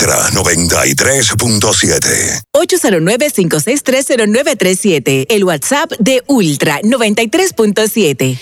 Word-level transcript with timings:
Ultra 0.00 0.30
93.7. 0.30 2.40
809-5630937. 2.56 5.26
El 5.28 5.44
WhatsApp 5.44 5.92
de 5.98 6.22
Ultra 6.26 6.80
93.7. 6.80 8.38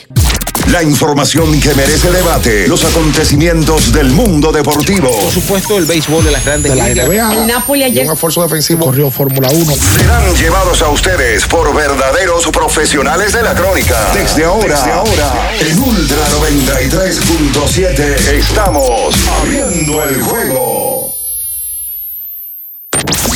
La 0.70 0.84
información 0.84 1.60
que 1.60 1.74
merece 1.74 2.12
debate. 2.12 2.68
Los 2.68 2.84
acontecimientos 2.84 3.92
del 3.92 4.10
mundo 4.10 4.52
deportivo. 4.52 5.10
Por 5.10 5.32
supuesto, 5.32 5.76
el 5.78 5.86
béisbol 5.86 6.22
de 6.22 6.30
las 6.30 6.44
grandes 6.44 6.70
de 6.70 6.76
la 6.78 6.90
ligas. 6.90 7.08
NBA. 7.08 7.34
El 7.34 7.48
Napoli 7.48 7.82
ayer. 7.82 8.06
Un 8.06 8.12
esfuerzo 8.12 8.44
defensivo. 8.44 8.84
Corrió 8.84 9.10
Fórmula 9.10 9.48
1. 9.50 9.74
Serán 9.96 10.32
llevados 10.36 10.80
a 10.82 10.90
ustedes 10.90 11.44
por 11.46 11.74
verdaderos 11.74 12.46
profesionales 12.48 13.32
de 13.32 13.42
la 13.42 13.56
crónica. 13.56 14.12
Desde 14.14 14.44
ahora, 14.44 14.76
Desde 14.76 14.92
ahora 14.92 15.50
en 15.58 15.76
Ultra 15.80 16.24
93.7 16.38 17.98
estamos 18.30 19.16
abriendo 19.40 20.04
el 20.04 20.22
juego. 20.22 20.77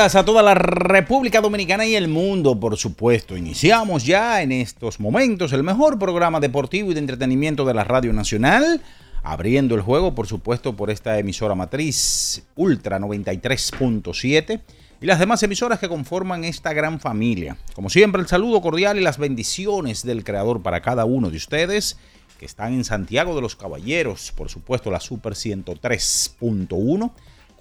A 0.00 0.24
toda 0.24 0.42
la 0.42 0.54
República 0.54 1.40
Dominicana 1.40 1.86
y 1.86 1.94
el 1.94 2.08
mundo, 2.08 2.58
por 2.58 2.76
supuesto. 2.76 3.36
Iniciamos 3.36 4.04
ya 4.04 4.42
en 4.42 4.50
estos 4.50 4.98
momentos 4.98 5.52
el 5.52 5.62
mejor 5.62 6.00
programa 6.00 6.40
deportivo 6.40 6.90
y 6.90 6.94
de 6.94 7.00
entretenimiento 7.00 7.64
de 7.64 7.74
la 7.74 7.84
Radio 7.84 8.12
Nacional, 8.12 8.82
abriendo 9.22 9.76
el 9.76 9.82
juego, 9.82 10.12
por 10.12 10.26
supuesto, 10.26 10.74
por 10.74 10.90
esta 10.90 11.16
emisora 11.20 11.54
matriz 11.54 12.42
Ultra 12.56 12.98
93.7 12.98 14.60
y 15.00 15.06
las 15.06 15.20
demás 15.20 15.44
emisoras 15.44 15.78
que 15.78 15.88
conforman 15.88 16.42
esta 16.42 16.72
gran 16.72 16.98
familia. 16.98 17.56
Como 17.74 17.88
siempre, 17.88 18.20
el 18.20 18.26
saludo 18.26 18.60
cordial 18.60 18.98
y 18.98 19.00
las 19.00 19.18
bendiciones 19.18 20.02
del 20.02 20.24
Creador 20.24 20.60
para 20.60 20.82
cada 20.82 21.04
uno 21.04 21.30
de 21.30 21.36
ustedes 21.36 21.98
que 22.40 22.46
están 22.46 22.74
en 22.74 22.84
Santiago 22.84 23.36
de 23.36 23.42
los 23.42 23.54
Caballeros, 23.54 24.32
por 24.32 24.50
supuesto, 24.50 24.90
la 24.90 24.98
Super 24.98 25.34
103.1 25.34 27.12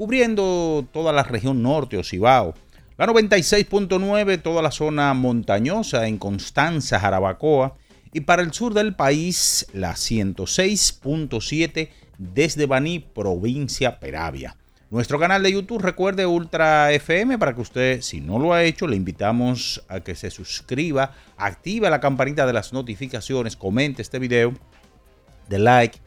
cubriendo 0.03 0.86
toda 0.91 1.14
la 1.14 1.24
región 1.24 1.64
norte 1.64 1.97
o. 1.97 2.03
La 2.97 3.08
96.9, 3.08 4.41
toda 4.41 4.62
la 4.62 4.69
zona 4.69 5.14
montañosa 5.14 6.08
en 6.09 6.18
Constanza, 6.18 7.00
Jarabacoa. 7.00 7.78
Y 8.12 8.19
para 8.19 8.42
el 8.42 8.52
sur 8.52 8.74
del 8.74 8.96
país, 8.96 9.66
la 9.72 9.94
106.7 9.94 11.88
desde 12.18 12.66
Baní, 12.66 13.00
provincia 13.00 13.97
Peravia. 14.02 14.58
Nuestro 14.90 15.18
canal 15.19 15.42
de 15.42 15.53
YouTube, 15.53 15.81
recuerde 15.81 16.25
Ultra 16.25 16.92
FM, 16.92 17.38
para 17.38 17.56
que 17.56 17.62
usted, 17.62 18.02
si 18.02 18.19
no 18.19 18.40
lo 18.40 18.52
ha 18.52 18.66
hecho, 18.66 18.88
le 18.88 18.97
invitamos 18.97 19.86
a 19.88 20.02
que 20.02 20.16
se 20.16 20.31
suscriba, 20.31 21.13
active 21.38 21.90
la 21.90 22.02
campanita 22.02 22.46
de 22.46 22.52
las 22.52 22.74
notificaciones, 22.74 23.56
comente 23.56 24.02
este 24.02 24.19
video, 24.19 24.53
de 25.47 25.59
like 25.59 25.97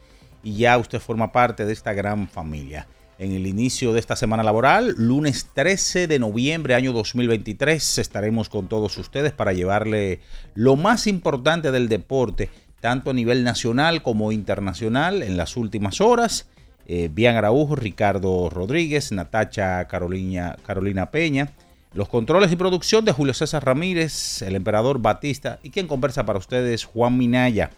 y 0.42 0.58
ya 0.58 0.76
usted 0.76 1.00
forma 1.00 1.32
parte 1.32 1.64
de 1.64 1.72
esta 1.72 1.94
gran 1.94 2.28
familia 2.28 2.86
en 3.18 3.32
el 3.32 3.46
inicio 3.46 3.92
de 3.92 4.00
esta 4.00 4.16
semana 4.16 4.42
laboral. 4.42 4.94
Lunes 4.98 5.48
13 5.54 6.06
de 6.06 6.18
noviembre, 6.18 6.74
año 6.74 6.92
2023, 6.92 7.98
estaremos 7.98 8.48
con 8.48 8.68
todos 8.68 8.96
ustedes 8.98 9.32
para 9.32 9.52
llevarle 9.52 10.20
lo 10.54 10.76
más 10.76 11.06
importante 11.06 11.70
del 11.70 11.88
deporte, 11.88 12.50
tanto 12.80 13.10
a 13.10 13.14
nivel 13.14 13.44
nacional 13.44 14.02
como 14.02 14.32
internacional, 14.32 15.22
en 15.22 15.36
las 15.36 15.56
últimas 15.56 16.00
horas. 16.00 16.48
Eh, 16.86 17.10
Bian 17.12 17.36
Araujo, 17.36 17.74
Ricardo 17.74 18.48
Rodríguez, 18.48 19.10
Natacha 19.12 19.86
Carolina, 19.88 20.56
Carolina 20.64 21.10
Peña. 21.10 21.50
Los 21.94 22.08
controles 22.08 22.52
y 22.52 22.56
producción 22.56 23.04
de 23.06 23.12
Julio 23.12 23.32
César 23.32 23.64
Ramírez, 23.64 24.42
el 24.42 24.54
emperador 24.54 25.00
Batista 25.00 25.58
y 25.62 25.70
quien 25.70 25.86
conversa 25.86 26.26
para 26.26 26.38
ustedes, 26.38 26.84
Juan 26.84 27.16
Minaya. 27.16 27.70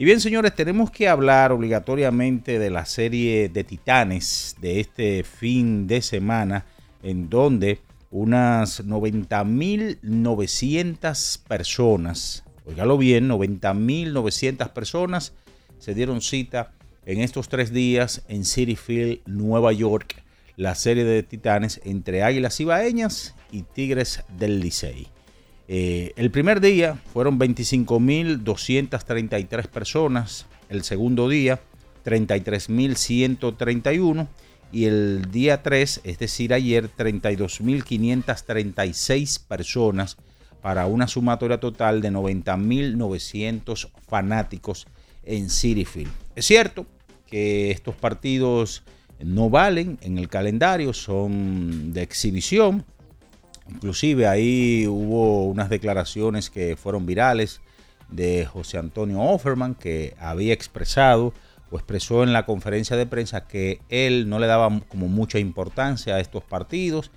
Y 0.00 0.04
bien, 0.04 0.20
señores, 0.20 0.54
tenemos 0.54 0.92
que 0.92 1.08
hablar 1.08 1.50
obligatoriamente 1.50 2.60
de 2.60 2.70
la 2.70 2.86
serie 2.86 3.48
de 3.48 3.64
Titanes 3.64 4.54
de 4.60 4.78
este 4.78 5.24
fin 5.24 5.88
de 5.88 6.02
semana, 6.02 6.66
en 7.02 7.28
donde 7.28 7.80
unas 8.12 8.86
90.900 8.86 11.42
personas, 11.48 12.44
oígalo 12.64 12.96
bien, 12.96 13.28
90.900 13.28 14.72
personas 14.72 15.32
se 15.80 15.94
dieron 15.94 16.20
cita 16.20 16.70
en 17.04 17.20
estos 17.20 17.48
tres 17.48 17.72
días 17.72 18.22
en 18.28 18.44
City 18.44 18.76
Field, 18.76 19.22
Nueva 19.26 19.72
York, 19.72 20.22
la 20.54 20.76
serie 20.76 21.02
de 21.02 21.24
Titanes 21.24 21.80
entre 21.84 22.22
Águilas 22.22 22.60
Ibaeñas 22.60 23.34
y 23.50 23.62
Tigres 23.62 24.22
del 24.38 24.60
Licey. 24.60 25.08
Eh, 25.68 26.12
el 26.16 26.30
primer 26.30 26.62
día 26.62 26.98
fueron 27.12 27.38
25.233 27.38 29.66
personas, 29.66 30.46
el 30.70 30.82
segundo 30.82 31.28
día 31.28 31.60
33.131 32.04 34.26
y 34.72 34.86
el 34.86 35.30
día 35.30 35.62
3, 35.62 36.00
es 36.04 36.18
decir, 36.18 36.54
ayer 36.54 36.88
32.536 36.96 39.46
personas 39.46 40.16
para 40.62 40.86
una 40.86 41.06
sumatoria 41.06 41.60
total 41.60 42.00
de 42.00 42.12
90.900 42.12 43.90
fanáticos 44.08 44.86
en 45.22 45.50
City 45.50 45.84
Field. 45.84 46.10
Es 46.34 46.46
cierto 46.46 46.86
que 47.26 47.70
estos 47.70 47.94
partidos 47.94 48.84
no 49.20 49.50
valen 49.50 49.98
en 50.00 50.16
el 50.16 50.28
calendario, 50.28 50.94
son 50.94 51.92
de 51.92 52.00
exhibición, 52.02 52.86
Inclusive 53.68 54.26
ahí 54.26 54.86
hubo 54.88 55.46
unas 55.46 55.68
declaraciones 55.68 56.50
que 56.50 56.76
fueron 56.76 57.06
virales 57.06 57.60
de 58.10 58.46
José 58.46 58.78
Antonio 58.78 59.20
Offerman 59.20 59.74
que 59.74 60.14
había 60.18 60.54
expresado 60.54 61.34
o 61.70 61.76
expresó 61.76 62.22
en 62.22 62.32
la 62.32 62.46
conferencia 62.46 62.96
de 62.96 63.06
prensa 63.06 63.46
que 63.46 63.80
él 63.90 64.28
no 64.28 64.38
le 64.38 64.46
daba 64.46 64.80
como 64.88 65.08
mucha 65.08 65.38
importancia 65.38 66.14
a 66.14 66.20
estos 66.20 66.42
partidos, 66.42 67.10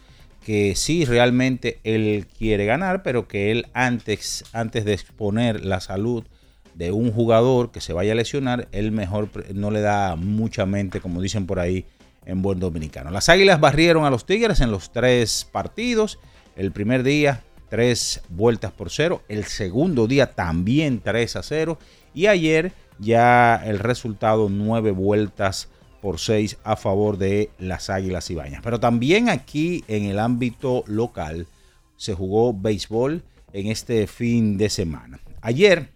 que 0.45 0.75
sí 0.75 1.05
realmente 1.05 1.79
él 1.83 2.27
quiere 2.37 2.65
ganar, 2.65 3.03
pero 3.03 3.27
que 3.27 3.51
él 3.51 3.67
antes, 3.73 4.43
antes 4.51 4.83
de 4.83 4.93
exponer 4.93 5.63
la 5.63 5.79
salud 5.79 6.25
de 6.73 6.91
un 6.91 7.11
jugador 7.11 7.71
que 7.71 7.81
se 7.81 7.93
vaya 7.93 8.13
a 8.13 8.15
lesionar, 8.15 8.67
él 8.71 8.91
mejor 8.91 9.29
no 9.53 9.71
le 9.71 9.81
da 9.81 10.15
mucha 10.15 10.65
mente, 10.65 10.99
como 10.99 11.21
dicen 11.21 11.45
por 11.45 11.59
ahí 11.59 11.85
en 12.25 12.41
buen 12.41 12.59
dominicano. 12.59 13.11
Las 13.11 13.29
Águilas 13.29 13.59
barrieron 13.59 14.05
a 14.05 14.09
los 14.09 14.25
Tigres 14.25 14.61
en 14.61 14.71
los 14.71 14.91
tres 14.91 15.47
partidos. 15.49 16.19
El 16.55 16.71
primer 16.71 17.03
día, 17.03 17.43
tres 17.69 18.21
vueltas 18.29 18.71
por 18.71 18.89
cero. 18.89 19.21
El 19.29 19.45
segundo 19.45 20.07
día 20.07 20.33
también 20.33 20.99
3 20.99 21.35
a 21.37 21.43
0. 21.43 21.77
Y 22.13 22.27
ayer 22.27 22.73
ya 22.99 23.61
el 23.65 23.79
resultado, 23.79 24.49
nueve 24.49 24.91
vueltas 24.91 25.69
por 26.01 26.19
seis 26.19 26.57
a 26.63 26.75
favor 26.75 27.17
de 27.17 27.51
las 27.59 27.89
Águilas 27.89 28.29
Ibañas. 28.29 28.61
Pero 28.63 28.79
también 28.79 29.29
aquí 29.29 29.83
en 29.87 30.05
el 30.05 30.19
ámbito 30.19 30.83
local 30.87 31.47
se 31.95 32.13
jugó 32.13 32.53
béisbol 32.53 33.23
en 33.53 33.67
este 33.67 34.07
fin 34.07 34.57
de 34.57 34.69
semana. 34.69 35.19
Ayer 35.41 35.89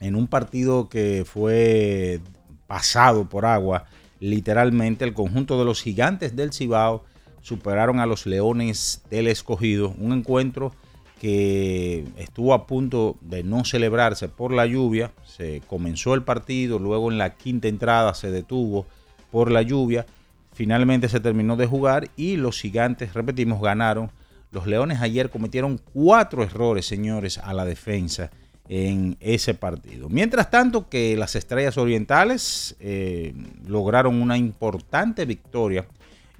en 0.00 0.14
un 0.16 0.26
partido 0.26 0.88
que 0.88 1.24
fue 1.26 2.20
pasado 2.66 3.28
por 3.28 3.44
agua, 3.44 3.84
literalmente 4.18 5.04
el 5.04 5.14
conjunto 5.14 5.58
de 5.58 5.64
los 5.64 5.82
gigantes 5.82 6.36
del 6.36 6.52
Cibao 6.52 7.04
superaron 7.42 8.00
a 8.00 8.06
los 8.06 8.26
Leones 8.26 9.02
del 9.10 9.26
Escogido, 9.26 9.94
un 9.98 10.12
encuentro 10.12 10.72
que 11.20 12.06
estuvo 12.16 12.54
a 12.54 12.66
punto 12.66 13.16
de 13.20 13.42
no 13.42 13.64
celebrarse 13.64 14.28
por 14.28 14.52
la 14.52 14.64
lluvia, 14.64 15.12
se 15.26 15.60
comenzó 15.66 16.14
el 16.14 16.22
partido, 16.22 16.78
luego 16.78 17.12
en 17.12 17.18
la 17.18 17.36
quinta 17.36 17.68
entrada 17.68 18.14
se 18.14 18.30
detuvo 18.30 18.86
por 19.30 19.50
la 19.50 19.60
lluvia, 19.60 20.06
finalmente 20.54 21.08
se 21.08 21.20
terminó 21.20 21.56
de 21.56 21.66
jugar 21.66 22.10
y 22.16 22.36
los 22.36 22.58
gigantes, 22.60 23.12
repetimos, 23.12 23.60
ganaron. 23.60 24.10
Los 24.50 24.66
Leones 24.66 25.00
ayer 25.00 25.30
cometieron 25.30 25.78
cuatro 25.92 26.42
errores, 26.42 26.86
señores, 26.86 27.38
a 27.38 27.52
la 27.52 27.64
defensa 27.66 28.30
en 28.68 29.16
ese 29.20 29.54
partido. 29.54 30.08
Mientras 30.08 30.50
tanto 30.50 30.88
que 30.88 31.16
las 31.16 31.36
Estrellas 31.36 31.76
Orientales 31.76 32.76
eh, 32.80 33.34
lograron 33.66 34.22
una 34.22 34.38
importante 34.38 35.24
victoria 35.26 35.86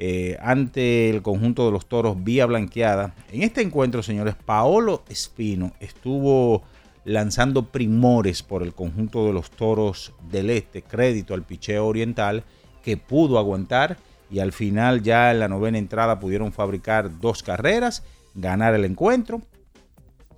eh, 0.02 0.38
ante 0.40 1.10
el 1.10 1.20
conjunto 1.20 1.66
de 1.66 1.72
los 1.72 1.84
Toros 1.84 2.24
vía 2.24 2.46
blanqueada. 2.46 3.14
En 3.30 3.42
este 3.42 3.60
encuentro, 3.60 4.02
señores, 4.02 4.34
Paolo 4.34 5.04
Espino 5.10 5.74
estuvo 5.78 6.62
lanzando 7.04 7.66
primores 7.66 8.42
por 8.42 8.62
el 8.62 8.72
conjunto 8.72 9.26
de 9.26 9.34
los 9.34 9.50
Toros 9.50 10.14
del 10.30 10.48
Este, 10.48 10.80
crédito 10.80 11.34
al 11.34 11.42
picheo 11.42 11.86
oriental, 11.86 12.44
que 12.82 12.96
pudo 12.96 13.38
aguantar 13.38 13.98
y 14.30 14.38
al 14.38 14.52
final 14.52 15.02
ya 15.02 15.32
en 15.32 15.38
la 15.40 15.48
novena 15.48 15.76
entrada 15.76 16.18
pudieron 16.18 16.50
fabricar 16.50 17.20
dos 17.20 17.42
carreras, 17.42 18.02
ganar 18.34 18.74
el 18.74 18.86
encuentro 18.86 19.42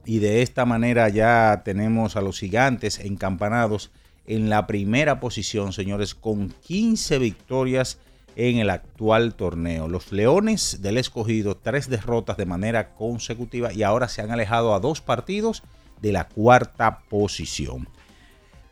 y 0.05 0.19
de 0.19 0.43
esta 0.43 0.65
manera 0.65 1.09
ya 1.09 1.63
tenemos 1.65 2.17
a 2.17 2.21
los 2.21 2.41
gigantes 2.41 2.99
encampanados 2.99 3.93
en 4.27 4.51
la 4.51 4.67
primera 4.67 5.21
posición, 5.21 5.73
señores, 5.73 6.17
con 6.17 6.49
15 6.49 7.21
victorias 7.21 8.01
en 8.37 8.59
el 8.59 8.71
actual 8.71 9.35
torneo. 9.35 9.89
Los 9.89 10.13
Leones 10.13 10.83
del 10.83 10.99
escogido, 10.99 11.57
tres 11.57 11.89
derrotas 11.89 12.37
de 12.37 12.47
manera 12.47 12.95
consecutiva 12.95 13.73
y 13.73 13.83
ahora 13.83 14.09
se 14.09 14.23
han 14.23 14.31
alejado 14.31 14.75
a 14.75 14.81
dos 14.81 15.01
partidos 15.01 15.63
de 16.01 16.13
la 16.13 16.29
cuarta 16.29 17.01
posición. 17.09 17.89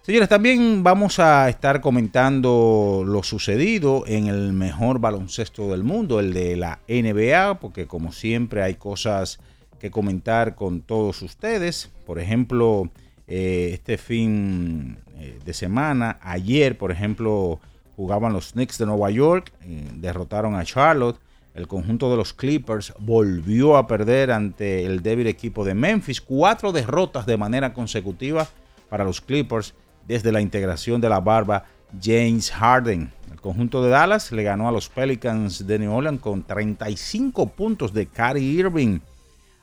Señores, 0.02 0.28
también 0.28 0.82
vamos 0.82 1.18
a 1.18 1.48
estar 1.48 1.80
comentando 1.80 3.04
lo 3.06 3.22
sucedido 3.22 4.04
en 4.06 4.28
el 4.28 4.52
mejor 4.52 4.98
baloncesto 4.98 5.70
del 5.70 5.84
mundo, 5.84 6.20
el 6.20 6.32
de 6.32 6.56
la 6.56 6.80
NBA, 6.88 7.60
porque 7.60 7.86
como 7.86 8.10
siempre 8.10 8.62
hay 8.62 8.74
cosas 8.74 9.40
que 9.78 9.90
comentar 9.90 10.54
con 10.54 10.80
todos 10.80 11.22
ustedes. 11.22 11.90
Por 12.06 12.18
ejemplo, 12.18 12.90
eh, 13.28 13.70
este 13.74 13.98
fin 13.98 14.98
eh, 15.18 15.38
de 15.44 15.52
semana, 15.52 16.18
ayer, 16.22 16.78
por 16.78 16.90
ejemplo, 16.92 17.60
jugaban 18.00 18.32
los 18.32 18.52
Knicks 18.52 18.78
de 18.78 18.86
Nueva 18.86 19.10
York, 19.10 19.52
eh, 19.60 19.90
derrotaron 19.96 20.54
a 20.54 20.64
Charlotte. 20.64 21.20
El 21.52 21.68
conjunto 21.68 22.10
de 22.10 22.16
los 22.16 22.32
Clippers 22.32 22.94
volvió 22.98 23.76
a 23.76 23.86
perder 23.86 24.30
ante 24.30 24.86
el 24.86 25.02
débil 25.02 25.26
equipo 25.26 25.66
de 25.66 25.74
Memphis. 25.74 26.22
Cuatro 26.22 26.72
derrotas 26.72 27.26
de 27.26 27.36
manera 27.36 27.74
consecutiva 27.74 28.48
para 28.88 29.04
los 29.04 29.20
Clippers 29.20 29.74
desde 30.08 30.32
la 30.32 30.40
integración 30.40 31.02
de 31.02 31.10
la 31.10 31.20
barba 31.20 31.66
James 32.02 32.50
Harden. 32.50 33.12
El 33.30 33.38
conjunto 33.38 33.82
de 33.82 33.90
Dallas 33.90 34.32
le 34.32 34.44
ganó 34.44 34.66
a 34.66 34.72
los 34.72 34.88
Pelicans 34.88 35.66
de 35.66 35.78
New 35.78 35.92
Orleans 35.92 36.22
con 36.22 36.42
35 36.42 37.48
puntos 37.48 37.92
de 37.92 38.06
Kyrie 38.06 38.60
Irving. 38.60 39.00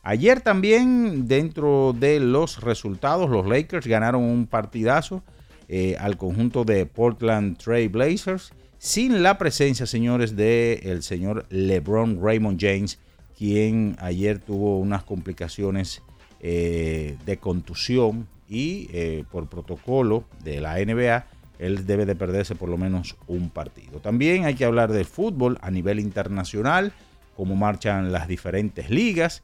Ayer 0.04 0.42
también, 0.42 1.28
dentro 1.28 1.96
de 1.98 2.20
los 2.20 2.62
resultados, 2.62 3.32
los 3.32 3.48
Lakers 3.48 3.88
ganaron 3.88 4.22
un 4.22 4.46
partidazo 4.46 5.24
eh, 5.70 5.96
al 6.00 6.18
conjunto 6.18 6.64
de 6.64 6.86
Portland 6.86 7.58
Trail 7.58 7.90
Blazers, 7.90 8.54
sin 8.78 9.24
la 9.24 9.38
presencia, 9.38 9.86
señores, 9.86 10.36
del 10.36 11.04
señor 11.04 11.46
LeBron 11.50 12.20
Raymond 12.22 12.60
James, 12.60 13.00
quien 13.38 13.96
ayer 14.00 14.40
tuvo 14.40 14.80
unas 14.80 15.04
complicaciones 15.04 16.02
eh, 16.40 17.18
de 17.26 17.38
contusión 17.38 18.28
y 18.48 18.88
eh, 18.94 19.26
por 19.32 19.50
protocolo 19.50 20.24
de 20.44 20.62
la 20.62 20.76
NBA, 20.78 21.26
él 21.60 21.86
debe 21.86 22.06
de 22.06 22.16
perderse 22.16 22.56
por 22.56 22.70
lo 22.70 22.78
menos 22.78 23.18
un 23.28 23.50
partido. 23.50 24.00
También 24.00 24.46
hay 24.46 24.54
que 24.56 24.64
hablar 24.64 24.92
del 24.92 25.06
fútbol 25.06 25.58
a 25.62 25.72
nivel 25.72 26.00
internacional, 26.00 26.94
cómo 27.36 27.56
marchan 27.56 28.12
las 28.12 28.28
diferentes 28.28 28.90
ligas. 28.90 29.44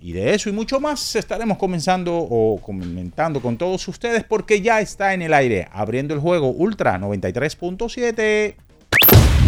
Y 0.00 0.12
de 0.12 0.34
eso 0.34 0.48
y 0.48 0.52
mucho 0.52 0.80
más 0.80 1.14
estaremos 1.14 1.58
comenzando 1.58 2.16
o 2.16 2.58
comentando 2.62 3.40
con 3.40 3.58
todos 3.58 3.86
ustedes 3.86 4.24
porque 4.24 4.62
ya 4.62 4.80
está 4.80 5.12
en 5.12 5.22
el 5.22 5.34
aire 5.34 5.68
abriendo 5.72 6.14
el 6.14 6.20
juego 6.20 6.50
Ultra 6.50 6.98
93.7. 6.98 8.54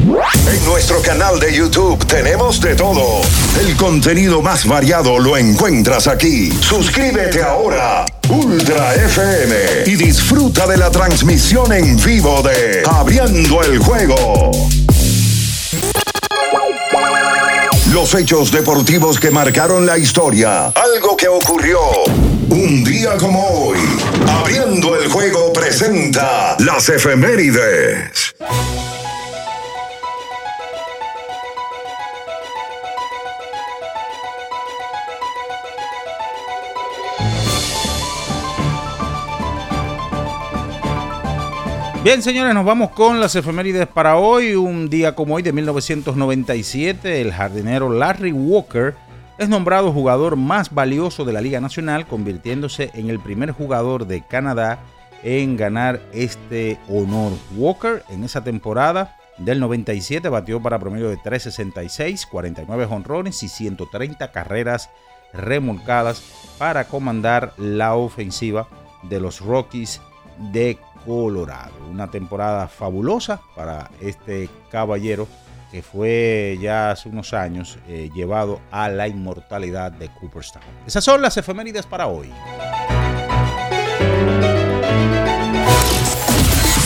En 0.03 0.65
nuestro 0.67 1.01
canal 1.01 1.39
de 1.39 1.55
YouTube 1.55 2.05
tenemos 2.07 2.61
de 2.61 2.75
todo. 2.75 3.23
El 3.61 3.77
contenido 3.77 4.43
más 4.43 4.67
variado 4.67 5.19
lo 5.19 5.37
encuentras 5.37 6.07
aquí. 6.07 6.51
Suscríbete 6.51 7.43
ahora, 7.43 8.05
Ultra 8.29 8.95
FM, 8.95 9.55
y 9.87 9.97
disfruta 9.97 10.67
de 10.67 10.77
la 10.77 10.91
transmisión 10.91 11.73
en 11.73 11.97
vivo 11.97 12.43
de 12.43 12.83
Abriendo 12.91 13.63
el 13.63 13.79
Juego. 13.79 14.51
Los 17.93 18.15
hechos 18.15 18.51
deportivos 18.51 19.21
que 19.21 19.31
marcaron 19.31 19.85
la 19.85 19.99
historia. 19.99 20.69
Algo 20.69 21.15
que 21.15 21.29
ocurrió 21.29 21.79
un 22.49 22.83
día 22.83 23.19
como 23.19 23.47
hoy. 23.47 23.79
Abriendo 24.27 24.97
el 24.97 25.11
juego 25.11 25.53
presenta 25.53 26.57
las 26.59 26.89
efemérides. 26.89 28.35
Bien, 42.05 42.21
señores, 42.21 42.53
nos 42.53 42.65
vamos 42.65 42.91
con 42.91 43.21
las 43.21 43.37
efemérides 43.37 43.87
para 43.87 44.17
hoy. 44.17 44.57
Un 44.57 44.91
día 44.91 45.15
como 45.15 45.37
hoy 45.37 45.43
de 45.43 45.53
1997, 45.53 47.21
el 47.21 47.33
jardinero 47.33 47.93
Larry 47.93 48.33
Walker 48.33 48.97
es 49.39 49.49
nombrado 49.49 49.93
jugador 49.93 50.35
más 50.35 50.75
valioso 50.75 51.25
de 51.25 51.33
la 51.33 51.41
Liga 51.41 51.61
Nacional, 51.61 52.09
convirtiéndose 52.09 52.91
en 52.95 53.09
el 53.09 53.21
primer 53.21 53.53
jugador 53.53 54.09
de 54.09 54.21
Canadá 54.21 54.81
en 55.23 55.57
ganar 55.57 56.01
este 56.13 56.77
honor. 56.89 57.35
Walker 57.55 58.03
en 58.09 58.25
esa 58.25 58.43
temporada 58.43 59.17
del 59.39 59.61
97 59.61 60.29
batió 60.29 60.61
para 60.61 60.81
promedio 60.81 61.09
de 61.09 61.19
366, 61.19 62.27
49 62.27 62.85
honrones 62.91 63.45
y 63.45 63.49
130 63.49 64.33
carreras 64.33 64.91
remolcadas 65.33 66.21
para 66.59 66.83
comandar 66.83 67.53
la 67.59 67.95
ofensiva 67.95 68.67
de 69.05 69.21
los 69.21 69.41
Rockies 69.41 70.01
de 70.53 70.79
Colorado. 71.05 71.73
Una 71.91 72.11
temporada 72.11 72.69
fabulosa 72.69 73.41
para 73.55 73.91
este 74.01 74.49
caballero 74.71 75.29
que 75.71 75.83
fue 75.83 76.59
ya 76.61 76.91
hace 76.91 77.09
unos 77.09 77.33
años 77.33 77.79
eh, 77.89 78.11
llevado 78.15 78.61
a 78.71 78.91
la 78.91 79.09
inmortalidad 79.09 79.91
de 79.91 80.11
Cooperstown. 80.11 80.63
Esas 80.87 81.03
son 81.03 81.23
las 81.23 81.35
efemérides 81.39 81.87
para 81.87 82.09
hoy. 82.09 82.31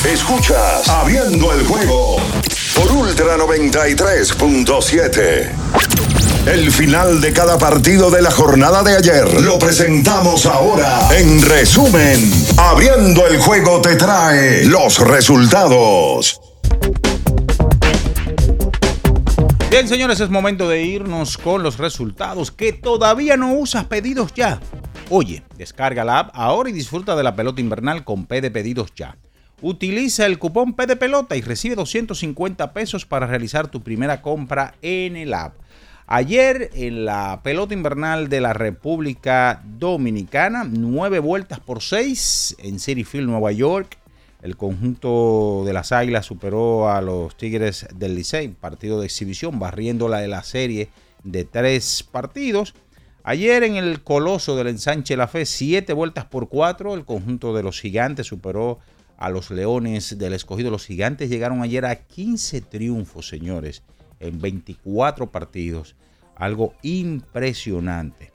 Escuchas 0.04 0.88
Abriendo 0.88 1.52
el 1.52 1.66
juego 1.66 2.18
por 2.76 2.92
Ultra 2.92 3.37
93.7. 3.38 5.96
El 6.47 6.71
final 6.71 7.21
de 7.21 7.33
cada 7.33 7.59
partido 7.59 8.09
de 8.09 8.23
la 8.23 8.31
jornada 8.31 8.85
de 8.85 8.97
ayer 8.97 9.43
lo 9.43 9.59
presentamos 9.59 10.47
ahora. 10.47 11.09
En 11.12 11.43
resumen, 11.43 12.21
abriendo 12.57 13.26
el 13.26 13.38
juego 13.38 13.81
te 13.81 13.97
trae 13.97 14.65
los 14.65 15.00
resultados. 15.00 16.41
Bien, 19.71 19.88
señores, 19.88 20.21
es 20.21 20.31
momento 20.31 20.69
de 20.69 20.85
irnos 20.85 21.37
con 21.37 21.65
los 21.65 21.79
resultados 21.79 22.53
que 22.53 22.73
todavía 22.73 23.37
no 23.37 23.53
usas 23.55 23.87
pedidos 23.87 24.33
ya. 24.33 24.61
Oye, 25.11 25.43
descarga 25.59 26.05
la 26.05 26.21
app 26.21 26.31
ahora 26.33 26.71
y 26.71 26.73
disfruta 26.73 27.17
de 27.17 27.25
la 27.25 27.35
pelota 27.35 27.61
invernal 27.61 28.05
con 28.05 28.25
P 28.25 28.41
de 28.41 28.53
pedidos 28.53 28.93
ya. 28.95 29.17
Utiliza 29.62 30.26
el 30.26 30.38
cupón 30.38 30.75
P 30.75 30.87
de 30.87 30.95
pelota 30.95 31.35
y 31.35 31.41
recibe 31.41 31.75
250 31.75 32.73
pesos 32.73 33.05
para 33.05 33.26
realizar 33.26 33.67
tu 33.67 33.83
primera 33.83 34.23
compra 34.23 34.75
en 34.81 35.17
el 35.17 35.35
app. 35.35 35.65
Ayer 36.09 36.71
en 36.75 37.05
la 37.05 37.41
pelota 37.43 37.75
invernal 37.75 38.29
de 38.29 38.41
la 38.41 38.53
República 38.53 39.61
Dominicana, 39.65 40.63
nueve 40.63 41.19
vueltas 41.19 41.59
por 41.59 41.83
seis 41.83 42.55
en 42.61 42.79
City 42.79 43.03
Field, 43.03 43.29
Nueva 43.29 43.51
York. 43.51 43.99
El 44.41 44.57
conjunto 44.57 45.65
de 45.67 45.73
las 45.73 45.91
Águilas 45.91 46.25
superó 46.25 46.89
a 46.89 47.01
los 47.01 47.37
Tigres 47.37 47.89
del 47.93 48.15
Licey, 48.15 48.47
partido 48.47 49.01
de 49.01 49.07
exhibición, 49.07 49.59
barriéndola 49.59 50.19
de 50.19 50.29
la 50.29 50.45
serie 50.45 50.91
de 51.25 51.43
tres 51.43 52.05
partidos. 52.09 52.75
Ayer 53.25 53.65
en 53.65 53.75
el 53.75 54.05
Coloso 54.05 54.55
del 54.55 54.69
Ensanche 54.69 55.17
La 55.17 55.27
Fe, 55.27 55.45
siete 55.45 55.93
vueltas 55.93 56.27
por 56.27 56.49
cuatro, 56.49 56.95
el 56.95 57.05
conjunto 57.05 57.53
de 57.53 57.65
los 57.65 57.81
gigantes 57.81 58.29
superó 58.29 58.79
a 59.19 59.29
los 59.29 59.51
Leones 59.51 60.17
del 60.17 60.35
Escogido. 60.35 60.71
Los 60.71 60.87
gigantes 60.87 61.31
llegaron 61.31 61.63
ayer 61.63 61.85
a 61.85 61.97
15 61.97 62.61
triunfos, 62.61 63.27
señores, 63.27 63.83
en 64.20 64.40
24 64.40 65.30
partidos. 65.30 65.96
Algo 66.35 66.75
impresionante. 66.82 68.32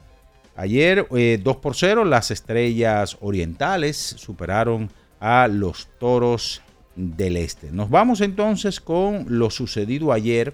Ayer 0.55 1.07
2 1.09 1.17
eh, 1.17 1.59
por 1.61 1.75
0 1.75 2.05
las 2.05 2.31
estrellas 2.31 3.17
orientales 3.21 3.97
superaron 3.97 4.89
a 5.19 5.47
los 5.47 5.87
toros 5.99 6.61
del 6.95 7.37
este. 7.37 7.71
Nos 7.71 7.89
vamos 7.89 8.21
entonces 8.21 8.81
con 8.81 9.25
lo 9.27 9.49
sucedido 9.49 10.11
ayer 10.11 10.53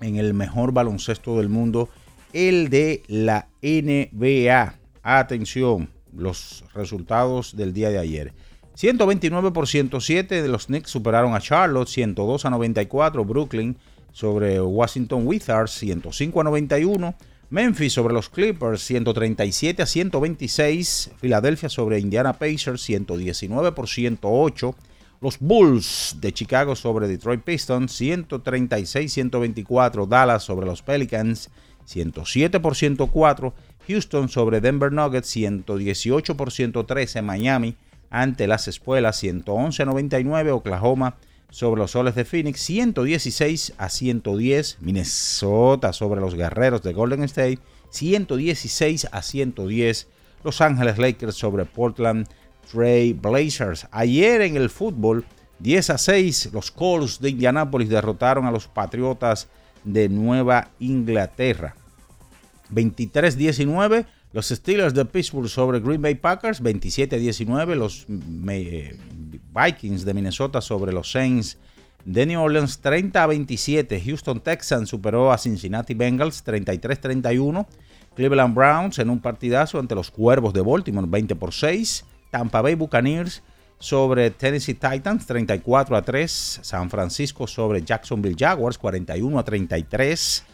en 0.00 0.16
el 0.16 0.34
mejor 0.34 0.72
baloncesto 0.72 1.38
del 1.38 1.48
mundo 1.48 1.88
el 2.32 2.68
de 2.68 3.02
la 3.08 3.48
NBA. 3.62 4.74
Atención, 5.02 5.88
los 6.14 6.64
resultados 6.74 7.56
del 7.56 7.72
día 7.72 7.90
de 7.90 7.98
ayer. 7.98 8.34
129 8.74 9.50
por 9.50 9.66
107 9.66 10.42
de 10.42 10.48
los 10.48 10.66
Knicks 10.66 10.90
superaron 10.90 11.34
a 11.34 11.40
Charlotte, 11.40 11.88
102 11.88 12.44
a 12.44 12.50
94 12.50 13.24
Brooklyn 13.24 13.76
sobre 14.12 14.60
Washington 14.60 15.26
Wizards, 15.26 15.72
105 15.72 16.40
a 16.40 16.44
91 16.44 17.14
Memphis 17.50 17.92
sobre 17.92 18.14
los 18.14 18.28
Clippers, 18.28 18.82
137 18.82 19.82
a 19.82 19.86
126 19.86 21.10
Filadelfia 21.18 21.68
sobre 21.68 21.98
Indiana 21.98 22.34
Pacers, 22.34 22.80
119 22.82 23.72
por 23.72 23.88
108 23.88 24.76
los 25.20 25.38
Bulls 25.38 26.16
de 26.20 26.32
Chicago 26.32 26.74
sobre 26.74 27.06
Detroit 27.06 27.42
Pistons, 27.42 28.00
136-124 28.00 30.08
Dallas 30.08 30.42
sobre 30.42 30.66
los 30.66 30.82
Pelicans, 30.82 31.50
107 31.84 32.58
por 32.60 32.74
104. 32.74 33.54
Houston 33.86 34.28
sobre 34.28 34.60
Denver 34.60 34.92
Nuggets, 34.92 35.28
118 35.28 36.36
por 36.36 36.52
113. 36.52 37.22
Miami 37.22 37.76
ante 38.08 38.46
las 38.46 38.68
espuelas, 38.68 39.16
111 39.16 39.82
a 39.82 39.86
99. 39.86 40.52
Oklahoma 40.52 41.16
sobre 41.50 41.80
los 41.80 41.92
soles 41.92 42.14
de 42.14 42.24
Phoenix, 42.24 42.60
116 42.60 43.74
a 43.76 43.88
110. 43.88 44.78
Minnesota 44.80 45.92
sobre 45.92 46.20
los 46.20 46.34
guerreros 46.34 46.82
de 46.82 46.92
Golden 46.92 47.22
State, 47.24 47.58
116 47.90 49.08
a 49.10 49.22
110. 49.22 50.08
Los 50.42 50.60
Ángeles 50.60 50.98
Lakers 50.98 51.34
sobre 51.34 51.64
Portland 51.64 52.26
Trail 52.70 53.14
Blazers. 53.14 53.86
Ayer 53.90 54.42
en 54.42 54.56
el 54.56 54.70
fútbol, 54.70 55.24
10 55.58 55.90
a 55.90 55.98
6, 55.98 56.50
los 56.52 56.70
Colts 56.70 57.20
de 57.20 57.30
Indianápolis 57.30 57.88
derrotaron 57.88 58.46
a 58.46 58.50
los 58.50 58.66
Patriotas 58.68 59.48
de 59.84 60.08
Nueva 60.08 60.70
Inglaterra. 60.78 61.74
23-19 62.72 64.06
los 64.32 64.48
Steelers 64.48 64.94
de 64.94 65.04
Pittsburgh 65.04 65.48
sobre 65.48 65.80
Green 65.80 66.00
Bay 66.00 66.14
Packers, 66.14 66.62
27-19 66.62 67.74
los 67.74 68.06
eh, 68.48 68.96
Vikings 69.54 70.04
de 70.04 70.14
Minnesota 70.14 70.60
sobre 70.60 70.92
los 70.92 71.10
Saints 71.10 71.58
de 72.04 72.26
New 72.26 72.40
Orleans, 72.40 72.80
30 72.80 73.26
27 73.26 74.00
Houston 74.00 74.40
Texans 74.40 74.88
superó 74.88 75.32
a 75.32 75.38
Cincinnati 75.38 75.94
Bengals, 75.94 76.44
33-31 76.44 77.66
Cleveland 78.14 78.54
Browns 78.54 78.98
en 78.98 79.10
un 79.10 79.20
partidazo 79.20 79.78
ante 79.78 79.94
los 79.94 80.10
Cuervos 80.10 80.54
de 80.54 80.62
Baltimore, 80.62 81.06
20 81.08 81.36
por 81.36 81.52
6 81.52 82.04
Tampa 82.30 82.62
Bay 82.62 82.74
Buccaneers 82.74 83.42
sobre 83.78 84.30
Tennessee 84.30 84.74
Titans, 84.74 85.26
34 85.26 85.96
a 85.96 86.02
3 86.02 86.60
San 86.62 86.88
Francisco 86.88 87.46
sobre 87.46 87.82
Jacksonville 87.82 88.36
Jaguars, 88.38 88.78
41 88.78 89.38
a 89.38 89.44
33 89.44 90.44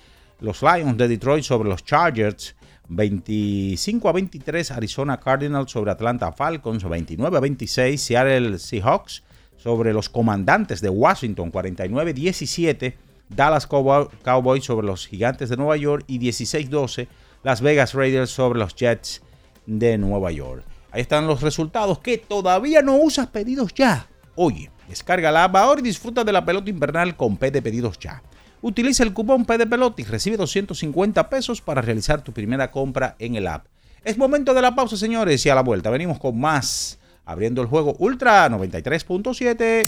los 0.41 0.63
Lions 0.63 0.97
de 0.97 1.09
Detroit 1.09 1.45
sobre 1.45 1.69
los 1.69 1.85
Chargers. 1.85 2.56
25 2.89 4.09
a 4.09 4.13
23 4.13 4.71
Arizona 4.71 5.19
Cardinals 5.19 5.71
sobre 5.71 5.91
Atlanta 5.91 6.33
Falcons. 6.33 6.85
29 6.85 7.37
a 7.37 7.41
26 7.41 8.01
Seattle 8.01 8.59
Seahawks 8.59 9.23
sobre 9.57 9.93
los 9.93 10.09
Comandantes 10.09 10.81
de 10.81 10.89
Washington. 10.89 11.51
49 11.51 12.11
a 12.11 12.15
17 12.15 12.97
Dallas 13.29 13.67
Cowboys 13.67 14.65
sobre 14.65 14.87
los 14.87 15.07
Gigantes 15.07 15.49
de 15.49 15.57
Nueva 15.57 15.77
York. 15.77 16.05
Y 16.07 16.19
16 16.19 16.67
a 16.67 16.71
12 16.71 17.09
Las 17.43 17.61
Vegas 17.61 17.95
Raiders 17.95 18.31
sobre 18.31 18.59
los 18.59 18.75
Jets 18.75 19.23
de 19.67 19.99
Nueva 19.99 20.31
York. 20.31 20.65
Ahí 20.93 21.03
están 21.03 21.27
los 21.27 21.43
resultados 21.43 21.99
que 21.99 22.19
todavía 22.19 22.83
no 22.83 22.97
usas 22.97 23.27
pedidos 23.27 23.75
ya. 23.75 24.09
Oye, 24.35 24.71
descarga 24.89 25.31
la 25.31 25.45
app 25.45 25.57
ahora 25.57 25.81
y 25.81 25.85
disfruta 25.85 26.25
de 26.25 26.33
la 26.33 26.45
pelota 26.45 26.71
invernal 26.71 27.17
con 27.17 27.37
P 27.37 27.51
de 27.51 27.61
pedidos 27.61 27.99
ya. 27.99 28.23
Utiliza 28.63 29.03
el 29.03 29.13
cupón 29.13 29.45
P 29.45 29.59
de 29.59 29.67
Pelota 29.67 30.03
y 30.03 30.05
recibe 30.05 30.37
250 30.37 31.29
pesos 31.29 31.61
para 31.61 31.83
realizar 31.83 32.23
tu 32.23 32.33
primera 32.33 32.71
compra 32.71 33.17
en 33.19 33.37
el 33.37 33.47
app. 33.47 33.67
Es 34.05 34.17
momento 34.17 34.55
de 34.55 34.63
la 34.63 34.75
pausa, 34.75 34.97
señores, 34.97 35.45
y 35.45 35.51
a 35.51 35.55
la 35.55 35.63
vuelta 35.63 35.91
venimos 35.91 36.19
con 36.19 36.39
más. 36.39 36.99
Abriendo 37.25 37.61
el 37.61 37.67
juego 37.67 37.97
Ultra 37.99 38.49
93.7. 38.49 39.83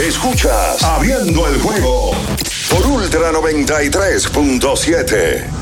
Escuchas 0.00 0.82
Abriendo 0.82 1.46
el 1.46 1.60
juego 1.60 2.12
por 2.70 2.86
Ultra 2.86 3.30
93.7. 3.32 5.61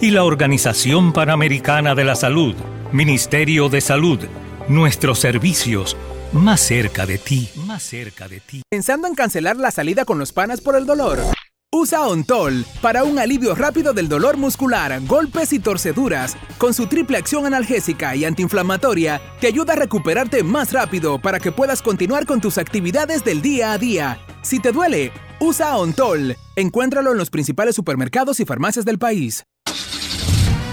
y 0.00 0.10
la 0.10 0.24
Organización 0.24 1.12
Panamericana 1.12 1.94
de 1.94 2.04
la 2.04 2.14
Salud, 2.14 2.54
Ministerio 2.92 3.68
de 3.68 3.80
Salud, 3.80 4.20
Nuestros 4.68 5.20
servicios, 5.20 5.96
más 6.32 6.60
cerca 6.60 7.06
de 7.06 7.18
ti, 7.18 7.48
más 7.66 7.82
cerca 7.82 8.28
de 8.28 8.40
ti. 8.40 8.62
¿Pensando 8.68 9.06
en 9.06 9.14
cancelar 9.14 9.56
la 9.56 9.70
salida 9.70 10.04
con 10.04 10.18
los 10.18 10.32
panas 10.32 10.60
por 10.60 10.76
el 10.76 10.84
dolor? 10.84 11.20
Usa 11.72 12.06
Ontol 12.06 12.64
para 12.82 13.04
un 13.04 13.18
alivio 13.18 13.54
rápido 13.54 13.92
del 13.92 14.08
dolor 14.08 14.36
muscular, 14.36 15.00
golpes 15.06 15.52
y 15.52 15.60
torceduras. 15.60 16.36
Con 16.58 16.74
su 16.74 16.86
triple 16.86 17.16
acción 17.16 17.46
analgésica 17.46 18.16
y 18.16 18.24
antiinflamatoria, 18.24 19.20
te 19.40 19.46
ayuda 19.46 19.74
a 19.74 19.76
recuperarte 19.76 20.42
más 20.42 20.72
rápido 20.72 21.20
para 21.20 21.38
que 21.38 21.52
puedas 21.52 21.80
continuar 21.80 22.26
con 22.26 22.40
tus 22.40 22.58
actividades 22.58 23.24
del 23.24 23.40
día 23.40 23.72
a 23.72 23.78
día. 23.78 24.18
Si 24.42 24.58
te 24.58 24.72
duele, 24.72 25.12
usa 25.38 25.76
Ontol. 25.76 26.36
Encuéntralo 26.56 27.12
en 27.12 27.18
los 27.18 27.30
principales 27.30 27.76
supermercados 27.76 28.40
y 28.40 28.44
farmacias 28.44 28.84
del 28.84 28.98
país. 28.98 29.44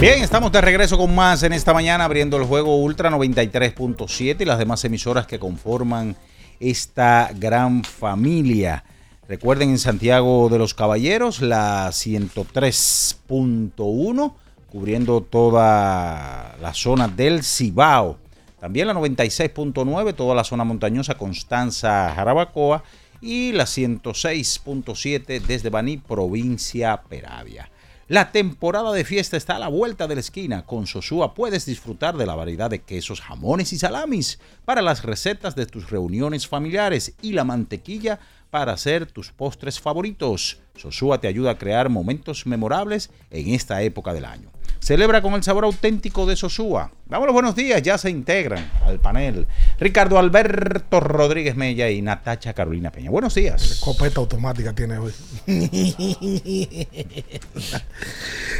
Bien, 0.00 0.22
estamos 0.22 0.52
de 0.52 0.60
regreso 0.60 0.96
con 0.96 1.12
más 1.12 1.42
en 1.42 1.52
esta 1.52 1.74
mañana 1.74 2.04
abriendo 2.04 2.36
el 2.36 2.44
juego 2.44 2.76
Ultra 2.76 3.10
93.7 3.10 4.36
y 4.38 4.44
las 4.44 4.60
demás 4.60 4.84
emisoras 4.84 5.26
que 5.26 5.40
conforman 5.40 6.14
esta 6.60 7.32
gran 7.34 7.82
familia. 7.82 8.84
Recuerden 9.26 9.70
en 9.70 9.80
Santiago 9.80 10.48
de 10.50 10.58
los 10.58 10.72
Caballeros 10.72 11.42
la 11.42 11.88
103.1 11.88 14.34
cubriendo 14.70 15.20
toda 15.20 16.56
la 16.62 16.74
zona 16.74 17.08
del 17.08 17.42
Cibao. 17.42 18.18
También 18.60 18.86
la 18.86 18.94
96.9 18.94 20.14
toda 20.14 20.36
la 20.36 20.44
zona 20.44 20.62
montañosa 20.62 21.16
Constanza 21.16 22.12
Jarabacoa 22.14 22.84
y 23.20 23.50
la 23.50 23.64
106.7 23.64 25.40
desde 25.40 25.70
Baní, 25.70 25.96
provincia 25.96 27.02
Peravia. 27.08 27.68
La 28.08 28.32
temporada 28.32 28.90
de 28.94 29.04
fiesta 29.04 29.36
está 29.36 29.56
a 29.56 29.58
la 29.58 29.68
vuelta 29.68 30.08
de 30.08 30.14
la 30.14 30.22
esquina. 30.22 30.64
Con 30.64 30.86
Sosúa 30.86 31.34
puedes 31.34 31.66
disfrutar 31.66 32.16
de 32.16 32.24
la 32.24 32.34
variedad 32.34 32.70
de 32.70 32.78
quesos, 32.78 33.20
jamones 33.20 33.74
y 33.74 33.78
salamis 33.78 34.38
para 34.64 34.80
las 34.80 35.02
recetas 35.02 35.54
de 35.54 35.66
tus 35.66 35.90
reuniones 35.90 36.48
familiares 36.48 37.12
y 37.20 37.32
la 37.32 37.44
mantequilla 37.44 38.18
para 38.48 38.72
hacer 38.72 39.04
tus 39.04 39.30
postres 39.30 39.78
favoritos. 39.78 40.58
Sosúa 40.74 41.20
te 41.20 41.28
ayuda 41.28 41.50
a 41.50 41.58
crear 41.58 41.90
momentos 41.90 42.46
memorables 42.46 43.10
en 43.30 43.50
esta 43.50 43.82
época 43.82 44.14
del 44.14 44.24
año. 44.24 44.57
Celebra 44.80 45.20
con 45.22 45.34
el 45.34 45.42
sabor 45.42 45.64
auténtico 45.64 46.24
de 46.26 46.36
Sosúa. 46.36 46.92
Damos 47.06 47.26
los 47.26 47.34
buenos 47.34 47.54
días, 47.56 47.82
ya 47.82 47.98
se 47.98 48.10
integran 48.10 48.70
al 48.84 49.00
panel 49.00 49.46
Ricardo 49.78 50.18
Alberto 50.18 51.00
Rodríguez 51.00 51.56
Mella 51.56 51.90
y 51.90 52.00
Natacha 52.00 52.54
Carolina 52.54 52.90
Peña. 52.90 53.10
Buenos 53.10 53.34
días. 53.34 53.80
Copeta 53.82 54.20
automática 54.20 54.72
tiene 54.74 54.98
hoy. 54.98 55.12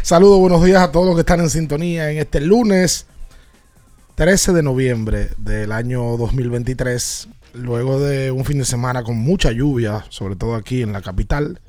Saludos, 0.03 0.39
buenos 0.41 0.65
días 0.65 0.83
a 0.83 0.93
todos 0.93 1.07
los 1.07 1.15
que 1.15 1.21
están 1.21 1.41
en 1.41 1.51
sintonía 1.51 2.11
en 2.11 2.19
este 2.19 2.41
lunes 2.41 3.07
13 4.17 4.53
de 4.53 4.63
noviembre 4.63 5.29
del 5.39 5.71
año 5.71 6.17
2023. 6.17 7.29
Luego 7.55 8.01
de 8.01 8.31
un 8.31 8.45
fin 8.45 8.59
de 8.59 8.65
semana 8.65 9.03
con 9.03 9.17
mucha 9.17 9.53
lluvia, 9.53 10.05
sobre 10.09 10.37
todo 10.37 10.57
aquí 10.57 10.83
en 10.83 10.93
la 10.93 11.03
capital. 11.03 11.61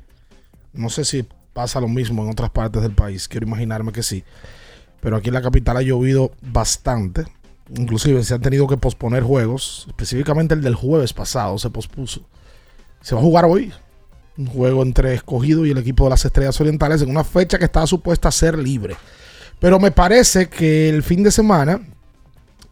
No 0.72 0.90
sé 0.90 1.04
si 1.04 1.26
pasa 1.52 1.80
lo 1.80 1.88
mismo 1.88 2.22
en 2.22 2.30
otras 2.30 2.50
partes 2.50 2.82
del 2.82 2.92
país, 2.92 3.28
quiero 3.28 3.46
imaginarme 3.46 3.92
que 3.92 4.02
sí. 4.02 4.24
Pero 5.00 5.16
aquí 5.16 5.28
en 5.28 5.34
la 5.34 5.42
capital 5.42 5.76
ha 5.76 5.82
llovido 5.82 6.32
bastante. 6.42 7.24
Inclusive 7.74 8.22
se 8.22 8.34
han 8.34 8.40
tenido 8.40 8.66
que 8.66 8.76
posponer 8.76 9.22
juegos. 9.22 9.86
Específicamente 9.88 10.54
el 10.54 10.62
del 10.62 10.74
jueves 10.74 11.12
pasado 11.12 11.58
se 11.58 11.70
pospuso. 11.70 12.22
Se 13.00 13.14
va 13.14 13.20
a 13.20 13.24
jugar 13.24 13.44
hoy. 13.44 13.72
Un 14.36 14.46
juego 14.46 14.82
entre 14.82 15.14
escogido 15.14 15.64
y 15.66 15.70
el 15.70 15.78
equipo 15.78 16.04
de 16.04 16.10
las 16.10 16.24
Estrellas 16.24 16.60
Orientales 16.60 17.02
en 17.02 17.10
una 17.10 17.24
fecha 17.24 17.58
que 17.58 17.64
estaba 17.64 17.86
supuesta 17.86 18.28
a 18.28 18.32
ser 18.32 18.58
libre. 18.58 18.96
Pero 19.58 19.78
me 19.78 19.90
parece 19.90 20.48
que 20.48 20.88
el 20.88 21.02
fin 21.02 21.22
de 21.22 21.30
semana 21.30 21.80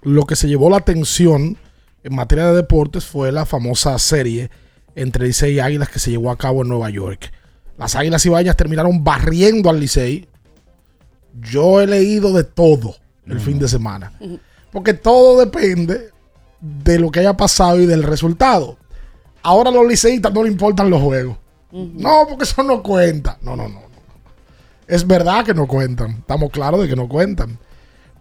lo 0.03 0.25
que 0.25 0.37
se 0.37 0.49
llevó 0.49 0.71
la 0.71 0.79
atención 0.79 1.57
en 2.05 2.15
materia 2.15 2.47
de 2.47 2.57
deportes 2.57 3.05
fue 3.05 3.33
la 3.33 3.45
famosa 3.45 3.99
serie 3.99 4.51
entre 4.95 5.27
Licey 5.27 5.55
y 5.55 5.61
Águilas 5.61 5.89
que 5.89 5.99
se 5.99 6.11
llevó 6.11 6.31
a 6.31 6.39
cabo 6.39 6.63
en 6.63 6.69
Nueva 6.69 6.91
York. 6.91 7.33
Las 7.79 7.95
Águilas 7.95 8.27
Ibañas 8.27 8.57
terminaron 8.57 9.03
barriendo 9.05 9.71
al 9.71 9.79
Licey. 9.79 10.29
Yo 11.41 11.81
he 11.81 11.87
leído 11.87 12.33
de 12.33 12.43
todo 12.45 12.97
el 13.27 13.41
fin 13.41 13.59
de 13.59 13.69
semana. 13.69 14.13
Porque 14.73 14.95
todo 14.95 15.39
depende 15.39 16.11
de 16.61 16.99
lo 16.99 17.11
que 17.11 17.21
haya 17.21 17.37
pasado 17.37 17.81
y 17.81 17.87
del 17.87 18.03
resultado. 18.03 18.77
Ahora 19.43 19.71
a 19.71 19.73
los 19.73 19.87
liceístas 19.87 20.33
no 20.33 20.43
le 20.43 20.51
importan 20.51 20.91
los 20.91 21.01
juegos. 21.01 21.39
No, 21.71 22.27
porque 22.29 22.45
eso 22.45 22.63
no 22.65 22.83
cuenta. 22.83 23.39
No, 23.43 23.55
no, 23.55 23.69
no, 23.69 23.81
no. 23.81 23.89
Es 24.89 25.07
verdad 25.07 25.45
que 25.45 25.55
no 25.55 25.69
cuentan. 25.69 26.11
Estamos 26.13 26.51
claros 26.51 26.81
de 26.81 26.89
que 26.89 26.97
no 26.97 27.09
cuentan. 27.09 27.59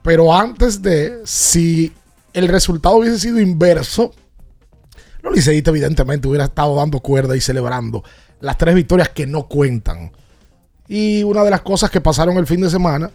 Pero 0.03 0.33
antes 0.33 0.81
de, 0.81 1.21
si 1.25 1.91
el 2.33 2.47
resultado 2.47 2.97
hubiese 2.97 3.19
sido 3.19 3.39
inverso, 3.39 4.13
los 5.21 5.33
liceístas 5.33 5.71
evidentemente 5.71 6.27
hubieran 6.27 6.47
estado 6.47 6.75
dando 6.75 6.99
cuerda 6.99 7.35
y 7.35 7.41
celebrando 7.41 8.03
las 8.39 8.57
tres 8.57 8.75
victorias 8.75 9.09
que 9.09 9.27
no 9.27 9.47
cuentan. 9.47 10.11
Y 10.87 11.23
una 11.23 11.43
de 11.43 11.49
las 11.49 11.61
cosas 11.61 11.89
que 11.89 12.01
pasaron 12.01 12.37
el 12.37 12.47
fin 12.47 12.61
de 12.61 12.69
semana 12.69 13.11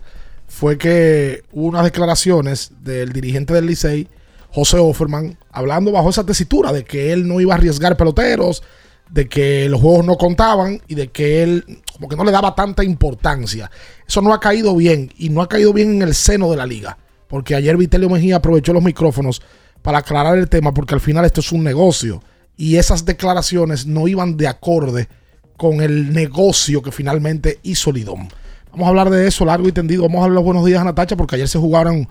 fue 0.46 0.76
que 0.76 1.42
hubo 1.52 1.68
unas 1.68 1.84
declaraciones 1.84 2.72
del 2.80 3.12
dirigente 3.12 3.54
del 3.54 3.66
Licey, 3.66 4.08
José 4.50 4.78
Offerman, 4.78 5.38
hablando 5.50 5.92
bajo 5.92 6.10
esa 6.10 6.26
tesitura 6.26 6.72
de 6.72 6.84
que 6.84 7.12
él 7.12 7.26
no 7.26 7.40
iba 7.40 7.54
a 7.54 7.56
arriesgar 7.56 7.96
peloteros, 7.96 8.62
de 9.10 9.28
que 9.28 9.68
los 9.68 9.80
juegos 9.80 10.04
no 10.04 10.16
contaban 10.16 10.82
y 10.88 10.94
de 10.94 11.08
que 11.08 11.42
él 11.42 11.82
como 11.94 12.08
que 12.08 12.16
no 12.16 12.24
le 12.24 12.32
daba 12.32 12.54
tanta 12.54 12.84
importancia. 12.84 13.70
Eso 14.06 14.20
no 14.20 14.34
ha 14.34 14.40
caído 14.40 14.74
bien 14.76 15.10
y 15.16 15.28
no 15.30 15.42
ha 15.42 15.48
caído 15.48 15.72
bien 15.72 15.90
en 15.96 16.02
el 16.02 16.14
seno 16.14 16.50
de 16.50 16.56
la 16.56 16.66
liga. 16.66 16.98
Porque 17.28 17.54
ayer 17.54 17.76
Vitelio 17.76 18.10
Mejía 18.10 18.36
aprovechó 18.36 18.72
los 18.72 18.82
micrófonos 18.82 19.40
para 19.80 19.98
aclarar 19.98 20.36
el 20.36 20.48
tema 20.48 20.74
porque 20.74 20.94
al 20.94 21.00
final 21.00 21.24
esto 21.24 21.40
es 21.40 21.52
un 21.52 21.64
negocio 21.64 22.22
y 22.56 22.76
esas 22.76 23.04
declaraciones 23.04 23.86
no 23.86 24.08
iban 24.08 24.36
de 24.36 24.48
acorde 24.48 25.08
con 25.56 25.80
el 25.80 26.12
negocio 26.12 26.82
que 26.82 26.92
finalmente 26.92 27.60
hizo 27.62 27.92
Lidón. 27.92 28.28
Vamos 28.72 28.86
a 28.86 28.88
hablar 28.88 29.10
de 29.10 29.26
eso 29.26 29.44
largo 29.44 29.68
y 29.68 29.72
tendido. 29.72 30.02
Vamos 30.02 30.20
a 30.20 30.22
dar 30.22 30.30
los 30.30 30.44
buenos 30.44 30.64
días 30.64 30.80
a 30.80 30.84
Natacha 30.84 31.16
porque 31.16 31.36
ayer 31.36 31.48
se 31.48 31.58
jugaron 31.58 32.08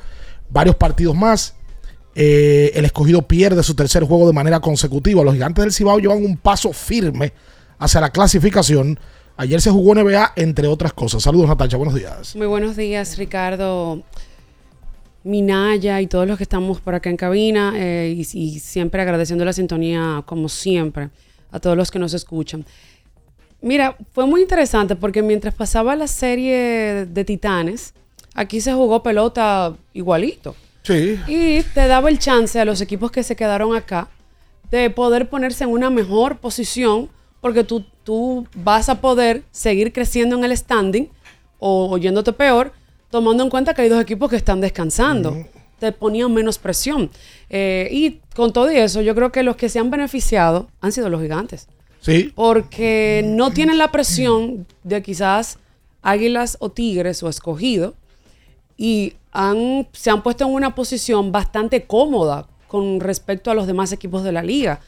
varios 0.50 0.76
partidos 0.76 1.16
más. 1.16 1.56
Eh, 2.14 2.72
el 2.76 2.86
escogido 2.86 3.24
pierde 3.24 3.64
su 3.64 3.74
tercer 3.74 4.04
juego 4.04 4.28
de 4.28 4.34
manera 4.34 4.60
consecutiva. 4.60 5.24
Los 5.24 5.34
gigantes 5.34 5.64
del 5.64 5.74
Cibao 5.74 6.00
llevan 6.00 6.24
un 6.24 6.38
paso 6.38 6.72
firme 6.72 7.34
hacia 7.80 8.02
la 8.02 8.12
clasificación. 8.12 9.00
Ayer 9.38 9.60
se 9.60 9.72
jugó 9.72 9.96
NBA, 9.96 10.34
entre 10.36 10.68
otras 10.68 10.94
cosas. 10.94 11.24
Saludos, 11.24 11.48
Natacha. 11.48 11.78
Buenos 11.78 11.96
días. 11.96 12.36
Muy 12.36 12.48
buenos 12.48 12.76
días, 12.76 13.18
Ricardo. 13.18 14.04
Minaya 15.24 16.02
y 16.02 16.08
todos 16.08 16.28
los 16.28 16.38
que 16.38 16.44
estamos 16.44 16.80
por 16.82 16.96
acá 16.96 17.10
en 17.10 17.18
cabina 17.18 17.74
eh, 17.76 18.14
y, 18.16 18.22
y 18.38 18.60
siempre 18.60 19.02
agradeciendo 19.02 19.46
la 19.46 19.54
sintonía, 19.54 20.24
como 20.26 20.50
siempre, 20.50 21.10
a 21.52 21.60
todos 21.60 21.78
los 21.78 21.92
que 21.92 22.00
nos 22.00 22.14
escuchan. 22.14 22.66
Mira, 23.62 23.96
fue 24.12 24.26
muy 24.26 24.42
interesante 24.42 24.96
porque 24.96 25.22
mientras 25.22 25.54
pasaba 25.54 25.96
la 25.96 26.08
serie 26.08 27.06
de 27.06 27.26
Titanes, 27.26 27.94
aquí 28.34 28.60
se 28.60 28.74
jugó 28.74 29.04
pelota 29.04 29.76
igualito. 29.94 30.56
Sí. 30.84 31.20
Y 31.28 31.62
te 31.62 31.88
daba 31.88 32.10
el 32.10 32.18
chance 32.18 32.60
a 32.60 32.66
los 32.66 32.82
equipos 32.82 33.12
que 33.12 33.22
se 33.22 33.36
quedaron 33.36 33.76
acá 33.76 34.10
de 34.72 34.90
poder 34.90 35.30
ponerse 35.30 35.66
en 35.66 35.70
una 35.70 35.90
mejor 35.90 36.40
posición 36.40 37.10
porque 37.42 37.64
tú, 37.64 37.86
tú 38.04 38.48
vas 38.56 38.90
a 38.90 39.02
poder 39.02 39.44
seguir 39.52 39.92
creciendo 39.94 40.38
en 40.38 40.44
el 40.44 40.56
standing 40.56 41.10
o 41.60 41.90
oyéndote 41.90 42.34
peor, 42.34 42.72
tomando 43.12 43.44
en 43.44 43.50
cuenta 43.50 43.74
que 43.74 43.84
hay 43.84 43.90
dos 43.90 44.02
equipos 44.02 44.30
que 44.30 44.38
están 44.38 44.62
descansando. 44.62 45.46
Te 45.80 45.92
ponían 45.92 46.34
menos 46.34 46.58
presión. 46.58 47.10
Eh, 47.50 47.90
y 47.92 48.20
con 48.36 48.54
todo 48.54 48.70
eso, 48.70 49.02
yo 49.02 49.14
creo 49.16 49.32
que 49.32 49.44
los 49.44 49.56
que 49.56 49.68
se 49.70 49.80
han 49.80 49.90
beneficiado 49.90 50.70
han 50.80 50.92
sido 50.92 51.10
los 51.10 51.22
gigantes. 51.22 51.68
Sí. 52.00 52.32
Porque 52.36 53.24
no 53.26 53.52
tienen 53.52 53.78
la 53.78 53.92
presión 53.92 54.66
de 54.84 55.02
quizás 55.04 55.60
águilas 56.02 56.58
o 56.60 56.70
tigres 56.70 57.22
o 57.22 57.30
escogido 57.30 57.94
y 58.78 59.14
han, 59.32 59.88
se 59.92 60.10
han 60.10 60.24
puesto 60.24 60.46
en 60.46 60.52
una 60.52 60.74
posición 60.74 61.32
bastante 61.32 61.84
cómoda 61.86 62.48
con 62.68 63.00
respecto 63.00 63.52
a 63.52 63.54
los 63.54 63.68
demás 63.68 63.92
equipos 63.92 64.24
de 64.24 64.32
la 64.32 64.42
liga. 64.42 64.80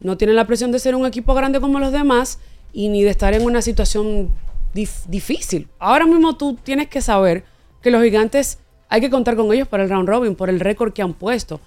No 0.00 0.16
tienen 0.16 0.36
la 0.36 0.46
presión 0.46 0.72
de 0.72 0.78
ser 0.78 0.94
un 0.94 1.04
equipo 1.06 1.34
grande 1.34 1.60
como 1.60 1.78
los 1.80 1.92
demás 1.92 2.38
y 2.72 2.88
ni 2.88 3.02
de 3.02 3.10
estar 3.10 3.34
en 3.34 3.44
una 3.44 3.60
situación 3.62 4.30
dif- 4.74 5.04
difícil. 5.06 5.68
Ahora 5.78 6.06
mismo 6.06 6.36
tú 6.36 6.54
tienes 6.62 6.88
que 6.88 7.00
saber 7.00 7.44
que 7.84 7.90
los 7.90 8.02
gigantes 8.02 8.58
hay 8.88 9.02
que 9.02 9.10
contar 9.10 9.36
con 9.36 9.52
ellos 9.52 9.68
para 9.68 9.84
el 9.84 9.90
round 9.90 10.08
robin, 10.08 10.34
por 10.34 10.48
el 10.48 10.58
récord 10.58 10.92
que 10.92 11.02
han 11.02 11.12
puesto. 11.12 11.60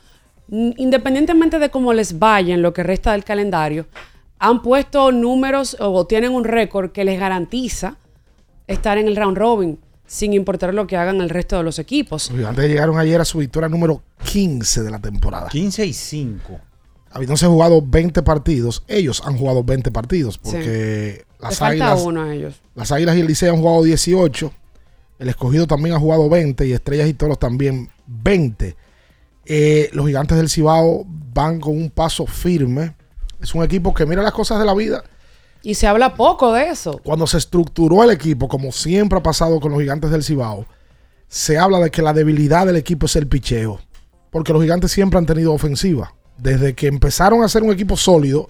Independientemente 0.50 1.60
de 1.60 1.70
cómo 1.70 1.94
les 1.94 2.18
vaya 2.18 2.56
en 2.56 2.62
lo 2.62 2.74
que 2.74 2.82
resta 2.84 3.12
del 3.12 3.24
calendario, 3.24 3.86
han 4.40 4.62
puesto 4.62 5.12
números 5.12 5.78
o 5.80 6.06
tienen 6.08 6.32
un 6.32 6.44
récord 6.44 6.92
que 6.92 7.06
les 7.06 7.20
garantiza 7.20 7.98
estar 8.66 8.98
en 8.98 9.08
el 9.08 9.16
round 9.16 9.38
robin, 9.38 9.80
sin 10.08 10.34
importar 10.34 10.74
lo 10.74 10.88
que 10.88 10.98
hagan 10.98 11.22
el 11.22 11.30
resto 11.30 11.58
de 11.58 11.64
los 11.64 11.80
equipos. 11.80 12.30
Los 12.30 12.38
gigantes 12.38 12.68
llegaron 12.68 12.98
ayer 12.98 13.22
a 13.22 13.26
su 13.26 13.38
victoria 13.38 13.70
número 13.70 14.02
15 14.26 14.82
de 14.84 14.92
la 14.92 15.00
temporada. 15.00 15.50
15 15.50 15.86
y 15.86 15.94
5. 15.94 16.60
Habiéndose 17.12 17.46
jugado 17.46 17.82
20 17.86 18.24
partidos, 18.24 18.84
ellos 18.88 19.22
han 19.24 19.38
jugado 19.38 19.64
20 19.64 19.92
partidos 19.92 20.38
porque 20.40 21.26
las 21.40 21.62
águilas, 21.62 22.02
uno 22.02 22.24
a 22.24 22.34
ellos. 22.34 22.56
las 22.74 22.92
águilas 22.92 23.16
y 23.18 23.20
el 23.20 23.28
Liceo 23.28 23.54
han 23.54 23.62
jugado 23.62 23.84
18. 23.84 24.52
El 25.20 25.30
escogido 25.30 25.68
también 25.68 25.96
ha 25.96 26.00
jugado 26.00 26.30
20 26.30 26.66
y 26.68 26.74
Estrellas 26.74 27.08
y 27.08 27.14
Toros 27.14 27.40
también 27.40 27.90
20. 28.06 28.76
Eh, 29.46 29.90
los 29.94 30.06
gigantes 30.06 30.38
del 30.38 30.50
Cibao 30.50 31.06
van 31.08 31.60
con 31.60 31.76
un 31.76 31.90
paso 31.90 32.26
firme. 32.26 32.96
Es 33.42 33.56
un 33.56 33.64
equipo 33.64 33.94
que 33.94 34.06
mira 34.06 34.22
las 34.22 34.34
cosas 34.34 34.60
de 34.60 34.66
la 34.66 34.74
vida. 34.74 35.04
Y 35.64 35.76
se 35.76 35.88
habla 35.88 36.16
poco 36.16 36.54
de 36.54 36.70
eso. 36.70 37.00
Cuando 37.04 37.26
se 37.26 37.38
estructuró 37.38 38.04
el 38.04 38.12
equipo, 38.12 38.48
como 38.48 38.72
siempre 38.72 39.20
ha 39.20 39.24
pasado 39.24 39.60
con 39.60 39.72
los 39.72 39.82
gigantes 39.82 40.12
del 40.12 40.24
Cibao, 40.24 40.66
se 41.28 41.58
habla 41.58 41.80
de 41.80 41.92
que 41.92 42.02
la 42.02 42.14
debilidad 42.14 42.66
del 42.66 42.76
equipo 42.76 43.08
es 43.08 43.16
el 43.16 43.28
picheo. 43.28 43.80
Porque 44.30 44.54
los 44.54 44.62
gigantes 44.62 44.92
siempre 44.92 45.18
han 45.18 45.26
tenido 45.26 45.54
ofensiva. 45.54 46.14
Desde 46.38 46.76
que 46.76 46.88
empezaron 46.88 47.44
a 47.44 47.50
ser 47.50 47.64
un 47.64 47.72
equipo 47.72 47.98
sólido, 47.98 48.50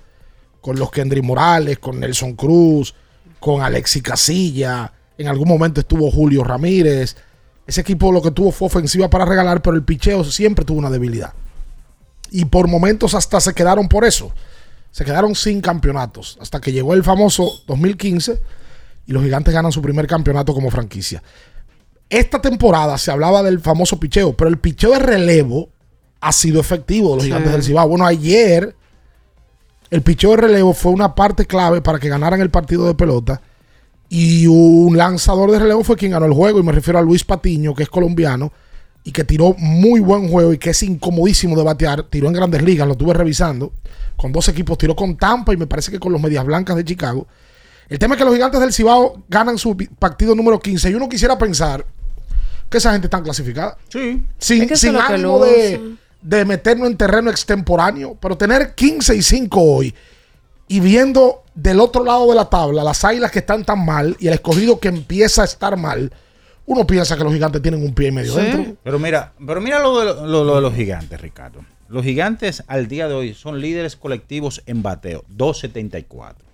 con 0.61 0.77
los 0.77 0.91
Kendry 0.91 1.21
Morales, 1.21 1.79
con 1.79 1.99
Nelson 1.99 2.33
Cruz, 2.35 2.93
con 3.39 3.61
Alexi 3.61 4.01
Casilla, 4.01 4.91
en 5.17 5.27
algún 5.27 5.47
momento 5.47 5.81
estuvo 5.81 6.09
Julio 6.11 6.43
Ramírez. 6.43 7.15
Ese 7.65 7.81
equipo 7.81 8.11
lo 8.11 8.21
que 8.21 8.31
tuvo 8.31 8.51
fue 8.51 8.67
ofensiva 8.67 9.09
para 9.09 9.25
regalar, 9.25 9.61
pero 9.61 9.75
el 9.75 9.83
picheo 9.83 10.23
siempre 10.23 10.63
tuvo 10.65 10.79
una 10.79 10.89
debilidad. 10.89 11.33
Y 12.31 12.45
por 12.45 12.67
momentos 12.67 13.13
hasta 13.13 13.39
se 13.39 13.53
quedaron 13.53 13.87
por 13.87 14.05
eso. 14.05 14.31
Se 14.91 15.05
quedaron 15.05 15.35
sin 15.35 15.61
campeonatos. 15.61 16.37
Hasta 16.41 16.59
que 16.61 16.71
llegó 16.71 16.93
el 16.93 17.03
famoso 17.03 17.61
2015 17.67 18.41
y 19.05 19.11
los 19.11 19.23
gigantes 19.23 19.53
ganan 19.53 19.71
su 19.71 19.81
primer 19.81 20.07
campeonato 20.07 20.53
como 20.53 20.69
franquicia. 20.71 21.21
Esta 22.09 22.41
temporada 22.41 22.97
se 22.97 23.11
hablaba 23.11 23.43
del 23.43 23.59
famoso 23.59 23.99
picheo, 23.99 24.33
pero 24.35 24.49
el 24.49 24.59
picheo 24.59 24.91
de 24.91 24.99
relevo 24.99 25.69
ha 26.21 26.31
sido 26.31 26.59
efectivo 26.59 27.11
de 27.11 27.15
los 27.17 27.23
Sí. 27.23 27.29
gigantes 27.29 27.51
del 27.51 27.63
Cibao. 27.63 27.87
Bueno, 27.89 28.05
ayer 28.05 28.75
el 29.89 30.01
picheo 30.01 30.31
de 30.31 30.37
relevo 30.37 30.73
fue 30.73 30.91
una 30.91 31.15
parte 31.15 31.45
clave 31.45 31.81
para 31.81 31.99
que 31.99 32.09
ganaran 32.09 32.41
el 32.41 32.49
partido 32.49 32.85
de 32.87 32.93
pelota. 32.95 33.41
Y 34.09 34.47
un 34.47 34.95
lanzador 34.97 35.51
de 35.51 35.59
relevo 35.59 35.83
fue 35.83 35.97
quien 35.97 36.11
ganó 36.11 36.25
el 36.25 36.33
juego. 36.33 36.59
Y 36.59 36.63
me 36.63 36.71
refiero 36.71 36.99
a 36.99 37.01
Luis 37.01 37.23
Patiño, 37.23 37.73
que 37.73 37.83
es 37.83 37.89
colombiano 37.89 38.51
y 39.03 39.11
que 39.13 39.23
tiró 39.23 39.55
muy 39.57 40.01
buen 40.01 40.27
juego 40.29 40.51
y 40.51 40.57
que 40.57 40.71
es 40.71 40.83
incomodísimo 40.83 41.55
de 41.55 41.63
batear. 41.63 42.03
Tiró 42.03 42.27
en 42.27 42.33
grandes 42.33 42.61
ligas, 42.61 42.85
lo 42.85 42.93
estuve 42.93 43.13
revisando. 43.13 43.71
Con 44.17 44.31
dos 44.31 44.49
equipos, 44.49 44.77
tiró 44.77 44.95
con 44.95 45.15
Tampa 45.15 45.53
y 45.53 45.57
me 45.57 45.67
parece 45.67 45.91
que 45.91 45.99
con 45.99 46.11
los 46.11 46.21
Medias 46.21 46.45
Blancas 46.45 46.75
de 46.75 46.83
Chicago. 46.83 47.27
El 47.87 47.99
tema 47.99 48.15
es 48.15 48.19
que 48.19 48.25
los 48.25 48.33
gigantes 48.33 48.59
del 48.59 48.73
Cibao 48.73 49.23
ganan 49.29 49.57
su 49.57 49.77
partido 49.97 50.35
número 50.35 50.59
15 50.59 50.89
y 50.89 50.93
uno 50.93 51.07
quisiera 51.07 51.37
pensar 51.37 51.85
que 52.69 52.79
esa 52.79 52.91
gente 52.91 53.07
está 53.07 53.21
clasificada. 53.23 53.77
Sí. 53.87 54.23
Sin, 54.37 54.63
Es 54.63 54.67
que 54.67 54.75
sin 54.75 54.97
ánimo 54.97 55.39
de, 55.39 55.95
de 56.21 56.43
meternos 56.43 56.89
en 56.89 56.97
terreno 56.97 57.29
extemporáneo, 57.29 58.17
pero 58.19 58.37
tener 58.37 58.75
15 58.75 59.15
y 59.15 59.21
5 59.21 59.61
hoy 59.61 59.95
y 60.67 60.79
viendo 60.79 61.43
del 61.55 61.79
otro 61.79 62.03
lado 62.03 62.27
de 62.29 62.35
la 62.35 62.49
tabla 62.49 62.83
las 62.83 63.03
águilas 63.03 63.31
que 63.31 63.39
están 63.39 63.63
tan 63.65 63.85
mal 63.85 64.15
y 64.19 64.27
el 64.27 64.33
escogido 64.33 64.79
que 64.79 64.87
empieza 64.89 65.41
a 65.41 65.45
estar 65.45 65.77
mal, 65.77 66.11
uno 66.65 66.85
piensa 66.85 67.17
que 67.17 67.23
los 67.23 67.33
gigantes 67.33 67.61
tienen 67.61 67.81
un 67.83 67.93
pie 67.93 68.09
y 68.09 68.11
medio 68.11 68.35
dentro. 68.35 68.75
Pero 68.83 68.99
mira, 68.99 69.33
pero 69.45 69.61
mira 69.61 69.79
lo 69.79 69.99
de, 69.99 70.27
lo- 70.27 70.43
lo 70.43 70.55
de 70.55 70.61
los 70.61 70.73
gigantes, 70.73 71.19
Ricardo. 71.21 71.61
Los 71.87 72.03
gigantes 72.03 72.63
al 72.67 72.87
día 72.89 73.07
de 73.07 73.13
hoy 73.13 73.33
son 73.33 73.61
líderes 73.61 73.95
colectivos 73.95 74.61
en 74.65 74.83
bateo, 74.83 75.23
274. 75.29 76.45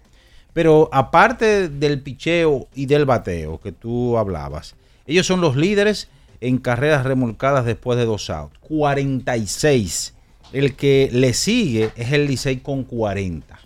Pero 0.54 0.88
aparte 0.92 1.68
del 1.70 2.00
picheo 2.02 2.68
y 2.76 2.86
del 2.86 3.06
bateo 3.06 3.60
que 3.60 3.72
tú 3.72 4.20
hablabas, 4.20 4.76
ellos 5.08 5.26
son 5.26 5.42
los 5.42 5.56
líderes 5.56 6.10
en 6.42 6.60
carreras 6.60 7.04
remolcadas 7.06 7.66
después 7.66 7.98
de 7.98 8.06
dos 8.06 8.30
outs, 8.30 8.56
46. 8.68 10.14
El 10.52 10.76
que 10.76 11.10
le 11.12 11.34
sigue 11.34 11.92
es 11.96 12.12
el 12.12 12.28
Licey 12.28 12.58
con 12.58 12.84
40. 12.84 13.60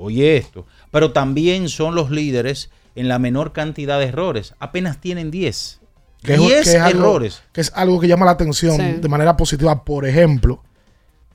Oye 0.00 0.36
esto. 0.38 0.66
Pero 0.90 1.12
también 1.12 1.68
son 1.68 1.94
los 1.94 2.10
líderes 2.10 2.70
en 2.94 3.08
la 3.08 3.18
menor 3.18 3.52
cantidad 3.52 3.98
de 3.98 4.06
errores. 4.06 4.54
Apenas 4.58 4.98
tienen 5.00 5.30
10. 5.30 5.80
Que 6.22 6.34
es, 6.34 6.40
10 6.40 6.52
que 6.64 6.70
es 6.76 6.80
algo, 6.82 7.00
errores. 7.00 7.42
que 7.52 7.60
es 7.60 7.72
algo 7.74 8.00
que 8.00 8.08
llama 8.08 8.24
la 8.26 8.32
atención 8.32 8.76
Sí. 8.76 8.92
de 9.00 9.08
manera 9.08 9.36
positiva. 9.36 9.84
Por 9.84 10.06
ejemplo, 10.06 10.62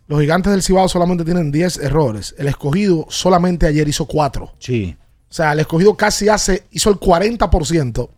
los 0.08 0.20
gigantes 0.20 0.52
del 0.52 0.62
Cibao 0.64 0.88
solamente 0.90 1.24
tienen 1.24 1.52
10 1.52 1.78
errores. 1.78 2.36
El 2.38 2.48
escogido 2.48 3.06
solamente 3.10 3.68
ayer 3.68 3.88
hizo 3.88 4.06
4. 4.06 4.52
Sí. 4.60 4.96
O 5.30 5.34
sea, 5.34 5.54
el 5.54 5.60
escogido 5.60 5.96
casi 5.96 6.30
hace, 6.30 6.66
hizo 6.72 6.90
el 6.90 6.98
40% 7.00 8.10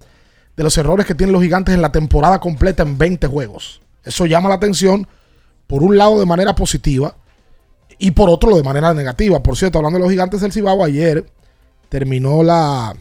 de 0.56 0.64
los 0.64 0.78
errores 0.78 1.06
que 1.06 1.16
tienen 1.16 1.34
los 1.34 1.42
gigantes 1.42 1.74
en 1.76 1.82
la 1.82 1.92
temporada 1.92 2.40
completa 2.40 2.84
en 2.84 2.98
20 2.98 3.28
juegos. 3.28 3.82
Eso 4.04 4.26
llama 4.26 4.50
la 4.50 4.56
atención, 4.56 5.08
por 5.68 5.84
un 5.84 5.98
lado 5.98 6.20
de 6.20 6.26
manera 6.26 6.56
positiva 6.56 7.16
y 8.00 8.12
por 8.12 8.30
otro 8.30 8.56
de 8.56 8.64
manera 8.64 8.94
negativa. 8.94 9.42
Por 9.42 9.58
cierto, 9.58 9.80
hablando 9.80 9.98
de 9.98 10.04
los 10.04 10.12
gigantes 10.12 10.42
del 10.42 10.52
Cibao, 10.52 10.84
ayer 10.84 11.26
terminó 11.90 12.44
la 12.44 12.96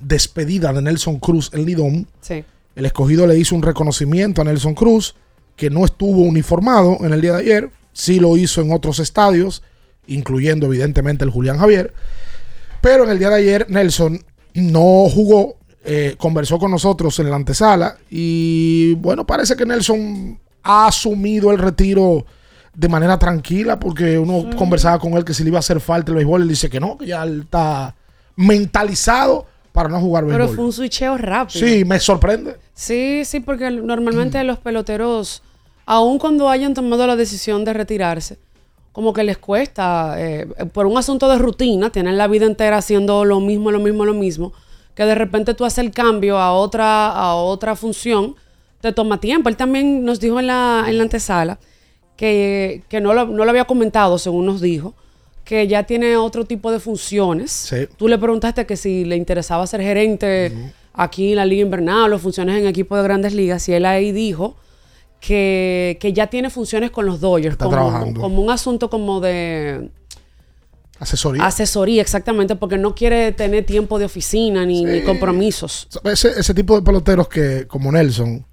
despedida 0.00 0.72
de 0.72 0.82
Nelson 0.82 1.18
Cruz 1.18 1.50
en 1.52 1.64
Lidón. 1.64 2.08
Sí. 2.20 2.44
El 2.74 2.86
escogido 2.86 3.26
le 3.26 3.38
hizo 3.38 3.54
un 3.54 3.62
reconocimiento 3.62 4.42
a 4.42 4.44
Nelson 4.44 4.74
Cruz, 4.74 5.14
que 5.56 5.70
no 5.70 5.84
estuvo 5.84 6.22
uniformado 6.22 6.98
en 7.00 7.12
el 7.12 7.20
día 7.20 7.32
de 7.32 7.40
ayer. 7.40 7.70
Sí 7.92 8.20
lo 8.20 8.36
hizo 8.36 8.60
en 8.60 8.72
otros 8.72 8.98
estadios, 8.98 9.62
incluyendo 10.06 10.66
evidentemente 10.66 11.24
el 11.24 11.30
Julián 11.30 11.58
Javier. 11.58 11.94
Pero 12.80 13.04
en 13.04 13.10
el 13.10 13.18
día 13.18 13.30
de 13.30 13.36
ayer 13.36 13.66
Nelson 13.70 14.22
no 14.54 15.08
jugó, 15.08 15.56
eh, 15.84 16.14
conversó 16.18 16.58
con 16.58 16.70
nosotros 16.70 17.18
en 17.18 17.30
la 17.30 17.36
antesala 17.36 17.96
y 18.10 18.94
bueno, 18.94 19.26
parece 19.26 19.56
que 19.56 19.66
Nelson 19.66 20.38
ha 20.62 20.88
asumido 20.88 21.50
el 21.52 21.58
retiro 21.58 22.26
de 22.76 22.88
manera 22.88 23.18
tranquila 23.18 23.80
porque 23.80 24.18
uno 24.18 24.50
conversaba 24.54 24.98
con 24.98 25.14
él 25.14 25.24
que 25.24 25.32
si 25.32 25.42
le 25.42 25.48
iba 25.48 25.58
a 25.58 25.60
hacer 25.60 25.80
falta 25.80 26.10
el 26.10 26.16
béisbol, 26.16 26.42
él 26.42 26.48
dice 26.48 26.68
que 26.68 26.78
no, 26.78 26.98
que 26.98 27.06
ya 27.06 27.22
él 27.22 27.42
está 27.44 27.94
mentalizado 28.36 29.46
para 29.72 29.88
no 29.88 29.98
jugar 29.98 30.24
Pero 30.26 30.38
béisbol. 30.38 30.56
fue 30.56 30.64
un 30.66 30.72
switcheo 30.72 31.16
rápido. 31.16 31.66
Sí, 31.66 31.84
me 31.84 31.98
sorprende. 31.98 32.56
Sí, 32.74 33.22
sí, 33.24 33.40
porque 33.40 33.70
normalmente 33.70 34.42
los 34.44 34.58
peloteros, 34.58 35.42
aun 35.86 36.18
cuando 36.18 36.50
hayan 36.50 36.74
tomado 36.74 37.06
la 37.06 37.16
decisión 37.16 37.64
de 37.64 37.72
retirarse, 37.72 38.38
como 38.92 39.14
que 39.14 39.24
les 39.24 39.38
cuesta, 39.38 40.14
eh, 40.18 40.46
por 40.72 40.86
un 40.86 40.98
asunto 40.98 41.30
de 41.30 41.38
rutina, 41.38 41.90
tienen 41.90 42.18
la 42.18 42.28
vida 42.28 42.44
entera 42.44 42.78
haciendo 42.78 43.24
lo 43.24 43.40
mismo, 43.40 43.70
lo 43.70 43.78
mismo, 43.78 44.04
lo 44.04 44.14
mismo, 44.14 44.52
que 44.94 45.04
de 45.04 45.14
repente 45.14 45.54
tú 45.54 45.64
haces 45.64 45.78
el 45.78 45.92
cambio 45.92 46.38
a 46.38 46.52
otra, 46.52 47.08
a 47.08 47.34
otra 47.34 47.74
función, 47.74 48.36
te 48.82 48.92
toma 48.92 49.18
tiempo. 49.18 49.48
Él 49.48 49.56
también 49.56 50.04
nos 50.04 50.20
dijo 50.20 50.40
en 50.40 50.46
la, 50.46 50.84
en 50.86 50.98
la 50.98 51.04
antesala 51.04 51.58
que, 52.16 52.82
que 52.88 53.00
no, 53.00 53.14
lo, 53.14 53.26
no 53.26 53.44
lo 53.44 53.50
había 53.50 53.64
comentado, 53.64 54.18
según 54.18 54.46
nos 54.46 54.60
dijo, 54.60 54.94
que 55.44 55.68
ya 55.68 55.84
tiene 55.84 56.16
otro 56.16 56.44
tipo 56.44 56.72
de 56.72 56.80
funciones. 56.80 57.52
Sí. 57.52 57.86
Tú 57.96 58.08
le 58.08 58.18
preguntaste 58.18 58.66
que 58.66 58.76
si 58.76 59.04
le 59.04 59.16
interesaba 59.16 59.66
ser 59.66 59.80
gerente 59.82 60.52
aquí 60.92 61.30
en 61.30 61.36
la 61.36 61.44
Liga 61.44 61.62
Invernal 61.62 62.12
o 62.12 62.18
funciones 62.18 62.58
en 62.60 62.66
equipo 62.66 62.96
de 62.96 63.02
grandes 63.02 63.32
ligas, 63.34 63.68
y 63.68 63.72
él 63.74 63.84
ahí 63.84 64.12
dijo 64.12 64.56
que, 65.20 65.98
que 66.00 66.12
ya 66.12 66.26
tiene 66.28 66.50
funciones 66.50 66.90
con 66.90 67.06
los 67.06 67.20
Dodgers, 67.20 67.52
Está 67.52 67.66
como, 67.66 67.76
trabajando. 67.76 68.20
como 68.20 68.42
un 68.42 68.50
asunto 68.50 68.90
como 68.90 69.20
de 69.20 69.90
Asesoría. 70.98 71.44
asesoría, 71.44 72.00
exactamente, 72.00 72.56
porque 72.56 72.78
no 72.78 72.94
quiere 72.94 73.30
tener 73.32 73.66
tiempo 73.66 73.98
de 73.98 74.06
oficina 74.06 74.64
ni, 74.64 74.84
ni 74.84 75.02
compromisos. 75.02 75.88
ese, 76.04 76.30
ese 76.40 76.54
tipo 76.54 76.74
de 76.74 76.82
peloteros 76.82 77.28
que, 77.28 77.66
como 77.66 77.92
Nelson, 77.92 78.44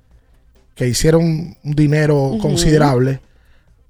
que 0.76 0.88
hicieron 0.88 1.56
un 1.64 1.72
dinero 1.76 2.38
considerable, 2.42 3.22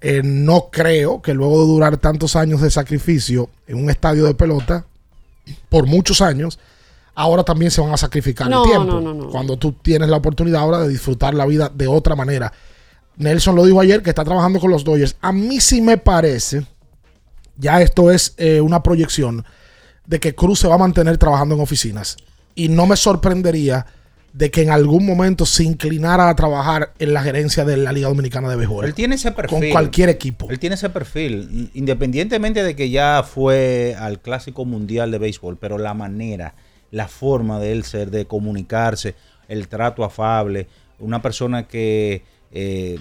eh, 0.06 0.22
no 0.22 0.70
creo 0.70 1.22
que 1.22 1.34
luego 1.34 1.62
de 1.62 1.68
durar 1.68 1.98
tantos 1.98 2.36
años 2.36 2.60
de 2.60 2.70
sacrificio 2.70 3.50
en 3.68 3.82
un 3.82 3.90
estadio 3.90 4.26
de 4.26 4.36
pelota, 4.36 4.86
por 5.70 5.88
muchos 5.88 6.20
años, 6.20 6.60
ahora 7.16 7.44
también 7.44 7.72
se 7.72 7.80
van 7.80 7.94
a 7.94 7.98
sacrificar 7.98 8.50
No, 8.50 8.66
el 8.66 8.70
tiempo. 8.70 8.86
no, 8.86 9.02
no, 9.02 9.14
no. 9.14 9.30
Cuando 9.30 9.56
tú 9.56 9.72
tienes 9.72 10.10
la 10.10 10.18
oportunidad 10.18 10.62
ahora 10.62 10.80
de 10.80 10.90
disfrutar 10.90 11.34
la 11.34 11.46
vida 11.46 11.72
de 11.74 11.88
otra 11.88 12.18
manera. 12.18 12.52
Nelson 13.16 13.56
lo 13.56 13.64
dijo 13.64 13.80
ayer 13.80 14.04
que 14.04 14.10
está 14.10 14.26
trabajando 14.26 14.60
con 14.60 14.72
los 14.72 14.84
Dodgers. 14.84 15.16
A 15.22 15.32
mí 15.32 15.62
sí 15.62 15.82
me 15.82 15.98
parece, 15.98 16.66
ya 17.56 17.82
esto 17.82 18.12
es 18.12 18.34
eh, 18.36 18.60
una 18.60 18.84
proyección, 18.84 19.46
de 20.06 20.20
que 20.20 20.36
Cruz 20.36 20.60
se 20.60 20.68
va 20.68 20.76
a 20.76 20.80
mantener 20.80 21.18
trabajando 21.18 21.56
en 21.56 21.62
oficinas. 21.62 22.18
Y 22.56 22.68
no 22.68 22.88
me 22.88 22.98
sorprendería 22.98 23.86
de 24.34 24.50
que 24.50 24.64
en 24.64 24.72
algún 24.72 25.06
momento 25.06 25.46
se 25.46 25.64
inclinara 25.64 26.28
a 26.28 26.36
trabajar 26.36 26.92
en 26.98 27.14
la 27.14 27.22
gerencia 27.22 27.64
de 27.66 27.78
la 27.78 27.92
Liga 27.92 28.08
Dominicana 28.08 28.50
de 28.50 28.56
Béisbol. 28.56 28.86
Él 28.86 28.94
tiene 28.96 29.16
ese 29.16 29.32
perfil. 29.32 29.60
Con 29.60 29.70
cualquier 29.70 30.10
equipo. 30.10 30.50
Él 30.50 30.58
tiene 30.58 30.74
ese 30.74 30.90
perfil, 30.90 31.70
independientemente 31.76 32.64
de 32.64 32.76
que 32.76 32.90
ya 32.90 33.24
fue 33.24 33.96
al 34.00 34.20
Clásico 34.20 34.66
Mundial 34.66 35.12
de 35.12 35.20
Béisbol, 35.20 35.58
pero 35.58 35.78
la 35.78 35.94
manera, 35.94 36.56
la 36.90 37.08
forma 37.08 37.60
de 37.60 37.74
él 37.74 37.84
ser, 37.84 38.10
de 38.10 38.26
comunicarse, 38.26 39.14
el 39.48 39.68
trato 39.68 40.04
afable, 40.04 40.68
una 40.98 41.22
persona 41.22 41.68
que 41.68 42.24
eh, 42.52 42.98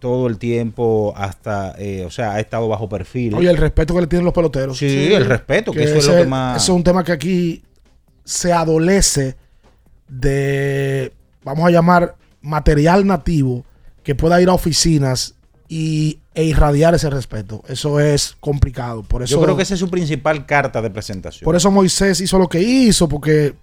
todo 0.00 0.26
el 0.26 0.38
tiempo 0.38 1.14
hasta, 1.16 1.76
eh, 1.78 2.04
o 2.04 2.10
sea, 2.10 2.32
ha 2.34 2.40
estado 2.40 2.66
bajo 2.68 2.88
perfil. 2.88 3.34
Oye, 3.34 3.48
el 3.48 3.56
respeto 3.58 3.94
que 3.94 4.00
le 4.00 4.06
tienen 4.08 4.24
los 4.24 4.34
peloteros. 4.34 4.76
Sí, 4.76 5.12
el 5.12 5.24
respeto, 5.24 5.70
que 5.70 5.84
eso 5.84 5.98
es 5.98 6.06
lo 6.08 6.16
que 6.16 6.24
más- 6.26 6.62
Eso 6.62 6.72
es 6.72 6.76
un 6.76 6.82
tema 6.84 7.04
que 7.04 7.12
aquí 7.12 7.62
se 8.24 8.52
adolece 8.52 9.36
de, 10.08 11.12
vamos 11.42 11.66
a 11.66 11.70
llamar, 11.70 12.16
material 12.40 13.06
nativo 13.06 13.64
que 14.02 14.14
pueda 14.14 14.40
ir 14.40 14.48
a 14.48 14.54
oficinas 14.54 15.34
y, 15.68 16.18
e 16.34 16.44
irradiar 16.44 16.94
ese 16.94 17.10
respeto. 17.10 17.62
Eso 17.68 18.00
es 18.00 18.36
complicado. 18.40 19.02
Por 19.02 19.22
eso, 19.22 19.36
Yo 19.36 19.42
creo 19.42 19.56
que 19.56 19.62
esa 19.62 19.74
es 19.74 19.80
su 19.80 19.90
principal 19.90 20.46
carta 20.46 20.82
de 20.82 20.90
presentación. 20.90 21.44
por 21.44 21.56
eso 21.56 21.70
Moisés 21.70 22.20
hizo 22.20 22.38
lo 22.38 22.48
que 22.48 22.60
hizo, 22.60 23.08
porque 23.08 23.54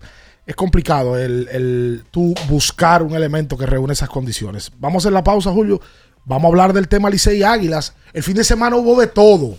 es 0.45 0.55
complicado 0.55 1.17
el, 1.17 1.47
el 1.51 2.03
tú 2.09 2.33
buscar 2.49 3.03
un 3.03 3.15
elemento 3.15 3.55
que 3.57 3.65
reúne 3.65 3.93
esas 3.93 4.09
condiciones. 4.09 4.71
Vamos 4.79 4.95
a 4.95 5.07
hacer 5.07 5.13
la 5.13 5.23
pausa, 5.23 5.51
Julio. 5.51 5.79
Vamos 6.25 6.45
a 6.45 6.47
hablar 6.49 6.73
del 6.73 6.87
tema 6.87 7.09
Licey 7.09 7.43
Águilas. 7.43 7.95
El 8.13 8.23
fin 8.23 8.35
de 8.35 8.43
semana 8.43 8.75
hubo 8.75 8.99
de 8.99 9.07
todo. 9.07 9.55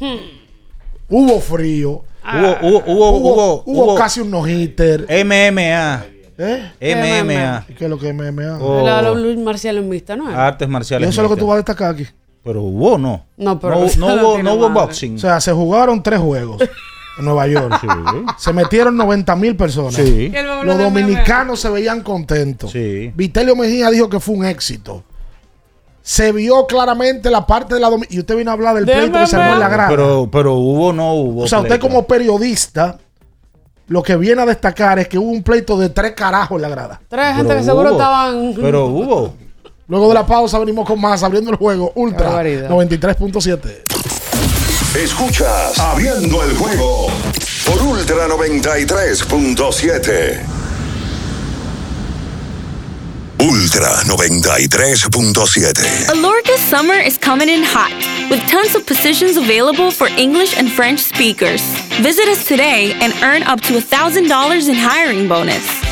Hubo 1.09 1.40
frío. 1.40 2.05
Hubo, 2.25 2.57
hubo, 2.62 2.85
hubo, 2.87 3.11
hubo, 3.11 3.62
hubo 3.66 3.95
casi 3.97 4.21
un 4.21 4.31
no-hitter. 4.31 5.07
MMA. 5.09 6.12
¿Eh? 6.38 6.71
MMA. 6.81 7.66
¿Y 7.68 7.75
qué 7.75 7.85
es 7.85 7.90
lo 7.90 7.99
que 7.99 8.09
es 8.09 8.14
MMA? 8.14 8.59
Oh. 8.61 8.85
La- 8.85 9.03
la 9.03 9.11
Luis 9.12 9.38
Marcial 9.38 9.77
en 9.79 9.90
vista, 9.90 10.16
¿no? 10.16 10.31
es? 10.31 10.37
Artes 10.37 10.66
Y 10.68 10.71
marciales. 10.71 11.09
eso 11.11 11.23
es 11.23 11.29
lo 11.29 11.35
que 11.35 11.40
tú 11.40 11.47
vas 11.47 11.55
a 11.55 11.57
destacar 11.59 11.95
aquí. 11.95 12.07
Pero 12.45 12.62
hubo, 12.62 12.99
no. 12.99 13.25
No, 13.37 13.61
pero 13.61 13.77
no, 13.79 13.85
eso 13.85 14.01
no 14.01 14.16
no 14.16 14.23
hubo, 14.29 14.42
no 14.42 14.55
hubo 14.55 14.71
boxing. 14.71 15.16
O 15.16 15.18
sea, 15.18 15.40
se 15.40 15.53
jugaron 15.53 16.03
tres 16.03 16.18
juegos 16.21 16.61
en 17.18 17.25
Nueva 17.25 17.47
York. 17.47 17.81
Se 18.38 18.53
metieron 18.53 18.97
90 18.97 19.37
mil 19.37 19.55
personas. 19.57 19.95
Sí. 19.95 20.33
Y 20.35 20.64
Los 20.64 20.79
dominicanos 20.79 21.61
se 21.61 21.71
veían 21.71 22.01
contentos. 22.03 22.73
Sí. 22.73 23.12
Vitelio 23.14 23.55
Mejía 23.55 23.90
dijo 23.90 24.09
que 24.09 24.18
fue 24.18 24.35
un 24.35 24.45
éxito. 24.45 25.05
Se 26.05 26.33
vio 26.33 26.66
claramente 26.66 27.31
la 27.31 27.47
parte 27.47 27.75
de 27.77 27.81
la 27.81 27.88
Y 28.11 28.18
usted 28.18 28.37
vino 28.37 28.51
a 28.51 28.55
hablar 28.55 28.75
del 28.75 28.87
De 28.87 28.92
pleito 28.92 29.21
que 29.21 29.27
se 29.29 29.37
armó 29.37 29.55
en 29.55 29.61
la 29.61 29.68
grada. 29.68 29.88
Pero, 29.88 30.29
pero 30.33 30.55
hubo, 30.55 30.92
no 30.92 31.14
hubo. 31.14 31.42
o 31.42 31.47
sea, 31.47 31.59
usted 31.59 31.79
pleito. 31.79 31.87
como 31.87 32.07
periodista, 32.09 32.99
lo 33.93 34.03
que 34.03 34.17
viene 34.17 34.41
a 34.41 34.47
destacar 34.47 34.99
es 35.01 35.07
que 35.07 35.19
hubo 35.19 35.29
un 35.31 35.43
pleito 35.43 35.79
de 35.79 35.91
tres 35.91 36.13
carajos 36.13 36.57
en 36.57 36.63
la 36.63 36.71
grada. 36.71 36.99
Tres 37.09 37.37
gente 37.37 37.49
Pero 37.49 37.59
que 37.59 37.65
seguro 37.65 37.91
hubo. 37.91 37.99
estaban. 37.99 38.55
Pero 38.59 38.87
hubo. 38.87 39.35
Luego 39.87 40.09
de 40.09 40.15
la 40.15 40.25
pausa 40.25 40.59
venimos 40.59 40.87
con 40.87 40.99
más, 40.99 41.23
abriendo 41.23 41.51
el 41.51 41.59
juego. 41.59 41.93
Ultra 41.95 42.29
barbaridad. 42.29 42.71
93.7. 42.71 43.61
Escuchas 44.97 45.79
Abriendo 45.79 46.43
el 46.43 46.57
juego 46.57 47.09
por 47.67 47.83
Ultra 47.83 48.29
93.7. 48.29 50.62
Ultra 53.75 54.05
93.7. 54.05 56.11
Alorca's 56.11 56.61
summer 56.61 56.93
is 56.93 57.17
coming 57.17 57.49
in 57.49 57.63
hot, 57.63 57.91
with 58.31 58.47
tons 58.47 58.75
of 58.75 58.87
positions 58.87 59.39
available 59.39 59.91
for 59.91 60.09
English 60.09 60.59
and 60.59 60.71
French 60.71 61.01
speakers. 61.01 61.63
Visit 62.03 62.29
us 62.29 62.47
today 62.47 62.93
and 63.01 63.15
earn 63.23 63.43
up 63.45 63.63
to 63.63 63.73
$1,000 63.73 64.69
in 64.69 64.75
hiring 64.75 65.27
bonus. 65.27 65.92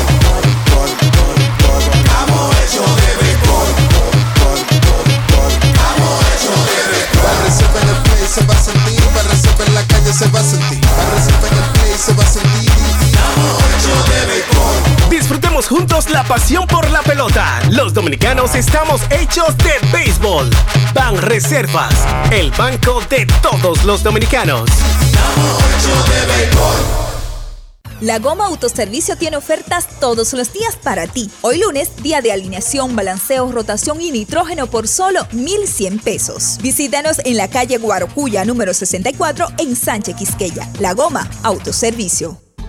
Juntos 15.67 16.09
la 16.09 16.23
pasión 16.23 16.67
por 16.67 16.89
la 16.89 17.01
pelota. 17.01 17.61
Los 17.71 17.93
dominicanos 17.93 18.55
estamos 18.55 19.01
hechos 19.09 19.55
de 19.57 19.71
béisbol. 19.91 20.49
Ban 20.93 21.17
Reservas, 21.21 21.93
el 22.31 22.51
banco 22.51 23.01
de 23.09 23.25
todos 23.41 23.83
los 23.85 24.03
dominicanos. 24.03 24.69
La 28.01 28.17
Goma 28.17 28.47
Autoservicio 28.47 29.15
tiene 29.15 29.37
ofertas 29.37 29.87
todos 29.99 30.33
los 30.33 30.51
días 30.51 30.75
para 30.75 31.05
ti. 31.05 31.29
Hoy 31.41 31.59
lunes, 31.59 31.91
día 32.01 32.21
de 32.21 32.31
alineación, 32.31 32.95
balanceo, 32.95 33.51
rotación 33.51 34.01
y 34.01 34.11
nitrógeno 34.11 34.67
por 34.67 34.87
solo 34.87 35.27
1,100 35.31 35.99
pesos. 35.99 36.57
Visítanos 36.61 37.19
en 37.23 37.37
la 37.37 37.47
calle 37.47 37.77
Guarocuya 37.77 38.43
número 38.43 38.73
64 38.73 39.47
en 39.59 39.75
Sánchez 39.75 40.15
Quisqueya. 40.15 40.67
La 40.79 40.93
Goma 40.93 41.29
Autoservicio. 41.43 42.50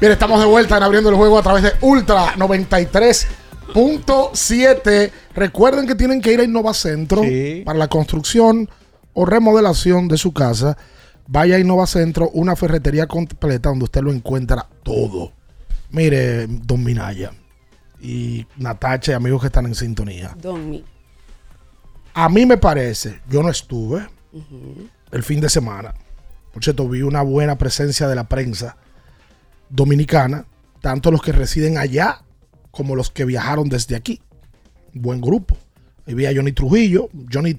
Bien, 0.00 0.12
estamos 0.12 0.38
de 0.38 0.46
vuelta 0.46 0.76
en 0.76 0.84
abriendo 0.84 1.10
el 1.10 1.16
juego 1.16 1.40
a 1.40 1.42
través 1.42 1.64
de 1.64 1.72
Ultra 1.80 2.36
93.7. 2.36 5.10
Recuerden 5.34 5.88
que 5.88 5.96
tienen 5.96 6.20
que 6.20 6.32
ir 6.32 6.38
a 6.38 6.44
Innovacentro 6.44 7.22
para 7.64 7.80
la 7.80 7.88
construcción 7.88 8.70
o 9.12 9.26
remodelación 9.26 10.06
de 10.06 10.16
su 10.16 10.32
casa. 10.32 10.78
Vaya 11.26 11.56
a 11.56 11.58
Innovacentro, 11.58 12.30
una 12.30 12.54
ferretería 12.54 13.08
completa 13.08 13.70
donde 13.70 13.86
usted 13.86 14.02
lo 14.02 14.12
encuentra 14.12 14.68
todo. 14.84 15.32
Mire, 15.90 16.46
Don 16.46 16.84
Minaya 16.84 17.32
y 18.00 18.46
Natacha 18.56 19.10
y 19.10 19.16
amigos 19.16 19.40
que 19.40 19.48
están 19.48 19.66
en 19.66 19.74
sintonía. 19.74 20.36
Don 20.40 20.70
Mi. 20.70 20.84
A 22.14 22.28
mí 22.28 22.46
me 22.46 22.56
parece, 22.56 23.20
yo 23.28 23.42
no 23.42 23.50
estuve 23.50 24.06
el 25.10 25.24
fin 25.24 25.40
de 25.40 25.48
semana. 25.48 25.92
Por 26.52 26.62
cierto, 26.62 26.88
vi 26.88 27.02
una 27.02 27.22
buena 27.22 27.58
presencia 27.58 28.06
de 28.06 28.14
la 28.14 28.28
prensa 28.28 28.76
dominicana, 29.70 30.46
tanto 30.80 31.10
los 31.10 31.22
que 31.22 31.32
residen 31.32 31.78
allá 31.78 32.22
como 32.70 32.94
los 32.96 33.10
que 33.10 33.24
viajaron 33.24 33.68
desde 33.68 33.96
aquí. 33.96 34.20
Buen 34.94 35.20
grupo. 35.20 35.56
Ahí 36.06 36.14
vi 36.14 36.26
a 36.26 36.32
Johnny 36.34 36.52
Trujillo. 36.52 37.08
Johnny 37.32 37.58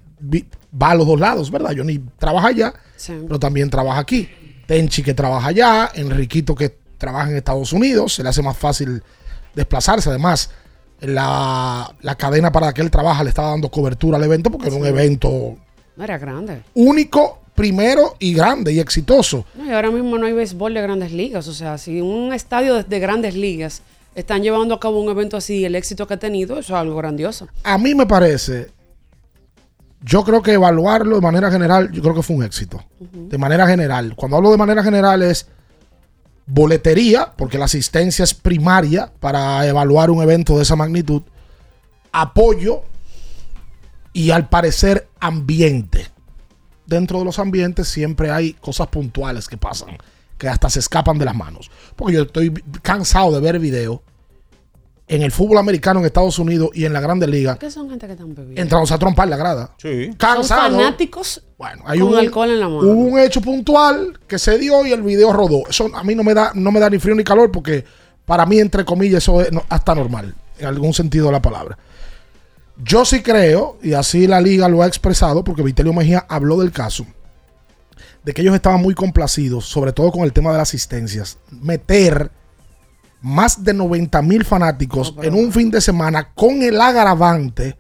va 0.82 0.92
a 0.92 0.96
los 0.96 1.06
dos 1.08 1.20
lados, 1.20 1.52
¿verdad? 1.52 1.74
Johnny 1.78 2.00
trabaja 2.18 2.48
allá, 2.48 2.74
Sí. 2.96 3.14
pero 3.28 3.40
también 3.40 3.70
trabaja 3.70 4.00
aquí. 4.00 4.30
Tenchi 4.68 5.02
que 5.04 5.14
trabaja 5.14 5.48
allá, 5.50 5.92
Enriquito 5.96 6.56
que 6.56 6.78
trabaja 6.98 7.30
en 7.32 7.38
Estados 7.38 7.74
Unidos, 7.74 8.16
se 8.16 8.24
le 8.24 8.30
hace 8.30 8.42
más 8.42 8.58
fácil 8.58 9.02
desplazarse. 9.56 10.10
Además, 10.10 10.52
la, 11.00 11.96
la 12.02 12.16
cadena 12.16 12.52
para 12.52 12.68
la 12.68 12.74
que 12.74 12.82
él 12.82 12.92
trabaja 12.92 13.24
le 13.24 13.30
estaba 13.30 13.50
dando 13.50 13.70
cobertura 13.72 14.18
al 14.18 14.24
evento 14.24 14.52
porque 14.52 14.68
era 14.68 14.76
un 14.76 14.86
evento 14.86 15.56
No 15.96 16.04
era 16.04 16.18
grande. 16.18 16.62
único, 16.74 17.42
primero 17.60 18.16
y 18.20 18.34
grande 18.34 18.72
y 18.72 18.80
exitoso. 18.80 19.46
No, 19.54 19.66
y 19.66 19.72
ahora 19.74 19.92
mismo 19.92 20.18
no 20.18 20.26
hay 20.26 20.32
béisbol 20.32 20.74
de 20.74 20.82
grandes 20.82 21.12
ligas. 21.12 21.46
O 21.50 21.54
sea, 21.54 21.78
si 21.78 22.00
un 22.00 22.32
estadio 22.32 22.76
de, 22.76 22.84
de 22.84 23.00
grandes 23.00 23.36
ligas 23.36 23.82
están 24.16 24.44
llevando 24.44 24.74
a 24.76 24.80
cabo 24.80 25.02
un 25.02 25.10
evento 25.10 25.36
así, 25.36 25.66
el 25.66 25.76
éxito 25.76 26.08
que 26.08 26.14
ha 26.14 26.20
tenido, 26.20 26.58
eso 26.58 26.74
es 26.74 26.80
algo 26.80 26.96
grandioso. 26.96 27.50
A 27.66 27.78
mí 27.78 27.94
me 27.96 28.06
parece, 28.06 28.70
yo 30.02 30.24
creo 30.24 30.42
que 30.42 30.54
evaluarlo 30.54 31.16
de 31.16 31.22
manera 31.22 31.52
general, 31.52 31.92
yo 31.92 32.02
creo 32.02 32.16
que 32.16 32.24
fue 32.24 32.38
un 32.38 32.44
éxito. 32.44 32.82
De 32.98 33.38
manera 33.38 33.68
general. 33.68 34.16
Cuando 34.16 34.38
hablo 34.38 34.52
de 34.52 34.58
manera 34.58 34.82
general 34.82 35.22
es 35.22 35.46
boletería, 36.46 37.34
porque 37.36 37.58
la 37.58 37.66
asistencia 37.66 38.24
es 38.24 38.34
primaria 38.34 39.12
para 39.20 39.68
evaluar 39.68 40.12
un 40.12 40.24
evento 40.24 40.56
de 40.56 40.64
esa 40.64 40.78
magnitud, 40.78 41.24
apoyo 42.14 42.84
y 44.14 44.32
al 44.32 44.48
parecer 44.48 45.10
ambiente. 45.20 46.08
Dentro 46.90 47.20
de 47.20 47.26
los 47.26 47.38
ambientes 47.40 47.88
siempre 47.88 48.32
hay 48.32 48.54
cosas 48.54 48.88
puntuales 48.88 49.48
que 49.48 49.58
pasan, 49.58 49.98
que 50.38 50.48
hasta 50.50 50.70
se 50.70 50.80
escapan 50.80 51.20
de 51.20 51.26
las 51.26 51.36
manos. 51.36 51.70
Porque 51.96 52.16
yo 52.16 52.22
estoy 52.24 52.52
cansado 52.82 53.32
de 53.32 53.40
ver 53.40 53.60
videos 53.60 54.00
en 55.08 55.22
el 55.24 55.32
fútbol 55.32 55.58
americano 55.58 56.00
en 56.00 56.06
Estados 56.08 56.38
Unidos 56.40 56.70
y 56.74 56.86
en 56.86 56.94
la 56.94 57.00
Grandes 57.02 57.28
Ligas 57.30 57.58
¿Qué 57.58 57.72
son 57.72 57.90
gente 57.90 58.06
que 58.06 58.14
están 58.14 58.34
bebiendo? 58.36 58.62
entramos 58.62 58.92
a 58.92 58.98
trompar 59.00 59.28
la 59.28 59.38
grada. 59.38 59.74
Sí. 59.78 60.06
Son 60.06 60.14
Cansado. 60.16 60.78
fanáticos 60.78 61.42
Hay 61.86 62.00
con 62.00 62.10
un, 62.10 62.16
alcohol 62.18 62.50
en 62.52 62.60
la 62.60 62.68
mano. 62.70 62.80
hubo 62.82 63.02
un 63.14 63.20
hecho 63.20 63.42
puntual 63.42 64.20
que 64.28 64.38
se 64.40 64.58
dio 64.60 64.86
y 64.86 64.92
el 64.92 65.02
video 65.04 65.32
rodó. 65.34 65.68
Eso 65.70 65.90
a 65.96 66.04
mí 66.04 66.14
no 66.16 66.24
me 66.24 66.34
da, 66.34 66.52
no 66.56 66.72
me 66.72 66.80
da 66.80 66.90
ni 66.90 67.00
frío 67.00 67.16
ni 67.16 67.24
calor 67.24 67.52
porque 67.52 67.84
para 68.26 68.46
mí, 68.46 68.60
entre 68.60 68.86
comillas, 68.86 69.24
eso 69.24 69.42
es 69.42 69.52
no- 69.52 69.64
hasta 69.70 69.96
normal, 69.96 70.36
en 70.60 70.66
algún 70.68 70.94
sentido 70.94 71.28
de 71.28 71.32
la 71.34 71.42
palabra. 71.42 71.78
Yo 72.84 73.04
sí 73.06 73.22
creo, 73.22 73.78
y 73.84 73.94
así 73.94 74.26
la 74.26 74.40
liga 74.40 74.70
lo 74.70 74.82
ha 74.82 74.88
expresado, 74.88 75.44
porque 75.44 75.64
Vitelio 75.64 75.94
Mejía 75.94 76.26
habló 76.30 76.58
del 76.60 76.72
caso, 76.72 77.06
de 78.24 78.34
que 78.34 78.42
ellos 78.42 78.56
estaban 78.56 78.82
muy 78.82 78.94
complacidos, 78.94 79.66
sobre 79.66 79.92
todo 79.92 80.12
con 80.12 80.24
el 80.24 80.34
tema 80.34 80.52
de 80.52 80.58
las 80.58 80.70
asistencias. 80.70 81.38
Meter 81.52 82.32
más 83.22 83.64
de 83.64 83.74
90 83.74 84.22
mil 84.22 84.46
fanáticos 84.46 85.14
en 85.22 85.34
un 85.34 85.52
fin 85.52 85.70
de 85.70 85.82
semana 85.82 86.32
con 86.34 86.62
el 86.62 86.80
agravante 86.80 87.76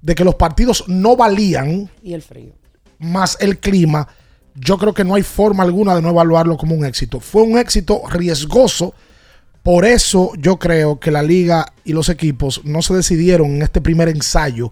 de 0.00 0.14
que 0.14 0.24
los 0.24 0.36
partidos 0.36 0.84
no 0.86 1.16
valían 1.16 1.90
Y 2.02 2.14
el 2.14 2.22
frío. 2.22 2.54
más 2.98 3.36
el 3.40 3.58
clima, 3.58 4.08
yo 4.54 4.78
creo 4.78 4.94
que 4.94 5.04
no 5.04 5.14
hay 5.14 5.22
forma 5.22 5.62
alguna 5.62 5.94
de 5.94 6.02
no 6.02 6.10
evaluarlo 6.10 6.56
como 6.56 6.74
un 6.74 6.84
éxito. 6.84 7.20
Fue 7.20 7.42
un 7.42 7.58
éxito 7.58 8.02
riesgoso. 8.08 8.94
Por 9.66 9.84
eso 9.84 10.30
yo 10.38 10.60
creo 10.60 11.00
que 11.00 11.10
la 11.10 11.24
liga 11.24 11.66
y 11.82 11.92
los 11.92 12.08
equipos 12.08 12.60
no 12.62 12.82
se 12.82 12.94
decidieron 12.94 13.56
en 13.56 13.62
este 13.62 13.80
primer 13.80 14.08
ensayo 14.08 14.70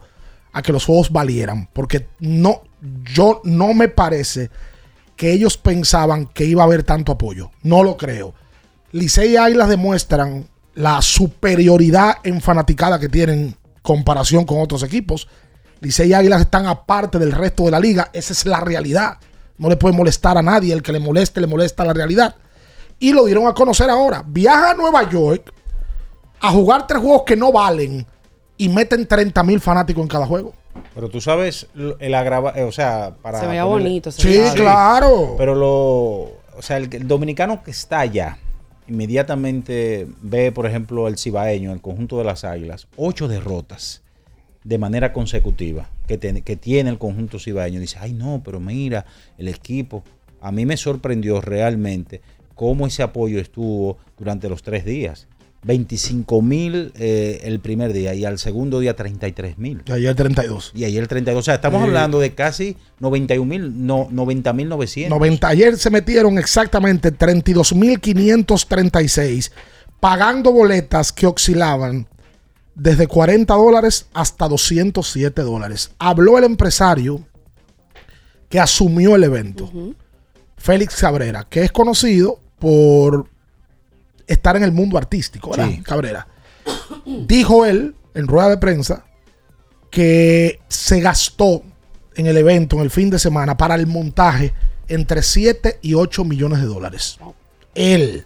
a 0.52 0.62
que 0.62 0.70
los 0.70 0.84
juegos 0.84 1.10
valieran. 1.10 1.68
Porque 1.72 2.06
no, 2.20 2.62
yo 3.12 3.40
no 3.42 3.74
me 3.74 3.88
parece 3.88 4.50
que 5.16 5.32
ellos 5.32 5.56
pensaban 5.56 6.26
que 6.26 6.44
iba 6.44 6.62
a 6.62 6.66
haber 6.66 6.84
tanto 6.84 7.10
apoyo. 7.10 7.50
No 7.64 7.82
lo 7.82 7.96
creo. 7.96 8.34
Licey 8.92 9.32
y 9.32 9.36
Águilas 9.36 9.68
demuestran 9.68 10.46
la 10.76 11.02
superioridad 11.02 12.18
en 12.22 12.40
fanaticada 12.40 13.00
que 13.00 13.08
tienen 13.08 13.40
en 13.40 13.56
comparación 13.82 14.44
con 14.44 14.60
otros 14.60 14.84
equipos. 14.84 15.26
Licey 15.80 16.10
y 16.10 16.14
Águilas 16.14 16.42
están 16.42 16.66
aparte 16.66 17.18
del 17.18 17.32
resto 17.32 17.64
de 17.64 17.72
la 17.72 17.80
liga. 17.80 18.10
Esa 18.12 18.32
es 18.32 18.46
la 18.46 18.60
realidad. 18.60 19.18
No 19.58 19.68
le 19.68 19.76
puede 19.76 19.96
molestar 19.96 20.38
a 20.38 20.42
nadie. 20.42 20.72
El 20.72 20.84
que 20.84 20.92
le 20.92 21.00
moleste, 21.00 21.40
le 21.40 21.48
molesta 21.48 21.84
la 21.84 21.94
realidad. 21.94 22.36
Y 23.04 23.12
lo 23.12 23.24
dieron 23.26 23.46
a 23.46 23.52
conocer 23.52 23.90
ahora. 23.90 24.24
Viaja 24.26 24.70
a 24.70 24.74
Nueva 24.74 25.08
York 25.10 25.52
a 26.40 26.50
jugar 26.50 26.86
tres 26.86 27.00
juegos 27.00 27.22
que 27.26 27.36
no 27.36 27.52
valen 27.52 28.06
y 28.56 28.68
meten 28.70 29.06
30 29.06 29.42
mil 29.42 29.60
fanáticos 29.60 30.02
en 30.02 30.08
cada 30.08 30.26
juego. 30.26 30.54
Pero 30.94 31.08
tú 31.10 31.20
sabes 31.20 31.66
el 31.98 32.14
agrava, 32.14 32.52
eh, 32.56 32.62
o 32.62 32.72
sea, 32.72 33.14
para 33.20 33.40
Se 33.40 33.46
veía 33.46 33.64
ponerle- 33.64 33.88
bonito, 33.88 34.10
se 34.10 34.22
Sí, 34.22 34.28
veía- 34.28 34.54
claro. 34.54 35.34
Pero 35.36 35.54
lo, 35.54 35.68
o 36.56 36.62
sea, 36.62 36.78
el, 36.78 36.88
el 36.94 37.06
dominicano 37.06 37.62
que 37.62 37.70
está 37.72 38.00
allá 38.00 38.38
inmediatamente 38.88 40.06
ve, 40.22 40.50
por 40.50 40.66
ejemplo, 40.66 41.06
el 41.08 41.18
cibaeño, 41.18 41.72
el 41.72 41.80
conjunto 41.80 42.16
de 42.18 42.24
las 42.24 42.44
Águilas, 42.44 42.86
ocho 42.96 43.28
derrotas 43.28 44.02
de 44.64 44.78
manera 44.78 45.12
consecutiva 45.12 45.88
que, 46.06 46.16
tiene- 46.16 46.40
que 46.42 46.56
tiene 46.56 46.88
el 46.90 46.98
conjunto 46.98 47.38
cibaeño. 47.38 47.80
Dice, 47.80 47.98
ay 48.00 48.14
no, 48.14 48.40
pero 48.44 48.60
mira, 48.60 49.04
el 49.36 49.48
equipo. 49.48 50.02
A 50.40 50.52
mí 50.52 50.66
me 50.66 50.76
sorprendió 50.76 51.40
realmente 51.40 52.20
cómo 52.54 52.86
ese 52.86 53.02
apoyo 53.02 53.40
estuvo 53.40 53.98
durante 54.18 54.48
los 54.48 54.62
tres 54.62 54.84
días. 54.84 55.26
25 55.66 56.42
mil 56.42 56.92
eh, 56.98 57.40
el 57.44 57.58
primer 57.58 57.94
día 57.94 58.12
y 58.12 58.26
al 58.26 58.38
segundo 58.38 58.80
día 58.80 58.94
33 58.94 59.56
mil. 59.56 59.80
Y 59.86 59.92
ayer 59.92 60.14
32. 60.14 60.72
Y 60.74 60.84
ayer 60.84 61.08
32. 61.08 61.40
O 61.40 61.42
sea, 61.42 61.54
estamos 61.54 61.80
Sí. 61.80 61.86
hablando 61.86 62.20
de 62.20 62.34
casi 62.34 62.76
91 63.00 63.46
mil, 63.48 63.86
no, 63.86 64.08
90 64.10 64.52
mil 64.52 64.68
900. 64.68 65.08
90. 65.18 65.48
Ayer 65.48 65.78
se 65.78 65.88
metieron 65.88 66.36
exactamente 66.38 67.16
32.536 67.16 69.52
pagando 70.00 70.52
boletas 70.52 71.12
que 71.12 71.26
oscilaban 71.26 72.06
desde 72.74 73.06
40 73.06 73.54
dólares 73.54 74.06
hasta 74.12 74.46
207 74.48 75.40
dólares. 75.42 75.92
Habló 75.98 76.36
el 76.36 76.44
empresario 76.44 77.26
que 78.50 78.60
asumió 78.60 79.16
el 79.16 79.24
evento, 79.24 79.70
Félix 80.58 80.96
Cabrera, 80.96 81.46
que 81.48 81.62
es 81.62 81.72
conocido 81.72 82.40
por 82.64 83.28
estar 84.26 84.56
en 84.56 84.62
el 84.62 84.72
mundo 84.72 84.96
artístico, 84.96 85.50
¿verdad? 85.50 85.68
Sí. 85.68 85.82
Cabrera. 85.82 86.26
Dijo 87.04 87.66
él 87.66 87.94
en 88.14 88.26
rueda 88.26 88.48
de 88.48 88.56
prensa 88.56 89.04
que 89.90 90.60
se 90.66 91.00
gastó 91.00 91.62
en 92.14 92.26
el 92.26 92.38
evento, 92.38 92.76
en 92.76 92.82
el 92.82 92.90
fin 92.90 93.10
de 93.10 93.18
semana, 93.18 93.58
para 93.58 93.74
el 93.74 93.86
montaje 93.86 94.54
entre 94.88 95.22
7 95.22 95.80
y 95.82 95.92
8 95.92 96.24
millones 96.24 96.60
de 96.60 96.64
dólares. 96.64 97.18
Él. 97.74 98.24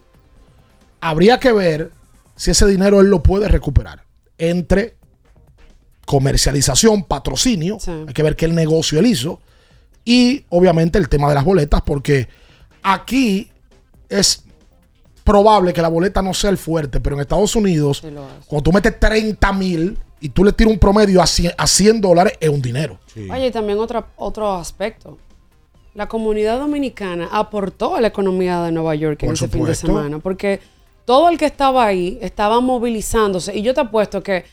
Habría 1.01 1.41
que 1.41 1.51
ver 1.51 1.91
si 2.36 2.53
ese 2.53 2.66
dinero 2.66 3.01
él 3.01 3.09
lo 3.09 3.24
puede 3.24 3.49
recuperar 3.49 4.05
entre 4.39 4.95
comercialización, 6.07 7.03
patrocinio, 7.03 7.78
hay 8.07 8.14
que 8.14 8.22
ver 8.22 8.36
qué 8.36 8.45
el 8.45 8.55
negocio 8.55 9.01
él 9.01 9.07
hizo, 9.07 9.41
y 10.05 10.45
obviamente 10.49 10.97
el 10.97 11.09
tema 11.09 11.28
de 11.28 11.34
las 11.34 11.45
boletas, 11.45 11.82
porque 11.82 12.28
aquí 12.84 13.51
es 14.09 14.44
probable 15.24 15.72
que 15.72 15.82
la 15.82 15.88
boleta 15.88 16.22
no 16.22 16.32
sea 16.32 16.50
el 16.50 16.59
fuerte, 16.59 17.00
pero 17.00 17.16
en 17.16 17.20
Estados 17.20 17.54
Unidos, 17.54 18.02
cuando 18.46 18.62
tú 18.62 18.72
metes 18.72 18.98
30 18.98 19.52
mil 19.52 19.98
y 20.20 20.30
tú 20.30 20.44
le 20.44 20.52
tiras 20.52 20.72
un 20.72 20.78
promedio 20.78 21.20
a 21.20 21.26
100, 21.26 21.52
a 21.56 21.66
100 21.66 22.00
dólares, 22.00 22.32
es 22.40 22.48
un 22.48 22.62
dinero. 22.62 22.98
Oye, 23.30 23.46
y 23.46 23.50
también 23.50 23.78
otra, 23.78 24.06
otro 24.16 24.52
aspecto. 24.54 25.18
La 25.94 26.09
comunidad 26.09 26.59
dominicana 26.59 27.28
aportó 27.30 27.96
a 27.96 28.00
la 28.00 28.09
economía 28.09 28.62
de 28.62 28.72
Nueva 28.72 28.94
York 28.94 29.22
en 29.22 29.28
Por 29.28 29.34
ese 29.34 29.48
fin 29.48 29.64
de 29.64 29.74
semana, 29.74 30.18
porque 30.18 30.61
todo 31.04 31.28
el 31.28 31.38
que 31.38 31.46
estaba 31.46 31.84
ahí 31.84 32.18
estaba 32.22 32.61
movilizándose. 32.61 33.56
Y 33.56 33.62
yo 33.62 33.74
te 33.74 33.80
apuesto 33.80 34.22
que 34.22 34.44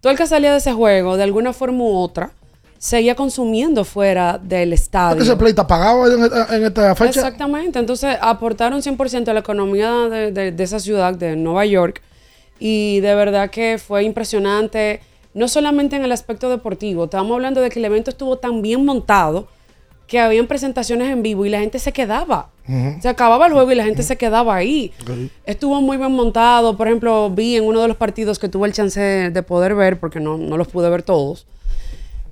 todo 0.00 0.10
el 0.10 0.18
que 0.18 0.26
salía 0.26 0.52
de 0.52 0.58
ese 0.58 0.72
juego, 0.72 1.16
de 1.16 1.24
alguna 1.24 1.52
forma 1.52 1.84
u 1.84 1.96
otra, 1.96 2.32
seguía 2.78 3.14
consumiendo 3.14 3.84
fuera 3.84 4.38
del 4.42 4.72
estadio. 4.72 5.16
¿Es 5.16 5.24
que 5.24 5.30
ese 5.32 5.36
play 5.36 5.50
está 5.50 5.66
pagado 5.66 6.06
en 6.12 6.24
esta, 6.24 6.56
en 6.56 6.64
esta 6.64 6.94
fecha? 6.94 7.20
Exactamente. 7.20 7.78
Entonces 7.78 8.16
aportaron 8.20 8.80
100% 8.82 9.28
a 9.28 9.34
la 9.34 9.40
economía 9.40 9.90
de, 10.08 10.32
de- 10.32 10.52
de 10.52 10.64
esa 10.64 10.78
ciudad, 10.80 11.14
de 11.14 11.36
Nueva 11.36 11.64
York. 11.66 12.02
Y 12.58 13.00
de 13.00 13.14
verdad 13.14 13.50
que 13.50 13.78
fue 13.78 14.02
impresionante, 14.04 15.00
no 15.34 15.48
solamente 15.48 15.96
en 15.96 16.04
el 16.04 16.12
aspecto 16.12 16.48
deportivo, 16.50 17.04
estábamos 17.04 17.34
hablando 17.34 17.60
de 17.60 17.68
que 17.70 17.78
el 17.78 17.84
evento 17.84 18.10
estuvo 18.10 18.38
tan 18.38 18.62
bien 18.62 18.84
montado 18.84 19.48
que 20.06 20.20
habían 20.20 20.46
presentaciones 20.46 21.10
en 21.10 21.22
vivo 21.22 21.44
y 21.44 21.48
la 21.48 21.58
gente 21.60 21.78
se 21.80 21.92
quedaba. 21.92 22.50
Se 23.00 23.08
acababa 23.08 23.46
el 23.46 23.52
juego 23.52 23.70
y 23.72 23.74
la 23.74 23.84
gente 23.84 24.02
se 24.02 24.16
quedaba 24.16 24.54
ahí. 24.54 24.92
Estuvo 25.44 25.80
muy 25.80 25.96
bien 25.96 26.12
montado. 26.12 26.76
Por 26.76 26.86
ejemplo, 26.88 27.28
vi 27.30 27.56
en 27.56 27.64
uno 27.64 27.80
de 27.82 27.88
los 27.88 27.96
partidos 27.96 28.38
que 28.38 28.48
tuve 28.48 28.66
el 28.68 28.72
chance 28.72 29.00
de 29.00 29.42
poder 29.42 29.74
ver, 29.74 29.98
porque 30.00 30.18
no, 30.20 30.36
no 30.38 30.56
los 30.56 30.68
pude 30.68 30.88
ver 30.90 31.02
todos, 31.02 31.46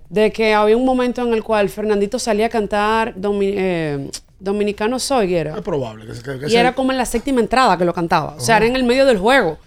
de 0.08 0.30
que 0.32 0.54
había 0.54 0.76
un 0.76 0.84
momento 0.84 1.22
en 1.22 1.32
el 1.34 1.42
cual 1.42 1.68
Fernandito 1.68 2.18
salía 2.18 2.46
a 2.46 2.48
cantar 2.48 3.14
Domi- 3.16 3.54
eh, 3.56 4.10
Dominicano 4.38 4.98
Soy, 4.98 5.34
era. 5.34 5.56
Es 5.56 5.62
probable. 5.62 6.06
Que, 6.06 6.12
que- 6.22 6.38
que 6.40 6.46
Y 6.46 6.50
sea- 6.50 6.60
era 6.60 6.74
como 6.74 6.92
en 6.92 6.98
la 6.98 7.06
séptima 7.06 7.40
entrada 7.40 7.76
que 7.78 7.84
lo 7.84 7.94
cantaba. 7.94 8.34
O 8.36 8.40
sea, 8.40 8.58
era 8.58 8.66
en 8.66 8.76
el 8.76 8.84
medio 8.84 9.06
del 9.06 9.18
juego. 9.18 9.58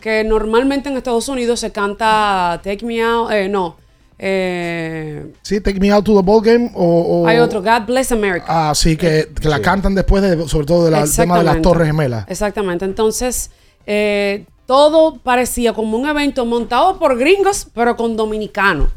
Que 0.00 0.22
normalmente 0.24 0.90
en 0.90 0.96
Estados 0.98 1.26
Unidos 1.28 1.58
se 1.60 1.72
canta 1.72 2.60
Take 2.62 2.84
Me 2.84 3.02
Out, 3.02 3.30
eh, 3.32 3.48
no, 3.48 3.76
Eh, 4.18 5.32
Sí, 5.42 5.60
Take 5.60 5.78
Me 5.78 5.90
Out 5.90 6.04
to 6.04 6.16
the 6.16 6.22
Ball 6.22 6.40
Game 6.42 6.70
o... 6.74 7.22
o- 7.22 7.26
hay 7.26 7.38
otro, 7.38 7.62
God 7.62 7.82
Bless 7.86 8.12
America. 8.12 8.46
Ah, 8.48 8.74
sí, 8.74 8.96
que, 8.96 9.28
que 9.40 9.48
la 9.48 9.60
cantan 9.60 9.94
después, 9.94 10.22
de, 10.22 10.48
sobre 10.48 10.66
todo 10.66 10.84
del 10.86 10.94
tema 10.94 11.38
de 11.38 11.44
las 11.44 11.56
Exactamente. 11.56 11.60
Torres 11.62 11.86
Gemelas. 11.88 12.24
Exactamente. 12.28 12.84
Entonces, 12.86 13.50
eh, 13.86 14.46
todo 14.66 15.16
parecía 15.18 15.72
como 15.74 15.96
un 15.98 16.06
evento 16.08 16.44
montado 16.46 16.98
por 16.98 17.18
gringos, 17.18 17.66
pero 17.74 17.94
con 17.96 18.16
dominicanos. 18.16 18.88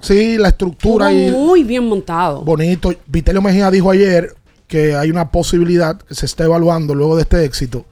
Sí, 0.00 0.38
la 0.38 0.48
estructura 0.48 1.10
Estuvo 1.10 1.44
y 1.44 1.46
muy 1.46 1.64
bien 1.64 1.86
montado. 1.88 2.42
bonito. 2.42 2.94
Vitelio 3.06 3.42
Mejía 3.42 3.70
dijo 3.70 3.90
ayer 3.90 4.34
que 4.66 4.94
hay 4.94 5.10
una 5.10 5.30
posibilidad 5.30 5.98
que 6.00 6.14
se 6.14 6.26
está 6.26 6.44
evaluando 6.44 6.94
luego 6.94 7.16
de 7.16 7.22
este 7.22 7.44
éxito 7.44 7.84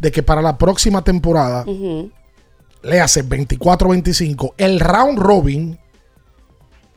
de 0.00 0.10
que 0.10 0.22
para 0.22 0.42
la 0.42 0.58
próxima 0.58 1.02
temporada, 1.02 1.64
le 2.82 3.00
hace 3.00 3.24
24-25, 3.24 4.54
el 4.58 4.80
round 4.80 5.18
robin 5.18 5.78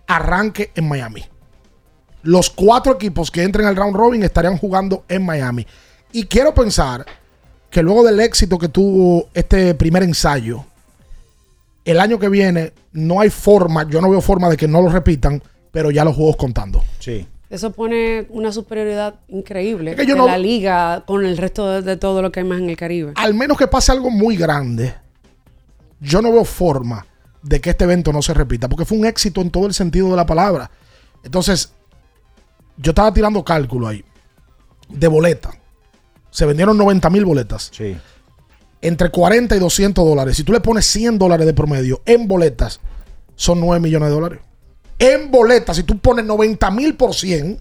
arranque 0.08 0.72
en 0.76 0.88
Miami. 0.88 1.24
Los 2.24 2.50
cuatro 2.50 2.94
equipos 2.94 3.32
que 3.32 3.44
entren 3.44 3.68
al 3.68 3.76
round 3.76 3.96
robin 3.96 4.24
estarían 4.24 4.58
jugando 4.58 5.04
en 5.08 5.26
Miami. 5.26 5.66
Y 6.12 6.26
quiero 6.26 6.54
pensar 6.54 7.06
que 7.70 7.84
luego 7.84 8.04
del 8.04 8.20
éxito 8.20 8.58
que 8.58 8.70
tuvo 8.70 9.30
este 9.34 9.74
primer 9.76 10.04
ensayo, 10.04 10.66
el 11.92 12.00
año 12.00 12.20
que 12.20 12.30
viene 12.30 12.74
no 12.92 13.20
hay 13.22 13.30
forma, 13.30 13.88
yo 13.90 14.02
no 14.02 14.10
veo 14.10 14.22
forma 14.22 14.50
de 14.50 14.58
que 14.58 14.68
no 14.68 14.82
lo 14.82 14.90
repitan, 14.90 15.42
pero 15.72 15.90
ya 15.92 16.04
los 16.04 16.16
juegos 16.16 16.36
contando. 16.38 16.84
Sí. 17.00 17.28
Eso 17.50 17.72
pone 17.72 18.28
una 18.30 18.52
superioridad 18.52 19.16
increíble 19.30 19.92
Es 19.92 19.98
que 19.98 20.06
yo 20.06 20.16
de 20.16 20.20
no- 20.20 20.28
la 20.28 20.38
liga 20.38 21.04
con 21.06 21.26
el 21.26 21.38
resto 21.38 21.70
de, 21.72 21.82
de 21.82 21.96
todo 21.96 22.22
lo 22.22 22.32
que 22.32 22.42
hay 22.42 22.46
más 22.46 22.60
en 22.60 22.70
el 22.70 22.76
Caribe. 22.76 23.14
Al 23.16 23.34
menos 23.34 23.58
que 23.58 23.68
pase 23.68 23.92
algo 23.94 24.10
muy 24.12 24.36
grande, 24.36 24.94
yo 26.02 26.22
no 26.22 26.32
veo 26.32 26.44
forma 26.44 27.06
de 27.42 27.62
que 27.62 27.70
este 27.70 27.86
evento 27.86 28.12
no 28.12 28.22
se 28.22 28.34
repita, 28.34 28.68
porque 28.68 28.84
fue 28.86 28.98
un 28.98 29.06
éxito 29.06 29.40
en 29.42 29.50
todo 29.50 29.66
el 29.68 29.74
sentido 29.74 30.10
de 30.10 30.18
la 30.18 30.26
palabra. 30.26 30.70
Entonces, 31.24 31.72
yo 32.78 32.92
estaba 32.92 33.14
tirando 33.14 33.44
cálculo 33.46 33.88
ahí 33.88 34.04
de 34.90 35.08
boleta. 35.08 35.52
Se 36.30 36.46
vendieron 36.46 36.78
90 36.78 37.10
mil 37.10 37.24
boletas. 37.26 37.70
Sí. 37.74 37.96
Entre 38.82 39.10
40 39.10 39.56
y 39.56 39.60
200 39.60 40.06
dólares. 40.06 40.38
Si 40.38 40.44
tú 40.44 40.52
le 40.52 40.60
pones 40.60 40.86
100 40.86 41.18
dólares 41.18 41.46
de 41.48 41.54
promedio 41.54 42.02
en 42.06 42.28
boletas, 42.28 42.80
son 43.36 43.60
9 43.60 43.80
millones 43.82 44.10
de 44.10 44.16
dólares. 44.16 44.40
En 45.00 45.32
boletas, 45.32 45.78
si 45.78 45.84
tú 45.84 45.98
pones 46.00 46.26
90 46.26 46.72
mil 46.72 46.96
por 46.96 47.14
100, 47.14 47.60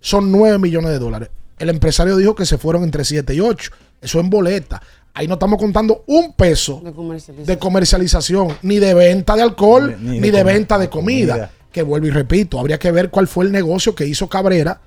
son 0.00 0.30
9 0.32 0.58
millones 0.58 0.90
de 0.92 0.98
dólares. 0.98 1.30
El 1.58 1.68
empresario 1.70 2.16
dijo 2.16 2.34
que 2.34 2.46
se 2.46 2.56
fueron 2.58 2.84
entre 2.84 3.04
7 3.04 3.34
y 3.34 3.40
8. 3.40 3.70
Eso 4.00 4.20
en 4.20 4.30
boleta. 4.30 4.80
Ahí 5.12 5.26
no 5.28 5.34
estamos 5.34 5.58
contando 5.58 6.04
un 6.06 6.32
peso 6.34 6.80
De 6.84 6.92
comercialización. 6.92 7.46
de 7.46 7.58
comercialización, 7.58 8.48
ni 8.62 8.78
de 8.78 8.94
venta 8.94 9.34
de 9.36 9.42
alcohol, 9.42 9.96
ni, 10.00 10.20
Ni 10.20 10.30
de 10.30 10.44
venta 10.44 10.78
de 10.78 10.88
comida. 10.88 11.32
comida. 11.34 11.50
Que 11.72 11.82
vuelvo 11.82 12.06
y 12.06 12.10
repito, 12.10 12.58
habría 12.58 12.78
que 12.78 12.90
ver 12.90 13.10
cuál 13.10 13.28
fue 13.28 13.44
el 13.44 13.52
negocio 13.52 13.94
que 13.94 14.06
hizo 14.06 14.28
Cabrera 14.28 14.80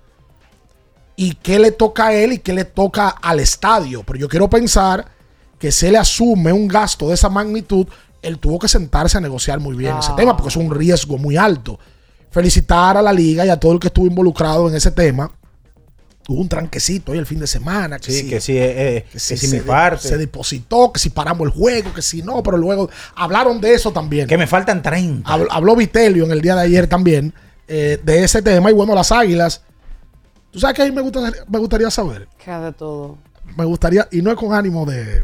y 1.15 1.35
qué 1.35 1.59
le 1.59 1.71
toca 1.71 2.07
a 2.07 2.13
él 2.13 2.33
y 2.33 2.39
qué 2.39 2.53
le 2.53 2.65
toca 2.65 3.09
al 3.09 3.39
estadio. 3.39 4.03
Pero 4.03 4.17
yo 4.19 4.27
quiero 4.27 4.49
pensar 4.49 5.05
que 5.63 5.71
se 5.71 5.89
le 5.89 5.97
asume 5.97 6.51
un 6.51 6.67
gasto 6.67 7.07
de 7.07 7.13
esa 7.13 7.29
magnitud, 7.29 7.87
él 8.21 8.37
tuvo 8.37 8.59
que 8.59 8.67
sentarse 8.67 9.17
a 9.17 9.21
negociar 9.21 9.61
muy 9.61 9.77
bien 9.77 9.95
ese 9.97 10.11
tema 10.17 10.35
porque 10.35 10.49
es 10.49 10.57
un 10.57 10.69
riesgo 10.69 11.17
muy 11.17 11.37
alto. 11.37 11.79
Felicitar 12.31 12.97
a 12.97 13.01
la 13.01 13.13
liga 13.13 13.45
y 13.45 13.49
a 13.49 13.57
todo 13.57 13.71
el 13.71 13.79
que 13.79 13.87
estuvo 13.87 14.05
involucrado 14.05 14.67
en 14.67 14.75
ese 14.75 14.91
tema. 14.91 15.31
Hubo 16.27 16.41
un 16.41 16.49
tranquecito 16.49 17.13
ahí 17.13 17.17
el 17.17 17.25
fin 17.25 17.39
de 17.39 17.47
semana. 17.47 17.97
Que 17.97 18.11
Sí, 18.11 18.29
que 18.29 18.41
sí, 18.41 18.57
eh, 18.57 18.97
eh, 18.97 19.05
que 19.09 19.17
sí, 19.19 19.47
mi 19.47 19.59
de- 19.59 19.63
parte. 19.63 20.05
se 20.05 20.17
depositó, 20.17 20.91
que 20.91 20.99
si 20.99 21.11
paramos 21.11 21.45
el 21.47 21.53
juego, 21.53 21.93
que 21.93 22.01
si 22.01 22.21
no, 22.21 22.43
pero 22.43 22.57
luego 22.57 22.89
hablaron 23.15 23.61
de 23.61 23.73
eso 23.73 23.93
también. 23.93 24.27
Que 24.27 24.37
me 24.37 24.47
faltan 24.47 24.81
30. 24.81 25.29
Habl- 25.31 25.47
habló 25.49 25.77
Vitelio 25.77 26.25
en 26.25 26.31
el 26.33 26.41
día 26.41 26.55
de 26.55 26.61
ayer 26.63 26.87
también 26.87 27.33
eh, 27.69 28.01
de 28.03 28.21
ese 28.25 28.41
tema. 28.41 28.69
Y 28.69 28.73
bueno, 28.73 28.93
las 28.95 29.13
águilas. 29.13 29.61
Tú 30.51 30.59
sabes 30.59 30.75
que 30.75 30.81
a 30.81 30.85
mí 30.85 30.91
me, 30.91 31.01
gusta, 31.01 31.21
me 31.47 31.57
gustaría 31.59 31.89
saber. 31.89 32.27
Queda 32.43 32.65
de 32.65 32.73
todo. 32.73 33.17
Me 33.55 33.63
gustaría, 33.63 34.09
y 34.11 34.21
no 34.21 34.29
es 34.29 34.35
con 34.37 34.53
ánimo 34.53 34.85
de. 34.85 35.23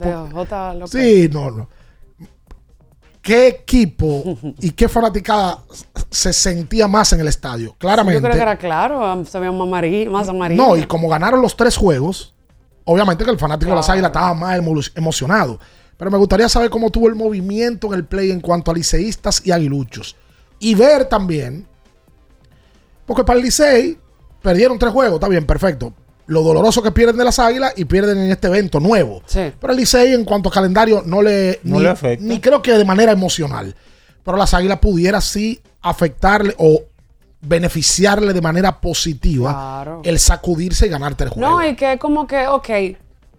De 0.00 0.32
J. 0.32 0.74
López. 0.74 0.90
Sí, 0.90 1.28
no, 1.32 1.50
no. 1.50 1.68
¿Qué 3.22 3.48
equipo 3.48 4.38
y 4.60 4.70
qué 4.70 4.88
fanaticada 4.88 5.58
se 6.10 6.32
sentía 6.32 6.88
más 6.88 7.12
en 7.12 7.20
el 7.20 7.28
estadio? 7.28 7.68
Yo 7.72 7.76
Claramente. 7.78 8.20
creo 8.20 8.32
que 8.32 8.40
era 8.40 8.56
claro, 8.56 9.24
se 9.26 9.38
veía 9.38 9.52
más 9.52 9.66
amarillo. 9.68 10.10
Más 10.10 10.28
amarillo. 10.28 10.62
No, 10.66 10.76
y 10.76 10.84
como 10.84 11.06
ganaron 11.08 11.42
los 11.42 11.54
tres 11.54 11.76
juegos, 11.76 12.34
obviamente 12.84 13.22
que 13.24 13.30
el 13.30 13.38
fanático 13.38 13.70
de 13.72 13.76
las 13.76 13.90
águilas 13.90 14.08
estaba 14.08 14.32
más 14.32 14.58
emo- 14.58 14.90
emocionado. 14.94 15.60
Pero 15.98 16.10
me 16.10 16.16
gustaría 16.16 16.48
saber 16.48 16.70
cómo 16.70 16.88
tuvo 16.88 17.08
el 17.08 17.14
movimiento 17.14 17.88
en 17.88 17.92
el 17.94 18.06
play 18.06 18.30
en 18.30 18.40
cuanto 18.40 18.70
a 18.70 18.74
liceístas 18.74 19.42
y 19.44 19.50
aguiluchos. 19.50 20.16
Y 20.58 20.74
ver 20.74 21.04
también, 21.04 21.66
porque 23.04 23.22
para 23.22 23.38
el 23.38 23.44
Licey 23.44 23.98
perdieron 24.40 24.78
tres 24.78 24.92
juegos, 24.94 25.16
está 25.16 25.28
bien, 25.28 25.44
perfecto. 25.44 25.92
Lo 26.30 26.42
doloroso 26.42 26.80
que 26.82 26.92
pierden 26.92 27.16
de 27.16 27.24
las 27.24 27.38
águilas 27.40 27.72
y 27.76 27.84
pierden 27.86 28.18
en 28.18 28.30
este 28.30 28.46
evento 28.46 28.78
nuevo. 28.78 29.20
Sí. 29.26 29.52
Pero 29.60 29.72
el 29.72 29.78
Licey 29.80 30.14
en 30.14 30.24
cuanto 30.24 30.48
a 30.48 30.52
calendario 30.52 31.02
no 31.04 31.22
le, 31.22 31.58
No 31.64 31.78
ni, 31.78 31.82
le 31.82 31.88
afecta. 31.88 32.24
ni 32.24 32.38
creo 32.40 32.62
que 32.62 32.72
de 32.72 32.84
manera 32.84 33.10
emocional. 33.10 33.74
Pero 34.24 34.36
las 34.36 34.54
águilas 34.54 34.78
pudiera 34.78 35.20
sí 35.20 35.60
afectarle 35.82 36.54
o 36.58 36.82
beneficiarle 37.40 38.32
de 38.32 38.40
manera 38.40 38.80
positiva 38.80 39.50
Claro. 39.50 40.02
el 40.04 40.18
sacudirse 40.20 40.86
y 40.86 40.88
ganar 40.90 41.14
tres 41.16 41.30
juegos. 41.30 41.50
No, 41.50 41.66
y 41.66 41.74
que 41.74 41.98
como 41.98 42.26
que, 42.26 42.46
ok, 42.46 42.68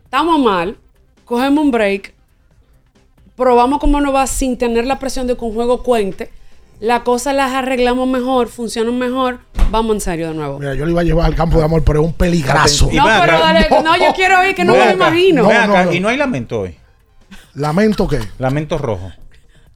estamos 0.04 0.39
mal, 0.39 0.78
cogemos 1.24 1.64
un 1.64 1.72
break, 1.72 2.14
probamos 3.36 3.80
cómo 3.80 4.02
nos 4.02 4.14
va 4.14 4.28
sin 4.28 4.58
tener 4.58 4.86
la 4.86 5.00
presión 5.00 5.28
de 5.28 5.38
que 5.38 5.46
un 5.46 5.54
juego 5.54 5.82
cuente, 5.84 6.30
las 6.82 7.01
cosas 7.03 7.34
las 7.36 7.53
arreglamos 7.53 8.07
mejor, 8.07 8.49
funcionan 8.49 8.97
mejor, 8.99 9.39
vamos 9.69 9.95
en 9.95 10.01
serio 10.01 10.27
de 10.29 10.34
nuevo. 10.34 10.59
Mira, 10.59 10.73
yo 10.75 10.84
le 10.86 10.91
iba 10.91 11.01
a 11.01 11.03
llevar 11.03 11.25
al 11.27 11.36
campo 11.36 11.57
de 11.59 11.63
amor, 11.63 11.84
pero 11.84 12.01
es 12.01 12.05
un 12.07 12.13
peligrazo. 12.13 12.89
No, 12.91 13.05
pero 13.21 13.39
dale, 13.39 13.67
no, 13.84 13.95
yo 13.97 14.13
quiero 14.15 14.39
oír 14.39 14.53
que 14.55 14.65
no 14.65 14.73
me 14.73 14.82
acá, 14.84 14.93
imagino. 14.93 15.47
acá, 15.47 15.67
no, 15.67 15.86
no. 15.86 15.93
Y 15.93 15.99
no 15.99 16.09
hay 16.09 16.17
lamento 16.17 16.61
hoy. 16.61 16.75
Lamento 17.53 18.07
que 18.07 18.19
Lamento 18.39 18.77
rojo. 18.77 19.11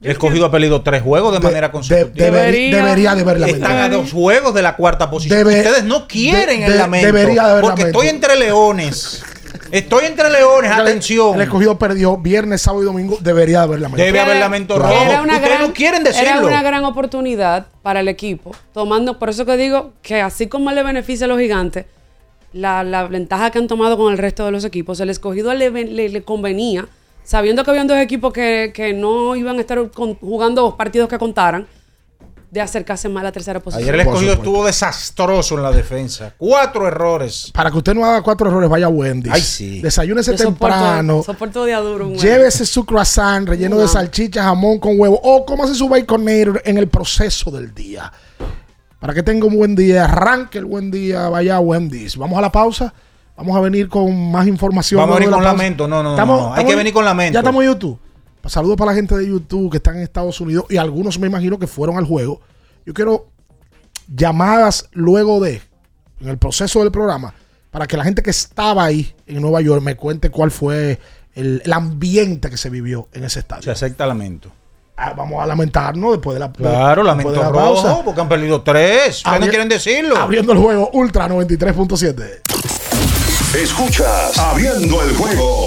El 0.02 0.10
escogido 0.10 0.44
ha 0.46 0.50
perdido 0.50 0.82
tres 0.82 1.02
juegos 1.02 1.32
de, 1.32 1.40
manera 1.40 1.72
consecutiva. 1.72 2.26
debería, 2.26 2.76
debería 2.76 3.14
de 3.14 3.22
haber 3.22 3.40
lamento. 3.40 3.62
Están 3.64 3.78
a 3.78 3.88
dos 3.88 4.12
juegos 4.12 4.52
de 4.54 4.60
la 4.62 4.76
cuarta 4.76 5.08
posición. 5.10 5.38
Debe- 5.38 5.56
Ustedes 5.58 5.84
no 5.84 6.06
quieren 6.06 6.60
de- 6.60 6.66
el 6.66 6.72
de- 6.72 6.78
lamento. 6.78 7.06
debería 7.06 7.44
de 7.44 7.50
haber 7.52 7.62
porque 7.62 7.80
lamento. 7.82 7.98
estoy 8.02 8.14
entre 8.14 8.36
leones. 8.36 9.24
Estoy 9.70 10.04
entre 10.06 10.30
leones, 10.30 10.70
atención. 10.70 11.34
El 11.36 11.42
escogido 11.42 11.78
perdió 11.78 12.16
viernes, 12.16 12.62
sábado 12.62 12.82
y 12.82 12.86
domingo. 12.86 13.18
Debería 13.20 13.58
de 13.58 13.64
haber 13.64 13.80
lamento. 13.80 14.02
Debe 14.04 14.20
haber 14.20 14.36
lamento 14.38 14.78
rojo. 14.78 14.90
Era 14.92 15.22
una 15.22 15.34
Ustedes 15.34 15.54
gran, 15.56 15.68
no 15.68 15.72
quieren 15.74 16.06
Era 16.06 16.10
decirlo. 16.12 16.46
una 16.46 16.62
gran 16.62 16.84
oportunidad 16.84 17.66
para 17.82 18.00
el 18.00 18.08
equipo, 18.08 18.52
tomando, 18.72 19.18
por 19.18 19.28
eso 19.30 19.44
que 19.46 19.56
digo 19.56 19.92
que 20.02 20.20
así 20.20 20.46
como 20.46 20.70
le 20.72 20.82
beneficia 20.82 21.26
a 21.26 21.28
los 21.28 21.38
gigantes, 21.38 21.86
la, 22.52 22.82
la 22.84 23.06
ventaja 23.06 23.50
que 23.50 23.58
han 23.58 23.66
tomado 23.66 23.96
con 23.98 24.12
el 24.12 24.18
resto 24.18 24.44
de 24.46 24.52
los 24.52 24.64
equipos, 24.64 24.98
el 25.00 25.10
escogido 25.10 25.52
le, 25.54 25.70
le- 25.70 26.08
le 26.08 26.22
convenía, 26.22 26.86
sabiendo 27.22 27.64
que 27.64 27.70
habían 27.70 27.86
dos 27.86 27.98
equipos 27.98 28.32
que, 28.32 28.70
que 28.74 28.92
no 28.94 29.36
iban 29.36 29.58
a 29.58 29.60
estar 29.60 29.90
con- 29.90 30.14
jugando 30.14 30.76
partidos 30.76 31.08
que 31.08 31.18
contaran, 31.18 31.66
de 32.56 32.62
acercarse 32.62 33.08
más 33.08 33.20
a 33.20 33.24
la 33.24 33.32
tercera 33.32 33.60
posición. 33.60 33.82
Ayer 33.82 33.94
el 33.94 34.00
escogido 34.00 34.32
estuvo 34.32 34.64
desastroso 34.64 35.56
en 35.56 35.62
la 35.62 35.70
defensa. 35.72 36.32
Cuatro 36.38 36.86
errores. 36.88 37.50
Para 37.52 37.70
que 37.70 37.76
usted 37.78 37.94
no 37.94 38.04
haga 38.04 38.22
cuatro 38.22 38.48
errores, 38.48 38.68
vaya 38.70 38.86
a 38.86 38.88
Wendy's. 38.88 39.32
Ay, 39.32 39.42
sí. 39.42 39.80
Desayúnese 39.82 40.32
Yo 40.32 40.38
temprano. 40.44 41.22
Soporto 41.22 41.64
día 41.64 41.78
duro. 41.80 42.12
Llévese 42.12 42.64
su 42.64 42.84
croissant 42.86 43.46
relleno 43.48 43.76
de 43.78 43.86
salchicha, 43.88 44.42
jamón 44.42 44.78
con 44.78 44.98
huevo 44.98 45.20
o 45.22 45.44
cómase 45.44 45.74
su 45.74 45.88
baconator 45.88 46.62
en 46.64 46.78
el 46.78 46.88
proceso 46.88 47.50
del 47.50 47.74
día. 47.74 48.10
Para 48.98 49.12
que 49.12 49.22
tenga 49.22 49.46
un 49.46 49.56
buen 49.56 49.76
día, 49.76 50.04
arranque 50.04 50.58
el 50.58 50.64
buen 50.64 50.90
día, 50.90 51.28
vaya 51.28 51.56
a 51.56 51.60
Wendy's. 51.60 52.16
Vamos 52.16 52.38
a 52.38 52.40
la 52.40 52.50
pausa. 52.50 52.92
Vamos 53.36 53.54
a 53.54 53.60
venir 53.60 53.88
con 53.90 54.32
más 54.32 54.46
información. 54.46 54.98
Vamos 54.98 55.16
a 55.16 55.18
venir 55.18 55.28
de 55.28 55.32
la 55.32 55.36
con 55.36 55.44
lamento. 55.44 55.86
No, 55.86 55.96
no, 55.96 56.02
no, 56.04 56.10
Estamos- 56.12 56.40
no. 56.40 56.46
Hay 56.46 56.50
estamos- 56.52 56.70
que 56.70 56.76
venir 56.76 56.92
con 56.94 57.04
lamento. 57.04 57.34
Ya 57.34 57.40
estamos 57.40 57.62
en 57.62 57.70
YouTube. 57.70 58.00
Saludos 58.48 58.76
para 58.76 58.92
la 58.92 58.96
gente 58.96 59.16
de 59.16 59.26
YouTube 59.28 59.70
que 59.70 59.76
están 59.78 59.96
en 59.96 60.02
Estados 60.02 60.40
Unidos 60.40 60.66
y 60.70 60.76
algunos 60.76 61.18
me 61.18 61.26
imagino 61.26 61.58
que 61.58 61.66
fueron 61.66 61.96
al 61.98 62.04
juego. 62.04 62.40
Yo 62.84 62.94
quiero 62.94 63.26
llamadas 64.14 64.88
luego 64.92 65.40
de, 65.40 65.60
en 66.20 66.28
el 66.28 66.38
proceso 66.38 66.80
del 66.80 66.90
programa, 66.92 67.34
para 67.70 67.86
que 67.86 67.96
la 67.96 68.04
gente 68.04 68.22
que 68.22 68.30
estaba 68.30 68.84
ahí 68.84 69.14
en 69.26 69.40
Nueva 69.42 69.60
York 69.60 69.82
me 69.82 69.96
cuente 69.96 70.30
cuál 70.30 70.50
fue 70.50 70.98
el, 71.34 71.60
el 71.64 71.72
ambiente 71.72 72.48
que 72.48 72.56
se 72.56 72.70
vivió 72.70 73.08
en 73.12 73.24
ese 73.24 73.34
Se 73.34 73.40
estadio. 73.40 73.72
acepta 73.72 74.06
lamento. 74.06 74.50
Ah, 74.96 75.12
vamos 75.14 75.42
a 75.42 75.46
lamentarnos 75.46 76.12
después 76.12 76.34
de 76.34 76.40
la 76.40 76.50
Claro, 76.52 77.02
lamento 77.02 77.32
de 77.32 77.38
la 77.38 77.50
rojo, 77.50 77.82
pausa. 77.82 78.02
porque 78.04 78.20
han 78.20 78.28
perdido 78.30 78.62
tres. 78.62 79.18
Ustedes 79.18 79.40
no 79.40 79.46
Abri- 79.46 79.50
quieren 79.50 79.68
decirlo. 79.68 80.16
Abriendo 80.16 80.52
el 80.52 80.58
juego 80.58 80.88
Ultra 80.94 81.28
93.7. 81.28 82.40
Escuchas 83.62 84.38
Abriendo 84.38 85.02
el 85.02 85.14
juego 85.16 85.66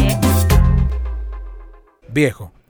Viejo, 2.09 2.51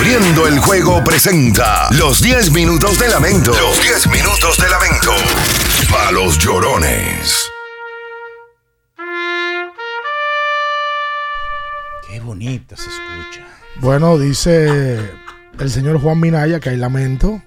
Abriendo 0.00 0.46
el 0.46 0.58
juego 0.60 1.04
presenta 1.04 1.86
los 1.92 2.22
10 2.22 2.52
minutos 2.52 2.98
de 2.98 3.06
lamento. 3.08 3.50
Los 3.50 3.82
10 3.82 4.06
minutos 4.06 4.56
de 4.56 4.70
lamento. 4.70 5.10
Para 5.92 6.10
los 6.10 6.38
llorones. 6.38 7.50
Qué 12.08 12.18
bonita 12.20 12.76
se 12.78 12.88
escucha. 12.88 13.46
Bueno, 13.82 14.18
dice 14.18 14.98
el 15.58 15.70
señor 15.70 16.00
Juan 16.00 16.18
Minaya 16.18 16.60
que 16.60 16.70
hay 16.70 16.78
lamento. 16.78 17.42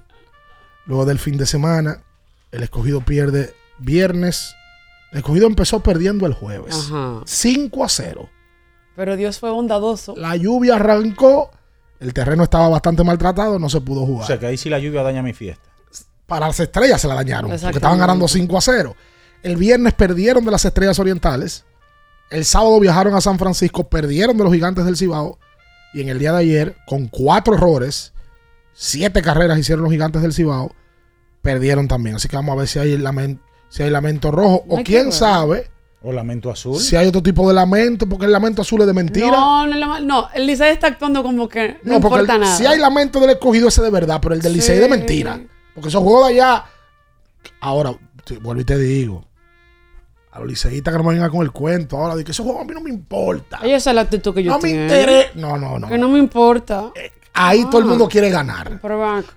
Luego 0.85 1.05
del 1.05 1.17
fin 1.17 1.37
de 1.37 1.47
semana, 1.47 2.03
el 2.51 2.61
escogido 2.61 3.01
pierde 3.01 3.55
viernes. 3.79 4.55
El 5.11 5.17
escogido 5.17 5.47
empezó 5.47 5.79
perdiendo 5.79 6.27
el 6.27 6.33
jueves. 6.33 6.75
Ajá. 6.91 7.21
5 7.25 7.83
a 7.83 7.89
0. 7.89 8.29
Pero 8.95 9.15
Dios 9.15 9.39
fue 9.39 9.49
bondadoso. 9.49 10.13
La 10.15 10.35
lluvia 10.35 10.75
arrancó. 10.75 11.49
El 12.03 12.13
terreno 12.13 12.43
estaba 12.43 12.67
bastante 12.69 13.03
maltratado, 13.03 13.57
no 13.59 13.69
se 13.69 13.79
pudo 13.81 14.05
jugar. 14.05 14.23
O 14.23 14.27
sea 14.27 14.37
que 14.39 14.45
ahí 14.45 14.57
sí 14.57 14.69
la 14.69 14.79
lluvia 14.79 15.03
daña 15.03 15.21
mi 15.23 15.33
fiesta. 15.33 15.63
Para 16.27 16.47
las 16.47 16.59
estrellas 16.59 16.99
se 17.01 17.07
la 17.07 17.15
dañaron, 17.15 17.51
porque 17.51 17.77
estaban 17.77 17.99
ganando 17.99 18.27
5 18.27 18.57
a 18.57 18.61
0. 18.61 18.95
El 19.43 19.55
viernes 19.57 19.93
perdieron 19.93 20.43
de 20.45 20.51
las 20.51 20.65
estrellas 20.65 20.99
orientales. 20.99 21.65
El 22.29 22.45
sábado 22.45 22.79
viajaron 22.79 23.13
a 23.15 23.21
San 23.21 23.37
Francisco, 23.39 23.87
perdieron 23.87 24.37
de 24.37 24.43
los 24.43 24.53
gigantes 24.53 24.85
del 24.85 24.97
Cibao. 24.97 25.37
Y 25.93 26.01
en 26.01 26.09
el 26.09 26.19
día 26.19 26.31
de 26.31 26.39
ayer, 26.39 26.75
con 26.87 27.07
cuatro 27.07 27.53
errores, 27.55 28.13
siete 28.73 29.21
carreras 29.21 29.57
hicieron 29.59 29.83
los 29.83 29.91
gigantes 29.91 30.21
del 30.21 30.33
Cibao, 30.33 30.73
perdieron 31.41 31.87
también. 31.87 32.15
Así 32.15 32.27
que 32.27 32.35
vamos 32.35 32.53
a 32.53 32.59
ver 32.59 32.67
si 32.67 32.79
hay 32.79 32.97
lamen- 32.97 33.39
si 33.69 33.83
hay 33.83 33.89
lamento 33.89 34.31
rojo, 34.31 34.63
No 34.67 34.75
o 34.75 34.83
quién 34.83 35.05
ver. 35.05 35.13
sabe 35.13 35.71
O 36.05 36.11
lamento 36.11 36.51
azul. 36.51 36.79
si 36.79 36.95
hay 36.97 37.07
otro 37.07 37.23
tipo 37.23 37.47
de 37.47 37.53
lamento, 37.53 38.07
porque 38.07 38.25
el 38.25 38.31
lamento 38.33 38.61
azul 38.61 38.81
es 38.81 38.87
de 38.87 38.93
mentira. 38.93 39.31
No, 39.31 39.65
no, 39.65 39.77
no, 39.77 39.99
no, 40.01 40.27
el 40.33 40.45
Licey 40.45 40.73
está 40.73 40.87
actuando 40.87 41.23
como 41.23 41.47
que 41.47 41.77
no, 41.83 41.93
No, 41.93 42.01
porque 42.01 42.15
importa 42.21 42.33
el- 42.35 42.41
nada. 42.41 42.57
si 42.57 42.65
hay 42.65 42.77
lamento 42.77 43.19
del 43.21 43.29
escogido 43.31 43.69
ese 43.69 43.81
de 43.81 43.89
verdad, 43.89 44.19
pero 44.21 44.35
el 44.35 44.41
del 44.41 44.51
Licey 44.53 44.75
es 44.75 44.81
de 44.81 44.85
Sí. 44.87 44.91
mentira. 44.91 45.39
Porque 45.73 45.87
esos 45.89 46.03
juegos 46.03 46.27
de 46.27 46.33
allá. 46.33 46.65
Ahora, 47.61 47.95
te- 48.25 48.37
vuelvo 48.37 48.61
y 48.61 48.65
te 48.65 48.77
digo. 48.77 49.25
A 50.31 50.39
los 50.39 50.47
liceístas 50.47 50.91
que 50.91 50.97
no 50.97 51.03
me 51.03 51.13
vengan 51.13 51.29
con 51.29 51.41
el 51.43 51.51
cuento. 51.51 51.95
Ahora, 51.97 52.15
de 52.15 52.23
que 52.23 52.31
esos 52.31 52.43
juegos 52.43 52.63
a 52.63 52.65
mí 52.65 52.73
no 52.73 52.81
me 52.81 52.89
importa. 52.89 53.59
Esa 53.63 53.91
es 53.91 53.95
la 53.95 54.01
actitud 54.01 54.33
que 54.33 54.43
yo 54.43 54.51
No 54.51 54.57
me 54.59 54.69
tengo. 54.69 54.81
interesa. 54.83 55.29
No, 55.35 55.57
no, 55.57 55.77
no. 55.79 55.87
Que 55.87 55.97
no 55.97 56.09
me 56.09 56.17
importa. 56.19 56.91
Ahí 57.33 57.63
todo 57.65 57.79
el 57.79 57.85
Ah. 57.85 57.89
mundo 57.89 58.07
quiere 58.09 58.29
ganar. 58.29 58.79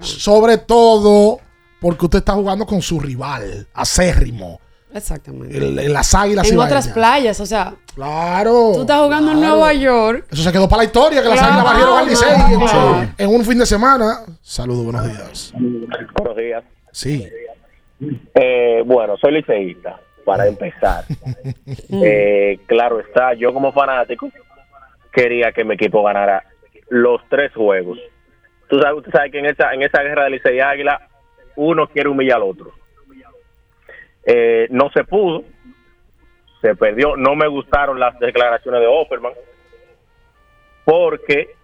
Sobre 0.00 0.58
todo 0.58 1.38
porque 1.80 2.06
usted 2.06 2.18
está 2.18 2.32
jugando 2.32 2.64
con 2.66 2.80
su 2.82 2.98
rival, 2.98 3.68
acérrimo. 3.74 4.58
Exactamente. 4.96 5.56
el- 5.56 5.78
en 5.78 5.92
las 5.92 6.14
águilas 6.14 6.50
en 6.50 6.58
otras 6.58 6.88
playas, 6.88 7.38
o 7.40 7.46
sea, 7.46 7.74
Claro. 7.94 8.72
tú 8.74 8.80
estás 8.82 9.00
jugando 9.02 9.32
en. 9.32 9.40
Nueva 9.40 9.72
York. 9.72 10.26
Eso 10.30 10.42
se 10.42 10.52
quedó 10.52 10.68
para 10.68 10.82
la 10.82 10.84
historia, 10.86 11.22
que 11.22 11.28
las 11.28 11.38
Claro, 11.38 11.52
águilas 11.54 11.64
barrieron 11.72 11.98
al 11.98 12.06
Licey 12.06 12.28
en, 12.52 12.60
claro. 12.60 13.08
en 13.18 13.28
un 13.34 13.44
fin 13.44 13.58
de 13.58 13.66
semana. 13.66 14.20
Saludos, 14.42 14.84
buenos 14.84 15.04
días. 15.06 15.52
Buenos 16.14 16.36
días. 16.36 16.64
Sí. 16.92 17.28
Eh, 18.34 18.82
bueno, 18.84 19.16
soy 19.18 19.32
liceísta, 19.32 19.98
para 20.24 20.46
empezar. 20.46 21.04
Eh, 22.02 22.58
claro 22.66 23.00
está, 23.00 23.34
yo 23.34 23.52
como 23.54 23.72
fanático 23.72 24.30
quería 25.12 25.52
que 25.52 25.64
mi 25.64 25.74
equipo 25.74 26.02
ganara 26.02 26.42
los 26.88 27.20
tres 27.30 27.52
juegos. 27.54 27.98
Tú 28.68 28.78
sabes, 28.80 29.02
tú 29.04 29.10
sabes 29.10 29.30
que 29.32 29.38
en 29.38 29.46
esa, 29.46 29.72
en 29.72 29.82
esa 29.82 30.02
guerra 30.02 30.24
de 30.24 30.30
Licey 30.30 30.56
y 30.56 30.60
Águila, 30.60 31.00
uno 31.56 31.86
quiere 31.88 32.08
humillar 32.08 32.36
al 32.36 32.42
otro. 32.44 32.72
Eh, 34.26 34.66
no 34.70 34.90
se 34.90 35.04
pudo, 35.04 35.44
se 36.60 36.74
perdió. 36.74 37.16
No 37.16 37.36
me 37.36 37.46
gustaron 37.46 38.00
las 38.00 38.18
declaraciones 38.18 38.80
de 38.80 38.86
Offerman, 38.88 39.32
porque 40.84 41.54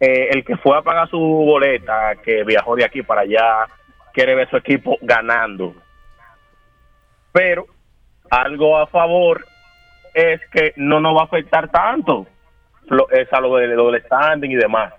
eh, 0.00 0.28
el 0.32 0.44
que 0.44 0.56
fue 0.56 0.76
a 0.76 0.82
pagar 0.82 1.08
su 1.08 1.18
boleta, 1.18 2.16
que 2.22 2.42
viajó 2.42 2.74
de 2.74 2.84
aquí 2.84 3.02
para 3.02 3.20
allá, 3.20 3.66
quiere 4.12 4.34
ver 4.34 4.50
su 4.50 4.56
equipo 4.56 4.98
ganando. 5.00 5.74
Pero 7.32 7.66
algo 8.28 8.76
a 8.76 8.88
favor 8.88 9.46
es 10.12 10.40
que 10.50 10.72
no 10.76 11.00
nos 11.00 11.16
va 11.16 11.22
a 11.22 11.24
afectar 11.24 11.70
tanto 11.70 12.26
lo, 12.86 13.08
es 13.10 13.32
a 13.32 13.40
lo, 13.40 13.56
de, 13.56 13.68
lo 13.68 13.92
del 13.92 14.02
standing 14.02 14.50
y 14.50 14.56
demás. 14.56 14.92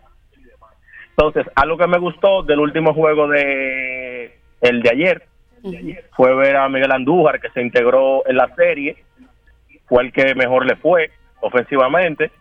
Entonces, 1.10 1.46
algo 1.56 1.78
que 1.78 1.88
me 1.88 2.00
gustó 2.00 2.44
del 2.44 2.60
último 2.60 2.94
juego 2.94 3.28
de 3.28 4.40
el 4.62 4.82
de 4.82 4.90
ayer 4.90 5.31
fue 6.16 6.36
ver 6.36 6.56
a 6.56 6.70
Miguel 6.70 6.92
Andújar 6.92 7.40
que 7.40 7.50
se 7.52 7.62
integró 7.62 8.28
en 8.28 8.38
la 8.38 8.54
serie, 8.56 8.98
fue 9.88 10.04
el 10.04 10.12
que 10.12 10.36
mejor 10.36 10.66
le 10.66 10.76
fue 10.76 11.12
ofensivamente. 11.42 12.32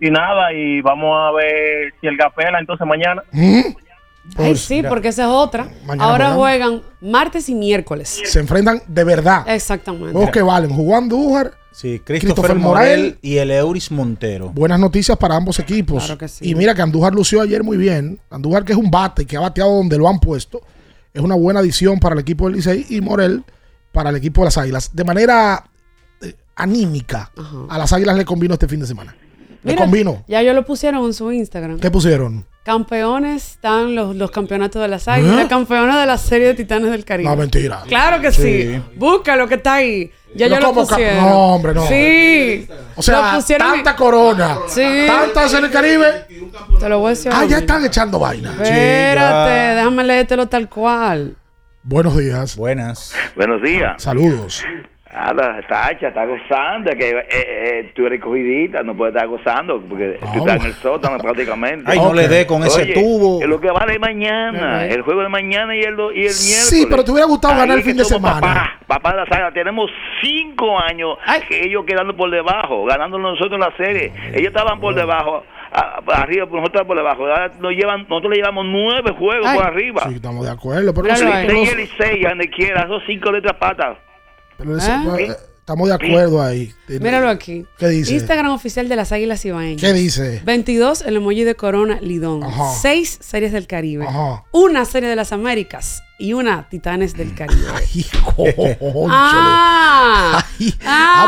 Y 0.00 0.10
nada, 0.10 0.52
y 0.52 0.80
vamos 0.80 1.16
a 1.16 1.32
ver 1.32 1.94
si 2.00 2.06
el 2.06 2.16
Gapela 2.16 2.58
entonces 2.58 2.86
mañana. 2.86 3.22
Ay, 4.36 4.56
sí, 4.56 4.82
porque 4.88 5.08
esa 5.08 5.24
es 5.24 5.28
otra. 5.28 5.68
Mañana 5.86 6.10
Ahora 6.10 6.32
juegan. 6.32 6.80
juegan 6.80 6.82
martes 7.00 7.48
y 7.48 7.54
miércoles. 7.54 8.22
Se 8.24 8.40
enfrentan 8.40 8.80
de 8.86 9.04
verdad. 9.04 9.44
Exactamente. 9.46 10.12
Juegos 10.12 10.30
que 10.30 10.42
valen. 10.42 10.70
Jugó 10.70 10.96
Andújar. 10.96 11.52
Sí, 11.72 12.00
Christopher, 12.04 12.54
Morel 12.54 13.18
y 13.20 13.38
el 13.38 13.50
Euris 13.50 13.90
Montero. 13.90 14.50
Buenas 14.50 14.78
noticias 14.78 15.18
para 15.18 15.34
ambos 15.34 15.58
equipos. 15.58 16.04
Claro 16.04 16.18
que 16.18 16.28
sí. 16.28 16.48
Y 16.48 16.54
mira 16.54 16.74
que 16.74 16.82
Andújar 16.82 17.12
lució 17.12 17.40
ayer 17.42 17.64
muy 17.64 17.76
bien. 17.76 18.18
Andújar 18.30 18.64
que 18.64 18.72
es 18.72 18.78
un 18.78 18.90
bate 18.90 19.26
que 19.26 19.36
ha 19.36 19.40
bateado 19.40 19.74
donde 19.76 19.98
lo 19.98 20.08
han 20.08 20.20
puesto. 20.20 20.60
Es 21.14 21.22
una 21.22 21.36
buena 21.36 21.60
adición 21.60 22.00
para 22.00 22.14
el 22.14 22.20
equipo 22.20 22.46
del 22.46 22.56
Licey 22.56 22.86
y 22.88 23.00
Morel 23.00 23.44
para 23.92 24.10
el 24.10 24.16
equipo 24.16 24.40
de 24.40 24.46
las 24.46 24.58
Águilas. 24.58 24.90
De 24.94 25.04
manera 25.04 25.70
eh, 26.20 26.34
anímica, 26.56 27.30
a 27.68 27.78
las 27.78 27.92
Águilas 27.92 28.16
le 28.16 28.24
convino 28.24 28.54
este 28.54 28.66
fin 28.66 28.80
de 28.80 28.86
semana. 28.86 29.16
Le 29.62 29.72
Mira, 29.72 29.84
convino. 29.84 30.24
Ya 30.26 30.42
yo 30.42 30.52
lo 30.52 30.66
pusieron 30.66 31.04
en 31.04 31.14
su 31.14 31.30
Instagram. 31.30 31.78
¿Qué 31.78 31.90
pusieron? 31.90 32.44
Campeones 32.64 33.50
están 33.52 33.94
los, 33.94 34.16
los 34.16 34.30
campeonatos 34.30 34.80
de 34.80 34.88
las 34.88 35.06
águilas, 35.06 35.44
¿Eh? 35.44 35.48
campeones 35.50 35.96
de 35.96 36.06
la 36.06 36.16
serie 36.16 36.46
de 36.46 36.54
Titanes 36.54 36.90
del 36.90 37.04
Caribe. 37.04 37.28
No, 37.28 37.36
mentira. 37.36 37.82
Claro 37.86 38.22
que 38.22 38.32
sí. 38.32 38.42
Sí. 38.74 38.82
Búscalo 38.96 39.46
que 39.46 39.56
está 39.56 39.74
ahí. 39.74 40.10
Ya 40.34 40.48
No 40.48 40.54
yo 40.56 40.60
lo 40.62 40.72
pusieron. 40.72 41.16
no, 41.24 41.54
hombre, 41.54 41.74
no. 41.74 41.86
Sí. 41.86 42.66
O 42.96 43.02
sea, 43.02 43.34
Lo 43.36 43.58
tanta 43.58 43.94
corona, 43.94 44.56
Sí. 44.66 44.80
tantas 45.06 45.52
en 45.52 45.64
el 45.66 45.70
Caribe. 45.70 46.26
Te 46.80 46.88
lo 46.88 47.00
voy 47.00 47.08
a 47.08 47.10
decir. 47.10 47.30
Ah, 47.34 47.44
ya 47.44 47.58
están 47.58 47.84
echando 47.84 48.18
vaina. 48.18 48.52
Espérate, 48.52 49.50
déjame 49.76 50.02
leértelo 50.04 50.48
tal 50.48 50.66
cual. 50.70 51.36
Buenos 51.82 52.16
días. 52.16 52.56
Buenas. 52.56 53.14
Buenos 53.36 53.62
días. 53.62 54.02
Saludos. 54.02 54.64
Nada, 55.14 55.60
Tacha, 55.68 56.08
está 56.08 56.24
gozando, 56.26 56.90
que 56.90 57.10
eh, 57.10 57.24
eh, 57.30 57.92
tú 57.94 58.04
eres 58.04 58.20
cogidita, 58.20 58.82
no 58.82 58.96
puedes 58.96 59.14
estar 59.14 59.28
gozando, 59.28 59.80
porque 59.88 60.18
tú 60.32 60.38
estás 60.40 60.56
en 60.60 60.66
el 60.66 60.72
sótano 60.74 61.18
prácticamente. 61.22 61.84
Ay, 61.88 61.98
no 61.98 62.12
le 62.12 62.26
dé 62.26 62.44
con 62.46 62.64
ese 62.64 62.82
Oye, 62.82 62.94
tubo. 62.94 63.40
Lo 63.46 63.60
que 63.60 63.70
vale 63.70 63.92
es 63.94 64.00
mañana, 64.00 64.84
el 64.86 65.02
juego 65.02 65.22
de 65.22 65.28
mañana 65.28 65.76
y 65.76 65.82
el, 65.82 65.94
y 65.94 65.94
el 65.94 66.12
miércoles. 66.14 66.68
Sí, 66.68 66.86
pero 66.90 67.04
te 67.04 67.12
hubiera 67.12 67.28
gustado 67.28 67.54
Ahí 67.54 67.60
ganar 67.60 67.78
el 67.78 67.84
fin 67.84 67.96
de 67.96 68.04
semana. 68.04 68.40
Papá, 68.40 68.78
papá 68.88 69.10
de 69.12 69.16
la 69.18 69.26
saga, 69.26 69.52
tenemos 69.52 69.88
cinco 70.20 70.76
años 70.80 71.16
que 71.48 71.64
ellos 71.64 71.84
quedando 71.86 72.16
por 72.16 72.28
debajo, 72.30 72.84
ganando 72.84 73.16
nosotros 73.16 73.58
la 73.60 73.70
serie. 73.76 74.12
Ellos 74.32 74.48
estaban 74.48 74.80
por 74.80 74.96
debajo, 74.96 75.44
a- 75.72 76.00
arriba, 76.22 76.46
nosotros 76.50 76.86
por 76.88 76.96
debajo. 76.96 77.22
Ahora 77.22 77.52
nos 77.60 77.70
llevan, 77.70 78.00
nosotros 78.08 78.30
le 78.30 78.36
llevamos 78.38 78.66
nueve 78.66 79.12
juegos 79.16 79.48
por 79.54 79.64
arriba. 79.64 80.02
Sí, 80.08 80.16
estamos 80.16 80.44
de 80.44 80.50
acuerdo. 80.50 80.92
Pero, 80.92 81.06
Licey 81.06 81.26
nosotros- 81.28 81.72
y 81.72 81.76
Licey, 81.76 82.22
donde 82.24 82.50
quiera, 82.50 82.82
esos 82.82 83.00
cinco 83.06 83.30
letras 83.30 83.54
patas. 83.58 83.96
Pero 84.58 84.76
ese- 84.76 84.90
eh, 84.90 85.36
estamos 85.60 85.88
de 85.88 85.94
acuerdo 85.94 86.42
ahí. 86.42 86.72
Míralo 86.88 87.28
aquí. 87.28 87.64
¿Qué 87.78 87.88
dice? 87.88 88.14
Instagram 88.14 88.52
oficial 88.52 88.88
de 88.88 88.96
las 88.96 89.12
Águilas 89.12 89.44
Ibaeñas. 89.44 89.80
¿Qué 89.80 89.92
dice? 89.92 90.42
22 90.44 91.02
el 91.02 91.16
emoji 91.16 91.44
de 91.44 91.54
Corona 91.54 91.98
Lidón. 92.00 92.42
Ajá. 92.44 92.72
6 92.80 93.18
series 93.20 93.52
del 93.52 93.66
Caribe. 93.66 94.06
Ajá. 94.06 94.44
Una 94.52 94.84
serie 94.84 95.08
de 95.08 95.16
las 95.16 95.32
Américas 95.32 96.02
y 96.18 96.32
una 96.32 96.68
Titanes 96.68 97.14
del 97.16 97.34
Caribe. 97.34 97.60
Cónchale. 98.36 98.74
ah, 99.10 100.44
Ah, 100.86 101.26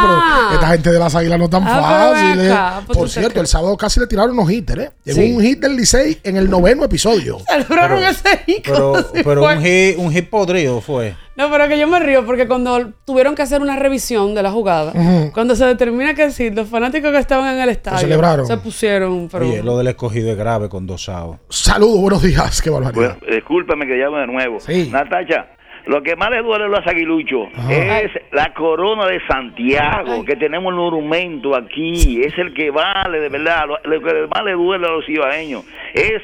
pero 0.49 0.55
esta 0.55 0.69
gente 0.69 0.91
de 0.93 0.99
las 0.99 1.15
águilas 1.15 1.39
no 1.39 1.45
es 1.47 1.51
tan 1.51 1.65
Ah, 1.67 2.13
fácil. 2.15 2.41
eh. 2.41 2.55
pues 2.87 2.99
Por 2.99 3.09
cierto, 3.09 3.41
el 3.41 3.47
sábado 3.47 3.77
casi 3.77 4.01
le 4.01 4.07
tiraron 4.07 4.33
unos 4.39 4.51
hitters, 4.51 4.83
¿eh? 4.83 4.91
Llegó 5.05 5.21
Sí. 5.21 5.33
un 5.35 5.43
hit 5.43 5.59
del 5.61 5.77
Licey 5.77 6.19
en 6.23 6.37
el 6.37 6.49
noveno 6.51 6.85
episodio. 6.85 7.39
Celebraron 7.49 8.03
ese 8.03 8.39
hit 8.47 8.65
Pero, 8.65 8.95
si 9.15 9.23
pero 9.23 9.45
un 9.45 9.61
hit, 9.63 9.99
un 9.99 10.13
hit 10.13 10.29
podrido 10.31 10.81
fue. 10.81 11.15
No, 11.37 11.51
pero 11.51 11.69
que 11.69 11.79
yo 11.79 11.87
me 11.87 11.99
río 12.01 12.25
porque 12.25 12.49
cuando 12.49 12.93
tuvieron 13.05 13.35
que 13.35 13.43
hacer 13.43 13.61
una 13.61 13.77
revisión 13.77 14.35
de 14.35 14.43
la 14.43 14.51
jugada, 14.51 14.95
cuando 15.35 15.55
se 15.55 15.67
determina 15.67 16.15
que 16.15 16.31
sí, 16.31 16.49
los 16.49 16.67
fanáticos 16.67 17.13
que 17.13 17.19
estaban 17.19 17.55
en 17.55 17.61
el 17.61 17.69
estadio 17.69 17.99
celebraron. 17.99 18.47
se 18.47 18.57
pusieron, 18.57 19.29
pero 19.31 19.47
Oye, 19.47 19.63
lo 19.63 19.77
del 19.77 19.89
escogido 19.89 20.31
es 20.31 20.39
grave 20.39 20.71
con 20.71 20.87
dosado. 20.87 21.39
Saludos, 21.51 22.01
buenos 22.01 22.23
días. 22.23 22.63
Qué 22.63 22.71
barbaridad. 22.71 23.19
Bueno, 23.21 23.35
discúlpeme 23.37 23.87
que 23.87 23.97
llamo 23.97 24.17
de 24.17 24.27
nuevo. 24.29 24.61
Sí. 24.61 24.76
Natacha, 24.91 25.47
lo 25.87 26.03
que 26.03 26.17
más 26.17 26.31
le 26.31 26.43
duele 26.43 26.65
a 26.65 26.69
los 26.69 26.87
aguiluchos 26.87 27.49
es 27.71 28.11
la 28.33 28.53
corona 28.55 29.07
de 29.07 29.21
Santiago, 29.29 30.25
que 30.25 30.35
tenemos 30.37 30.71
el 30.73 30.77
monumento 30.77 31.55
aquí. 31.55 32.23
Es 32.23 32.37
el 32.39 32.53
que 32.55 32.71
vale, 32.71 33.21
de 33.21 33.29
verdad. 33.29 33.65
Lo, 33.69 33.79
lo 33.91 34.03
que 34.03 34.27
más 34.27 34.45
le 34.45 34.53
duele 34.53 34.87
a 34.87 34.91
los 34.91 35.07
cibaeños 35.07 35.65
es 35.95 36.23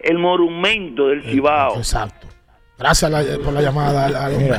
el 0.00 0.18
monumento 0.18 1.08
del 1.08 1.22
Cibao. 1.22 1.76
Exacto. 1.76 2.26
Gracias 2.78 3.10
la- 3.10 3.22
por 3.44 3.52
la 3.52 3.60
llamada. 3.60 4.06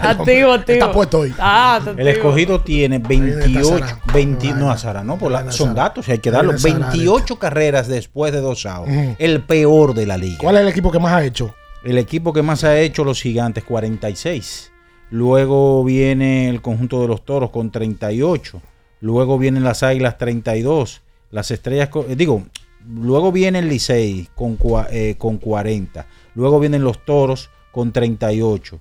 Activo, 0.03 0.51
activo. 0.53 0.73
Está 0.79 0.91
puesto 0.91 1.19
hoy. 1.21 1.33
Ah, 1.39 1.77
está 1.79 1.99
El 1.99 2.07
escogido 2.07 2.61
tiene 2.61 2.99
28, 2.99 3.83
20, 4.13 4.53
no, 4.53 4.69
Azara, 4.69 5.03
no, 5.03 5.17
por 5.17 5.31
la- 5.31 5.51
son 5.51 5.73
datos, 5.73 6.07
hay 6.07 6.19
que 6.19 6.29
darlo. 6.29 6.51
Viene 6.53 6.79
Sara, 6.79 6.91
28 6.91 7.39
carreras 7.39 7.87
después 7.87 8.31
de 8.31 8.41
dosado. 8.41 8.83
Ujú. 8.83 9.15
El 9.17 9.41
peor 9.41 9.95
de 9.95 10.05
la 10.05 10.17
liga. 10.17 10.37
¿Cuál 10.39 10.57
es 10.57 10.61
el 10.61 10.67
equipo 10.67 10.91
que 10.91 10.99
más 10.99 11.13
ha 11.13 11.23
hecho? 11.23 11.55
El 11.83 11.97
equipo 11.97 12.31
que 12.31 12.41
más 12.43 12.63
ha 12.63 12.79
hecho 12.79 13.03
los 13.03 13.21
gigantes, 13.21 13.63
46. 13.63 14.71
Luego 15.09 15.83
viene 15.83 16.49
el 16.49 16.61
conjunto 16.61 17.01
de 17.01 17.07
los 17.07 17.25
toros 17.25 17.49
con 17.49 17.71
38. 17.71 18.61
Luego 19.01 19.37
vienen 19.37 19.63
las 19.63 19.83
águilas 19.83 20.17
32. 20.17 21.01
Las 21.31 21.49
estrellas, 21.51 21.89
eh, 22.07 22.15
digo, 22.15 22.43
luego 22.87 23.31
viene 23.31 23.59
el 23.59 23.69
Licey 23.69 24.29
con, 24.35 24.57
eh, 24.91 25.15
con 25.17 25.37
40. 25.37 26.05
Luego 26.35 26.59
vienen 26.59 26.83
los 26.83 27.03
toros 27.03 27.49
con 27.71 27.91
38. 27.91 28.79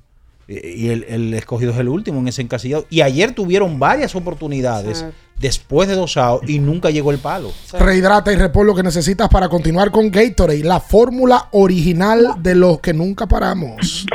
Eh, 0.49 0.75
Y 0.77 0.89
el, 0.91 1.05
el 1.05 1.35
escogido 1.35 1.73
es 1.73 1.79
el 1.79 1.89
último 1.89 2.21
en 2.21 2.29
ese 2.29 2.43
encasillado. 2.43 2.87
Y 2.91 3.01
ayer 3.01 3.35
tuvieron 3.35 3.79
varias 3.79 4.15
oportunidades. 4.15 5.07
Después 5.41 5.89
de 5.89 5.97
dosado 5.97 6.41
y 6.47 6.59
nunca 6.59 6.91
llegó 6.91 7.11
el 7.11 7.19
palo. 7.19 7.51
Rehidrata 7.73 8.33
y 8.33 8.37
repon 8.37 8.67
lo 8.67 8.75
que 8.75 8.83
necesitas 8.83 9.29
para 9.29 9.49
continuar 9.49 9.91
con 9.91 10.11
Gatorade, 10.11 10.63
la 10.63 10.81
fórmula 10.81 11.49
original 11.53 12.35
de 12.39 12.55
los 12.55 12.81
que 12.81 12.93
nunca 12.93 13.27
paramos. 13.27 14.07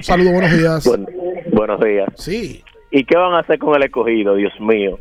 Saludos, 0.00 0.32
buenos 0.32 0.58
días. 0.58 0.90
Buenos 1.52 1.80
días. 1.80 2.08
Sí. 2.16 2.62
¿Y 2.90 3.04
qué 3.04 3.16
van 3.16 3.34
a 3.34 3.40
hacer 3.40 3.58
con 3.58 3.74
el 3.76 3.84
escogido, 3.84 4.34
Dios 4.34 4.52
mío? 4.60 4.98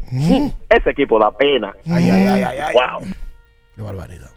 Ese 0.70 0.92
equipo 0.92 1.20
da 1.20 1.32
pena. 1.36 1.74
Ay, 1.86 2.10
ay, 2.10 2.28
ay, 2.28 2.44
ay, 2.44 2.58
ay. 2.60 2.74
Wow. 2.74 3.10
Qué 3.76 3.82
barbaridad. 3.82 4.30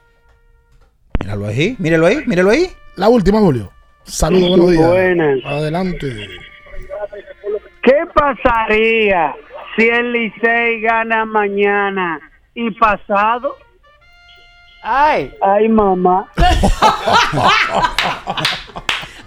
Míralo 1.20 1.46
ahí, 1.46 1.76
míralo 1.78 2.06
ahí, 2.06 2.22
míralo 2.26 2.50
ahí. 2.50 2.66
La 2.96 3.08
última, 3.08 3.40
Julio. 3.40 3.70
Saludos, 4.04 4.50
buenos 4.50 4.70
días. 4.70 4.88
Buenas. 4.88 5.38
Adelante. 5.44 6.28
¿Qué 7.82 7.94
pasaría 8.14 9.34
si 9.76 9.86
el 9.88 10.12
Licey 10.12 10.80
gana 10.80 11.24
mañana 11.24 12.20
y 12.54 12.70
pasado? 12.72 13.56
Ay. 14.82 15.32
Ay, 15.42 15.68
mamá. 15.68 16.30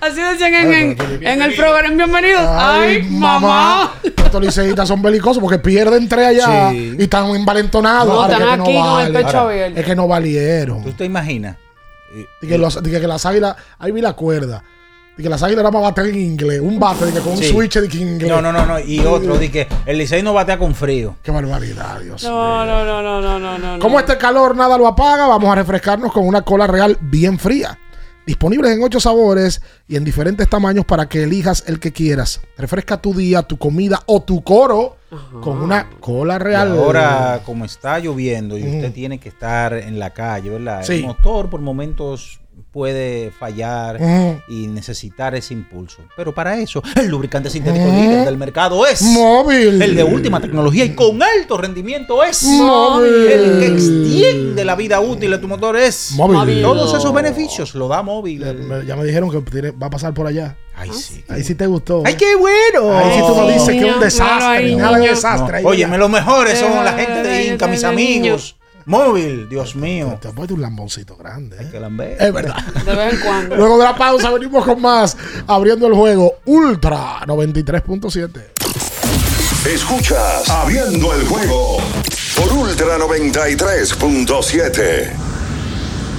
Así 0.02 0.22
decían 0.22 0.54
en, 0.54 0.74
en- 0.74 0.98
en 1.28 1.42
el 1.42 1.54
programa. 1.56 1.90
Bienvenidos. 1.94 2.42
Ay, 2.48 3.04
mamá. 3.04 3.92
Estos 4.04 4.42
liceístas 4.42 4.88
son 4.88 5.02
belicosos 5.02 5.40
porque 5.42 5.60
pierden 5.60 6.08
tres 6.08 6.28
allá 6.28 6.70
Sí. 6.72 6.96
y 6.98 7.04
están 7.04 7.28
envalentonados. 7.36 8.08
No, 8.08 8.26
están 8.26 8.64
que 8.64 8.70
aquí 8.70 8.80
con 8.80 9.02
el 9.02 9.12
pecho 9.14 9.40
abierto. 9.40 9.80
Es 9.80 9.86
que 9.86 9.96
no 9.96 10.08
valieron. 10.08 10.84
¿Tú 10.84 10.94
te 10.94 11.04
imaginas? 11.06 11.58
Y 12.42 12.48
que, 12.48 12.58
los- 12.58 12.80
y 12.84 12.90
que 12.90 13.00
las 13.08 13.26
águilas, 13.26 13.56
ahí 13.78 13.92
vi 13.92 14.00
la 14.02 14.14
cuerda. 14.14 14.64
Y 15.20 15.22
que 15.22 15.28
las 15.30 15.44
águilas 15.44 15.60
eran 15.60 15.74
para 15.74 15.84
bater 15.90 16.06
en 16.06 16.16
inglés. 16.18 16.62
Un 16.62 16.80
bate 16.80 17.06
de 17.08 17.12
que 17.12 17.20
con 17.20 17.34
un 17.34 17.38
Sí. 17.40 17.50
switch 17.52 17.78
de 17.78 17.90
que 17.90 17.98
inglés. 17.98 18.30
No, 18.32 18.42
no, 18.42 18.54
no, 18.54 18.66
no. 18.66 18.80
Y 18.80 19.00
otro, 19.02 19.38
di 19.38 19.50
que 19.50 19.68
el 19.86 19.98
Licey 19.98 20.24
no 20.24 20.34
batea 20.34 20.58
con 20.58 20.74
frío. 20.74 21.18
Qué 21.22 21.30
barbaridad, 21.30 22.00
Dios. 22.00 22.24
No, 22.24 22.66
no, 22.66 22.86
no, 22.86 23.02
no, 23.04 23.22
no, 23.22 23.38
no, 23.38 23.58
no. 23.58 23.80
Como 23.80 24.00
este 24.00 24.18
calor 24.18 24.56
nada 24.56 24.78
lo 24.78 24.88
apaga, 24.88 25.28
vamos 25.28 25.52
a 25.52 25.56
refrescarnos 25.56 26.14
con 26.14 26.26
una 26.26 26.42
cola 26.44 26.68
real 26.68 26.98
bien 27.02 27.38
fría. 27.38 27.78
Disponibles 28.26 28.72
en 28.72 28.82
ocho 28.84 29.00
sabores 29.02 29.62
y 29.90 29.96
en 29.98 30.04
diferentes 30.06 30.48
tamaños 30.48 30.86
para 30.86 31.10
que 31.10 31.24
elijas 31.24 31.64
el 31.68 31.80
que 31.82 31.92
quieras. 31.92 32.40
Refresca 32.58 32.96
tu 33.02 33.14
día, 33.14 33.42
tu 33.44 33.58
comida 33.58 34.02
o 34.06 34.22
tu 34.22 34.42
coro 34.44 34.98
con 35.42 35.62
una 35.62 35.90
cola 36.00 36.36
Y 36.36 36.38
real. 36.38 36.72
ahora, 36.78 37.42
como 37.46 37.66
está 37.66 38.00
lloviendo 38.00 38.58
y 38.58 38.64
usted 38.64 38.94
tiene 38.94 39.20
que 39.20 39.28
estar 39.30 39.74
en 39.74 39.98
la 40.00 40.12
calle, 40.12 40.50
¿verdad? 40.52 40.84
Sí. 40.84 40.94
El 41.00 41.08
motor 41.08 41.50
por 41.50 41.60
momentos 41.60 42.40
puede 42.72 43.32
fallar 43.32 43.98
Ujú. 44.02 44.42
y 44.48 44.68
necesitar 44.68 45.34
ese 45.36 45.54
impulso. 45.54 46.04
Pero 46.16 46.34
para 46.34 46.58
eso, 46.58 46.82
el 46.96 47.08
lubricante 47.08 47.50
sintético 47.50 47.86
Ujú. 47.88 47.96
líder 47.96 48.26
del 48.26 48.38
mercado 48.38 48.86
es 48.86 49.02
Móvil. 49.02 49.82
el 49.82 49.96
de 49.96 50.04
última 50.04 50.40
tecnología 50.40 50.86
y 50.86 50.94
con 50.96 51.22
alto 51.22 51.58
rendimiento 51.58 52.24
es 52.24 52.44
Móvil. 52.44 53.12
el 53.28 53.60
que 53.60 53.66
extiende 53.68 54.66
la 54.66 54.76
vida 54.76 55.00
útil 55.00 55.32
de 55.32 55.38
tu 55.40 55.48
motor 55.48 55.78
es 55.78 56.12
Móvil. 56.16 56.62
Todos 56.62 56.94
esos 56.98 57.14
beneficios 57.14 57.74
lo 57.76 57.88
da 57.88 58.02
móvil. 58.04 58.46
Me- 58.56 58.86
ya 58.86 58.96
me 58.96 59.04
dijeron 59.06 59.30
que 59.32 59.72
va 59.72 59.88
a 59.88 59.90
pasar 59.90 60.14
por 60.14 60.28
allá. 60.28 60.56
Ay, 60.76 60.92
sí. 60.94 61.24
Ahí 61.28 61.44
sí 61.44 61.56
te 61.56 61.68
gustó. 61.68 62.04
¡Ay, 62.06 62.16
qué 62.16 62.36
bueno! 62.38 62.98
Ahí 62.98 63.12
sí 63.16 63.20
tú 63.28 63.36
no 63.36 63.48
dices 63.50 63.68
que 63.70 63.86
es 63.90 63.94
un 63.96 64.00
desastre. 64.00 64.38
claro, 64.38 64.52
ahí, 64.66 64.76
nada 64.76 64.98
de 64.98 65.08
desastre. 65.10 65.58
ahí, 65.58 65.66
Óyeme, 65.66 65.92
¿verdad? 65.92 66.00
los 66.06 66.10
mejores 66.12 66.58
son 66.60 66.86
la 66.86 66.92
Eh, 67.02 67.06
gente 67.06 67.24
de 67.28 67.42
eh, 67.42 67.48
Inca, 67.54 67.68
mis 67.68 67.84
eh, 67.84 67.88
amigos. 67.88 68.56
Móvil, 68.90 69.48
Dios 69.48 69.76
mío. 69.76 70.18
Te 70.20 70.30
has 70.30 70.34
puesto 70.34 70.56
un 70.56 70.62
lamboncito 70.62 71.16
grande. 71.16 71.58
¿eh? 71.62 71.68
Que 71.72 71.80
lambe. 71.80 72.18
Es 72.20 72.34
verdad. 72.34 72.58
De 72.86 72.96
vez 72.96 73.14
en 73.14 73.20
cuando. 73.20 73.56
Luego 73.56 73.78
de 73.78 73.84
la 73.84 73.96
pausa 73.96 74.32
venimos 74.32 74.66
con 74.66 74.82
más. 74.82 75.16
Abriendo 75.46 75.86
el 75.86 75.94
juego 75.94 76.40
Ultra 76.46 77.20
93.7. 77.28 78.42
Escuchas 79.72 80.50
Abriendo 80.50 81.14
el 81.14 81.24
juego 81.28 81.78
por 82.36 82.52
Ultra 82.52 82.98
93.7. 82.98 85.12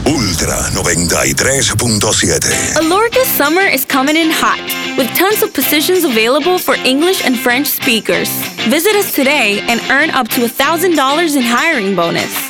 Ultra 0.06 0.56
93.7. 0.70 2.76
Alorca's 2.76 3.26
summer 3.36 3.66
is 3.66 3.84
coming 3.84 4.14
in 4.16 4.30
hot, 4.30 4.60
with 4.96 5.12
tons 5.16 5.42
of 5.42 5.52
positions 5.52 6.04
available 6.04 6.56
for 6.56 6.76
English 6.84 7.24
and 7.26 7.36
French 7.36 7.66
speakers. 7.66 8.30
Visit 8.68 8.94
us 8.94 9.10
today 9.12 9.60
and 9.68 9.80
earn 9.90 10.10
up 10.10 10.28
to 10.28 10.42
$1,000 10.42 11.36
in 11.36 11.42
hiring 11.42 11.96
bonus. 11.96 12.49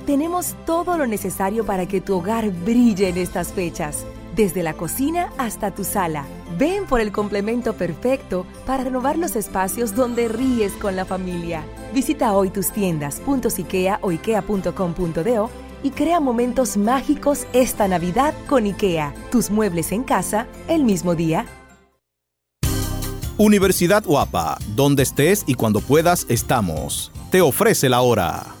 tenemos 0.05 0.55
todo 0.65 0.97
lo 0.97 1.07
necesario 1.07 1.65
para 1.65 1.85
que 1.85 2.01
tu 2.01 2.17
hogar 2.17 2.51
brille 2.51 3.09
en 3.09 3.17
estas 3.17 3.53
fechas. 3.53 4.05
Desde 4.35 4.63
la 4.63 4.73
cocina 4.73 5.31
hasta 5.37 5.71
tu 5.71 5.83
sala. 5.83 6.25
Ven 6.57 6.85
por 6.85 7.01
el 7.01 7.11
complemento 7.11 7.73
perfecto 7.73 8.45
para 8.65 8.83
renovar 8.83 9.17
los 9.17 9.35
espacios 9.35 9.95
donde 9.95 10.27
ríes 10.27 10.73
con 10.73 10.95
la 10.95 11.05
familia. 11.05 11.63
Visita 11.93 12.33
hoy 12.33 12.49
tus 12.49 12.71
tiendas 12.71 13.19
puntos 13.19 13.59
IKEA 13.59 13.99
o 14.01 14.11
ikea.com.do 14.11 15.49
y 15.83 15.91
crea 15.91 16.19
momentos 16.19 16.77
mágicos 16.77 17.45
esta 17.53 17.87
Navidad 17.87 18.33
con 18.47 18.65
IKEA. 18.65 19.13
Tus 19.31 19.49
muebles 19.49 19.91
en 19.91 20.03
casa 20.03 20.47
el 20.67 20.83
mismo 20.83 21.15
día. 21.15 21.45
Universidad 23.37 24.03
Guapa, 24.05 24.59
donde 24.75 25.01
estés 25.01 25.43
y 25.47 25.55
cuando 25.55 25.81
puedas 25.81 26.27
estamos. 26.29 27.11
Te 27.31 27.41
ofrece 27.41 27.89
la 27.89 28.01
hora. 28.01 28.60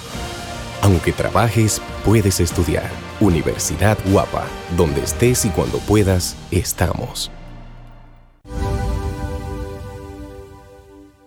Aunque 0.81 1.11
trabajes, 1.11 1.79
puedes 2.03 2.39
estudiar. 2.39 2.89
Universidad 3.19 3.99
Guapa, 4.05 4.45
donde 4.75 5.01
estés 5.03 5.45
y 5.45 5.49
cuando 5.49 5.77
puedas, 5.77 6.35
estamos. 6.49 7.29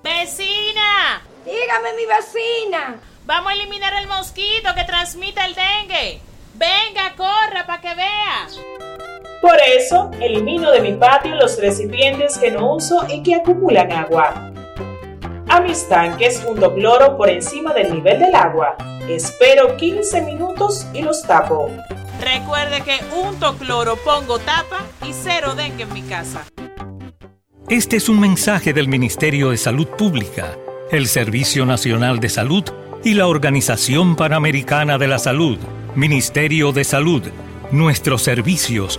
¡Vecina! 0.02 1.22
Dígame, 1.44 1.92
mi 1.96 2.04
vecina. 2.04 2.96
Vamos 3.26 3.52
a 3.52 3.54
eliminar 3.54 3.94
el 3.94 4.08
mosquito 4.08 4.74
que 4.74 4.82
transmite 4.84 5.40
el 5.44 5.54
dengue. 5.54 6.20
Venga, 6.54 7.14
corra 7.16 7.64
para 7.64 7.80
que 7.80 7.94
vea. 7.94 8.48
Por 9.40 9.56
eso, 9.76 10.10
elimino 10.20 10.72
de 10.72 10.80
mi 10.80 10.94
patio 10.94 11.34
los 11.36 11.60
recipientes 11.60 12.38
que 12.38 12.50
no 12.50 12.74
uso 12.74 13.06
y 13.08 13.22
que 13.22 13.36
acumulan 13.36 13.92
agua. 13.92 14.53
A 15.54 15.60
mis 15.60 15.88
tanques 15.88 16.42
junto 16.44 16.74
cloro 16.74 17.16
por 17.16 17.30
encima 17.30 17.72
del 17.72 17.94
nivel 17.94 18.18
del 18.18 18.34
agua. 18.34 18.76
Espero 19.08 19.76
15 19.76 20.22
minutos 20.22 20.84
y 20.92 21.00
los 21.02 21.22
tapo. 21.22 21.70
Recuerde 22.20 22.80
que 22.80 22.98
unto 23.14 23.56
cloro, 23.56 23.94
pongo 24.04 24.40
tapa 24.40 24.80
y 25.06 25.12
cero 25.12 25.54
dengue 25.54 25.84
en 25.84 25.92
mi 25.92 26.02
casa. 26.02 26.44
Este 27.68 27.98
es 27.98 28.08
un 28.08 28.18
mensaje 28.18 28.72
del 28.72 28.88
Ministerio 28.88 29.50
de 29.50 29.56
Salud 29.56 29.86
Pública, 29.86 30.56
el 30.90 31.06
Servicio 31.06 31.64
Nacional 31.64 32.18
de 32.18 32.30
Salud 32.30 32.64
y 33.04 33.14
la 33.14 33.28
Organización 33.28 34.16
Panamericana 34.16 34.98
de 34.98 35.06
la 35.06 35.20
Salud. 35.20 35.58
Ministerio 35.94 36.72
de 36.72 36.82
Salud, 36.82 37.22
nuestros 37.70 38.22
servicios 38.22 38.98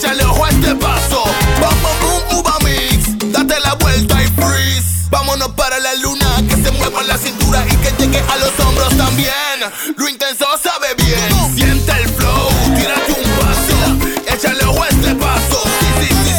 Échale 0.00 0.24
ojo 0.24 0.46
este 0.46 0.74
paso. 0.76 1.24
Bom, 1.60 1.76
boom, 2.00 2.38
uva 2.40 2.56
mix. 2.64 3.18
Date 3.32 3.60
la 3.60 3.74
vuelta 3.74 4.22
y 4.22 4.28
freeze. 4.28 5.06
Vámonos 5.10 5.48
para 5.48 5.78
la 5.78 5.94
luna. 5.96 6.42
Que 6.48 6.56
se 6.56 6.70
mueva 6.70 7.02
la 7.02 7.18
cintura 7.18 7.62
y 7.66 7.76
que 7.76 7.90
llegue 7.98 8.18
a 8.18 8.36
los 8.38 8.58
hombros 8.60 8.96
también. 8.96 9.60
Lo 9.98 10.08
intenso 10.08 10.46
sabe 10.62 10.94
bien. 10.96 11.54
Siente 11.54 11.92
el 12.02 12.08
flow. 12.08 12.48
Tírate 12.74 13.12
un 13.12 13.30
paso. 13.44 14.34
Échale 14.34 14.64
ojo 14.64 14.84
este 14.86 15.14
paso. 15.16 15.62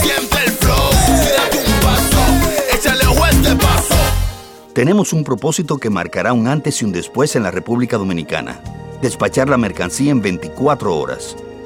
Siente 0.02 0.38
el 0.44 0.52
flow. 0.54 0.90
Tírate 1.22 1.58
un 1.60 1.80
paso. 1.82 2.76
Échale 2.76 3.06
ojo 3.06 3.28
este 3.28 3.56
paso. 3.58 3.96
Tenemos 4.74 5.14
un 5.14 5.24
propósito 5.24 5.78
que 5.78 5.92
marcará 5.92 6.34
un 6.34 6.48
antes 6.48 6.82
y 6.82 6.86
un 6.86 6.92
después 6.92 7.36
en 7.36 7.44
la 7.44 7.52
República 7.52 7.98
Dominicana. 8.00 8.60
Despachar 9.04 9.50
la 9.50 9.58
mercancía 9.58 10.10
en 10.10 10.24
24 10.24 10.96
horas. 10.96 11.36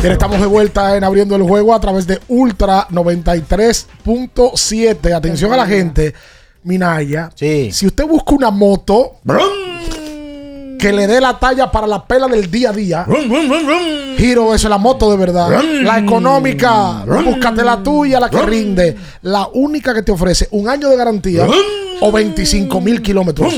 Bien, 0.00 0.12
estamos 0.12 0.40
de 0.40 0.46
vuelta 0.46 0.96
en 0.96 1.02
abriendo 1.02 1.34
el 1.34 1.42
juego 1.42 1.74
a 1.74 1.80
través 1.80 2.06
de 2.06 2.20
Ultra 2.28 2.86
93.7. 2.88 5.12
Atención 5.12 5.52
a 5.52 5.56
la 5.56 5.66
gente, 5.66 6.14
Minaya. 6.62 7.30
Si 7.72 7.84
usted 7.86 8.06
busca 8.06 8.32
una 8.34 8.50
moto 8.52 9.14
que 10.78 10.92
le 10.92 11.08
dé 11.08 11.20
la 11.20 11.40
talla 11.40 11.72
para 11.72 11.88
la 11.88 12.06
pela 12.06 12.28
del 12.28 12.48
día 12.48 12.70
a 12.70 12.72
día, 12.72 13.04
Giro, 14.16 14.54
esa 14.54 14.68
es 14.68 14.70
la 14.70 14.78
moto 14.78 15.10
de 15.10 15.16
verdad. 15.16 15.50
La 15.82 15.98
económica, 15.98 17.02
búscate 17.24 17.64
la 17.64 17.82
tuya, 17.82 18.20
la 18.20 18.30
que 18.30 18.40
rinde. 18.42 18.96
La 19.22 19.48
única 19.52 19.92
que 19.92 20.04
te 20.04 20.12
ofrece 20.12 20.46
un 20.52 20.68
año 20.68 20.88
de 20.88 20.96
garantía 20.96 21.44
o 22.00 22.12
25 22.12 22.80
mil 22.80 23.02
kilómetros. 23.02 23.52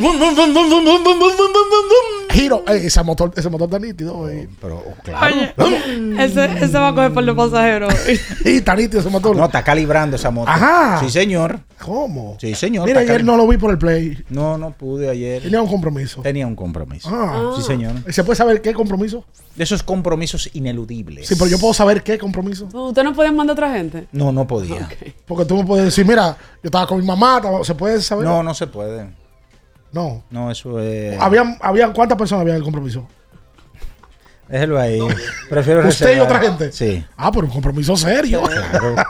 Giro, 2.31 2.63
eh, 2.69 2.83
ese 2.85 3.03
motor, 3.03 3.33
ese 3.37 3.49
motor 3.49 3.67
está 3.69 3.79
nítido. 3.79 4.29
eh. 4.29 4.49
Pero, 4.61 4.83
claro. 5.03 5.35
Oye, 5.59 6.25
ese, 6.25 6.45
ese 6.65 6.79
va 6.79 6.89
a 6.89 6.95
coger 6.95 7.13
por 7.13 7.25
los 7.25 7.37
pasajeros. 7.37 7.93
Sí, 8.43 8.57
está 8.57 8.75
nítido 8.75 9.01
ese 9.01 9.11
motor. 9.11 9.37
No, 9.37 9.45
está 9.45 9.63
calibrando 9.63 10.17
esa 10.17 10.31
moto. 10.31 10.51
Ajá. 10.51 11.01
Sí, 11.01 11.11
señor. 11.11 11.61
¿Cómo? 11.85 12.37
Sí, 12.41 12.55
señor. 12.55 12.87
Mira, 12.87 13.01
está 13.01 13.13
ayer 13.13 13.23
cali- 13.23 13.27
no 13.27 13.37
lo 13.37 13.47
vi 13.49 13.57
por 13.57 13.71
el 13.71 13.79
play. 13.79 14.23
No, 14.29 14.59
no 14.59 14.71
pude 14.73 15.09
ayer. 15.09 15.43
Tenía 15.43 15.63
un 15.63 15.69
compromiso. 15.69 16.21
Tenía 16.23 16.47
un 16.47 16.55
compromiso. 16.57 17.09
Ah. 17.13 17.53
Sí, 17.57 17.63
señor. 17.63 17.93
¿Y 18.09 18.13
¿Se 18.13 18.23
puede 18.25 18.37
saber 18.37 18.61
qué 18.63 18.73
compromiso? 18.75 19.25
De 19.57 19.65
esos 19.65 19.83
compromisos 19.83 20.49
ineludibles. 20.55 21.27
Sí, 21.29 21.35
pero 21.37 21.51
yo 21.51 21.59
puedo 21.59 21.75
saber 21.75 22.03
qué 22.03 22.19
compromiso. 22.19 22.67
¿Usted 22.73 23.03
no 23.03 23.15
podía 23.15 23.33
mandar 23.33 23.51
a 23.51 23.59
otra 23.67 23.75
gente? 23.77 24.07
No, 24.13 24.31
no 24.33 24.47
podía. 24.47 24.89
Porque 25.27 25.45
tú 25.45 25.57
me 25.57 25.65
puedes 25.65 25.85
decir, 25.87 26.07
mira, 26.07 26.37
yo 26.63 26.69
estaba 26.69 26.87
con 26.87 26.99
mi 27.01 27.05
mamá, 27.07 27.37
estaba- 27.39 27.65
¿se 27.65 27.75
puede 27.75 28.01
saber? 28.03 28.25
No, 28.27 28.43
no 28.43 28.55
se 28.55 28.67
puede. 28.67 29.09
No. 29.93 30.25
No, 30.31 30.51
eso 30.51 30.81
es. 30.81 31.21
Habían, 31.21 31.59
habían, 31.61 31.93
¿Cuántas 31.93 32.17
personas 32.17 32.43
había 32.43 32.55
en 32.55 32.59
el 32.59 32.65
compromiso? 32.65 33.07
Déjelo 34.49 34.79
ahí. 34.81 34.99
Prefiero 35.49 35.87
¿Usted 35.87 36.17
y 36.17 36.21
otra 36.21 36.41
gente? 36.41 36.73
Sí. 36.73 37.05
Ah, 37.17 37.31
pero 37.31 37.47
un 37.47 37.53
compromiso 37.53 37.97
serio. 37.97 38.43
Claro. 38.43 38.97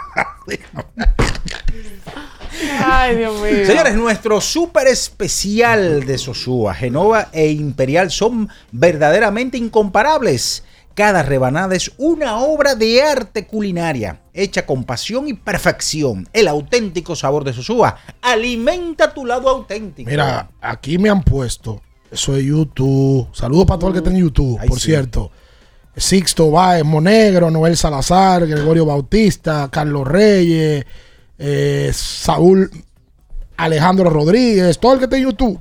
Ay, 2.84 3.16
Dios 3.16 3.40
mío. 3.40 3.66
Señores, 3.66 3.94
nuestro 3.94 4.40
súper 4.40 4.88
especial 4.88 6.04
de 6.04 6.18
Sosúa, 6.18 6.74
Genova 6.74 7.28
e 7.32 7.50
Imperial 7.50 8.10
son 8.10 8.50
verdaderamente 8.70 9.56
incomparables. 9.56 10.62
Cada 11.00 11.22
rebanada 11.22 11.74
es 11.74 11.92
una 11.96 12.40
obra 12.40 12.74
de 12.74 13.02
arte 13.02 13.46
culinaria, 13.46 14.20
hecha 14.34 14.66
con 14.66 14.84
pasión 14.84 15.28
y 15.28 15.32
perfección. 15.32 16.28
El 16.34 16.46
auténtico 16.46 17.16
sabor 17.16 17.42
de 17.42 17.54
Sosúa 17.54 17.96
alimenta 18.20 19.14
tu 19.14 19.24
lado 19.24 19.48
auténtico. 19.48 20.10
Mira, 20.10 20.50
aquí 20.60 20.98
me 20.98 21.08
han 21.08 21.22
puesto. 21.22 21.80
Eso 22.10 22.36
es 22.36 22.44
YouTube. 22.44 23.28
Saludos 23.32 23.64
para 23.64 23.78
todo 23.78 23.88
el 23.88 23.94
que 23.94 23.98
está 24.00 24.10
en 24.10 24.18
YouTube, 24.18 24.60
por 24.66 24.78
sí. 24.78 24.88
cierto. 24.88 25.30
Sixto 25.96 26.50
Báez, 26.50 26.84
Monegro, 26.84 27.50
Noel 27.50 27.78
Salazar, 27.78 28.46
Gregorio 28.46 28.84
Bautista, 28.84 29.70
Carlos 29.72 30.06
Reyes, 30.06 30.84
eh, 31.38 31.90
Saúl 31.94 32.70
Alejandro 33.56 34.10
Rodríguez, 34.10 34.78
todo 34.78 34.92
el 34.92 34.98
que 34.98 35.04
está 35.06 35.16
en 35.16 35.22
YouTube. 35.22 35.58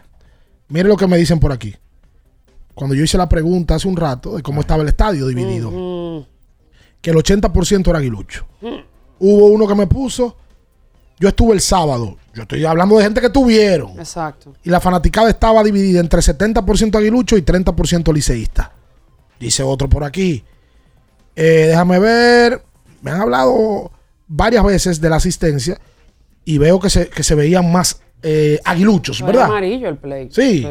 Mire 0.68 0.90
lo 0.90 0.98
que 0.98 1.08
me 1.08 1.18
dicen 1.18 1.40
por 1.40 1.54
aquí. 1.54 1.74
Cuando 2.80 2.96
yo 2.96 3.04
hice 3.04 3.18
la 3.18 3.28
pregunta 3.28 3.76
hace 3.76 3.90
un 3.90 3.98
rato 3.98 4.38
de 4.38 4.42
cómo 4.42 4.62
estaba 4.62 4.84
el 4.84 4.88
estadio 4.88 5.28
dividido, 5.28 6.26
que 7.02 7.10
el 7.10 7.18
80% 7.18 7.90
era 7.90 8.00
aguilucho. 8.00 8.48
Hubo 9.20 9.48
uno 9.48 9.68
que 9.68 9.76
me 9.76 9.86
puso, 9.86 10.38
yo 11.20 11.28
estuve 11.28 11.56
el 11.56 11.60
sábado, 11.60 12.16
yo 12.34 12.44
estoy 12.44 12.64
hablando 12.64 12.96
de 12.96 13.04
gente 13.04 13.20
que 13.20 13.30
tuvieron. 13.30 14.00
Exacto. 14.00 14.54
Y 14.64 14.70
la 14.70 14.80
fanaticada 14.80 15.30
estaba 15.30 15.62
dividida 15.62 16.00
entre 16.00 16.22
70% 16.22 16.96
aguilucho 16.96 17.36
y 17.36 17.42
30% 17.42 18.14
liceísta. 18.14 18.72
Dice 19.38 19.62
otro 19.62 19.90
por 19.90 20.06
aquí. 20.06 20.42
Eh, 21.36 21.66
déjame 21.68 22.00
ver. 22.00 22.64
Me 23.02 23.12
han 23.12 23.20
hablado 23.20 23.92
varias 24.26 24.64
veces 24.64 25.02
de 25.02 25.10
la 25.10 25.18
asistencia 25.18 25.78
y 26.46 26.58
veo 26.58 26.80
que 26.80 26.90
se, 26.90 27.10
que 27.10 27.24
se 27.24 27.36
veían 27.36 27.70
más 27.70 28.02
eh, 28.24 28.58
aguiluchos, 28.64 29.22
¿verdad? 29.22 29.48
amarillo 29.48 29.90
el 29.90 29.98
play. 29.98 30.30
Sí. 30.32 30.66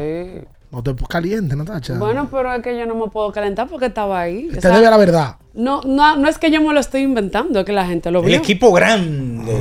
No 0.71 0.83
te 0.83 0.93
calientes, 1.07 1.57
Natacha. 1.57 1.97
Bueno, 1.97 2.27
pero 2.29 2.53
es 2.53 2.61
que 2.61 2.77
yo 2.77 2.85
no 2.85 2.93
me 2.93 3.09
puedo 3.09 3.31
calentar 3.31 3.67
porque 3.67 3.87
estaba 3.87 4.21
ahí. 4.21 4.49
O 4.49 4.53
te 4.53 4.61
sea, 4.61 4.71
debe 4.75 4.89
la 4.89 4.97
verdad. 4.97 5.35
no, 5.55 5.81
no, 5.81 6.15
no 6.15 6.29
es 6.29 6.37
que 6.37 6.51
yo 6.51 6.61
me 6.61 6.71
lo 6.73 6.79
estoy 6.79 7.01
inventando, 7.01 7.59
es 7.59 7.65
que 7.65 7.73
la 7.73 7.87
gente 7.87 8.11
lo 8.11 8.19
El 8.19 8.25
vio. 8.27 8.37
equipo 8.37 8.71
grande. 8.71 9.51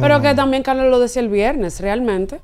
Pero 0.00 0.20
que 0.20 0.34
también 0.34 0.62
Carlos 0.62 0.86
lo 0.90 0.98
decía 1.00 1.22
el 1.22 1.28
viernes, 1.28 1.80
realmente. 1.80 2.40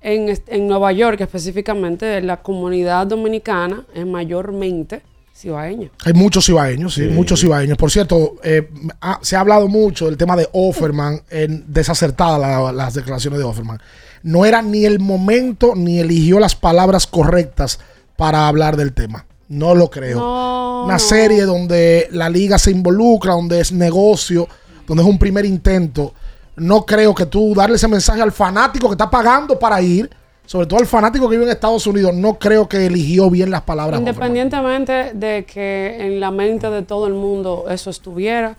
En, 0.00 0.28
en 0.48 0.68
Nueva 0.68 0.92
York, 0.92 1.20
específicamente, 1.20 2.20
la 2.20 2.38
comunidad 2.42 3.06
dominicana 3.06 3.84
es 3.94 4.04
mayormente 4.04 5.00
cibaeña. 5.34 5.88
Hay 6.04 6.12
muchos 6.12 6.44
cibaeños, 6.44 6.94
sí, 6.94 7.02
muchos 7.04 7.40
cibaeños. 7.40 7.78
Por 7.78 7.90
cierto, 7.90 8.34
eh, 8.44 8.68
ha- 9.00 9.18
se 9.22 9.34
ha 9.36 9.40
hablado 9.40 9.66
mucho 9.68 10.04
del 10.06 10.16
tema 10.18 10.36
de 10.36 10.48
Offerman, 10.52 11.22
en 11.30 11.64
desacertadas 11.72 12.38
la- 12.40 12.72
las 12.72 12.94
declaraciones 12.94 13.38
de 13.38 13.44
Offerman. 13.44 13.80
No 14.24 14.46
era 14.46 14.62
ni 14.62 14.86
el 14.86 15.00
momento 15.00 15.74
ni 15.76 16.00
eligió 16.00 16.40
las 16.40 16.56
palabras 16.56 17.06
correctas 17.06 17.78
para 18.16 18.48
hablar 18.48 18.76
del 18.76 18.94
tema. 18.94 19.26
No 19.48 19.74
lo 19.74 19.90
creo. 19.90 20.18
No. 20.18 20.84
Una 20.86 20.98
serie 20.98 21.42
donde 21.42 22.08
la 22.10 22.30
liga 22.30 22.58
se 22.58 22.70
involucra, 22.70 23.34
donde 23.34 23.60
es 23.60 23.70
negocio, 23.70 24.48
donde 24.86 25.02
es 25.02 25.08
un 25.08 25.18
primer 25.18 25.44
intento. 25.44 26.14
No 26.56 26.86
creo 26.86 27.14
que 27.14 27.26
tú 27.26 27.54
darle 27.54 27.76
ese 27.76 27.86
mensaje 27.86 28.22
al 28.22 28.32
fanático 28.32 28.88
que 28.88 28.94
está 28.94 29.10
pagando 29.10 29.58
para 29.58 29.82
ir, 29.82 30.08
sobre 30.46 30.66
todo 30.66 30.80
al 30.80 30.86
fanático 30.86 31.28
que 31.28 31.36
vive 31.36 31.44
en 31.44 31.50
Estados 31.50 31.86
Unidos, 31.86 32.14
no 32.14 32.38
creo 32.38 32.66
que 32.66 32.86
eligió 32.86 33.28
bien 33.28 33.50
las 33.50 33.62
palabras. 33.62 33.98
Independientemente 33.98 35.12
de 35.12 35.44
que 35.44 35.98
en 36.00 36.18
la 36.18 36.30
mente 36.30 36.70
de 36.70 36.82
todo 36.82 37.06
el 37.06 37.14
mundo 37.14 37.66
eso 37.68 37.90
estuviera, 37.90 38.56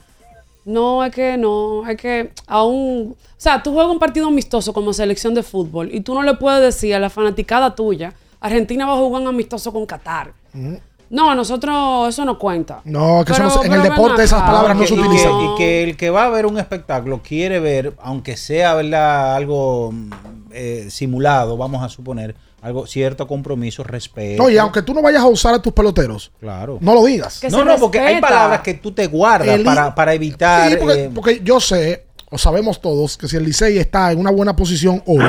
no 0.66 1.04
es 1.04 1.14
que 1.14 1.38
no, 1.38 1.88
es 1.88 1.98
que 1.98 2.32
aún, 2.48 3.16
o 3.16 3.34
sea, 3.38 3.62
tú 3.62 3.72
juegas 3.74 3.92
un 3.92 4.00
partido 4.00 4.28
amistoso 4.28 4.74
como 4.74 4.92
selección 4.94 5.34
de 5.34 5.44
fútbol 5.44 5.94
y 5.94 6.02
tú 6.02 6.14
no 6.14 6.24
le 6.24 6.34
puedes 6.34 6.62
decir 6.62 6.96
a 6.96 7.00
la 7.00 7.10
fanaticada 7.10 7.76
tuya, 7.76 8.14
Argentina 8.40 8.86
va 8.86 8.94
a 8.94 8.98
jugar 8.98 9.22
un 9.22 9.28
amistoso 9.28 9.72
con 9.72 9.86
Qatar. 9.86 10.34
No, 11.10 11.30
a 11.30 11.36
nosotros 11.36 12.10
eso 12.10 12.26
no 12.26 12.38
cuenta. 12.40 12.82
No, 12.86 13.24
que 13.26 13.32
eso 13.34 13.44
no 13.44 13.64
en 13.64 13.74
el 13.74 13.84
deporte 13.84 14.24
esas 14.24 14.42
palabras 14.42 14.76
no 14.76 14.86
se 14.86 14.96
y 14.96 15.00
utilizan. 15.00 15.32
que- 15.38 15.46
Y 15.46 15.56
que 15.58 15.84
el 15.84 15.98
que 15.98 16.10
va 16.10 16.26
a 16.26 16.30
ver 16.30 16.46
un 16.46 16.58
espectáculo 16.58 17.22
quiere 17.24 17.60
ver, 17.60 17.94
aunque 18.02 18.36
sea 18.38 18.74
¿verdad? 18.76 19.36
algo 19.36 19.92
mm, 19.92 20.10
eh, 20.52 20.88
simulado, 20.90 21.58
vamos 21.58 21.84
a 21.84 21.90
suponer, 21.90 22.36
algo 22.62 22.88
cierto 22.88 23.28
compromiso, 23.28 23.84
respeto. 23.84 24.42
No, 24.44 24.50
y 24.50 24.58
aunque 24.58 24.82
tú 24.82 24.94
no 24.94 25.02
vayas 25.02 25.22
a 25.22 25.28
usar 25.28 25.54
a 25.54 25.62
tus 25.62 25.72
peloteros, 25.74 26.32
Claro. 26.40 26.78
no 26.82 26.94
lo 26.96 27.04
digas. 27.06 27.40
Que 27.40 27.50
no, 27.50 27.64
no, 27.64 27.78
porque 27.78 28.00
hay 28.00 28.20
palabras 28.20 28.62
que 28.62 28.74
tú 28.76 28.92
te 28.92 29.06
guardas 29.08 29.50
El- 29.50 29.64
para, 29.64 29.94
para 29.94 30.14
evitar. 30.14 30.70
Sí, 30.72 30.78
porque, 30.80 31.04
eh, 31.06 31.12
porque 31.14 31.42
yo 31.44 31.60
sé, 31.60 32.06
o 32.32 32.38
sabemos 32.40 32.82
todos, 32.82 33.18
que 33.18 33.28
si 33.28 33.36
el 33.38 33.44
Licey 33.44 33.78
está 33.78 34.12
en 34.12 34.20
una 34.20 34.32
buena 34.32 34.56
posición 34.56 35.04
hoy 35.06 35.24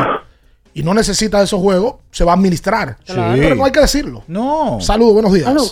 y 0.77 0.83
no 0.83 0.93
necesita 0.93 1.39
de 1.39 1.45
esos 1.45 1.59
juegos, 1.59 1.95
se 2.11 2.23
va 2.23 2.33
a 2.33 2.35
administrar. 2.35 2.99
Claro. 3.07 3.35
Pero 3.35 3.55
no 3.55 3.65
hay 3.65 3.73
que 3.73 3.81
decirlo. 3.81 4.25
No. 4.29 4.79
Saludos, 4.79 5.15
buenos 5.15 5.33
días. 5.33 5.47
Aló. 5.47 5.63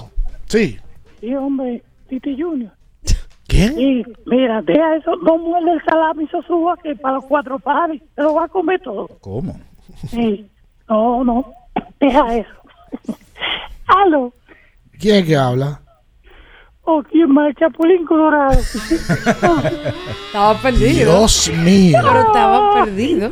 Sí. 0.47 0.79
Sí, 1.21 1.35
hombre, 1.35 1.85
Titi 2.09 2.41
Junior. 2.41 2.73
¿Quién? 3.47 3.75
Sí, 3.75 4.03
mira, 4.25 4.63
deja 4.63 4.97
eso, 4.97 5.15
no 5.17 5.37
muerde 5.37 5.73
el 5.73 5.85
salami 5.85 6.27
sosúa 6.29 6.79
que 6.83 6.97
para 6.97 7.17
los 7.17 7.27
cuatro 7.27 7.59
pares, 7.59 8.01
se 8.15 8.23
lo 8.23 8.33
va 8.33 8.45
a 8.45 8.49
comer 8.49 8.81
todo. 8.81 9.09
¿Cómo? 9.21 9.61
Sí, 10.09 10.49
no, 10.89 11.23
no, 11.23 11.53
deja 12.01 12.37
eso. 12.37 12.49
Aló, 13.87 14.33
¿Quién 14.99 15.17
es 15.17 15.27
que 15.27 15.37
habla? 15.37 15.83
o 16.87 17.03
quién 17.03 17.31
más, 17.31 17.49
el 17.49 17.55
Chapulín 17.57 18.07
Colorado. 18.07 18.59
Estaba 20.27 20.59
perdido. 20.63 21.19
Dios 21.19 21.51
mío. 21.63 21.99
Pero 22.03 22.21
estaba 22.21 22.85
perdido. 22.85 23.31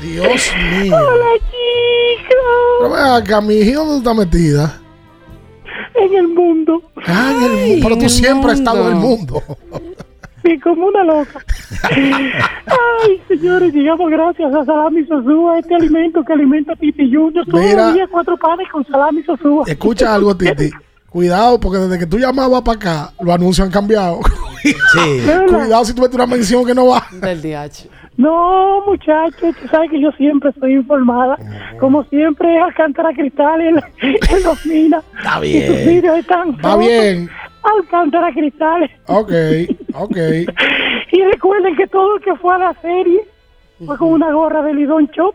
Dios 0.00 0.52
mío. 0.80 0.96
Hola, 0.96 1.26
chicos. 1.50 2.80
Pero 2.80 3.14
acá, 3.14 3.40
mi 3.40 3.54
hija, 3.56 3.78
¿dónde 3.80 3.96
está 3.98 4.14
metida? 4.14 4.80
En 5.94 6.14
el 6.14 6.28
mundo. 6.28 6.82
Ah, 7.06 7.32
en 7.36 7.42
el 7.58 7.76
mu- 7.76 7.82
Pero 7.82 7.98
tú 7.98 8.08
siempre 8.08 8.52
has 8.52 8.58
estado 8.58 8.82
en 8.82 8.88
el 8.88 8.94
mundo. 8.94 9.42
mundo. 9.46 9.84
Sí, 10.42 10.58
como 10.60 10.86
una 10.86 11.04
loca. 11.04 11.44
Ay, 11.82 13.20
señores, 13.28 13.74
llegamos 13.74 14.10
gracias 14.10 14.54
a 14.54 14.64
Salami 14.64 15.04
Sosúa, 15.04 15.58
este 15.58 15.74
alimento 15.74 16.22
que 16.24 16.32
alimenta 16.32 16.72
a 16.72 16.76
Titi 16.76 17.12
Junior. 17.14 17.44
Todos 17.46 17.62
Mira. 17.62 17.86
los 17.86 17.94
días 17.94 18.08
cuatro 18.10 18.36
panes 18.38 18.66
con 18.72 18.86
Salami 18.86 19.22
Sosúa. 19.24 19.64
Escucha 19.66 20.14
algo, 20.14 20.34
Titi. 20.34 20.70
Cuidado, 21.10 21.58
porque 21.60 21.78
desde 21.78 21.98
que 21.98 22.06
tú 22.06 22.18
llamabas 22.18 22.62
para 22.62 22.76
acá, 22.76 23.12
los 23.20 23.34
anuncios 23.34 23.66
han 23.66 23.72
cambiado. 23.72 24.20
Sí. 24.62 24.74
Cuidado 25.48 25.84
si 25.84 25.92
tú 25.92 26.00
metes 26.02 26.14
una 26.14 26.26
mención 26.26 26.64
que 26.64 26.74
no 26.74 26.86
va. 26.86 27.04
Del 27.12 27.42
DH. 27.42 27.88
No, 28.20 28.82
muchachos, 28.86 29.56
tú 29.60 29.68
sabes 29.68 29.90
que 29.90 30.00
yo 30.00 30.10
siempre 30.12 30.50
estoy 30.50 30.74
informada. 30.74 31.38
Como 31.78 32.04
siempre, 32.04 32.58
Alcántara 32.58 33.14
Cristal 33.14 33.60
en, 33.62 33.76
en 34.02 34.42
los 34.44 34.66
minas. 34.66 35.02
Está 35.16 35.44
Y 35.46 35.62
sus 35.66 35.76
bien. 35.76 35.88
vídeos 35.88 36.18
están 36.18 36.56
todos 36.58 36.78
bien. 36.80 37.30
Alcántara 37.62 38.30
Cristal. 38.32 38.90
Ok, 39.06 39.32
ok. 39.94 40.16
Y 41.12 41.24
recuerden 41.24 41.74
que 41.74 41.88
todo 41.88 42.16
el 42.18 42.22
que 42.22 42.36
fue 42.36 42.54
a 42.54 42.58
la 42.58 42.74
serie 42.80 43.20
fue 43.84 43.96
con 43.98 44.12
una 44.12 44.30
gorra 44.32 44.62
de 44.62 44.74
Lidón 44.74 45.06
Shop. 45.12 45.34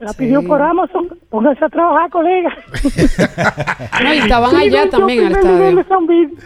La 0.00 0.12
pidió 0.12 0.42
por 0.46 0.60
Amazon. 0.60 1.08
Pónganse 1.30 1.64
a 1.64 1.68
trabajar, 1.70 2.10
colega. 2.10 2.54
No, 4.02 4.12
y 4.12 4.18
estaban 4.18 4.54
allá 4.56 4.90
también 4.90 5.20
nivel 5.28 5.32
estadio. 5.38 5.76
de 5.76 5.84
San 5.84 6.06
Bill. 6.06 6.38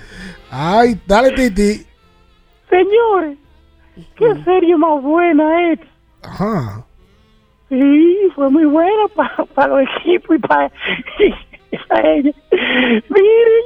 Ay, 0.50 1.00
dale, 1.08 1.32
Titi. 1.32 1.84
Señores, 2.70 3.36
qué 4.16 4.34
serie 4.44 4.76
más 4.76 5.02
buena 5.02 5.72
es. 5.72 5.80
Ajá. 6.22 6.84
Sí, 7.68 8.16
fue 8.34 8.48
muy 8.50 8.64
buena 8.64 9.08
para 9.54 9.68
los 9.68 9.88
equipos 10.00 10.36
y 10.36 10.38
para 10.40 10.66
ellos. 12.14 12.34
Miren, 12.50 13.64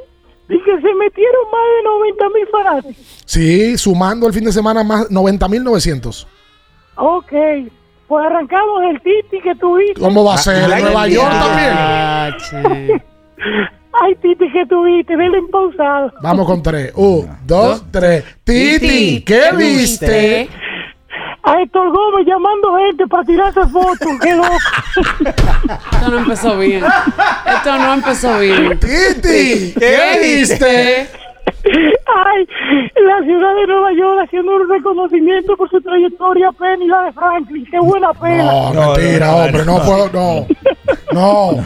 y 0.48 0.58
que 0.58 0.80
se 0.80 0.94
metieron 0.94 1.44
más 1.50 1.62
de 1.76 1.82
90 1.84 2.28
mil 2.30 2.46
fanáticos. 2.48 3.22
Sí, 3.24 3.78
sumando 3.78 4.26
el 4.26 4.32
fin 4.32 4.44
de 4.44 4.52
semana 4.52 4.82
más 4.82 5.08
90.900. 5.10 6.26
Ok, 6.96 7.32
Pues 8.08 8.26
arrancamos 8.26 8.82
el 8.90 9.00
Titi 9.00 9.40
que 9.40 9.54
tuviste. 9.54 10.00
¿Cómo 10.00 10.24
va 10.24 10.34
a 10.34 10.38
ser? 10.38 10.70
¿En 10.70 10.82
Nueva 10.82 11.02
ay, 11.02 11.14
York 11.14 11.32
también? 12.50 13.02
Ay, 14.00 14.14
Titi 14.22 14.50
que 14.50 14.66
tuviste, 14.66 15.16
dele 15.16 15.38
impausado. 15.38 16.12
Vamos 16.22 16.46
con 16.46 16.62
tres. 16.62 16.92
Un, 16.96 17.28
dos, 17.46 17.84
tres. 17.90 18.24
Titi, 18.44 19.22
¿qué 19.22 19.50
viste? 19.56 20.48
A 21.44 21.60
Héctor 21.60 21.90
Gómez 21.90 22.26
llamando 22.26 22.76
gente 22.78 23.06
para 23.08 23.24
tirarse 23.24 23.60
fotos. 23.66 24.08
Qué 24.22 24.34
loco. 24.34 24.56
Esto 25.92 26.10
no 26.10 26.18
empezó 26.18 26.58
bien. 26.58 26.84
Esto 27.46 27.78
no 27.78 27.94
empezó 27.94 28.38
bien. 28.38 28.78
Titi, 28.78 29.74
¿qué 29.78 30.18
viste? 30.22 31.08
Ay, 31.64 32.48
la 32.96 33.22
ciudad 33.22 33.54
de 33.54 33.66
Nueva 33.66 33.92
York 33.92 34.20
haciendo 34.24 34.56
un 34.56 34.68
reconocimiento 34.68 35.56
por 35.56 35.70
su 35.70 35.80
trayectoria 35.80 36.50
Penny, 36.52 36.86
la 36.88 37.02
de 37.02 37.12
Franklin. 37.12 37.66
Qué 37.70 37.78
buena 37.78 38.12
pena. 38.14 38.44
No, 38.44 38.94
mentira, 38.94 39.34
hombre, 39.34 39.64
no 39.64 39.78
puedo, 39.82 40.10
no. 40.12 40.46
No, 41.12 41.64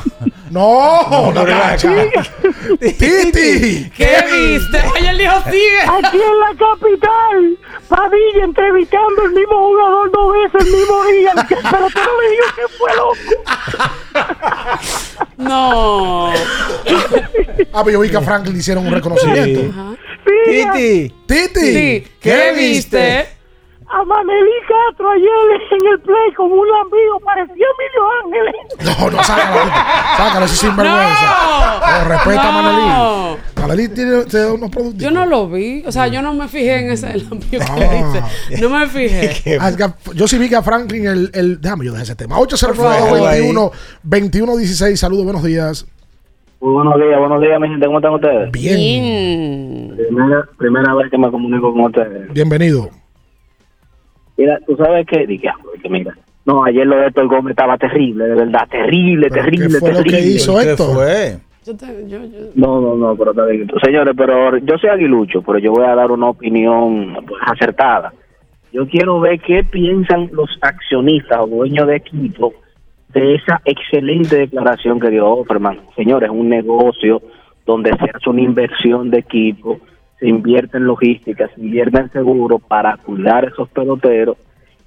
no, 0.51 1.33
no. 1.33 1.43
Titi, 2.79 3.91
¿Qué 3.97 4.25
viste? 4.31 4.79
Ay, 4.95 5.07
el 5.07 5.21
hijo 5.21 5.41
sigue. 5.51 5.81
Aquí 5.83 6.17
en 6.17 6.39
la 6.41 6.55
capital, 6.57 7.59
Padilla 7.89 8.45
entrevistando 8.45 9.23
el 9.25 9.33
mismo 9.33 9.57
jugador 9.69 10.11
dos 10.13 10.33
veces 10.33 10.67
el 10.67 10.73
mismo 10.73 11.05
día. 11.05 11.33
Pero 11.49 11.87
tú 11.89 12.01
no 12.01 12.21
le 12.21 12.31
digas 12.31 12.53
que 12.55 12.69
fue 12.77 12.91
loco. 12.97 13.17
No. 15.37 16.33
Ah, 17.73 17.83
pero 17.85 17.91
yo 17.91 18.01
vi 18.01 18.09
que 18.09 18.17
a 18.17 18.23
Franklin 18.23 18.55
le 18.55 18.61
hicieron 18.61 18.87
un 18.87 18.93
reconocimiento. 18.93 19.97
Titi. 20.47 21.13
Titi, 21.27 22.07
¿Qué 22.21 22.53
viste? 22.57 23.36
A 23.89 24.05
Manelí 24.05 24.51
Castro 24.67 25.11
ayer 25.11 25.29
en 25.71 25.87
el 25.93 26.01
play 26.01 26.33
como 26.37 26.55
un 26.57 26.69
lambido, 26.69 27.21
parecía 27.25 27.55
Emilio 27.55 28.03
Ángeles. 28.25 28.99
No, 29.01 29.11
no, 29.11 29.23
sácalo. 29.23 29.71
Sácalo, 30.17 30.45
eso 30.47 30.55
es 30.55 30.61
sinvergüenza. 30.61 31.27
No, 32.03 32.09
respeta 32.09 32.49
a 32.49 32.53
Manelí. 32.63 33.39
Manelí 33.61 33.89
tiene, 33.89 34.25
tiene 34.25 34.47
unos 34.47 34.71
productos. 34.71 35.01
Yo 35.03 35.11
no 35.13 35.25
lo 35.27 35.49
vi. 35.49 35.85
O 35.87 35.93
sea, 35.93 36.09
yo 36.09 36.21
no 36.21 36.33
me 36.35 36.49
fijé 36.49 36.81
en 36.85 36.91
ese 36.91 37.13
el 37.13 37.27
amigo 37.31 37.47
que 37.49 37.59
Ah. 37.61 38.21
dice. 38.49 38.61
No 38.61 38.71
me 38.71 38.87
fijé. 38.89 39.57
Ah, 39.61 39.71
Yo 40.15 40.27
sí 40.27 40.37
vi 40.39 40.49
que 40.49 40.57
a 40.57 40.63
Franklin 40.63 41.07
el, 41.07 41.31
el 41.33 41.61
déjame 41.61 41.85
yo 41.85 41.93
dejar 41.93 42.05
ese 42.05 42.17
tema. 42.17 42.35
favor. 42.35 42.49
809 42.49 43.71
21 44.03 44.57
16 44.57 44.99
Saludos, 44.99 45.25
buenos 45.25 45.45
días. 45.45 45.87
Muy 46.61 46.73
buenos 46.75 46.97
días, 46.97 47.19
buenos 47.21 47.41
días, 47.41 47.61
mi 47.61 47.69
gente. 47.69 47.87
¿Cómo 47.87 47.99
están 47.99 48.15
ustedes? 48.15 48.51
Bien. 48.51 49.95
Primera, 49.97 50.45
primera 50.59 50.95
vez 50.95 51.11
que 51.11 51.19
me 51.19 51.31
comunico 51.31 51.73
con 51.73 51.83
ustedes. 51.85 52.33
Bienvenido. 52.33 52.91
Mira, 54.37 54.59
tú 54.67 54.77
sabes 54.77 55.07
que, 55.07 55.27
dije, 55.27 55.49
ah, 55.49 55.57
que 55.83 55.89
mira. 55.89 56.15
No, 56.45 56.65
ayer 56.65 56.87
lo 56.87 56.97
de 56.97 57.07
Héctor 57.09 57.27
Gómez 57.29 57.51
estaba 57.53 57.77
terrible, 57.77 58.25
de 58.29 58.35
verdad, 58.35 58.69
terrible, 58.71 59.29
terrible, 59.31 59.67
¿Qué 59.69 59.81
fue 59.81 59.91
lo 59.93 59.97
terrible. 59.99 60.19
que 60.19 60.27
hizo 60.29 60.61
Héctor? 60.61 60.95
fue? 60.95 61.37
Yo 61.65 61.77
te- 61.77 62.09
yo- 62.09 62.25
yo- 62.25 62.51
No, 62.55 62.81
no, 62.81 62.95
no, 62.95 63.17
pero 63.17 63.33
está 63.33 63.45
bien. 63.47 63.69
Señores, 63.83 64.15
pero 64.17 64.57
yo 64.59 64.79
soy 64.79 64.91
aguilucho, 64.91 65.43
pero 65.43 65.59
yo 65.59 65.73
voy 65.73 65.85
a 65.85 65.97
dar 65.97 66.11
una 66.13 66.29
opinión 66.29 67.17
pues, 67.27 67.43
acertada. 67.45 68.13
Yo 68.73 68.87
quiero 68.87 69.19
ver 69.21 69.41
qué 69.41 69.65
piensan 69.65 70.29
los 70.33 70.49
accionistas 70.61 71.39
o 71.41 71.47
dueños 71.49 71.89
de 71.89 71.97
equipo 71.97 72.53
de 73.09 73.35
esa 73.37 73.61
excelente 73.65 74.37
declaración 74.37 75.01
que 75.01 75.11
dio 75.11 75.27
Offerman. 75.29 75.81
Señores, 75.97 76.31
es 76.31 76.37
un 76.37 76.49
negocio 76.49 77.23
donde 77.65 77.91
se 77.91 78.05
hace 78.15 78.31
una 78.31 78.43
inversión 78.43 79.11
de 79.11 79.19
equipo, 79.19 79.81
se 80.19 80.29
invierte 80.29 80.79
en 80.79 80.87
logística, 80.87 81.49
se 81.55 81.61
invierte 81.61 81.99
en 81.99 82.13
seguro 82.13 82.59
para 82.59 82.97
cuidar 82.97 83.45
esos 83.45 83.69
peloteros 83.69 84.37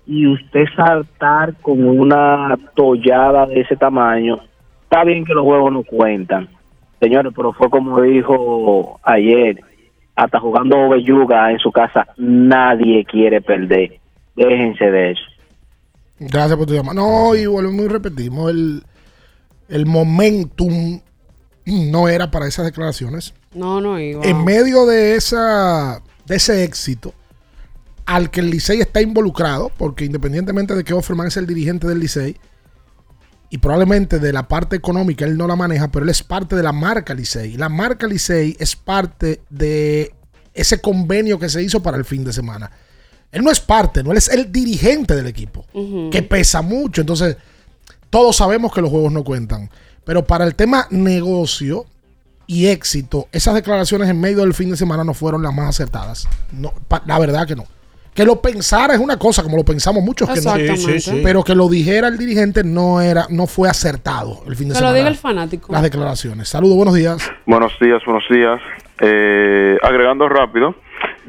y 0.05 0.25
usted 0.27 0.65
saltar 0.75 1.55
con 1.61 1.87
una 1.87 2.57
tollada 2.75 3.45
de 3.45 3.61
ese 3.61 3.75
tamaño, 3.75 4.39
está 4.83 5.03
bien 5.03 5.23
que 5.23 5.33
los 5.33 5.43
juegos 5.43 5.71
no 5.71 5.83
cuentan, 5.83 6.49
señores, 6.99 7.31
pero 7.35 7.53
fue 7.53 7.69
como 7.69 8.01
dijo 8.01 8.99
ayer, 9.03 9.61
hasta 10.15 10.39
jugando 10.39 10.89
belluga 10.89 11.51
en 11.51 11.59
su 11.59 11.71
casa, 11.71 12.07
nadie 12.17 13.05
quiere 13.05 13.39
perder. 13.41 13.99
Déjense 14.35 14.85
de 14.85 15.11
eso. 15.11 15.21
Gracias 16.19 16.57
por 16.57 16.65
tu 16.65 16.73
llamada. 16.73 16.95
No, 16.95 17.35
y 17.35 17.45
volvemos 17.45 17.85
y 17.85 17.87
repetimos. 17.87 18.51
El, 18.51 18.83
el 19.69 19.85
momentum 19.85 20.99
no 21.65 22.09
era 22.09 22.31
para 22.31 22.47
esas 22.47 22.65
declaraciones. 22.65 23.33
No, 23.53 23.81
no 23.81 23.99
iba. 23.99 24.23
En 24.23 24.43
medio 24.43 24.85
de 24.85 25.15
esa 25.15 26.01
de 26.25 26.35
ese 26.35 26.63
éxito, 26.63 27.13
al 28.05 28.29
que 28.29 28.39
el 28.39 28.49
Licey 28.49 28.79
está 28.79 29.01
involucrado, 29.01 29.71
porque 29.77 30.05
independientemente 30.05 30.75
de 30.75 30.83
que 30.83 30.93
Offerman 30.93 31.27
es 31.27 31.37
el 31.37 31.47
dirigente 31.47 31.87
del 31.87 31.99
Licey, 31.99 32.37
y 33.49 33.57
probablemente 33.57 34.19
de 34.19 34.31
la 34.31 34.47
parte 34.47 34.75
económica 34.75 35.25
él 35.25 35.35
no 35.35 35.47
la 35.47 35.55
maneja, 35.55 35.89
pero 35.89 36.03
él 36.03 36.09
es 36.09 36.21
parte 36.21 36.55
de 36.55 36.63
la 36.63 36.71
marca 36.71 37.15
Licey. 37.15 37.57
La 37.57 37.67
marca 37.67 38.05
Licey 38.05 38.55
es 38.59 38.75
parte 38.75 39.41
de 39.49 40.13
ese 40.53 40.79
convenio 40.79 41.39
que 41.39 41.49
se 41.49 41.63
hizo 41.63 41.81
para 41.81 41.97
el 41.97 42.05
fin 42.05 42.23
de 42.23 42.31
semana. 42.31 42.71
Él 43.31 43.43
no 43.43 43.51
es 43.51 43.59
parte, 43.59 44.03
no, 44.03 44.11
él 44.11 44.17
es 44.17 44.29
el 44.29 44.51
dirigente 44.51 45.15
del 45.15 45.27
equipo, 45.27 45.65
que 46.11 46.21
pesa 46.21 46.61
mucho. 46.61 47.01
Entonces, 47.01 47.37
todos 48.09 48.35
sabemos 48.35 48.71
que 48.71 48.81
los 48.81 48.89
juegos 48.89 49.11
no 49.11 49.23
cuentan. 49.23 49.69
Pero 50.03 50.25
para 50.25 50.45
el 50.45 50.55
tema 50.55 50.87
negocio 50.89 51.85
y 52.51 52.65
éxito, 52.67 53.27
esas 53.31 53.53
declaraciones 53.53 54.09
en 54.09 54.19
medio 54.19 54.39
del 54.39 54.55
fin 54.55 54.71
de 54.71 54.75
semana 54.75 55.03
no 55.03 55.13
fueron 55.13 55.43
las 55.43 55.53
más 55.53 55.69
acertadas. 55.69 56.27
No, 56.51 56.73
pa- 56.87 57.03
la 57.05 57.19
verdad 57.19 57.45
que 57.47 57.55
no. 57.55 57.65
Que 58.15 58.25
lo 58.25 58.41
pensara 58.41 58.95
es 58.95 58.99
una 58.99 59.17
cosa, 59.19 59.43
como 59.43 59.55
lo 59.55 59.63
pensamos 59.63 60.03
muchos 60.03 60.27
que 60.27 60.41
no. 60.41 60.55
Exactamente. 60.55 60.77
Sí, 60.77 60.99
sí, 60.99 61.11
sí. 61.11 61.21
Pero 61.23 61.43
que 61.43 61.53
lo 61.53 61.69
dijera 61.69 62.07
el 62.07 62.17
dirigente 62.17 62.63
no 62.63 63.01
era, 63.01 63.27
no 63.29 63.45
fue 63.45 63.69
acertado 63.69 64.41
el 64.47 64.55
fin 64.55 64.67
de 64.67 64.73
Que 64.73 64.79
lo 64.81 64.87
semana. 64.87 64.97
diga 64.97 65.07
el 65.09 65.15
fanático. 65.15 65.71
Las 65.71 65.83
declaraciones. 65.83 66.49
Saludos, 66.49 66.75
buenos 66.75 66.95
días. 66.95 67.31
Buenos 67.45 67.71
días, 67.79 68.01
buenos 68.03 68.23
días. 68.31 68.59
Eh, 68.99 69.77
agregando 69.83 70.27
rápido, 70.27 70.75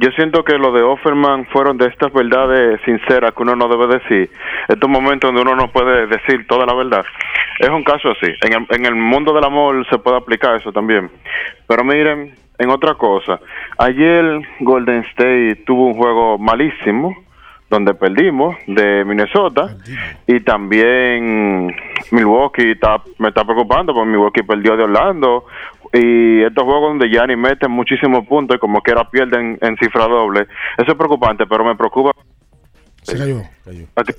yo 0.00 0.10
siento 0.12 0.42
que 0.44 0.56
lo 0.56 0.72
de 0.72 0.82
Offerman 0.82 1.44
fueron 1.46 1.76
de 1.76 1.86
estas 1.86 2.10
verdades 2.10 2.80
sinceras 2.86 3.32
que 3.32 3.42
uno 3.42 3.54
no 3.54 3.68
debe 3.68 3.98
decir. 3.98 4.30
Estos 4.66 4.88
momentos 4.88 5.28
donde 5.28 5.42
uno 5.42 5.54
no 5.54 5.70
puede 5.70 6.06
decir 6.06 6.46
toda 6.46 6.64
la 6.64 6.74
verdad. 6.74 7.04
Es 7.58 7.68
un 7.68 7.84
caso 7.84 8.10
así. 8.10 8.32
En 8.40 8.54
el, 8.54 8.66
en 8.70 8.86
el 8.86 8.94
mundo 8.94 9.34
del 9.34 9.44
amor 9.44 9.86
se 9.90 9.98
puede 9.98 10.16
aplicar 10.16 10.56
eso 10.56 10.72
también. 10.72 11.10
Pero 11.66 11.84
miren, 11.84 12.34
en 12.58 12.70
otra 12.70 12.94
cosa. 12.94 13.40
Ayer 13.76 14.40
Golden 14.60 15.00
State 15.10 15.64
tuvo 15.66 15.88
un 15.88 15.94
juego 15.94 16.38
malísimo 16.38 17.14
donde 17.68 17.92
perdimos 17.94 18.56
de 18.66 19.04
Minnesota 19.04 19.76
y 20.26 20.40
también 20.40 21.74
Milwaukee 22.10 22.72
está, 22.72 23.02
me 23.18 23.28
está 23.28 23.44
preocupando 23.44 23.94
porque 23.94 24.10
Milwaukee 24.10 24.42
perdió 24.42 24.76
de 24.76 24.84
Orlando 24.84 25.44
y 25.92 26.42
estos 26.42 26.64
juegos 26.64 26.90
donde 26.90 27.08
Gianni 27.08 27.36
mete 27.36 27.66
muchísimos 27.68 28.26
puntos 28.26 28.56
y 28.56 28.60
como 28.60 28.80
quiera 28.80 29.08
pierden 29.10 29.58
en 29.60 29.76
cifra 29.76 30.06
doble 30.06 30.46
eso 30.78 30.92
es 30.92 30.96
preocupante 30.96 31.44
pero 31.48 31.64
me 31.64 31.74
preocupa 31.76 32.12
Se 33.02 33.16
cayó. 33.18 33.42
a 33.96 34.04
que- 34.04 34.14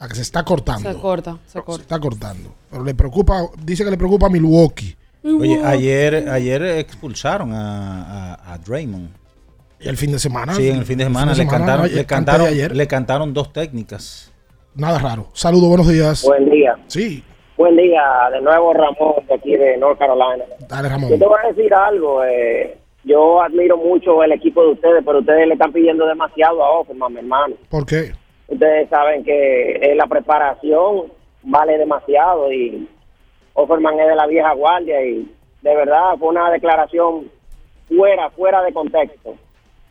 A 0.00 0.06
que 0.06 0.14
se 0.14 0.22
está 0.22 0.44
cortando. 0.44 0.92
Se 0.92 0.96
corta, 1.00 1.38
se 1.46 1.54
Se 1.58 1.62
corta. 1.64 1.82
está 1.82 1.98
cortando. 1.98 2.54
Pero 2.70 2.84
le 2.84 2.94
preocupa, 2.94 3.40
dice 3.60 3.84
que 3.84 3.90
le 3.90 3.96
preocupa 3.96 4.26
a 4.26 4.30
Milwaukee. 4.30 4.94
Oye, 5.24 5.60
ayer, 5.64 6.28
ayer 6.30 6.62
expulsaron 6.62 7.52
a, 7.52 8.34
a, 8.34 8.52
a 8.54 8.58
Draymond. 8.58 9.08
¿Y 9.80 9.88
el 9.88 9.96
fin 9.96 10.12
de 10.12 10.20
semana? 10.20 10.54
Sí, 10.54 10.68
en 10.68 10.76
el 10.76 10.84
fin 10.84 10.98
de 10.98 11.04
semana, 11.04 11.34
le, 11.34 11.46
cantaron, 11.48 11.92
le, 11.92 12.04
cantaron, 12.06 12.46
ayer. 12.46 12.76
le 12.76 12.86
cantaron 12.86 13.34
dos 13.34 13.52
técnicas. 13.52 14.32
Nada 14.76 15.00
raro. 15.00 15.30
Saludos, 15.32 15.68
buenos 15.68 15.88
días. 15.88 16.22
Buen 16.24 16.48
día. 16.48 16.76
Sí, 16.86 17.24
Buen 17.58 17.76
día, 17.76 18.04
de 18.32 18.40
nuevo 18.40 18.72
Ramón 18.72 19.14
de 19.26 19.34
aquí 19.34 19.56
de 19.56 19.76
North 19.78 19.98
Carolina. 19.98 20.44
dale 20.68 20.88
Ramón. 20.88 21.10
Yo 21.10 21.18
te 21.18 21.26
voy 21.26 21.38
a 21.42 21.48
decir 21.48 21.74
algo. 21.74 22.22
eh, 22.24 22.78
yo 23.02 23.42
admiro 23.42 23.76
mucho 23.76 24.22
el 24.22 24.30
equipo 24.30 24.62
de 24.62 24.72
ustedes, 24.74 25.02
pero 25.04 25.18
ustedes 25.18 25.48
le 25.48 25.54
están 25.54 25.72
pidiendo 25.72 26.06
demasiado 26.06 26.62
a 26.62 26.70
Offerman, 26.78 27.12
mi 27.12 27.18
hermano. 27.18 27.56
¿Por 27.68 27.84
qué? 27.84 28.12
Ustedes 28.46 28.88
saben 28.88 29.24
que 29.24 29.72
eh, 29.72 29.94
la 29.96 30.06
preparación 30.06 31.06
vale 31.42 31.78
demasiado 31.78 32.52
y 32.52 32.88
Offerman 33.54 33.98
es 33.98 34.06
de 34.06 34.14
la 34.14 34.26
vieja 34.28 34.52
guardia 34.54 35.02
y 35.04 35.28
de 35.62 35.74
verdad 35.74 36.16
fue 36.16 36.28
una 36.28 36.50
declaración 36.52 37.28
fuera, 37.88 38.30
fuera 38.30 38.62
de 38.62 38.72
contexto. 38.72 39.34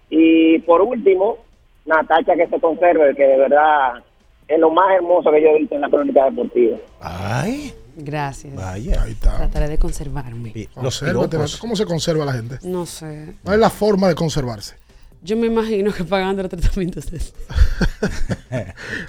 Y 0.10 0.60
por 0.60 0.82
último, 0.82 1.38
Natacha 1.86 2.34
que 2.36 2.48
se 2.48 2.62
conserve, 2.62 3.14
que 3.14 3.28
de 3.28 3.38
verdad 3.38 4.04
es 4.48 4.60
lo 4.60 4.70
más 4.72 4.86
hermoso 4.96 5.32
que 5.32 5.42
yo 5.42 5.50
he 5.50 5.60
visto 5.60 5.76
en 5.76 5.82
la 5.82 5.90
crónica 5.90 6.26
deportiva. 6.26 6.78
Ay. 7.02 7.74
Gracias. 8.00 8.54
Vaya. 8.56 9.02
Ahí 9.02 9.12
está. 9.14 9.38
Trataré 9.38 9.68
de 9.70 9.78
conservarme. 9.80 10.54
Consérvate, 10.74 11.38
¿Cómo 11.60 11.76
se 11.76 11.86
conserva 11.86 12.26
la 12.26 12.34
gente? 12.34 12.60
No 12.62 12.86
sé. 12.86 13.34
¿Cuál 13.44 13.56
es 13.56 13.60
la 13.62 13.70
forma 13.72 14.08
de 14.08 14.14
conservarse? 14.16 14.76
Yo 15.24 15.36
me 15.36 15.48
imagino 15.48 15.92
que 15.92 16.04
pagando 16.04 16.44
los 16.44 16.52
tratamientos 16.52 17.10
de 17.12 17.20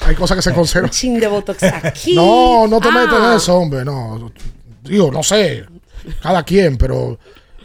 Hay 0.00 0.14
cosas 0.14 0.36
que 0.38 0.42
se 0.42 0.54
conservan. 0.54 0.86
Un 0.88 0.90
chin 0.90 1.20
de 1.20 1.26
botox 1.28 1.62
aquí. 1.64 2.14
No, 2.14 2.66
no 2.66 2.80
te 2.80 2.88
Ah. 2.88 2.92
metas 2.92 3.22
en 3.30 3.36
eso, 3.36 3.56
hombre. 3.58 3.84
No. 3.84 4.32
Digo, 4.82 5.10
no 5.12 5.22
sé. 5.22 5.64
Cada 6.22 6.42
quien, 6.42 6.78
pero 6.78 7.18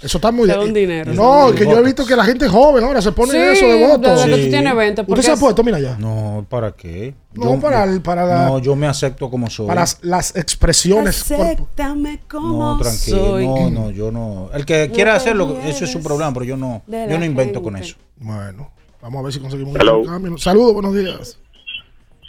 Eso 0.04 0.18
está 0.18 0.32
muy 0.32 0.50
un 0.50 0.74
dinero. 0.74 1.14
No, 1.14 1.52
que 1.56 1.64
yo 1.66 1.78
he 1.80 1.84
visto 1.84 2.06
que 2.06 2.16
la 2.16 2.26
gente 2.26 2.48
joven 2.50 2.84
ahora 2.84 3.02
se 3.02 3.12
pone 3.14 3.32
Sí, 3.32 3.38
eso 3.38 3.66
de 3.68 3.88
voto. 3.88 4.10
desde 4.10 4.26
que 4.36 4.44
tú 4.44 4.50
tienes 4.50 4.76
20, 4.76 5.02
¿Usted 5.02 5.08
porque 5.08 5.24
se 5.24 5.32
ha 5.32 5.34
es- 5.36 5.40
puesto? 5.40 5.64
Mira 5.64 5.80
ya. 5.80 5.96
No, 5.98 6.46
¿para 6.50 6.74
qué? 6.74 7.16
No, 7.34 7.60
para 7.60 7.86
el- 7.86 8.02
para 8.02 8.26
la- 8.26 8.46
No, 8.48 8.60
yo 8.60 8.76
me 8.76 8.86
acepto 8.88 9.30
como 9.30 9.50
soy. 9.50 9.68
Para 9.68 9.82
las, 9.82 10.00
las 10.04 10.36
expresiones. 10.36 11.24
corpo- 11.24 11.44
Acéptame 11.44 12.20
como 12.30 12.74
No, 12.76 12.78
tranquilo. 12.80 13.18
soy. 13.18 13.48
No, 13.48 13.70
no, 13.70 13.92
yo 13.92 14.12
no. 14.12 14.50
El 14.54 14.66
que 14.66 14.92
quiera 14.94 15.16
hacerlo, 15.16 15.58
eso 15.64 15.86
es 15.86 15.92
su 15.92 16.04
problema, 16.04 16.34
pero 16.34 16.46
yo 16.46 16.58
no. 16.58 16.82
de 16.86 17.06
Yo 17.06 17.14
la 17.14 17.20
no 17.20 17.26
invento 17.26 17.62
con 17.64 17.74
gente. 17.76 17.88
eso. 17.90 17.98
Bueno, 18.18 18.72
vamos 19.02 19.20
a 19.20 19.24
ver 19.24 19.34
si 19.34 19.40
conseguimos 19.40 19.76
Hello. 19.80 20.00
un 20.00 20.06
cambio. 20.08 20.38
Saludos, 20.38 20.74
buenos 20.74 20.94
días. 20.96 21.40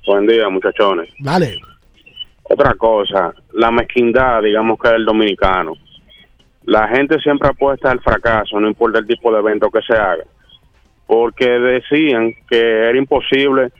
Buen 0.07 0.27
día, 0.27 0.49
muchachones. 0.49 1.09
Dale. 1.19 1.57
Otra 2.45 2.75
cosa, 2.75 3.33
la 3.55 3.71
mezquindad, 3.71 4.43
digamos 4.43 4.79
que 4.79 4.91
del 4.91 5.05
dominicano. 5.07 5.73
La 6.65 6.89
gente 6.89 7.19
siempre 7.21 7.49
apuesta 7.49 7.91
al 7.91 8.01
fracaso, 8.01 8.59
no 8.59 8.69
importa 8.69 8.99
el 8.99 9.07
tipo 9.07 9.33
de 9.33 9.41
evento 9.41 9.71
que 9.71 9.83
se 9.83 9.95
haga. 9.95 10.25
Porque 11.07 11.47
decían 11.47 12.33
que 12.49 12.89
era 12.89 12.97
imposible 12.97 13.71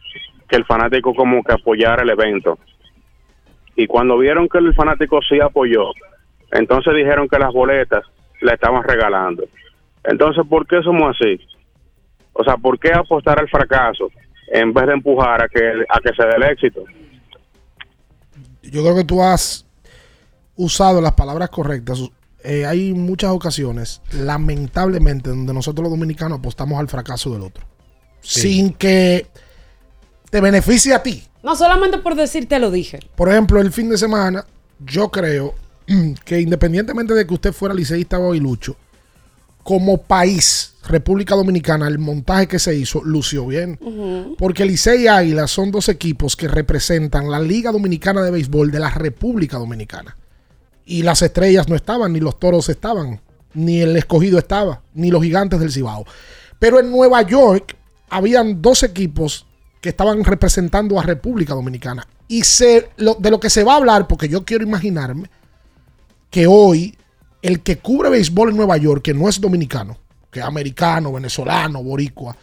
que 0.49 0.57
el 0.57 0.67
fanático 0.67 1.15
como 1.15 1.43
que 1.43 1.55
apoyara 1.55 2.03
el 2.03 2.11
evento. 2.11 2.59
Y 3.77 3.87
cuando 3.87 4.19
vieron 4.19 4.49
que 4.49 4.59
el 4.59 4.75
fanático 4.75 5.21
sí 5.23 5.41
apoyó, 5.41 5.91
entonces 6.53 6.95
dijeron 6.95 7.29
que 7.29 7.39
las 7.39 7.53
boletas 7.53 8.05
la 8.43 8.53
estaban 8.53 8.83
regalando. 8.83 9.45
Entonces, 10.05 10.45
¿por 10.49 10.67
qué 10.67 10.83
somos 10.83 11.17
así? 11.17 11.41
O 12.35 12.45
sea, 12.45 12.57
¿por 12.57 12.79
qué 12.79 12.93
apostar 12.93 13.41
al 13.41 13.49
fracaso 13.49 14.09
en 14.53 14.73
vez 14.73 14.87
de 14.87 14.93
empujar 14.93 15.43
a 15.43 15.49
que, 15.49 15.85
a 15.89 16.01
que 16.01 16.15
se 16.15 16.27
dé 16.27 16.37
el 16.37 16.43
éxito? 16.43 16.83
Yo 18.63 18.83
creo 18.83 18.95
que 18.95 19.05
tú 19.05 19.23
has 19.23 19.67
usado 20.57 21.01
las 21.01 21.13
palabras 21.13 21.49
correctas. 21.49 22.11
Eh, 22.45 22.67
hay 22.67 22.93
muchas 22.93 23.31
ocasiones, 23.31 24.03
lamentablemente, 24.13 25.31
donde 25.31 25.55
nosotros 25.55 25.83
los 25.83 25.91
dominicanos 25.91 26.41
apostamos 26.41 26.79
al 26.79 26.89
fracaso 26.89 27.33
del 27.33 27.43
otro. 27.43 27.65
Sin 28.21 28.75
que 28.75 29.27
te 30.29 30.41
beneficie 30.43 30.93
a 30.93 31.03
ti. 31.03 31.25
No 31.43 31.57
solamente 31.57 31.99
por 31.99 32.15
decir 32.15 32.47
te 32.47 32.59
lo 32.59 32.71
dije. 32.71 33.01
Por 33.17 33.31
ejemplo, 33.31 33.61
el 33.61 33.73
fin 33.73 33.89
de 33.89 33.97
semana, 33.97 34.45
yo 34.79 35.11
creo 35.11 35.55
que 36.25 36.41
independientemente 36.41 37.15
de 37.15 37.27
que 37.27 37.33
usted 37.33 37.53
fuera 37.55 37.75
liceísta 37.75 38.19
o 38.19 38.31
aguilucho, 38.31 38.77
como 39.63 40.03
país, 40.03 40.75
República 40.87 41.35
Dominicana, 41.35 41.89
el 41.89 41.99
montaje 41.99 42.47
que 42.47 42.59
se 42.59 42.77
hizo 42.77 43.03
lució 43.03 43.47
bien. 43.47 43.79
Porque 44.39 44.67
Licey 44.67 45.05
y 45.05 45.09
Águila 45.09 45.49
son 45.49 45.71
dos 45.71 45.89
equipos 45.89 46.37
que 46.37 46.47
representan 46.47 47.31
la 47.31 47.41
Liga 47.41 47.73
Dominicana 47.73 48.23
de 48.23 48.31
Béisbol 48.31 48.71
de 48.71 48.81
la 48.81 48.91
República 48.91 49.57
Dominicana. 49.57 50.19
Y 50.85 51.03
las 51.03 51.23
estrellas 51.23 51.69
no 51.69 51.77
estaban, 51.77 52.13
ni 52.13 52.21
los 52.21 52.39
toros 52.39 52.69
estaban, 52.69 53.21
ni 53.55 53.81
el 53.81 53.97
escogido 53.97 54.39
estaba, 54.39 54.83
ni 54.95 55.11
los 55.11 55.23
gigantes 55.23 55.61
del 55.61 55.73
Cibao. 55.73 56.05
Pero 56.59 56.79
en 56.81 56.91
Nueva 56.91 57.23
York 57.23 57.77
habían 58.11 58.61
dos 58.61 58.83
equipos 58.83 59.47
que 59.81 59.89
estaban 59.91 60.25
representando 60.25 60.99
a 60.99 61.03
República 61.03 61.55
Dominicana. 61.55 62.07
Y 62.29 62.45
se, 62.45 62.89
lo- 62.97 63.15
de 63.15 63.31
lo 63.31 63.41
que 63.41 63.51
se 63.51 63.65
va 63.65 63.75
a 63.75 63.77
hablar, 63.77 64.07
porque 64.07 64.29
yo 64.29 64.45
quiero 64.45 64.65
imaginarme 64.65 65.31
que 66.31 66.47
hoy 66.47 66.97
el 67.43 67.61
que 67.61 67.79
cubre 67.79 68.09
béisbol 68.11 68.51
en 68.51 68.57
Nueva 68.57 68.77
York, 68.77 69.03
que 69.03 69.15
no 69.15 69.29
es 69.29 69.41
dominicano, 69.41 69.99
que 70.31 70.41
es 70.41 70.45
americano, 70.47 71.13
venezolano, 71.13 71.83
boricua, 71.83 72.37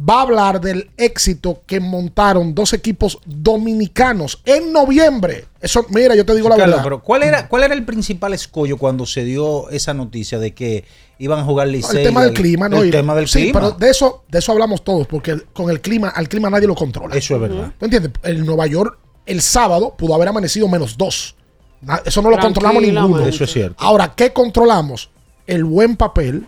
va 0.00 0.18
a 0.18 0.22
hablar 0.22 0.60
del 0.60 0.90
éxito 0.96 1.62
que 1.66 1.80
montaron 1.80 2.54
dos 2.54 2.72
equipos 2.72 3.18
dominicanos 3.26 4.40
en 4.44 4.72
noviembre. 4.72 5.46
Eso, 5.60 5.84
mira, 5.90 6.14
yo 6.14 6.24
te 6.24 6.34
digo 6.34 6.48
la 6.48 6.56
Carlos, 6.56 6.76
verdad. 6.76 6.84
pero 6.84 7.02
¿cuál 7.02 7.22
era, 7.24 7.48
¿cuál 7.48 7.64
era 7.64 7.74
el 7.74 7.84
principal 7.84 8.32
escollo 8.32 8.76
cuando 8.76 9.06
se 9.06 9.24
dio 9.24 9.68
esa 9.70 9.94
noticia 9.94 10.38
de 10.38 10.54
que 10.54 10.84
iban 11.18 11.40
a 11.40 11.44
jugar 11.44 11.66
Licey? 11.68 11.98
el 11.98 12.04
tema 12.06 12.24
del 12.24 12.32
clima, 12.34 12.68
¿no? 12.68 12.82
El 12.82 12.90
tema 12.92 13.14
del 13.16 13.26
sí, 13.28 13.40
clima. 13.44 13.60
pero 13.60 13.72
de 13.72 13.90
eso, 13.90 14.22
de 14.28 14.38
eso 14.38 14.52
hablamos 14.52 14.84
todos, 14.84 15.06
porque 15.08 15.36
con 15.52 15.68
el 15.70 15.80
clima, 15.80 16.08
al 16.10 16.28
clima 16.28 16.48
nadie 16.48 16.68
lo 16.68 16.76
controla. 16.76 17.16
Eso 17.16 17.34
es 17.34 17.40
verdad. 17.40 17.72
¿Tú 17.78 17.84
entiendes? 17.86 18.12
En 18.22 18.46
Nueva 18.46 18.66
York, 18.68 18.98
el 19.26 19.42
sábado 19.42 19.94
pudo 19.98 20.14
haber 20.14 20.28
amanecido 20.28 20.68
menos 20.68 20.96
dos. 20.96 21.34
Na- 21.80 22.00
Eso 22.04 22.22
no 22.22 22.30
lo 22.30 22.38
controlamos 22.38 22.82
ninguno. 22.82 23.20
Eso 23.26 23.44
es 23.44 23.52
cierto. 23.52 23.74
Ahora, 23.78 24.12
¿qué 24.14 24.32
controlamos? 24.32 25.10
El 25.46 25.64
buen 25.64 25.96
papel, 25.96 26.46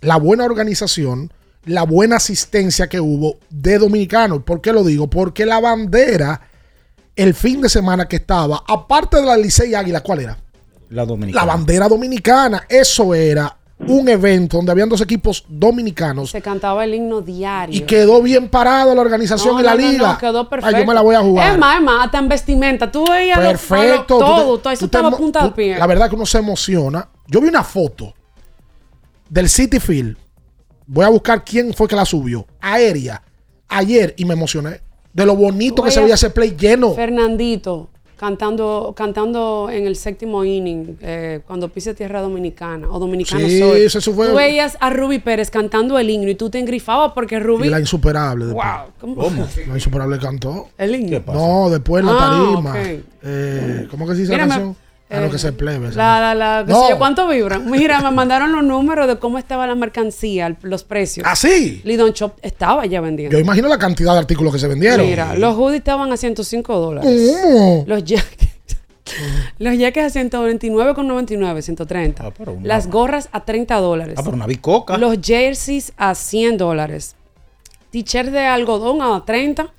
la 0.00 0.16
buena 0.16 0.44
organización, 0.44 1.32
la 1.64 1.82
buena 1.84 2.16
asistencia 2.16 2.88
que 2.88 3.00
hubo 3.00 3.36
de 3.50 3.78
dominicanos. 3.78 4.42
¿Por 4.44 4.60
qué 4.60 4.72
lo 4.72 4.82
digo? 4.84 5.08
Porque 5.10 5.44
la 5.46 5.60
bandera, 5.60 6.40
el 7.16 7.34
fin 7.34 7.60
de 7.60 7.68
semana 7.68 8.06
que 8.08 8.16
estaba, 8.16 8.62
aparte 8.66 9.18
de 9.20 9.26
la 9.26 9.36
Licey 9.36 9.74
Águila, 9.74 10.00
¿cuál 10.02 10.20
era? 10.20 10.38
La 10.88 11.04
dominicana. 11.04 11.46
La 11.46 11.52
bandera 11.52 11.88
dominicana. 11.88 12.64
Eso 12.68 13.14
era 13.14 13.56
un 13.86 14.08
evento 14.08 14.58
donde 14.58 14.72
habían 14.72 14.90
dos 14.90 15.00
equipos 15.00 15.42
dominicanos 15.48 16.30
Se 16.32 16.42
cantaba 16.42 16.84
el 16.84 16.92
himno 16.94 17.22
diario. 17.22 17.74
y 17.74 17.80
quedó 17.86 18.20
bien 18.20 18.48
parado 18.50 18.94
la 18.94 19.00
organización 19.00 19.54
No, 19.54 19.60
y 19.60 19.62
la 19.64 19.70
no, 19.74 19.76
liga. 19.80 20.12
no, 20.12 20.18
quedó 20.18 20.48
perfecto. 20.50 20.76
Ay, 20.76 20.82
yo 20.82 20.86
me 20.86 20.92
la 20.94 21.00
voy 21.00 21.14
a 21.14 21.20
jugar. 21.20 21.52
Es 21.52 21.58
más, 21.58 21.76
es 21.78 21.82
más, 21.82 22.04
hasta 22.04 22.18
en 22.18 22.28
vestimenta. 22.28 22.90
Tú 22.92 23.06
veías 23.08 23.38
los- 23.38 23.46
Perfecto. 23.46 24.18
todo, 24.18 24.18
Tú 24.18 24.56
te- 24.58 24.62
todo, 24.64 24.72
eso 24.72 24.84
estaba 24.84 25.10
punta 25.12 25.44
de 25.44 25.50
pie. 25.52 25.78
La 25.78 25.86
verdad 25.86 26.10
que 26.10 26.14
uno 26.16 26.26
se 26.26 26.38
emociona. 26.38 27.08
Yo 27.26 27.40
vi 27.40 27.48
una 27.48 27.64
foto 27.64 28.12
del 29.28 29.48
City 29.48 29.80
Field. 29.80 30.16
Voy 30.92 31.04
a 31.04 31.08
buscar 31.08 31.44
quién 31.44 31.72
fue 31.72 31.86
que 31.86 31.94
la 31.94 32.04
subió. 32.04 32.44
Aérea. 32.60 33.22
Ayer 33.68 34.12
y 34.16 34.24
me 34.24 34.34
emocioné. 34.34 34.80
De 35.12 35.24
lo 35.24 35.36
bonito 35.36 35.82
que 35.84 35.90
se 35.92 36.00
veía 36.00 36.14
ese 36.14 36.30
play 36.30 36.56
lleno. 36.58 36.94
Fernandito 36.94 37.88
cantando 38.16 38.92
cantando 38.94 39.68
en 39.72 39.86
el 39.86 39.96
séptimo 39.96 40.44
inning 40.44 40.98
eh, 41.00 41.40
cuando 41.46 41.68
pise 41.70 41.94
tierra 41.94 42.20
dominicana 42.20 42.86
o 42.90 42.98
dominicano 42.98 43.46
Sí, 43.48 43.58
soy. 43.60 43.80
eso 43.82 43.98
fue- 44.12 44.28
Tú 44.28 44.34
veías 44.34 44.76
a 44.80 44.90
Ruby 44.90 45.20
Pérez 45.20 45.50
cantando 45.50 45.98
el 45.98 46.10
himno 46.10 46.28
y 46.28 46.34
tú 46.34 46.50
te 46.50 46.58
engrifabas 46.58 47.12
porque 47.14 47.38
Ruby 47.40 47.68
Y 47.68 47.70
la 47.70 47.80
insuperable. 47.80 48.46
después. 48.46 48.66
Wow, 49.00 49.14
¿cómo? 49.16 49.46
La 49.68 49.74
insuperable 49.74 50.18
cantó. 50.18 50.68
el 50.76 50.94
himno. 50.96 51.22
No, 51.32 51.70
después 51.70 52.04
la 52.04 52.12
Ah, 52.12 52.18
tarima. 52.18 52.74
Eh, 53.22 53.86
¿Cómo 53.90 54.06
que 54.06 54.14
se 54.16 54.20
dice 54.22 54.32
la 54.32 54.38
canción? 54.48 54.76
A 55.10 55.18
eh, 55.18 55.20
lo 55.22 55.30
que 55.30 55.38
se 55.38 55.52
plebe. 55.52 55.90
La, 55.92 56.20
la, 56.20 56.34
la, 56.34 56.64
No. 56.64 56.82
sé 56.84 56.90
yo, 56.90 56.98
¿Cuánto 56.98 57.26
vibran? 57.26 57.68
Mira, 57.70 58.00
me 58.00 58.10
mandaron 58.12 58.52
los 58.52 58.62
números 58.64 59.08
de 59.08 59.18
cómo 59.18 59.38
estaba 59.38 59.66
la 59.66 59.74
mercancía, 59.74 60.56
los 60.62 60.84
precios. 60.84 61.26
¿Ah, 61.28 61.34
sí? 61.34 61.80
Lidon 61.84 62.12
Shop 62.12 62.34
estaba 62.42 62.86
ya 62.86 63.00
vendiendo. 63.00 63.36
Yo 63.36 63.40
imagino 63.42 63.68
la 63.68 63.78
cantidad 63.78 64.12
de 64.12 64.20
artículos 64.20 64.52
que 64.52 64.58
se 64.60 64.68
vendieron. 64.68 65.04
Mira, 65.04 65.34
los 65.34 65.56
hoodies 65.56 65.78
estaban 65.80 66.12
a 66.12 66.16
105 66.16 66.78
dólares. 66.78 67.30
¿Cómo? 67.42 67.84
Los 67.86 68.04
jackets. 68.04 68.48
Los 69.58 69.76
jackets 69.76 70.14
a 70.16 70.20
129,99, 70.20 71.62
130. 71.62 72.32
una- 72.46 72.60
Las 72.62 72.86
gorras 72.88 73.28
a 73.32 73.44
30 73.44 73.74
dólares. 73.76 74.14
Ah, 74.16 74.22
pero 74.24 74.36
una 74.36 74.46
bicoca. 74.46 74.96
Los 74.98 75.18
jerseys 75.20 75.92
a 75.96 76.14
100 76.14 76.56
dólares. 76.58 77.16
T-shirts 77.90 78.30
de 78.30 78.40
algodón 78.46 79.02
a 79.02 79.24
30. 79.24 79.72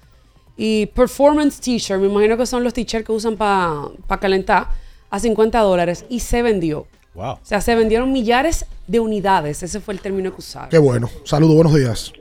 Y 0.57 0.87
performance 0.87 1.59
t-shirt, 1.61 1.99
me 2.01 2.07
imagino 2.07 2.37
que 2.37 2.45
son 2.45 2.63
los 2.63 2.73
t-shirts 2.73 3.05
que 3.05 3.11
usan 3.13 3.35
para 3.37 4.19
calentar, 4.19 4.67
a 5.11 5.19
50 5.19 5.59
dólares. 5.59 6.05
Y 6.09 6.21
se 6.21 6.41
vendió. 6.41 6.87
Wow. 7.13 7.33
O 7.33 7.39
sea, 7.43 7.61
se 7.61 7.75
vendieron 7.75 8.11
millares 8.11 8.65
de 8.87 8.99
unidades. 8.99 9.61
Ese 9.61 9.79
fue 9.79 9.93
el 9.93 9.99
término 9.99 10.31
que 10.31 10.37
usaron. 10.37 10.69
Qué 10.69 10.79
bueno. 10.79 11.07
Saludos, 11.25 11.55
buenos 11.55 11.75
días. 11.75 12.13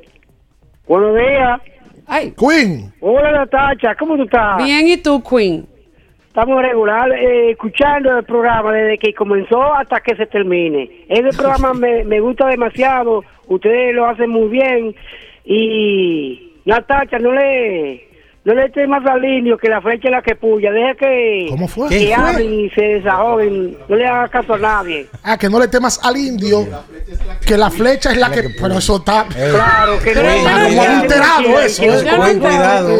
Buenos 0.86 1.16
días. 1.16 1.60
Ay. 2.06 2.34
Queen. 2.36 2.92
Hola 3.00 3.30
Natacha, 3.30 3.94
¿cómo 3.94 4.16
tú 4.16 4.24
estás? 4.24 4.56
Bien, 4.64 4.88
¿y 4.88 4.96
tú, 4.96 5.22
Queen? 5.22 5.64
Estamos 6.26 6.60
regular, 6.60 7.12
eh, 7.12 7.52
escuchando 7.52 8.18
el 8.18 8.24
programa 8.24 8.72
desde 8.72 8.98
que 8.98 9.14
comenzó 9.14 9.62
hasta 9.74 10.00
que 10.00 10.16
se 10.16 10.26
termine. 10.26 11.06
Ese 11.08 11.36
programa 11.36 11.72
me, 11.74 12.02
me 12.04 12.18
gusta 12.18 12.48
demasiado, 12.48 13.22
ustedes 13.46 13.94
lo 13.94 14.06
hacen 14.06 14.30
muy 14.30 14.48
bien 14.48 14.94
y 15.44 16.52
Natacha, 16.64 17.20
no 17.20 17.32
le 17.32 18.09
no 18.42 18.54
le 18.54 18.66
eches 18.66 18.88
más 18.88 19.04
al 19.06 19.22
indio 19.24 19.58
que 19.58 19.68
la 19.68 19.80
flecha 19.82 20.08
es 20.08 20.12
la 20.12 20.22
que 20.22 20.34
puya, 20.34 20.72
deja 20.72 20.94
que, 20.94 21.46
¿Cómo 21.50 21.68
fue? 21.68 21.88
que 21.90 22.14
hablen 22.14 22.52
y 22.52 22.70
se 22.70 22.80
desahoguen, 22.80 23.76
no 23.88 23.96
le 23.96 24.06
hagas 24.06 24.30
caso 24.30 24.54
a 24.54 24.58
nadie. 24.58 25.06
Ah, 25.22 25.36
que 25.36 25.48
no 25.50 25.58
le 25.60 25.68
temas 25.68 26.00
al 26.02 26.16
indio, 26.16 26.66
que 27.46 27.56
la 27.58 27.70
flecha 27.70 28.12
es 28.12 28.16
la 28.16 28.30
que. 28.30 28.48
Pero 28.60 28.78
eso 28.78 28.96
está. 28.96 29.26
Claro, 29.26 29.98
que 30.02 30.14
no 30.14 30.20
adulterado 30.80 31.60
eso. 31.60 31.82
Buen 31.82 32.30
entiendo. 32.30 32.48
cuidado. 32.48 32.98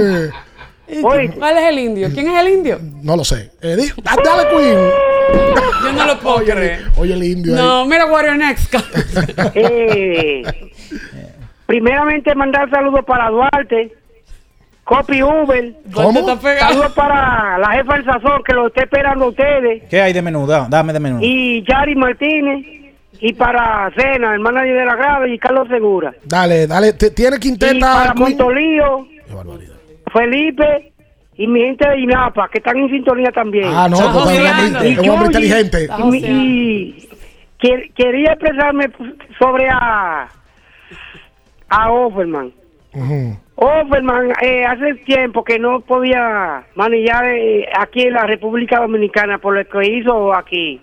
Eh, 0.93 1.01
¿Cuál 1.39 1.57
es 1.59 1.65
el 1.69 1.79
indio? 1.79 2.09
¿Quién 2.13 2.29
es 2.29 2.41
el 2.41 2.49
indio? 2.49 2.81
no 3.03 3.17
lo 3.17 3.25
sé. 3.25 3.53
Eh, 3.63 3.77
dale, 4.03 4.49
Queen. 4.51 4.79
Yo 5.85 5.93
no 5.93 6.05
lo 6.07 6.19
puedo 6.19 6.39
creer. 6.39 6.87
Oye, 6.97 7.15
el 7.15 7.23
indio. 7.23 7.55
ahí. 7.55 7.63
No, 7.63 7.87
mira 7.87 8.07
Warrior 8.07 8.37
Next. 8.37 8.75
Eh, 9.55 10.43
primeramente 11.67 12.35
mandar 12.35 12.69
saludos 12.71 13.05
para 13.07 13.31
Duarte, 13.31 13.93
Copy 14.91 15.23
Uber. 15.23 15.73
¿Cómo? 15.95 16.13
Saludos 16.13 16.93
para 16.97 17.59
la 17.59 17.71
jefa 17.75 17.95
del 17.95 18.05
sazón 18.05 18.43
que 18.45 18.53
lo 18.55 18.67
está 18.67 18.83
esperando 18.83 19.27
a 19.27 19.29
ustedes. 19.29 19.85
¿Qué 19.89 20.01
hay 20.03 20.13
de 20.13 20.21
menú? 20.21 20.49
Da- 20.49 20.67
Dame 20.69 20.93
de 20.93 20.99
menú. 20.99 21.19
Y 21.23 21.63
Yari 21.65 21.95
Martínez. 21.95 22.67
Y 23.21 23.33
para 23.35 23.89
Cena, 23.97 24.35
el 24.35 24.41
manager 24.41 24.79
de 24.79 24.85
la 24.87 24.97
grave 24.97 25.33
y 25.35 25.39
Carlos 25.39 25.69
Segura. 25.69 26.13
Dale, 26.25 26.67
dale. 26.67 26.95
Tiene 26.95 27.37
Y 27.37 27.39
quinteta. 27.39 27.93
para 27.93 28.13
Queen? 28.15 28.19
Montolío, 28.31 29.07
Felipe 30.13 30.93
y 31.37 31.47
mi 31.47 31.61
gente 31.61 31.89
de 31.89 32.01
INAPA, 32.01 32.49
que 32.49 32.59
están 32.59 32.77
en 32.79 32.89
sintonía 32.91 33.31
también. 33.31 33.67
Ah, 33.69 33.89
no, 33.89 33.97
pues, 33.97 34.39
es 34.83 34.99
un 34.99 35.09
hombre- 35.11 35.27
inteligente. 35.27 35.89
Y, 36.13 36.17
y, 36.27 37.09
quería 37.95 38.33
expresarme 38.33 38.91
sobre 39.39 39.69
a, 39.71 40.27
a 41.69 41.93
Offerman. 41.93 42.53
Offerman 43.63 44.33
eh, 44.43 44.65
hace 44.65 44.95
tiempo 45.05 45.45
que 45.45 45.59
no 45.59 45.81
podía 45.83 46.65
manillar 46.77 47.27
eh, 47.29 47.69
aquí 47.79 48.03
en 48.03 48.15
la 48.15 48.27
República 48.27 48.81
Dominicana 48.81 49.37
por 49.39 49.55
lo 49.55 49.65
que 49.69 49.87
hizo 49.87 50.35
aquí. 50.35 50.81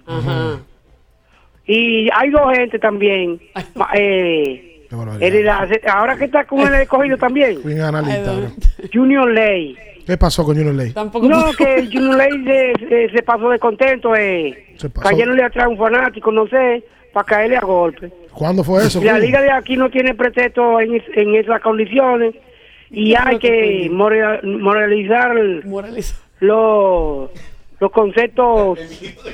Y 1.66 2.08
hay 2.14 2.30
dos 2.30 2.54
gente 2.56 2.80
también. 2.80 3.40
eh, 3.96 4.86
el 5.20 5.50
ahora 5.50 6.16
que 6.18 6.26
está 6.26 6.46
con 6.46 6.60
el 6.62 6.74
escogido 6.82 7.18
también. 7.18 7.62
Queen 7.62 7.82
analista. 7.82 8.32
Junior 8.94 9.30
Ley. 9.32 9.76
¿Qué 10.06 10.16
pasó 10.16 10.46
con 10.46 10.56
Junior 10.56 10.76
Ley? 10.76 10.94
No, 10.96 11.52
que 11.58 11.90
Junior 11.92 12.16
Ley 12.16 12.44
se, 12.46 12.88
se- 12.88 13.10
se 13.10 13.24
pasó 13.24 13.50
de 13.50 13.60
contento, 13.60 14.16
eh, 14.16 14.68
Se 14.78 14.90
pasó. 14.90 15.10
cayéndole 15.10 15.44
atrás 15.44 15.66
a 15.66 15.70
un 15.70 15.78
fanático, 15.78 16.32
no 16.32 16.48
sé, 16.48 16.82
para 17.12 17.26
caerle 17.26 17.58
a 17.58 17.62
golpe. 17.62 18.10
¿Cuándo 18.32 18.64
fue 18.64 18.84
eso? 18.86 19.02
Y 19.02 19.06
la 19.06 19.14
Queen? 19.14 19.26
liga 19.26 19.42
de 19.42 19.52
aquí 19.52 19.76
no 19.76 19.90
tiene 19.90 20.14
pretexto 20.14 20.80
en, 20.80 20.96
es- 20.96 21.18
en 21.18 21.36
esas 21.36 21.60
condiciones 21.60 22.36
y 22.92 23.14
hay 23.16 23.40
que 23.40 23.90
moral- 23.92 24.42
moralizar 24.44 25.32
los 26.40 27.30
los 27.80 27.92
conceptos 27.92 28.80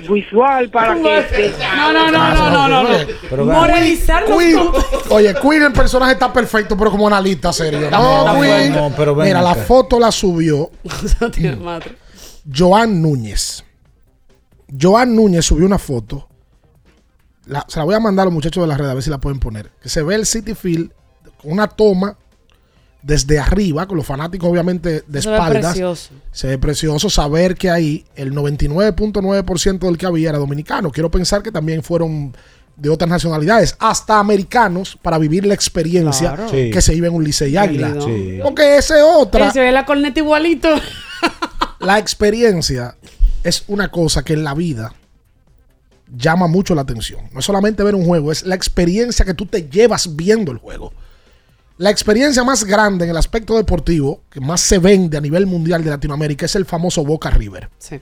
visual 0.10 0.70
para 0.70 0.96
que 0.96 1.54
No, 1.78 1.94
no, 1.94 2.12
no, 2.12 2.34
no, 2.36 2.68
no, 2.68 2.84
no. 3.38 3.46
Moralizar 3.46 4.26
Oye, 5.10 5.34
Queen 5.42 5.64
el 5.64 5.72
personaje 5.72 6.12
está 6.14 6.34
perfecto, 6.34 6.76
pero 6.78 6.92
como 6.92 7.08
analista 7.08 7.54
serio. 7.54 7.90
No, 7.90 8.42
Queen. 8.42 8.74
no, 8.76 8.92
pero 8.98 9.16
ven 9.16 9.28
Mira, 9.28 9.42
la 9.42 9.56
foto 9.56 9.98
la 9.98 10.12
subió 10.12 10.72
Joan 12.54 13.02
Núñez. 13.02 13.64
Joan 14.80 15.16
Núñez 15.16 15.46
subió 15.46 15.66
una 15.66 15.80
foto. 15.80 16.28
La- 17.46 17.66
se 17.70 17.80
la 17.80 17.86
voy 17.86 17.96
a 17.96 18.00
mandar 18.02 18.24
a 18.24 18.26
los 18.26 18.34
muchachos 18.34 18.62
de 18.64 18.68
las 18.68 18.78
redes 18.78 18.92
a 18.92 18.96
ver 18.96 19.04
si 19.04 19.10
la 19.10 19.20
pueden 19.20 19.40
poner. 19.40 19.70
Que 19.82 19.88
se 19.88 20.04
ve 20.04 20.16
el 20.16 20.26
City 20.26 20.54
Field 20.54 20.92
con 21.42 21.52
una 21.54 21.68
toma 21.68 22.18
desde 23.04 23.38
arriba, 23.38 23.86
con 23.86 23.98
los 23.98 24.06
fanáticos 24.06 24.50
obviamente 24.50 25.04
de 25.08 25.22
Se 25.22 25.30
ve 25.30 25.36
espaldas. 25.36 25.66
precioso. 25.66 26.10
Se 26.32 26.48
ve 26.48 26.58
precioso 26.58 27.10
saber 27.10 27.56
que 27.56 27.70
ahí 27.70 28.06
el 28.16 28.34
99.9% 28.34 29.80
del 29.80 29.98
que 29.98 30.06
había 30.06 30.30
era 30.30 30.38
dominicano. 30.40 30.90
Quiero 30.92 31.12
pensar 31.12 31.44
que 31.44 31.52
también 31.52 31.84
fueron 31.84 32.36
de 32.76 32.90
otras 32.90 33.10
nacionalidades, 33.10 33.76
hasta 33.78 34.18
americanos, 34.20 34.98
para 35.02 35.18
vivir 35.20 35.46
la 35.46 35.54
experiencia 35.54 36.34
Claro. 36.34 36.50
que 36.52 36.74
Sí. 36.74 36.82
se 36.82 36.94
vive 36.96 37.08
en 37.08 37.14
un 37.14 37.24
Licey 37.24 37.56
Águila. 37.56 37.94
Sí. 38.04 38.40
Porque 38.42 38.78
esa 38.78 38.98
es 38.98 39.04
otra. 39.06 39.52
Se 39.52 39.60
ve 39.60 39.72
la 39.72 39.86
corneta 39.86 40.20
igualito. 40.20 40.70
La 41.80 42.00
experiencia 42.00 42.96
es 43.44 43.66
una 43.68 43.92
cosa 43.92 44.24
que 44.24 44.32
en 44.34 44.46
la 44.46 44.54
vida 44.54 44.94
llama 46.16 46.48
mucho 46.48 46.74
la 46.76 46.82
atención. 46.84 47.20
No 47.34 47.40
es 47.40 47.46
solamente 47.46 47.84
ver 47.84 47.94
un 47.96 48.06
juego, 48.06 48.32
es 48.32 48.44
la 48.44 48.56
experiencia 48.56 49.26
que 49.26 49.34
tú 49.34 49.46
te 49.46 49.70
llevas 49.70 50.16
viendo 50.16 50.52
el 50.54 50.60
juego. 50.60 50.94
La 51.84 51.90
experiencia 51.90 52.46
más 52.46 52.64
grande 52.64 53.04
en 53.04 53.12
el 53.12 53.18
aspecto 53.18 53.58
deportivo, 53.58 54.22
que 54.30 54.40
más 54.40 54.62
se 54.62 54.80
vende 54.80 55.18
a 55.18 55.20
nivel 55.20 55.46
mundial 55.46 55.84
de 55.84 55.90
Latinoamérica, 55.90 56.46
es 56.46 56.56
el 56.56 56.64
famoso 56.64 57.04
Boca 57.04 57.30
River. 57.30 57.70
Sí. 57.78 58.00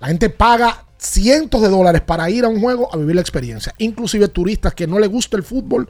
La 0.00 0.08
gente 0.08 0.30
paga 0.30 0.84
cientos 0.98 1.62
de 1.62 1.68
dólares 1.68 2.02
para 2.02 2.28
ir 2.28 2.44
a 2.44 2.48
un 2.48 2.60
juego 2.60 2.92
a 2.92 2.96
vivir 2.96 3.14
la 3.14 3.20
experiencia. 3.20 3.72
Inclusive 3.78 4.26
turistas 4.26 4.74
que 4.74 4.88
no 4.88 4.98
les 4.98 5.08
gusta 5.08 5.36
el 5.36 5.44
fútbol, 5.44 5.88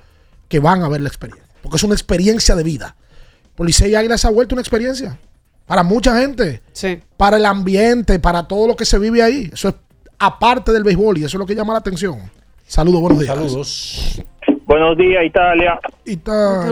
que 0.49 0.59
van 0.59 0.83
a 0.83 0.89
ver 0.91 1.01
la 1.01 1.09
experiencia. 1.09 1.49
Porque 1.63 1.79
es 1.79 1.83
una 1.83 1.95
experiencia 1.95 2.55
de 2.55 2.63
vida. 2.63 2.95
Policía 3.55 3.89
y 3.89 3.95
Águila 3.95 4.19
se 4.19 4.27
ha 4.27 4.31
vuelto 4.31 4.55
una 4.55 4.61
experiencia. 4.61 5.19
Para 5.65 5.83
mucha 5.85 6.15
gente. 6.21 6.61
Sí. 6.75 7.01
Para 7.17 7.39
el 7.39 7.47
ambiente, 7.47 8.19
para 8.19 8.47
todo 8.47 8.67
lo 8.67 8.77
que 8.77 8.85
se 8.85 8.99
vive 8.99 9.23
ahí. 9.23 9.49
Eso 9.51 9.71
es 9.71 9.75
aparte 10.19 10.73
del 10.73 10.85
béisbol 10.85 11.17
y 11.17 11.25
eso 11.25 11.39
es 11.39 11.41
lo 11.41 11.47
que 11.47 11.55
llama 11.55 11.73
la 11.73 11.79
atención. 11.79 12.31
Saludos, 12.67 13.01
buenos 13.01 13.21
días. 13.21 13.35
Saludos. 13.35 14.23
Buenos 14.69 14.99
días, 14.99 15.25
Italia. 15.25 15.81
Italia. 16.05 16.69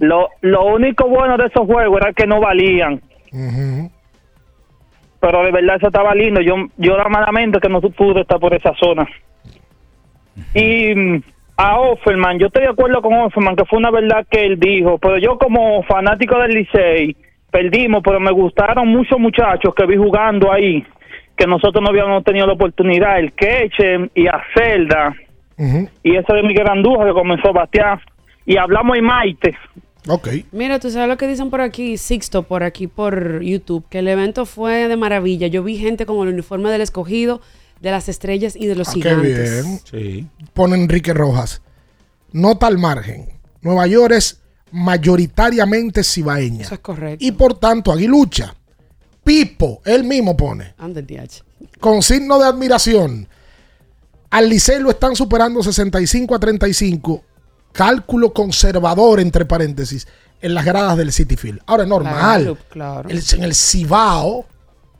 Lo, 0.00 0.28
lo 0.40 0.64
único 0.66 1.08
bueno 1.08 1.36
de 1.36 1.46
esos 1.46 1.64
juegos 1.64 2.00
era 2.02 2.12
que 2.12 2.26
no 2.26 2.40
valían. 2.40 3.00
Pero 5.20 5.44
de 5.44 5.52
verdad 5.52 5.76
eso 5.76 5.86
estaba 5.86 6.12
lindo. 6.12 6.40
Yo, 6.40 6.56
yo 6.76 6.96
malamente 7.08 7.60
que 7.60 7.68
no 7.68 7.80
pude 7.80 8.22
estar 8.22 8.40
por 8.40 8.52
esa 8.52 8.72
zona. 8.82 9.06
Y 10.54 10.92
mm, 10.92 11.22
a 11.56 11.78
Offerman, 11.78 12.40
yo 12.40 12.48
estoy 12.48 12.64
de 12.64 12.70
acuerdo 12.70 13.00
con 13.00 13.14
Offerman 13.14 13.54
que 13.54 13.64
fue 13.64 13.78
una 13.78 13.92
verdad 13.92 14.26
que 14.28 14.44
él 14.44 14.58
dijo. 14.58 14.98
Pero 14.98 15.18
yo 15.18 15.38
como 15.38 15.84
fanático 15.84 16.36
del 16.40 16.50
Licey, 16.50 17.16
perdimos, 17.48 18.02
pero 18.02 18.18
me 18.18 18.32
gustaron 18.32 18.88
muchos 18.88 19.20
muchachos 19.20 19.72
que 19.72 19.86
vi 19.86 19.96
jugando 19.96 20.52
ahí, 20.52 20.84
que 21.36 21.46
nosotros 21.46 21.80
no 21.80 21.90
habíamos 21.90 22.24
tenido 22.24 22.44
la 22.44 22.54
oportunidad. 22.54 23.20
El 23.20 23.34
Queche 23.34 24.10
y 24.16 24.26
a 24.26 24.42
Y 25.58 26.16
ese 26.16 26.32
de 26.34 26.42
Miguel 26.42 26.68
Andújar 26.68 27.06
que 27.08 27.12
comenzó 27.14 27.48
a 27.48 27.52
batear. 27.52 28.00
Y 28.44 28.56
hablamos 28.58 28.96
en 28.96 29.04
Maite. 29.04 29.56
Ok. 30.08 30.28
Mira, 30.52 30.78
tú 30.78 30.90
sabes 30.90 31.08
lo 31.08 31.16
que 31.16 31.26
dicen 31.26 31.50
por 31.50 31.60
aquí, 31.60 31.96
Sixto, 31.96 32.44
por 32.44 32.62
aquí 32.62 32.86
por 32.86 33.42
YouTube, 33.42 33.84
que 33.88 33.98
el 34.00 34.08
evento 34.08 34.46
fue 34.46 34.86
de 34.86 34.96
maravilla. 34.96 35.48
Yo 35.48 35.64
vi 35.64 35.78
gente 35.78 36.06
con 36.06 36.26
el 36.26 36.32
uniforme 36.34 36.70
del 36.70 36.80
escogido, 36.82 37.40
de 37.80 37.90
las 37.90 38.08
estrellas 38.08 38.54
y 38.54 38.66
de 38.66 38.76
los 38.76 38.88
Ah, 38.88 38.92
qué 38.94 39.00
gigantes. 39.00 39.64
bien. 39.64 39.80
Sí. 39.84 40.26
Pone 40.54 40.76
Enrique 40.76 41.12
Rojas. 41.12 41.60
Nota 42.32 42.66
al 42.68 42.78
margen. 42.78 43.26
Nueva 43.62 43.86
York 43.88 44.12
es 44.14 44.40
mayoritariamente 44.70 46.04
cibaeña. 46.04 46.62
Eso 46.62 46.74
es 46.74 46.80
correcto. 46.80 47.24
Y 47.24 47.32
por 47.32 47.58
tanto, 47.58 47.90
aguilucha. 47.92 48.54
Pipo, 49.24 49.80
él 49.84 50.04
mismo 50.04 50.36
pone. 50.36 50.74
Con 51.80 52.02
signo 52.02 52.38
de 52.38 52.44
admiración. 52.46 53.28
Al 54.30 54.48
Licey 54.48 54.80
lo 54.80 54.90
están 54.90 55.14
superando 55.16 55.62
65 55.62 56.34
a 56.34 56.38
35. 56.38 57.22
Cálculo 57.72 58.32
conservador, 58.32 59.20
entre 59.20 59.44
paréntesis, 59.44 60.06
en 60.40 60.54
las 60.54 60.64
gradas 60.64 60.96
del 60.96 61.12
City 61.12 61.36
Field. 61.36 61.60
Ahora 61.66 61.82
es 61.84 61.88
normal. 61.88 62.42
Claro, 62.42 62.58
claro. 62.70 63.08
El- 63.08 63.22
en 63.34 63.44
el 63.44 63.54
Cibao, 63.54 64.46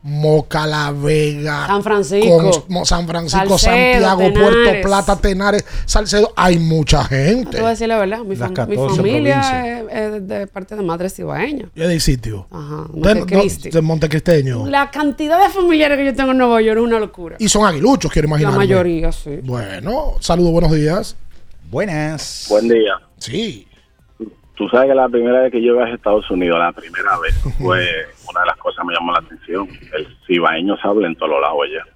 Moca, 0.08 0.66
La 0.68 0.92
Vega, 0.92 1.66
San 1.66 1.82
Francisco. 1.82 2.62
con- 2.68 2.86
San 2.86 3.06
Francisco, 3.08 3.58
Salcedo, 3.58 4.06
Santiago, 4.06 4.18
Tenares. 4.18 4.40
Puerto 4.42 4.82
Plata, 4.88 5.16
Tenares, 5.16 5.64
Salcedo, 5.84 6.32
hay 6.36 6.58
mucha 6.60 7.08
Te 7.08 7.16
gente. 7.26 7.56
voy 7.58 7.66
a 7.66 7.70
decir 7.70 7.88
la 7.88 7.98
verdad, 7.98 8.18
mi, 8.20 8.36
Las 8.36 8.48
fam- 8.50 8.68
mi 8.68 8.76
14 8.76 8.96
familia 8.96 9.78
es, 9.80 9.84
es 10.14 10.28
de 10.28 10.46
parte 10.46 10.76
de 10.76 10.82
madre 10.82 11.10
cibaeña. 11.10 11.68
¿Y 11.74 11.80
de 11.80 11.98
sitio? 12.00 12.46
Ajá, 12.52 12.86
Montecristi. 12.92 13.70
de 13.70 13.80
Montecristeño. 13.82 14.66
La 14.66 14.90
cantidad 14.92 15.42
de 15.44 15.52
familiares 15.52 15.98
que 15.98 16.04
yo 16.04 16.14
tengo 16.14 16.30
en 16.30 16.38
Nueva 16.38 16.62
York 16.62 16.78
es 16.78 16.84
una 16.84 17.00
locura. 17.00 17.36
Y 17.40 17.48
son 17.48 17.66
aguiluchos, 17.66 18.12
quiero 18.12 18.28
imaginar. 18.28 18.52
La 18.52 18.58
mayoría, 18.58 19.10
sí. 19.10 19.40
Bueno, 19.42 20.12
saludos, 20.20 20.52
buenos 20.52 20.72
días. 20.72 21.16
Buenas. 21.70 22.46
Buen 22.48 22.68
día. 22.68 22.92
Sí. 23.18 23.66
Tú 24.56 24.68
sabes 24.70 24.88
que 24.88 24.94
la 24.94 25.08
primera 25.08 25.42
vez 25.42 25.52
que 25.52 25.62
yo 25.62 25.76
viajé 25.76 25.92
a 25.92 25.94
Estados 25.94 26.30
Unidos, 26.30 26.58
la 26.58 26.72
primera 26.72 27.18
vez, 27.18 27.34
fue 27.58 27.86
una 28.30 28.40
de 28.40 28.46
las 28.46 28.56
cosas 28.56 28.80
que 28.82 28.86
me 28.88 28.94
llamó 28.94 29.12
la 29.12 29.18
atención. 29.18 29.68
El 29.96 30.06
cibaeño 30.26 30.76
se 30.78 30.88
habla 30.88 31.06
en 31.08 31.14
todos 31.16 31.30
los 31.32 31.40
lados 31.40 31.58
allá. 31.64 31.92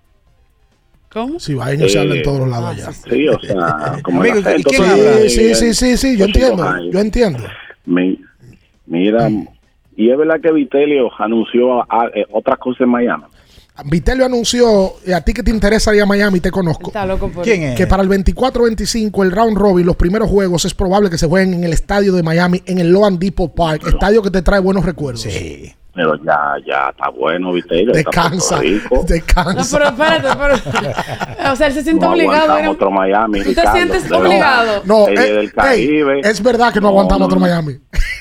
¿Cómo? 1.13 1.41
Cibaeño 1.41 1.89
se 1.89 1.99
Eh, 1.99 2.01
habla 2.01 2.15
en 2.17 2.23
todos 2.23 2.39
los 2.41 2.49
lados 2.49 2.69
allá. 2.71 2.93
Sí, 2.93 3.29
o 3.29 3.41
sea, 3.41 4.01
como 4.05 4.21
Amigo, 4.21 4.37
Sí, 5.29 5.55
sí, 5.55 5.75
sí, 5.75 5.97
sí, 5.97 6.17
yo 6.19 6.27
entiendo, 6.27 6.65
yo 6.91 6.99
entiendo. 7.01 7.39
Mi- 7.87 8.21
mira, 8.87 9.29
y 9.97 10.11
es 10.11 10.17
verdad 10.19 10.41
que 10.41 10.53
Vitelio 10.53 11.11
anunció 11.19 11.81
a- 11.83 12.11
eh, 12.15 12.27
otras 12.31 12.59
cosas 12.59 12.83
en 12.83 12.91
Miami. 12.91 13.25
Vitelio 13.85 14.25
anunció, 14.25 14.95
y 15.07 15.13
a 15.13 15.21
ti 15.21 15.33
que 15.33 15.43
te 15.43 15.51
interesa 15.51 15.95
ir 15.95 16.03
a 16.03 16.07
Miami, 16.07 16.41
te 16.41 16.51
conozco. 16.51 16.89
Está 16.89 17.07
loco 17.07 17.31
por 17.31 17.45
¿Quién 17.45 17.63
es? 17.63 17.77
Que 17.77 17.87
para 17.87 18.03
el 18.03 18.09
24-25, 18.09 19.25
el 19.25 19.31
round 19.31 19.57
robin, 19.57 19.87
los 19.87 19.97
primeros 19.97 20.29
juegos, 20.29 20.65
es 20.65 20.75
probable 20.75 21.11
que 21.11 21.19
se 21.19 21.27
jueguen 21.27 21.55
en 21.55 21.65
el 21.65 21.73
estadio 21.73 22.13
de 22.13 22.23
Miami, 22.23 22.63
en 22.67 22.79
el 22.79 22.91
Loan 22.91 23.19
Depot 23.19 23.55
Park, 23.55 23.87
estadio 23.87 24.23
que 24.23 24.31
te 24.31 24.43
trae 24.43 24.61
buenos 24.61 24.85
recuerdos. 24.85 25.23
Sí. 25.23 25.73
Pero 25.93 26.15
ya, 26.25 26.55
ya 26.67 26.89
está 26.91 27.09
bueno, 27.11 27.57
está 27.57 27.75
en 27.75 27.91
Descansa, 27.91 28.57
Puerto 28.57 28.61
Rico. 28.63 28.95
No, 28.97 29.03
descansa. 29.03 29.79
pero 29.79 29.89
espérate, 29.91 30.29
pero. 30.39 31.53
o 31.53 31.57
sea, 31.57 31.67
él 31.67 31.73
se 31.75 31.83
siente 31.83 32.05
No 32.07 32.13
obligado. 32.13 32.57
era- 32.59 32.71
otro 32.71 32.91
Miami, 32.91 33.39
¿Tú 33.41 33.45
te 33.47 33.61
Ricardo. 33.61 33.73
sientes 33.73 34.13
obligado? 34.13 34.83
No, 34.85 35.09
eh, 35.09 35.15
del 35.19 35.39
ey, 35.39 35.49
Caribe. 35.51 36.21
es 36.23 36.43
verdad 36.43 36.73
que 36.73 36.81
no, 36.81 36.85
No, 36.85 36.89
aguantamos 36.91 37.21
no, 37.21 37.27
otro. 37.27 37.41
Miami. 37.41 37.79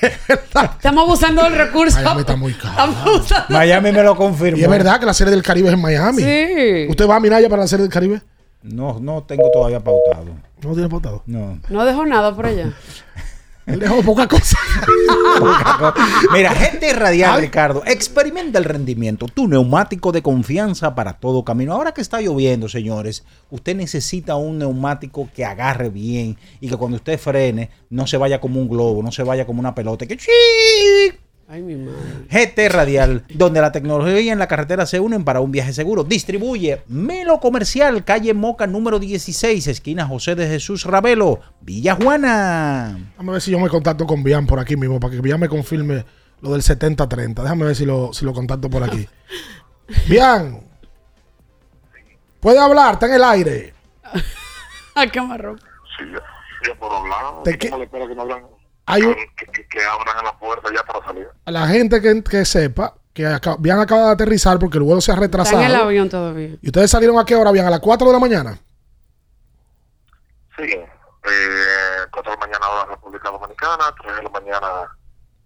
Estamos 0.76 1.04
abusando 1.04 1.42
del 1.44 1.54
recurso. 1.56 1.96
Miami 2.00 2.20
está 2.20 2.36
muy 2.36 2.52
caro. 2.54 2.70
Estamos 2.70 2.96
abusando. 3.06 3.46
Miami 3.50 3.92
me 3.92 4.02
lo 4.02 4.16
confirmó. 4.16 4.58
Y 4.58 4.62
es 4.64 4.68
verdad 4.70 4.98
que 4.98 5.06
la 5.06 5.14
serie 5.14 5.30
del 5.30 5.42
Caribe 5.42 5.68
es 5.68 5.74
en 5.74 5.80
Miami. 5.80 6.22
Sí. 6.22 6.86
¿Usted 6.88 7.08
va 7.08 7.16
a 7.16 7.20
Minaya 7.20 7.48
para 7.48 7.62
la 7.62 7.68
serie 7.68 7.84
del 7.84 7.92
Caribe? 7.92 8.20
No, 8.62 8.98
no 9.00 9.22
tengo 9.22 9.48
todavía 9.52 9.78
pautado. 9.80 10.26
No 10.62 10.72
tiene 10.74 10.88
pautado. 10.88 11.22
No. 11.26 11.58
No 11.68 11.84
dejó 11.84 12.04
nada 12.04 12.34
por 12.34 12.46
allá. 12.46 12.72
Él 13.72 13.80
dejó 13.80 14.02
poca 14.04 14.26
cosa. 14.26 14.58
Mira, 16.32 16.50
gente 16.54 16.92
radial, 16.92 17.40
Ricardo, 17.40 17.82
experimenta 17.86 18.58
el 18.58 18.64
rendimiento. 18.64 19.26
Tu 19.26 19.48
neumático 19.48 20.12
de 20.12 20.22
confianza 20.22 20.94
para 20.94 21.14
todo 21.14 21.44
camino. 21.44 21.72
Ahora 21.72 21.92
que 21.92 22.00
está 22.00 22.20
lloviendo, 22.20 22.68
señores, 22.68 23.24
usted 23.50 23.76
necesita 23.76 24.36
un 24.36 24.58
neumático 24.58 25.28
que 25.34 25.44
agarre 25.44 25.88
bien 25.90 26.36
y 26.60 26.68
que 26.68 26.76
cuando 26.76 26.96
usted 26.96 27.18
frene 27.18 27.70
no 27.90 28.06
se 28.06 28.16
vaya 28.16 28.40
como 28.40 28.60
un 28.60 28.68
globo, 28.68 29.02
no 29.02 29.12
se 29.12 29.22
vaya 29.22 29.46
como 29.46 29.60
una 29.60 29.74
pelota. 29.74 30.06
Que 30.06 30.16
¡chi! 30.16 30.30
Ay, 31.52 31.62
mi 31.62 31.74
madre. 31.74 31.98
GT 32.30 32.68
Radial, 32.68 33.24
donde 33.34 33.60
la 33.60 33.72
tecnología 33.72 34.20
y 34.20 34.32
la 34.36 34.46
carretera 34.46 34.86
se 34.86 35.00
unen 35.00 35.24
para 35.24 35.40
un 35.40 35.50
viaje 35.50 35.72
seguro. 35.72 36.04
Distribuye 36.04 36.82
Melo 36.86 37.40
Comercial, 37.40 38.04
calle 38.04 38.34
Moca 38.34 38.68
número 38.68 39.00
16, 39.00 39.66
esquina 39.66 40.06
José 40.06 40.36
de 40.36 40.46
Jesús 40.46 40.84
Ravelo, 40.84 41.40
Villa 41.60 41.96
Juana. 41.96 42.96
Déjame 43.10 43.32
ver 43.32 43.40
si 43.40 43.50
yo 43.50 43.58
me 43.58 43.68
contacto 43.68 44.06
con 44.06 44.22
Bian 44.22 44.46
por 44.46 44.60
aquí 44.60 44.76
mismo, 44.76 45.00
para 45.00 45.12
que 45.12 45.20
Bian 45.20 45.40
me 45.40 45.48
confirme 45.48 46.04
lo 46.40 46.52
del 46.52 46.62
70-30. 46.62 47.42
Déjame 47.42 47.64
ver 47.64 47.74
si 47.74 47.84
lo, 47.84 48.12
si 48.12 48.24
lo 48.24 48.32
contacto 48.32 48.70
por 48.70 48.84
aquí. 48.84 49.08
Bian, 50.08 50.60
puede 52.38 52.60
hablar, 52.60 52.94
está 52.94 53.06
en 53.06 53.14
el 53.14 53.24
aire. 53.24 53.74
¿A 54.94 55.04
qué 55.04 55.20
marrón? 55.20 55.58
Sí, 55.98 56.04
ya, 56.12 56.22
ya 56.68 56.78
por 56.78 56.92
hablar. 56.92 57.24
¿Cómo 57.42 57.78
le 57.78 57.84
espera 57.86 58.06
que 58.06 58.14
no 58.14 58.22
hablan? 58.22 58.59
Hay 58.86 59.02
un- 59.02 59.14
Que, 59.36 59.46
que- 59.46 59.66
que 59.68 59.84
abran 59.84 60.24
la 60.24 60.38
puerta 60.38 60.68
ya 60.74 60.82
para 60.84 61.04
salir. 61.06 61.28
a 61.44 61.50
la 61.50 61.66
gente 61.68 62.00
que, 62.00 62.22
que 62.24 62.44
sepa 62.44 62.94
que 63.12 63.26
acá- 63.26 63.56
Bian 63.58 63.78
acaba 63.80 64.06
de 64.06 64.12
aterrizar 64.12 64.58
porque 64.58 64.78
el 64.78 64.84
vuelo 64.84 65.00
se 65.00 65.10
ha 65.10 65.14
Está 65.14 65.26
retrasado. 65.26 65.60
en 65.60 65.66
el 65.66 65.74
avión 65.74 66.08
todavía. 66.08 66.56
¿Y 66.60 66.66
ustedes 66.66 66.90
salieron 66.90 67.18
a 67.18 67.24
qué 67.24 67.34
hora, 67.36 67.50
Bian? 67.52 67.66
¿A 67.66 67.70
las 67.70 67.80
4 67.80 68.06
de 68.06 68.12
la 68.12 68.18
mañana? 68.18 68.58
Sí, 70.56 70.62
eh, 70.64 70.86
4 72.12 72.32
de 72.32 72.36
la 72.38 72.46
mañana 72.46 72.68
hora 72.68 72.90
República 72.90 73.30
Dominicana, 73.30 73.84
3 74.02 74.16
de 74.16 74.22
la 74.22 74.28
mañana 74.30 74.68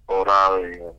hora 0.06 0.56
de- 0.56 0.92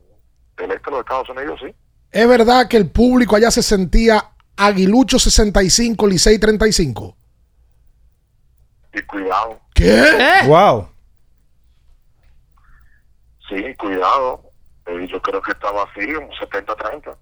del 0.56 0.70
este 0.72 0.84
de 0.84 0.90
los 0.90 1.00
Estados 1.00 1.28
Unidos, 1.30 1.60
sí. 1.62 1.74
¿Es 2.10 2.28
verdad 2.28 2.66
que 2.68 2.76
el 2.76 2.90
público 2.90 3.36
allá 3.36 3.50
se 3.50 3.62
sentía 3.62 4.30
Aguilucho 4.56 5.18
65, 5.18 6.06
Licey 6.06 6.38
35? 6.38 7.16
Y 8.94 9.02
cuidado, 9.02 9.60
¿Qué? 9.74 10.40
Wow. 10.46 10.88
Sí, 13.48 13.74
cuidado. 13.76 14.42
Eh, 14.86 15.06
yo 15.10 15.20
creo 15.20 15.42
que 15.42 15.52
estaba 15.52 15.82
así, 15.84 16.00
un 16.14 16.28
70-30. 16.30 17.16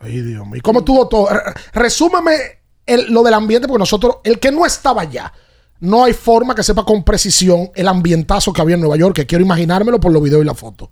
Ay, 0.00 0.20
Dios 0.20 0.46
mío. 0.46 0.56
¿Y 0.56 0.60
¿Cómo 0.60 0.80
estuvo 0.80 1.08
todo? 1.08 1.28
Re- 1.30 1.42
Resúmeme 1.72 2.60
el- 2.86 3.12
lo 3.12 3.22
del 3.22 3.34
ambiente, 3.34 3.68
porque 3.68 3.78
nosotros, 3.80 4.18
el 4.24 4.38
que 4.40 4.50
no 4.50 4.64
estaba 4.66 5.02
allá, 5.02 5.32
no 5.80 6.04
hay 6.04 6.12
forma 6.12 6.54
que 6.54 6.62
sepa 6.64 6.84
con 6.84 7.04
precisión 7.04 7.70
el 7.74 7.86
ambientazo 7.88 8.52
que 8.52 8.60
había 8.62 8.74
en 8.74 8.80
Nueva 8.80 8.96
York, 8.96 9.14
que 9.14 9.26
quiero 9.26 9.44
imaginármelo 9.44 10.00
por 10.00 10.12
los 10.12 10.22
videos 10.22 10.42
y 10.42 10.46
la 10.46 10.54
foto. 10.54 10.90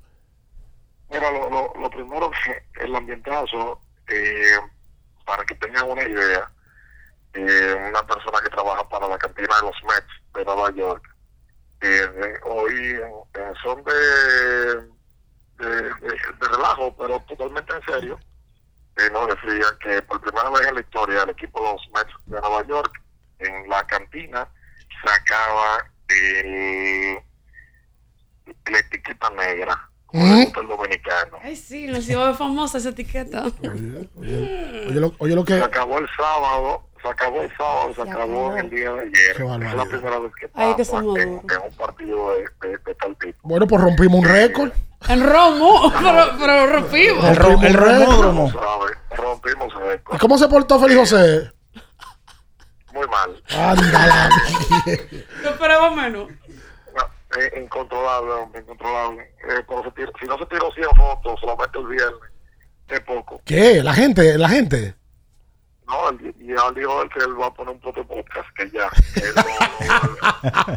Mira, 1.10 1.30
lo, 1.30 1.51
lo, 1.51 1.72
lo 1.80 1.90
primero 1.90 2.30
que 2.30 2.84
el 2.84 2.94
ambientazo, 2.94 3.80
eh, 4.09 4.56
para 5.24 5.44
que 5.44 5.55
tengan 5.56 5.90
una 5.90 6.02
idea, 6.02 6.51
eh, 7.34 7.76
una 7.88 8.06
persona 8.06 8.38
que 8.43 8.51
trabaja 8.51 8.88
para 8.88 9.09
la 9.09 9.18
cantina 9.18 9.48
de 9.60 9.66
los 9.66 9.76
Mets 9.84 10.34
de 10.34 10.44
Nueva 10.44 10.70
York, 10.74 11.02
eh, 11.86 12.34
hoy 12.44 12.72
en, 12.90 13.42
en 13.42 13.54
son 13.62 13.82
de, 13.84 13.94
de, 15.64 15.82
de- 15.82 15.90
de 16.40 16.48
relajo, 16.50 16.94
pero 16.96 17.20
totalmente 17.28 17.74
en 17.74 17.82
serio, 17.94 18.18
eh, 18.98 19.10
nos 19.12 19.28
decía 19.28 19.66
que 19.80 20.02
por 20.02 20.20
primera 20.20 20.50
vez 20.50 20.66
en 20.66 20.74
la 20.74 20.80
historia 20.80 21.22
el 21.22 21.30
equipo 21.30 21.60
de 21.62 21.72
los 21.72 21.82
Mets 21.94 22.14
de 22.26 22.40
Nueva 22.40 22.66
York 22.66 22.92
en 23.38 23.68
la 23.68 23.86
cantina 23.86 24.48
sacaba 25.04 25.84
el, 26.08 27.18
la 28.70 28.78
etiqueta 28.78 29.30
negra 29.30 29.88
¿Mm? 30.12 30.44
el 30.58 30.68
dominicano. 30.68 31.38
Ay, 31.42 31.56
sí, 31.56 31.86
nos 31.88 32.08
iba 32.08 32.22
a 32.22 32.26
ver 32.28 32.36
famosa 32.36 32.78
esa 32.78 32.88
etiqueta. 32.90 33.44
Oye 34.16 35.00
lo, 35.00 35.12
oye 35.18 35.34
lo 35.34 35.44
que... 35.44 35.54
Se 35.58 35.62
acabó 35.64 35.98
el 35.98 36.08
sábado, 36.16 36.85
se 37.07 37.12
acabó 37.12 37.43
el 37.43 37.57
sábado, 37.57 37.95
se, 37.95 38.03
acabó 38.03 38.57
el 38.57 38.70
día 38.70 38.93
de 38.93 39.01
ayer. 39.01 39.37
Qué 39.37 39.43
es 39.45 39.74
la 39.74 39.85
primera 39.85 40.19
vez 40.19 40.33
que 40.41 40.51
Ay, 40.55 40.74
que 40.74 40.85
pasa 40.85 40.99
en, 40.99 41.28
un 41.31 41.47
partido 41.77 42.31
de, 42.35 42.69
de, 42.69 42.78
de 42.78 42.95
tal 42.95 43.16
tipo. 43.19 43.39
Bueno, 43.43 43.66
pues 43.66 43.83
rompimos 43.83 44.20
un 44.20 44.24
récord. 44.28 44.73
En 45.09 45.23
Romo, 45.23 45.93
pero, 45.99 46.27
pero 46.39 46.66
rompimos. 46.66 47.24
El, 47.24 47.37
ro- 47.37 47.62
el. 47.62 47.73
¿sabes? 48.53 48.99
Rompimos 49.16 49.73
el 49.74 49.81
récord. 49.89 50.16
¿Y 50.16 50.19
cómo 50.19 50.39
se 50.39 50.49
portó 50.49 50.81
Félix 50.81 51.01
José? 51.01 51.53
Muy 52.93 53.07
mal. 53.09 53.43
Ándala. 53.51 54.31
Yo 54.87 55.51
esperaba 55.51 55.91
menos. 55.91 56.28
No, 56.31 57.41
eh, 57.41 57.61
incontrolable, 57.62 58.33
hombre, 58.33 58.61
incontrolable. 58.62 59.23
Eh, 59.23 59.65
se 59.85 59.91
tiró- 59.93 60.12
si 60.19 60.27
no 60.27 60.39
se 60.39 60.47
tiró 60.47 60.73
100 60.73 60.87
fotos 60.97 61.41
solamente 61.41 61.78
el 61.78 61.87
viernes, 61.87 62.31
es 62.89 63.01
poco. 63.01 63.41
¿Qué? 63.45 63.83
La 63.83 63.93
gente, 63.93 64.39
la 64.39 64.49
gente. 64.49 64.95
No, 65.86 66.08
él- 66.10 66.34
y 66.40 66.48
ya 66.48 66.70
dijo 66.74 67.02
él 67.02 67.08
que 67.10 67.20
él 67.24 67.40
va 67.40 67.46
a 67.46 67.54
poner 67.54 67.74
un 67.74 67.80
propio 67.80 68.06
podcast, 68.06 68.48
que 68.56 68.70
ya. 68.70 68.88
que 69.14 69.20
él 69.20 69.34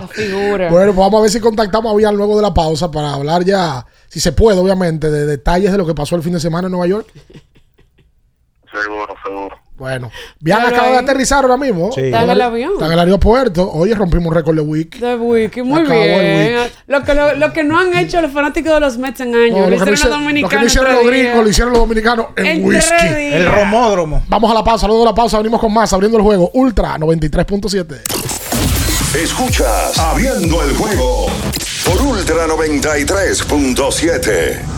La 0.00 0.06
figura. 0.08 0.70
Bueno, 0.70 0.86
pues 0.94 0.96
vamos 0.96 1.18
a 1.18 1.22
ver 1.22 1.30
si 1.30 1.40
contactamos 1.40 1.92
a 1.92 1.96
Bian 1.96 2.16
luego 2.16 2.36
de 2.36 2.42
la 2.42 2.54
pausa 2.54 2.90
para 2.90 3.14
hablar 3.14 3.44
ya, 3.44 3.84
si 4.08 4.20
se 4.20 4.32
puede, 4.32 4.58
obviamente, 4.58 5.10
de 5.10 5.26
detalles 5.26 5.72
de 5.72 5.78
lo 5.78 5.86
que 5.86 5.94
pasó 5.94 6.14
el 6.16 6.22
fin 6.22 6.32
de 6.34 6.40
semana 6.40 6.66
en 6.66 6.72
Nueva 6.72 6.86
York. 6.86 7.08
no- 7.14 8.80
seguro, 8.82 9.14
seguro. 9.24 9.56
Bueno, 9.78 10.10
Bian 10.40 10.60
Claro, 10.60 10.74
acaba 10.76 10.90
de 10.92 10.98
aterrizar 10.98 11.44
ahora 11.44 11.56
mismo. 11.56 11.92
Sí. 11.92 12.00
Está 12.02 12.24
en 12.24 12.30
el 12.30 12.40
avión. 12.40 12.72
Está 12.74 12.86
en 12.86 12.92
el 12.92 12.98
aeropuerto. 12.98 13.70
Oye, 13.72 13.94
rompimos 13.94 14.26
un 14.26 14.34
récord 14.34 14.56
de 14.56 14.62
wiki. 14.62 14.98
De 14.98 15.14
Wiki, 15.14 15.62
muy 15.62 15.82
Acabó 15.82 15.94
el 15.94 16.20
bien. 16.20 16.58
Lo 16.88 17.04
que, 17.04 17.14
lo, 17.14 17.34
lo 17.36 17.52
que 17.52 17.62
no 17.62 17.78
han 17.78 17.96
hecho 17.96 18.20
los 18.20 18.32
fanáticos 18.32 18.74
de 18.74 18.80
los 18.80 18.98
Mets 18.98 19.20
en 19.20 19.36
años. 19.36 19.56
No, 19.58 19.70
lo, 19.70 19.72
lo, 19.76 19.78
que 19.84 19.90
no 19.90 19.92
hicieron 19.92 19.94
hice- 19.94 20.08
los 20.08 20.10
lo 20.10 20.18
que 20.18 20.24
dominicanos. 20.24 20.60
no 20.60 20.66
hicieron 20.66 20.90
otro 20.90 21.02
los 21.04 21.12
día. 21.12 21.22
gringos, 21.22 21.44
lo 21.44 21.50
hicieron 21.50 21.72
los 21.72 21.80
dominicanos 21.82 22.26
en, 22.36 22.46
En 22.46 22.64
whisky. 22.64 22.88
tres 22.98 23.16
días. 23.18 23.34
El 23.34 23.46
romódromo. 23.46 24.22
Vamos 24.28 24.50
a 24.50 24.54
la 24.54 24.64
pausa, 24.64 24.86
luego 24.88 25.02
de 25.04 25.10
la 25.10 25.14
pausa 25.14 25.36
venimos 25.38 25.60
con 25.60 25.72
más, 25.72 25.92
abriendo 25.92 26.18
el 26.18 26.24
juego. 26.24 26.50
Ultra 26.54 26.96
93.7. 26.98 28.00
Escuchas 29.22 29.98
Abriendo 29.98 30.62
el 30.62 30.74
juego 30.76 31.26
por 31.86 32.02
Ultra 32.02 32.46
93.7. 32.46 34.77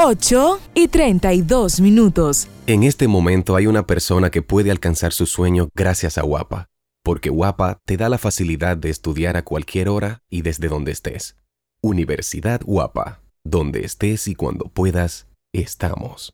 8 0.00 0.60
y 0.74 0.86
32 0.86 1.80
minutos. 1.80 2.46
En 2.68 2.84
este 2.84 3.08
momento 3.08 3.56
hay 3.56 3.66
una 3.66 3.84
persona 3.84 4.30
que 4.30 4.42
puede 4.42 4.70
alcanzar 4.70 5.12
su 5.12 5.26
sueño 5.26 5.70
gracias 5.74 6.18
a 6.18 6.22
Guapa, 6.22 6.68
porque 7.02 7.30
Guapa 7.30 7.80
te 7.84 7.96
da 7.96 8.08
la 8.08 8.16
facilidad 8.16 8.76
de 8.76 8.90
estudiar 8.90 9.36
a 9.36 9.42
cualquier 9.42 9.88
hora 9.88 10.22
y 10.30 10.42
desde 10.42 10.68
donde 10.68 10.92
estés. 10.92 11.34
Universidad 11.80 12.60
Guapa, 12.64 13.22
donde 13.42 13.84
estés 13.84 14.28
y 14.28 14.36
cuando 14.36 14.66
puedas, 14.66 15.26
estamos. 15.52 16.32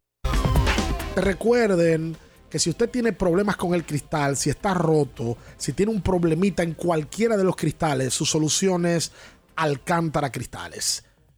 Recuerden 1.17 2.19
que 2.51 2.59
si 2.59 2.69
usted 2.69 2.91
tiene 2.91 3.15
problemas 3.15 3.57
con 3.57 3.73
el 3.73 3.87
cristal, 3.87 4.37
si 4.37 4.51
está 4.51 4.75
roto, 4.75 5.39
si 5.57 5.73
tiene 5.73 5.91
un 5.91 6.03
problemita 6.03 6.63
en 6.63 6.75
cualquiera 6.75 7.39
de 7.39 7.45
los 7.45 7.57
cristales, 7.57 8.13
su 8.13 8.27
solución 8.27 8.85
es 8.85 9.11
Alcántara 9.57 10.31
Cristales. 10.31 11.04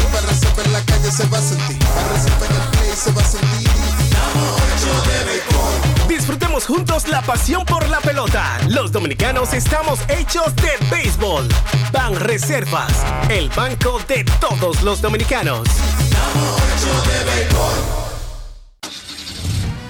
Se 1.09 1.25
va 1.27 1.37
a 1.37 1.41
sentir. 1.41 1.79
Disfrutemos 6.07 6.65
juntos 6.65 7.07
la 7.07 7.21
pasión 7.23 7.65
por 7.65 7.87
la 7.89 7.99
pelota. 7.99 8.59
Los 8.67 8.91
dominicanos 8.91 9.53
estamos 9.53 9.99
hechos 10.07 10.55
de 10.57 10.71
béisbol. 10.89 11.47
Ban 11.91 12.15
Reservas, 12.19 12.93
el 13.29 13.49
banco 13.49 13.99
de 14.07 14.23
todos 14.39 14.83
los 14.83 15.01
dominicanos. 15.01 15.67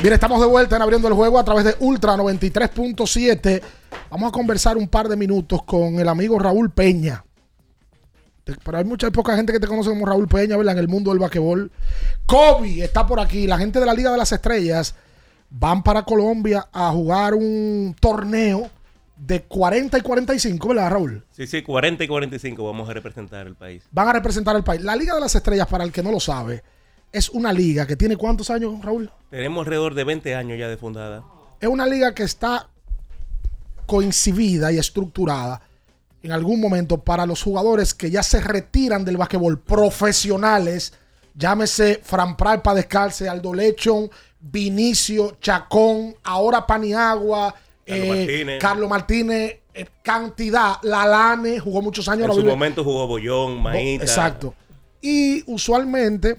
Bien, 0.00 0.14
estamos 0.14 0.40
de 0.40 0.46
vuelta 0.46 0.76
en 0.76 0.82
abriendo 0.82 1.08
el 1.08 1.14
juego 1.14 1.40
a 1.40 1.44
través 1.44 1.64
de 1.64 1.74
Ultra 1.80 2.14
93.7. 2.14 3.60
Vamos 4.10 4.28
a 4.28 4.32
conversar 4.32 4.76
un 4.76 4.86
par 4.86 5.08
de 5.08 5.16
minutos 5.16 5.64
con 5.64 5.98
el 5.98 6.08
amigo 6.08 6.38
Raúl 6.38 6.70
Peña. 6.70 7.24
Pero 8.44 8.78
hay 8.78 8.84
mucha 8.84 9.10
poca 9.10 9.34
gente 9.34 9.52
que 9.52 9.58
te 9.58 9.66
conoce 9.66 9.90
como 9.90 10.06
Raúl 10.06 10.28
Peña, 10.28 10.56
¿verdad? 10.56 10.74
En 10.74 10.78
el 10.78 10.88
mundo 10.88 11.10
del 11.10 11.18
basquetbol. 11.18 11.72
Kobe 12.26 12.84
está 12.84 13.08
por 13.08 13.18
aquí. 13.18 13.48
La 13.48 13.58
gente 13.58 13.80
de 13.80 13.86
la 13.86 13.92
Liga 13.92 14.12
de 14.12 14.18
las 14.18 14.30
Estrellas 14.30 14.94
van 15.50 15.82
para 15.82 16.04
Colombia 16.04 16.68
a 16.72 16.92
jugar 16.92 17.34
un 17.34 17.96
torneo 17.98 18.70
de 19.16 19.42
40 19.42 19.98
y 19.98 20.00
45, 20.00 20.68
¿verdad, 20.68 20.92
Raúl? 20.92 21.24
Sí, 21.32 21.48
sí, 21.48 21.62
40 21.62 22.04
y 22.04 22.06
45 22.06 22.64
vamos 22.64 22.88
a 22.88 22.92
representar 22.92 23.48
el 23.48 23.56
país. 23.56 23.82
Van 23.90 24.06
a 24.06 24.12
representar 24.12 24.54
el 24.54 24.62
país. 24.62 24.80
La 24.80 24.94
Liga 24.94 25.16
de 25.16 25.20
las 25.22 25.34
Estrellas, 25.34 25.66
para 25.66 25.82
el 25.82 25.90
que 25.90 26.04
no 26.04 26.12
lo 26.12 26.20
sabe, 26.20 26.62
es 27.12 27.28
una 27.30 27.52
liga 27.52 27.86
que 27.86 27.96
tiene 27.96 28.16
cuántos 28.16 28.50
años, 28.50 28.74
Raúl? 28.82 29.10
Tenemos 29.30 29.60
alrededor 29.66 29.94
de 29.94 30.04
20 30.04 30.34
años 30.34 30.58
ya 30.58 30.68
de 30.68 30.76
fundada. 30.76 31.24
Es 31.60 31.68
una 31.68 31.86
liga 31.86 32.14
que 32.14 32.22
está 32.22 32.68
coincidida 33.86 34.70
y 34.72 34.78
estructurada 34.78 35.62
en 36.22 36.32
algún 36.32 36.60
momento 36.60 36.98
para 36.98 37.24
los 37.26 37.42
jugadores 37.42 37.94
que 37.94 38.10
ya 38.10 38.22
se 38.22 38.40
retiran 38.40 39.04
del 39.04 39.16
basquetbol 39.16 39.58
profesionales. 39.60 40.92
Llámese 41.34 42.00
Fran 42.02 42.36
Pral 42.36 42.60
para 42.60 42.76
descalce, 42.76 43.28
Aldo 43.28 43.54
Lechon, 43.54 44.10
Vinicio, 44.40 45.36
Chacón, 45.40 46.14
ahora 46.24 46.66
Paniagua, 46.66 47.54
Carlos 47.86 48.04
Eh, 48.06 48.08
Martínez. 48.08 48.60
Carlos 48.60 48.88
Martínez, 48.90 49.56
eh, 49.72 49.86
cantidad. 50.02 50.74
Lalane 50.82 51.60
jugó 51.60 51.80
muchos 51.80 52.08
años. 52.08 52.28
En 52.28 52.34
su 52.34 52.44
momento 52.44 52.82
jugó 52.84 53.06
Bollón, 53.06 53.62
Maíta. 53.62 54.04
Exacto. 54.04 54.54
Y 55.00 55.44
usualmente 55.50 56.36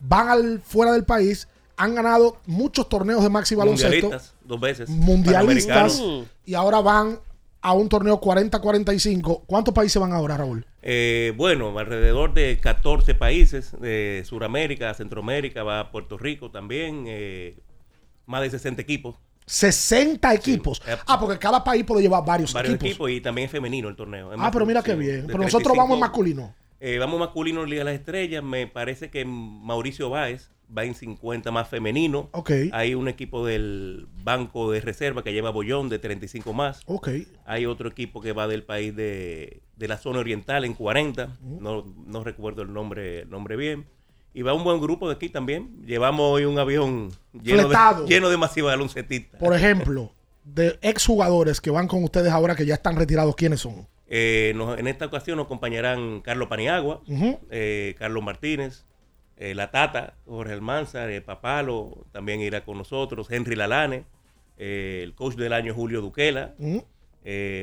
van 0.00 0.28
al 0.28 0.60
fuera 0.60 0.92
del 0.92 1.04
país, 1.04 1.48
han 1.76 1.94
ganado 1.94 2.38
muchos 2.46 2.88
torneos 2.88 3.22
de 3.22 3.28
maxi 3.30 3.54
baloncesto, 3.54 4.08
Mundialistas, 4.08 4.34
dos 4.44 4.60
veces. 4.60 4.88
mundialistas, 4.90 6.02
y 6.44 6.54
ahora 6.54 6.80
van 6.80 7.20
a 7.60 7.72
un 7.72 7.88
torneo 7.88 8.20
40-45. 8.20 9.42
¿Cuántos 9.46 9.74
países 9.74 10.00
van 10.00 10.12
ahora, 10.12 10.36
Raúl? 10.36 10.64
Eh, 10.82 11.32
bueno, 11.36 11.76
alrededor 11.78 12.32
de 12.34 12.58
14 12.60 13.14
países 13.14 13.72
de 13.80 14.22
Sudamérica, 14.26 14.94
Centroamérica, 14.94 15.62
va 15.62 15.80
a 15.80 15.90
Puerto 15.90 16.16
Rico 16.18 16.50
también, 16.50 17.04
eh, 17.06 17.58
más 18.26 18.42
de 18.42 18.50
60 18.50 18.80
equipos. 18.82 19.16
60 19.46 20.34
equipos. 20.34 20.82
Ah, 21.06 21.18
porque 21.18 21.38
cada 21.38 21.64
país 21.64 21.82
puede 21.84 22.02
llevar 22.02 22.24
varios, 22.24 22.52
Varios 22.52 22.74
equipos. 22.74 22.90
equipos. 22.90 23.10
y 23.10 23.20
también 23.20 23.46
es 23.46 23.50
femenino 23.52 23.88
el 23.88 23.96
torneo. 23.96 24.30
Ah, 24.38 24.50
pero 24.52 24.66
mira 24.66 24.82
qué 24.82 24.94
bien. 24.94 25.24
Pero 25.26 25.38
nosotros 25.38 25.76
vamos 25.76 25.96
en 25.96 26.00
35. 26.00 26.00
masculino. 26.00 26.54
Eh, 26.80 26.98
vamos 26.98 27.18
masculino 27.18 27.62
en 27.64 27.70
Liga 27.70 27.80
de 27.80 27.90
las 27.92 27.94
Estrellas. 28.00 28.42
Me 28.42 28.66
parece 28.66 29.10
que 29.10 29.24
Mauricio 29.24 30.10
Báez 30.10 30.50
va 30.76 30.84
en 30.84 30.94
50 30.94 31.50
más 31.50 31.68
femenino. 31.68 32.28
Ok. 32.32 32.50
Hay 32.72 32.94
un 32.94 33.08
equipo 33.08 33.44
del 33.46 34.06
Banco 34.22 34.70
de 34.70 34.80
Reserva 34.80 35.22
que 35.24 35.32
lleva 35.32 35.50
Bollón 35.50 35.88
de 35.88 35.98
35 35.98 36.52
más. 36.52 36.80
Ok. 36.86 37.08
Hay 37.46 37.66
otro 37.66 37.88
equipo 37.88 38.20
que 38.20 38.32
va 38.32 38.46
del 38.46 38.62
país 38.62 38.94
de, 38.94 39.62
de 39.76 39.88
la 39.88 39.98
zona 39.98 40.20
oriental 40.20 40.64
en 40.64 40.74
40. 40.74 41.26
Mm. 41.26 41.62
No, 41.62 41.84
no 42.06 42.24
recuerdo 42.24 42.62
el 42.62 42.72
nombre, 42.72 43.20
el 43.20 43.30
nombre 43.30 43.56
bien. 43.56 43.86
Y 44.34 44.42
va 44.42 44.52
un 44.54 44.62
buen 44.62 44.80
grupo 44.80 45.08
de 45.08 45.14
aquí 45.14 45.30
también. 45.30 45.84
Llevamos 45.84 46.30
hoy 46.30 46.44
un 46.44 46.58
avión 46.58 47.10
lleno 47.32 47.62
Fletado. 47.62 48.04
de, 48.04 48.14
lleno 48.14 48.28
de 48.28 48.36
masivos 48.36 48.70
baloncetistas. 48.70 49.40
Por 49.40 49.54
ejemplo, 49.54 50.12
de 50.44 50.78
exjugadores 50.82 51.60
que 51.60 51.70
van 51.70 51.88
con 51.88 52.04
ustedes 52.04 52.30
ahora 52.30 52.54
que 52.54 52.64
ya 52.64 52.74
están 52.74 52.96
retirados, 52.96 53.34
¿quiénes 53.34 53.60
son? 53.60 53.88
Eh, 54.08 54.52
nos- 54.56 54.78
en 54.78 54.86
esta 54.88 55.06
ocasión 55.06 55.36
nos 55.36 55.46
acompañarán 55.46 56.20
Carlos 56.22 56.48
Paniagua, 56.48 57.02
eh, 57.50 57.94
Carlos 57.98 58.22
Martínez, 58.24 58.84
eh, 59.36 59.54
La 59.54 59.70
Tata, 59.70 60.14
Jorge 60.26 60.52
Almanzar, 60.54 61.10
Papalo, 61.24 62.06
también 62.12 62.40
irá 62.40 62.64
con 62.64 62.78
nosotros, 62.78 63.30
Henry 63.30 63.54
Lalane, 63.54 64.04
eh, 64.56 65.00
el 65.04 65.14
coach 65.14 65.34
del 65.36 65.52
año 65.52 65.74
Julio 65.74 66.00
Duquela, 66.00 66.54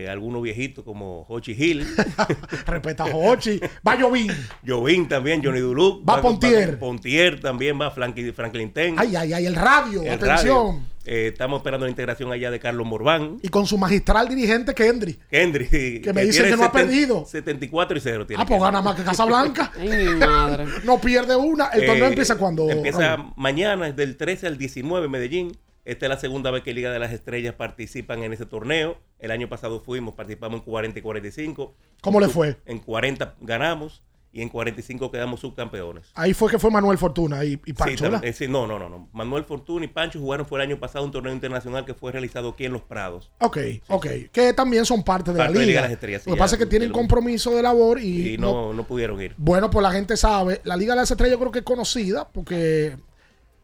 algunos 0.10 0.44
viejitos 0.44 0.84
como 0.86 1.26
Hochi 1.28 1.54
Hill, 1.54 1.84
Respeta 2.68 3.06
a 3.06 3.12
Jochi. 3.12 3.60
Va 3.88 4.00
Jovín. 4.00 4.32
Jovín 4.66 5.08
también, 5.08 5.42
Johnny 5.44 5.60
Duluc, 5.60 6.08
Va 6.08 6.22
Pontier. 6.22 6.78
Pontier 6.78 7.40
también 7.42 7.80
va 7.82 7.90
Franklin, 7.90 8.32
Franklin 8.34 8.72
Ten. 8.72 8.96
Ay, 9.00 9.16
ay, 9.16 9.34
ay, 9.34 9.46
el 9.48 9.56
radio. 9.56 10.04
el 10.04 10.10
atención. 10.10 10.38
radio. 10.68 10.80
Eh, 11.06 11.28
estamos 11.32 11.58
esperando 11.60 11.86
la 11.86 11.90
integración 11.90 12.32
allá 12.32 12.50
de 12.52 12.60
Carlos 12.60 12.86
Morván. 12.88 13.38
Y 13.42 13.50
con 13.50 13.66
su 13.68 13.78
magistral 13.78 14.28
dirigente 14.28 14.74
Kendry. 14.74 15.20
Kendry. 15.30 16.02
Que 16.02 16.12
me 16.14 16.24
dicen 16.26 16.50
que 16.50 16.58
no 16.58 16.64
ha 16.64 16.72
perdido. 16.72 17.26
74 17.26 17.98
y 17.98 18.02
0 18.02 18.26
tiene. 18.26 18.42
Ah, 18.44 18.46
pues 18.46 18.62
gana 18.62 18.82
más 18.82 18.96
que 18.96 19.04
Casablanca. 19.04 19.72
Ay, 19.80 19.90
mi 19.90 20.16
madre. 20.16 20.66
No 20.84 21.00
pierde 21.00 21.36
una. 21.36 21.68
El 21.68 21.86
torneo 21.86 22.06
Eh, 22.06 22.10
empieza 22.10 22.38
cuando. 22.38 22.70
Empieza 22.70 23.18
Raúl? 23.18 23.34
mañana, 23.36 23.88
es 23.88 23.96
del 23.96 24.18
13 24.18 24.48
al 24.48 24.58
19 24.58 25.06
en 25.06 25.12
Medellín. 25.12 25.58
Esta 25.86 26.08
es 26.08 26.10
la 26.10 26.18
segunda 26.18 26.50
vez 26.50 26.64
que 26.64 26.74
Liga 26.74 26.92
de 26.92 26.98
las 26.98 27.12
Estrellas 27.12 27.54
participan 27.54 28.24
en 28.24 28.34
ese 28.34 28.48
torneo. 28.48 28.98
El 29.20 29.30
año 29.30 29.48
pasado 29.48 29.82
fuimos, 29.84 30.16
participamos 30.16 30.62
en 30.62 30.66
40 30.66 30.98
y 30.98 31.02
45. 31.04 31.76
¿Cómo 32.02 32.20
le 32.20 32.28
fue? 32.28 32.58
En 32.66 32.80
40 32.80 33.36
ganamos 33.42 34.02
y 34.36 34.42
en 34.42 34.50
45 34.50 35.10
quedamos 35.12 35.40
subcampeones. 35.40 36.12
Ahí 36.14 36.34
fue 36.34 36.52
que 36.52 36.60
fue 36.60 36.70
Manuel 36.70 36.98
Fortuna 36.98 37.46
y, 37.46 37.54
y 37.54 37.58
Sí, 37.68 37.74
Pancho, 37.74 38.20
eh, 38.22 38.34
sí, 38.34 38.50
no, 38.50 38.68
no, 38.68 38.78
no, 38.78 38.90
no. 38.90 39.08
Manuel 39.14 39.46
Fortuna 39.46 39.86
y 39.86 39.88
Pancho 39.88 40.20
jugaron 40.20 40.46
fue 40.46 40.60
el 40.62 40.68
año 40.70 40.78
pasado 40.78 41.06
un 41.06 41.12
torneo 41.12 41.32
internacional 41.32 41.86
que 41.86 41.94
fue 41.94 42.12
realizado 42.12 42.50
aquí 42.50 42.66
en 42.66 42.74
Los 42.74 42.82
Prados. 42.82 43.32
Ok, 43.40 43.58
ok. 43.88 44.08
Que 44.34 44.52
también 44.52 44.86
son 44.86 45.04
parte 45.04 45.32
de 45.32 45.38
Parte 45.38 45.54
la 45.54 45.60
de 45.62 45.66
liga. 45.66 45.68
Liga 45.68 45.82
de 45.84 45.88
las 45.88 45.94
Estrellas, 45.94 46.22
sí, 46.24 46.30
Lo 46.30 46.36
que 46.36 46.40
pasa 46.40 46.56
es 46.56 46.60
que 46.60 46.66
tienen 46.66 46.92
compromiso 46.92 47.52
de 47.56 47.62
labor 47.62 47.98
y, 48.02 48.34
Y 48.34 48.38
no- 48.38 48.52
no, 48.52 48.74
no 48.74 48.84
pudieron 48.84 49.22
ir. 49.22 49.34
Bueno, 49.38 49.70
pues 49.70 49.82
la 49.82 49.94
gente 49.94 50.18
sabe, 50.18 50.60
la 50.66 50.76
Liga 50.76 50.96
de 50.96 51.00
las 51.00 51.10
Estrellas 51.12 51.32
yo 51.36 51.40
creo 51.40 51.52
que 51.54 51.60
es 51.60 51.66
conocida 51.66 52.28
porque 52.28 52.98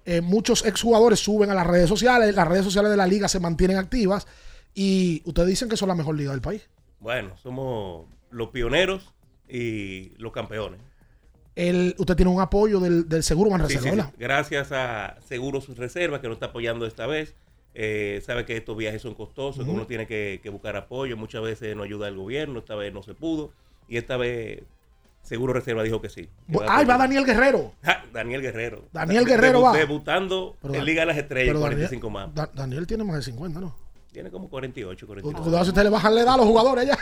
eh, 0.05 0.21
muchos 0.21 0.65
exjugadores 0.65 1.19
suben 1.19 1.49
a 1.49 1.53
las 1.53 1.67
redes 1.67 1.89
sociales, 1.89 2.33
las 2.33 2.47
redes 2.47 2.63
sociales 2.63 2.91
de 2.91 2.97
la 2.97 3.07
liga 3.07 3.27
se 3.27 3.41
mantienen 3.41 3.75
activas 3.75 4.25
y 4.73 5.21
ustedes 5.25 5.49
dicen 5.49 5.67
que 5.67 5.75
son 5.75 5.89
la 5.89 5.95
mejor 5.95 6.15
liga 6.15 6.31
del 6.31 6.39
país. 6.39 6.69
Bueno, 7.01 7.35
somos 7.43 8.05
los 8.29 8.47
pioneros 8.51 9.13
y 9.51 10.13
los 10.17 10.31
campeones. 10.31 10.79
El, 11.55 11.95
usted 11.97 12.15
tiene 12.15 12.31
un 12.31 12.39
apoyo 12.41 12.79
del, 12.79 13.09
del 13.09 13.23
Seguro 13.23 13.49
Sí, 13.49 13.51
Manreserva, 13.57 14.05
sí. 14.05 14.11
Gracias 14.17 14.71
a 14.71 15.17
Seguros 15.27 15.67
Reserva 15.77 16.21
que 16.21 16.27
nos 16.27 16.35
está 16.37 16.47
apoyando 16.47 16.85
esta 16.85 17.07
vez. 17.07 17.35
Eh, 17.73 18.21
sabe 18.25 18.45
que 18.45 18.55
estos 18.57 18.75
viajes 18.77 19.01
son 19.01 19.13
costosos, 19.15 19.63
que 19.65 19.71
uno 19.71 19.85
tiene 19.87 20.07
que, 20.07 20.39
que 20.41 20.49
buscar 20.49 20.75
apoyo. 20.77 21.17
Muchas 21.17 21.41
veces 21.41 21.75
no 21.75 21.83
ayuda 21.83 22.07
el 22.07 22.15
gobierno, 22.15 22.59
esta 22.59 22.75
vez 22.75 22.93
no 22.93 23.03
se 23.03 23.13
pudo. 23.13 23.51
Y 23.89 23.97
esta 23.97 24.15
vez 24.17 24.63
Seguro 25.23 25.53
Reserva 25.53 25.83
dijo 25.83 26.01
que 26.01 26.09
sí. 26.09 26.29
que 26.47 26.53
Bu- 26.57 26.63
a 26.67 26.77
Ay, 26.77 26.85
va. 26.85 26.97
Daniel 26.97 27.25
Guerrero. 27.25 27.73
Ja, 27.83 28.03
Daniel 28.13 28.41
Guerrero. 28.41 28.83
Daniel 28.93 29.23
Debu- 29.23 29.27
Guerrero 29.27 29.61
va. 29.61 29.73
Debutando 29.77 30.55
Pero 30.61 30.75
en 30.75 30.85
Liga 30.85 31.01
de 31.01 31.05
las 31.07 31.17
Estrellas, 31.17 31.49
pero 31.49 31.59
45 31.59 32.07
Daniel, 32.07 32.27
más. 32.27 32.35
Da- 32.35 32.51
Daniel 32.53 32.87
tiene 32.87 33.03
más 33.03 33.17
de 33.17 33.21
50, 33.23 33.59
¿no? 33.59 33.75
Tiene 34.11 34.29
como 34.29 34.49
48, 34.49 35.07
49. 35.07 35.43
Cuidado 35.43 35.63
si 35.63 35.69
usted 35.69 35.83
le 35.83 35.89
bajan 35.89 36.13
la 36.13 36.21
edad 36.21 36.33
a 36.33 36.37
los 36.37 36.45
jugadores 36.45 36.85
ya. 36.85 36.97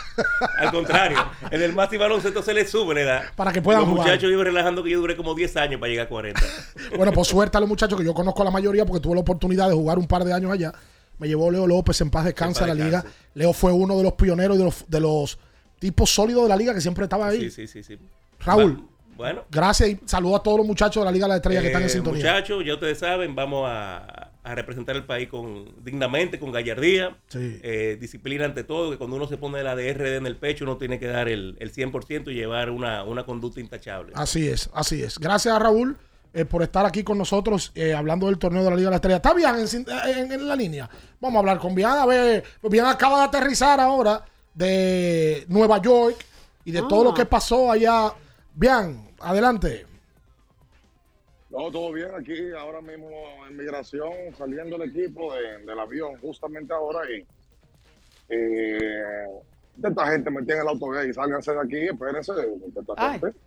Al 0.60 0.72
contrario, 0.72 1.18
en 1.50 1.62
el 1.62 1.74
Maxi 1.74 1.98
Baloncesto 1.98 2.44
se 2.44 2.54
le 2.54 2.68
sube 2.68 2.94
la 2.94 3.02
edad. 3.02 3.24
Para 3.36 3.52
que 3.52 3.64
puedan 3.64 3.82
Los 3.82 3.90
jugar. 3.90 4.06
muchachos 4.06 4.30
viven 4.30 4.46
relajando 4.46 4.84
que 4.84 4.92
yo 4.92 5.00
duré 5.00 5.18
como 5.18 5.34
10 5.34 5.58
años 5.58 5.80
para 5.80 5.90
llegar 5.90 6.06
a 6.06 6.10
40. 6.10 6.42
Bueno, 6.98 7.12
por 7.12 7.26
suerte 7.26 7.58
a 7.58 7.62
los 7.62 7.68
muchachos 7.70 7.98
que 8.00 8.06
yo 8.06 8.14
conozco 8.14 8.42
a 8.44 8.46
la 8.46 8.52
mayoría 8.52 8.86
porque 8.86 9.02
tuve 9.02 9.16
la 9.16 9.22
oportunidad 9.22 9.68
de 9.70 9.74
jugar 9.74 9.98
un 9.98 10.06
par 10.08 10.24
de 10.24 10.34
años 10.34 10.52
allá. 10.52 10.72
Me 11.18 11.28
llevó 11.28 11.50
Leo 11.50 11.66
López 11.66 12.00
en 12.02 12.12
paz 12.12 12.26
descansa 12.26 12.64
a 12.64 12.68
la 12.68 12.74
liga. 12.76 13.04
Leo 13.34 13.54
fue 13.54 13.72
uno 13.72 13.98
de 13.98 14.04
los 14.04 14.14
pioneros 14.14 14.56
y 14.56 14.60
de 14.60 14.66
los, 14.66 14.86
de 14.88 15.00
los 15.00 15.40
tipos 15.80 16.12
sólidos 16.12 16.44
de 16.44 16.50
la 16.50 16.56
liga 16.58 16.74
que 16.76 16.82
siempre 16.82 17.06
estaba 17.06 17.28
ahí. 17.28 17.50
Sí, 17.50 17.52
sí, 17.52 17.68
sí, 17.68 17.84
sí. 17.84 18.00
Raúl, 18.40 18.78
Va- 18.78 19.16
Bueno. 19.18 19.42
gracias 19.50 19.90
y 19.90 20.00
saludo 20.06 20.36
a 20.38 20.44
todos 20.44 20.60
los 20.60 20.68
muchachos 20.68 21.02
de 21.02 21.06
la 21.06 21.12
Liga 21.12 21.26
de 21.26 21.30
la 21.30 21.36
Estrella 21.38 21.60
que 21.62 21.68
están 21.68 21.82
en 21.82 21.88
Eh, 21.88 21.92
sintonía. 21.92 22.24
Muchachos, 22.24 22.64
ya 22.66 22.74
ustedes 22.76 23.00
saben, 23.00 23.36
vamos 23.36 23.66
a, 23.68 24.29
a 24.50 24.56
representar 24.56 24.96
el 24.96 25.06
país 25.06 25.30
con 25.30 25.66
dignamente, 25.84 26.40
con 26.40 26.52
gallardía, 26.52 27.18
Sí. 27.28 27.60
eh, 27.64 27.98
disciplina 28.00 28.46
ante 28.46 28.64
todo, 28.64 28.92
que 28.92 28.98
cuando 28.98 29.16
uno 29.16 29.28
se 29.28 29.38
pone 29.38 29.62
la 29.64 29.76
DRD 29.76 30.18
en 30.18 30.26
el 30.26 30.36
pecho, 30.38 30.66
uno 30.66 30.78
tiene 30.78 31.00
que 31.00 31.08
dar 31.08 31.30
el, 31.30 31.56
el 31.60 31.72
100% 31.72 32.32
y 32.32 32.36
llevar 32.36 32.70
una, 32.70 33.04
una 33.04 33.24
conducta 33.26 33.60
intachable. 33.60 34.14
Así 34.16 34.48
es, 34.48 34.70
así 34.74 35.02
es. 35.04 35.18
Gracias 35.20 35.54
a 35.56 35.60
Raúl 35.60 35.98
eh, 36.34 36.46
por 36.46 36.62
estar 36.62 36.86
aquí 36.86 37.04
con 37.04 37.18
nosotros 37.18 37.72
eh, 37.76 37.94
hablando 37.94 38.28
del 38.28 38.38
torneo 38.38 38.64
de 38.64 38.70
la 38.70 38.76
Liga 38.76 38.88
de 38.88 38.92
la 38.92 38.96
Estrella. 38.98 39.16
¿Está 39.18 39.34
bien 39.34 39.56
en, 39.56 39.68
sin- 39.68 39.86
en- 40.06 40.32
en 40.32 40.48
la 40.48 40.56
línea? 40.56 40.90
Vamos 41.20 41.38
a 41.38 41.40
hablar 41.40 41.60
con 41.60 41.74
Bian. 41.74 41.98
A 41.98 42.06
ver, 42.06 42.44
Bian 42.64 42.86
acaba 42.86 43.20
de 43.20 43.24
aterrizar 43.26 43.80
ahora 43.80 44.24
de 44.54 45.46
Nueva 45.48 45.82
York 45.82 46.18
y 46.66 46.72
de 46.72 46.82
todo 46.84 47.02
Ah. 47.02 47.04
lo 47.06 47.14
que 47.14 47.26
pasó 47.26 47.72
allá. 47.72 48.14
Bian, 48.54 49.10
adelante. 49.20 49.86
No, 51.50 51.72
todo 51.72 51.92
bien 51.92 52.10
aquí, 52.16 52.52
ahora 52.58 52.80
mismo 52.82 53.10
en 53.50 53.58
migración, 53.58 54.12
saliendo 54.38 54.76
el 54.76 54.84
equipo 54.90 55.34
de- 55.34 55.66
del 55.66 55.80
avión 55.80 56.16
justamente 56.22 56.74
ahora 56.74 57.00
y 57.10 57.26
eh, 58.30 59.26
esta 59.84 60.08
gente 60.12 60.30
me 60.30 60.44
tiene 60.44 60.62
el 60.62 60.68
autogay, 60.68 61.12
sálganse 61.14 61.52
de 61.52 61.60
aquí, 61.60 61.78
espérense, 61.88 62.34
de 62.34 62.48
esta 62.68 62.94
Ay. 62.98 63.20
gente. 63.20 63.40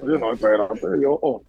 Yo 0.00 0.18
no, 0.18 0.32
espérate, 0.32 0.80
yo, 1.00 1.18
oh. 1.22 1.42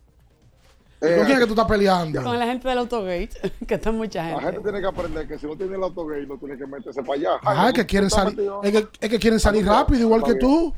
¿Con 1.00 1.10
Eh, 1.12 1.16
quién 1.26 1.32
es 1.32 1.40
que 1.40 1.46
tú 1.48 1.52
estás 1.54 1.68
peleando? 1.68 2.24
Con 2.24 2.40
la 2.40 2.46
gente 2.46 2.66
del 2.70 2.78
Autogate, 2.78 3.30
que 3.68 3.74
está 3.74 3.92
mucha 3.92 4.24
la 4.24 4.30
gente 4.40 4.46
gente. 4.52 4.62
tiene 4.64 4.80
que 4.80 4.88
aprender 4.88 5.28
que 5.28 5.38
si 5.38 5.46
no 5.48 5.58
tiene 5.58 5.76
el 5.76 5.84
autogay, 5.84 6.26
no 6.26 6.38
tiene 6.38 6.58
que 6.58 6.66
meterse 6.66 7.02
para 7.04 7.14
allá. 7.20 7.30
Ajá, 7.42 7.68
es 7.68 7.74
que 7.74 7.86
quieren 7.86 8.10
salir, 8.10 8.40
es 8.64 8.72
que, 8.72 8.78
es 9.02 9.10
que 9.10 9.20
quieren 9.20 9.38
salir 9.40 9.66
rápido, 9.66 10.00
igual 10.00 10.24
que 10.24 10.36
tú. 10.36 10.74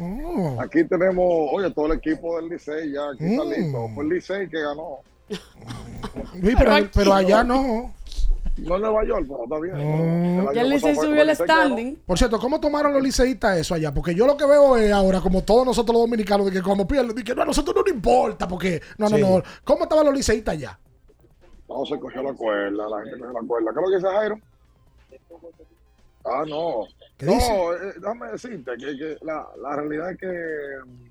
Oh. 0.00 0.56
Aquí 0.60 0.84
tenemos, 0.84 1.24
oye, 1.52 1.70
todo 1.70 1.86
el 1.86 1.98
equipo 1.98 2.36
del 2.36 2.48
Licey 2.50 2.92
ya, 2.92 3.10
aquí 3.10 3.24
está 3.24 3.44
Mm. 3.44 3.48
listo. 3.48 3.88
Fue 3.94 4.04
el 4.04 4.10
Licey 4.10 4.48
que 4.48 4.60
ganó. 4.60 4.98
Sí, 5.28 6.54
pero, 6.58 6.72
pero 6.94 7.14
allá 7.14 7.42
no. 7.44 7.92
No 8.56 8.76
en 8.76 8.82
Nueva 8.82 9.04
York, 9.04 9.26
pero 9.28 9.44
está 9.44 9.58
bien. 9.58 10.46
Ya 10.54 10.60
el 10.60 10.70
Licey 10.70 10.94
subió 10.94 11.22
el 11.22 11.34
standing. 11.34 11.96
Por 12.06 12.16
cierto, 12.18 12.38
¿cómo 12.38 12.60
tomaron 12.60 12.92
los 12.92 13.02
liceístas 13.02 13.58
eso 13.58 13.74
allá? 13.74 13.92
Porque 13.92 14.14
yo 14.14 14.26
lo 14.26 14.36
que 14.36 14.46
veo 14.46 14.76
es 14.76 14.92
ahora, 14.92 15.20
como 15.20 15.42
todos 15.42 15.66
nosotros 15.66 15.92
los 15.94 16.02
dominicanos, 16.04 16.46
de 16.46 16.52
que 16.52 16.62
cuando 16.62 16.86
pierden, 16.86 17.16
de 17.16 17.24
que 17.24 17.34
no, 17.34 17.42
a 17.42 17.46
nosotros 17.46 17.74
no 17.74 17.82
nos 17.82 17.90
importa, 17.90 18.46
porque 18.46 18.80
no, 18.98 19.08
no, 19.08 19.16
Sí. 19.16 19.22
no. 19.22 19.42
¿Cómo 19.64 19.82
estaban 19.84 20.06
los 20.06 20.14
liceístas 20.14 20.54
allá? 20.54 20.78
No, 21.68 21.84
se 21.84 21.98
cogió 21.98 22.22
la 22.22 22.32
cuerda, 22.34 22.88
la 22.88 23.02
gente 23.02 23.18
cogió 23.18 23.32
la 23.32 23.46
cuerda. 23.48 23.72
¿Qué 23.72 23.80
es 23.80 23.84
lo 23.84 23.90
que 23.90 23.96
dice 23.96 24.08
Jairo? 24.16 24.38
Ah, 26.26 26.44
no. 26.46 26.84
¿Qué 27.16 27.26
no, 27.26 27.72
eh, 27.74 27.92
déjame 27.96 28.30
decirte 28.32 28.72
que, 28.76 29.16
la, 29.22 29.46
la 29.62 29.76
realidad 29.76 30.10
es 30.12 30.18
que 30.18 30.26
mm, 30.84 31.06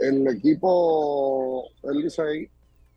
el 0.00 0.28
equipo 0.36 1.64
del 1.82 1.98
Licey 2.00 2.50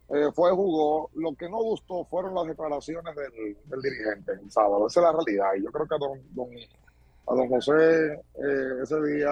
eh, 0.10 0.30
fue, 0.34 0.52
jugó. 0.52 1.10
Lo 1.16 1.34
que 1.36 1.50
no 1.50 1.58
gustó 1.58 2.04
fueron 2.06 2.36
las 2.36 2.48
declaraciones 2.48 3.16
del, 3.16 3.58
dirigente 3.82 4.34
el 4.34 4.52
sábado. 4.52 4.88
Esa 4.88 5.00
es 5.00 5.04
la 5.06 5.12
realidad. 5.14 5.52
Y 5.58 5.64
yo 5.64 5.72
creo 5.72 5.88
que 5.88 5.96
a 5.96 5.98
don, 5.98 6.20
don- 6.32 6.50
a 7.28 7.34
don 7.36 7.48
José 7.50 8.14
eh, 8.14 8.82
ese 8.84 9.02
día 9.02 9.32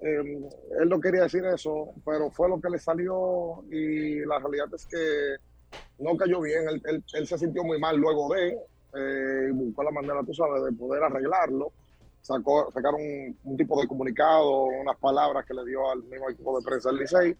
eh, 0.00 0.40
él 0.80 0.88
no 0.88 1.00
quería 1.00 1.22
decir 1.22 1.44
eso, 1.44 1.88
pero 2.04 2.30
fue 2.30 2.48
lo 2.48 2.60
que 2.60 2.70
le 2.70 2.78
salió 2.78 3.62
y 3.70 4.20
la 4.24 4.38
realidad 4.38 4.68
es 4.74 4.86
que 4.86 5.36
no 5.98 6.16
cayó 6.16 6.40
bien, 6.40 6.68
él, 6.68 6.80
él- 6.86 7.04
él 7.12 7.26
se 7.26 7.36
sintió 7.36 7.62
muy 7.64 7.78
mal 7.80 7.96
luego 7.96 8.32
de, 8.32 8.56
eh, 8.94 9.50
buscó 9.52 9.82
la 9.82 9.90
manera, 9.90 10.22
tú 10.24 10.32
sabes, 10.32 10.62
de 10.64 10.72
poder 10.72 11.02
arreglarlo. 11.02 11.72
Sacó, 12.22 12.70
sacaron 12.72 13.00
un, 13.00 13.38
un 13.44 13.56
tipo 13.56 13.80
de 13.80 13.88
comunicado, 13.88 14.64
unas 14.64 14.96
palabras 14.98 15.46
que 15.46 15.54
le 15.54 15.64
dio 15.64 15.90
al 15.90 16.02
mismo 16.04 16.28
equipo 16.28 16.58
de 16.58 16.64
prensa 16.64 16.90
del 16.90 16.98
Licey. 16.98 17.36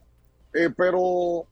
Eh, 0.55 0.71
pero 0.77 1.47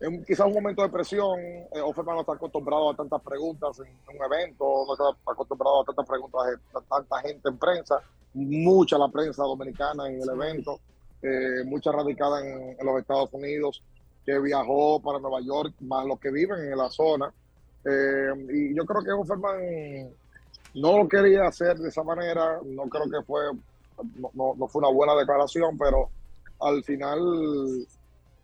en 0.00 0.24
quizás 0.24 0.46
un 0.46 0.54
momento 0.54 0.82
de 0.82 0.88
presión, 0.88 1.38
eh, 1.38 1.80
Offerman 1.84 2.16
no 2.16 2.20
está 2.22 2.32
acostumbrado 2.32 2.90
a 2.90 2.96
tantas 2.96 3.20
preguntas 3.20 3.78
en, 3.80 4.16
un 4.16 4.24
evento, 4.24 4.64
no 4.86 4.92
está 4.94 5.30
acostumbrado 5.30 5.82
a 5.82 5.84
tantas 5.84 6.06
preguntas 6.06 6.40
de 6.46 6.80
tanta 6.88 7.20
gente 7.20 7.48
en 7.48 7.58
prensa, 7.58 7.96
mucha 8.32 8.96
la 8.96 9.08
prensa 9.08 9.42
dominicana 9.42 10.08
en 10.08 10.22
el 10.22 10.28
evento, 10.30 10.80
eh, 11.22 11.64
mucha 11.66 11.92
radicada 11.92 12.40
en, 12.40 12.76
en 12.80 12.86
los 12.86 12.98
Estados 12.98 13.28
Unidos, 13.34 13.82
que 14.24 14.38
viajó 14.38 15.00
para 15.00 15.18
Nueva 15.18 15.40
York, 15.42 15.74
más 15.80 16.06
los 16.06 16.18
que 16.18 16.30
viven 16.30 16.58
en 16.60 16.78
la 16.78 16.88
zona. 16.90 17.32
Eh, 17.84 18.32
y 18.52 18.74
yo 18.74 18.84
creo 18.86 19.02
que 19.02 19.12
Offerman 19.12 20.10
no 20.74 20.98
lo 20.98 21.08
quería 21.08 21.46
hacer 21.46 21.78
de 21.78 21.88
esa 21.88 22.02
manera, 22.02 22.60
no 22.64 22.84
creo 22.88 23.04
que 23.04 23.22
fue, 23.26 23.42
no, 24.34 24.54
no- 24.56 24.68
fue 24.68 24.80
una 24.80 24.90
buena 24.90 25.14
declaración, 25.14 25.76
pero 25.78 26.10
al 26.60 26.82
final 26.84 27.18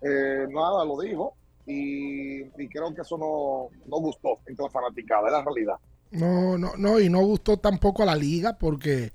eh, 0.03 0.47
nada, 0.51 0.85
lo 0.85 1.01
dijo 1.01 1.35
y, 1.67 2.41
y 2.43 2.69
creo 2.69 2.95
que 2.95 3.03
eso 3.03 3.19
no, 3.19 3.69
no 3.89 3.97
gustó 4.01 4.39
entre 4.47 4.65
la 4.65 4.71
fanaticada, 4.71 5.27
es 5.27 5.33
la 5.33 5.45
realidad. 5.45 5.75
No, 6.11 6.57
no, 6.57 6.73
no, 6.77 7.01
y 7.01 7.09
no 7.09 7.21
gustó 7.23 7.59
tampoco 7.59 8.03
a 8.03 8.07
la 8.07 8.15
liga 8.15 8.59
porque 8.59 9.13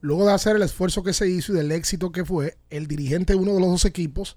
luego 0.00 0.26
de 0.26 0.32
hacer 0.32 0.56
el 0.56 0.62
esfuerzo 0.62 1.02
que 1.02 1.12
se 1.12 1.28
hizo 1.28 1.52
y 1.52 1.56
del 1.56 1.72
éxito 1.72 2.12
que 2.12 2.24
fue, 2.24 2.56
el 2.70 2.86
dirigente 2.86 3.32
de 3.34 3.38
uno 3.38 3.54
de 3.54 3.60
los 3.60 3.70
dos 3.70 3.84
equipos 3.84 4.36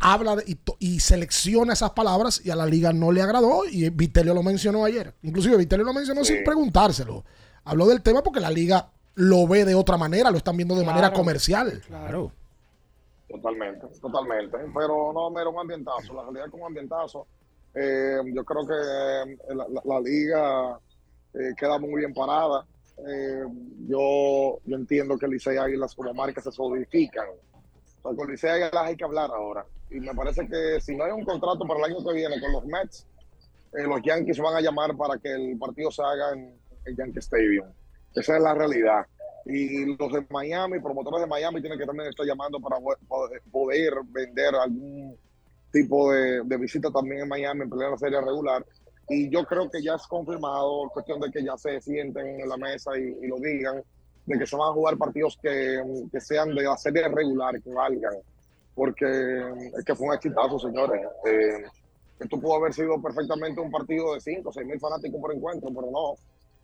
habla 0.00 0.36
de- 0.36 0.58
y, 0.78 0.98
selecciona 1.00 1.74
esas 1.74 1.90
palabras 1.90 2.40
y 2.44 2.50
a 2.50 2.56
la 2.56 2.66
liga 2.66 2.92
no 2.92 3.12
le 3.12 3.22
agradó 3.22 3.62
y 3.70 3.88
Vitelio 3.90 4.34
lo 4.34 4.42
mencionó 4.42 4.84
ayer. 4.84 5.14
Inclusive 5.22 5.56
Vitelio 5.58 5.84
lo 5.84 5.92
mencionó 5.92 6.24
Sí. 6.24 6.34
sin 6.34 6.44
preguntárselo. 6.44 7.24
Habló 7.64 7.86
del 7.86 8.02
tema 8.02 8.22
porque 8.22 8.40
la 8.40 8.50
liga 8.50 8.90
lo 9.14 9.46
ve 9.46 9.64
de 9.64 9.74
otra 9.74 9.96
manera, 9.98 10.30
lo 10.30 10.38
están 10.38 10.56
viendo 10.56 10.74
de 10.74 10.84
manera 10.84 11.12
comercial. 11.12 11.82
Claro. 11.86 12.32
Totalmente, 13.28 13.86
totalmente. 14.00 14.56
Pero 14.74 15.12
no, 15.12 15.30
mira, 15.30 15.48
un 15.48 15.58
ambientazo. 15.60 16.14
La 16.14 16.22
realidad 16.22 16.46
es 16.46 16.50
que 16.52 16.56
un 16.60 16.66
ambientazo. 16.66 17.26
Eh, 17.74 18.16
yo 18.34 18.44
creo 18.44 18.66
que 18.66 18.74
eh, 18.74 19.54
la, 19.54 19.66
la- 19.68 19.82
la 19.84 20.00
liga 20.00 20.78
eh, 21.34 21.52
queda 21.56 21.78
muy 21.78 22.00
bien 22.00 22.12
parada. 22.12 22.66
Eh, 23.06 23.44
yo, 23.86 24.58
yo 24.64 24.76
entiendo 24.76 25.16
que 25.16 25.28
Licey 25.28 25.56
Águilas 25.58 25.94
como 25.94 26.12
marca 26.12 26.40
se 26.40 26.50
solidifican. 26.50 27.26
O 28.02 28.14
sea, 28.14 28.16
con 28.16 28.86
hay 28.86 28.96
que 28.96 29.04
hablar 29.04 29.30
ahora. 29.30 29.64
Y 29.90 30.00
me 30.00 30.14
parece 30.14 30.46
que 30.48 30.80
si 30.80 30.96
no 30.96 31.04
hay 31.04 31.12
un 31.12 31.24
contrato 31.24 31.66
para 31.66 31.80
el 31.80 31.92
año 31.92 32.04
que 32.04 32.14
viene 32.14 32.40
con 32.40 32.52
los 32.52 32.64
Mets, 32.64 33.06
eh, 33.72 33.82
los 33.84 34.00
Yankees 34.02 34.38
van 34.38 34.56
a 34.56 34.60
llamar 34.60 34.96
para 34.96 35.18
que 35.18 35.32
el 35.32 35.58
partido 35.58 35.90
se 35.90 36.02
haga 36.02 36.32
en 36.32 36.58
el 36.84 36.96
Yankee 36.96 37.18
Stadium. 37.18 37.66
Esa 38.14 38.36
es 38.36 38.42
la 38.42 38.54
realidad. 38.54 39.06
Y 39.46 39.96
los 39.96 40.12
de 40.12 40.26
Miami, 40.30 40.80
promotores 40.80 41.20
de 41.22 41.26
Miami, 41.26 41.60
tienen 41.60 41.78
que 41.78 41.86
también 41.86 42.08
estar 42.08 42.26
llamando 42.26 42.60
para 42.60 42.78
po- 42.78 43.28
poder, 43.50 43.94
vender 44.06 44.54
algún 44.54 45.16
tipo 45.72 46.12
de, 46.12 46.42
visita 46.56 46.90
también 46.90 47.22
en 47.22 47.28
Miami 47.28 47.62
en 47.62 47.70
plena 47.70 47.96
serie 47.96 48.20
regular. 48.20 48.64
Y 49.08 49.28
yo 49.30 49.44
creo 49.44 49.68
que 49.70 49.82
ya 49.82 49.94
es 49.94 50.06
confirmado, 50.06 50.88
cuestión 50.92 51.20
de 51.20 51.30
que 51.30 51.42
ya 51.42 51.56
se 51.56 51.80
sienten 51.80 52.40
en 52.40 52.48
la 52.48 52.56
mesa 52.56 52.96
y 52.96 53.26
lo 53.26 53.38
digan, 53.38 53.82
de 54.30 54.38
que 54.38 54.46
se 54.46 54.56
van 54.56 54.68
a 54.70 54.72
jugar 54.72 54.96
partidos 54.96 55.36
que, 55.42 55.82
que 56.10 56.20
sean 56.20 56.54
de 56.54 56.62
la 56.62 56.76
serie 56.76 57.08
regular, 57.08 57.60
que 57.60 57.72
valgan. 57.72 58.14
Porque 58.74 59.04
es 59.76 59.84
que 59.84 59.94
fue 59.94 60.06
un 60.06 60.14
exitazo, 60.14 60.58
señores. 60.58 61.02
Eh, 61.26 61.64
esto 62.20 62.40
pudo 62.40 62.54
haber 62.54 62.72
sido 62.72 63.00
perfectamente 63.02 63.60
un 63.60 63.70
partido 63.70 64.14
de 64.14 64.20
5 64.20 64.48
o 64.48 64.52
6 64.52 64.66
mil 64.66 64.78
fanáticos 64.78 65.20
por 65.20 65.34
encuentro, 65.34 65.68
pero 65.74 65.90
no. 65.90 66.14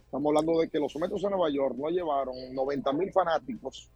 Estamos 0.05 0.31
hablando 0.31 0.61
de 0.61 0.69
que 0.69 0.79
los 0.79 0.95
Metros 0.97 1.23
de 1.23 1.31
Nueva 1.31 1.51
York 1.51 1.75
no 1.77 1.89
llevaron 1.89 2.37
90 2.55 2.93
mil 2.93 3.13
fanáticos 3.13 3.91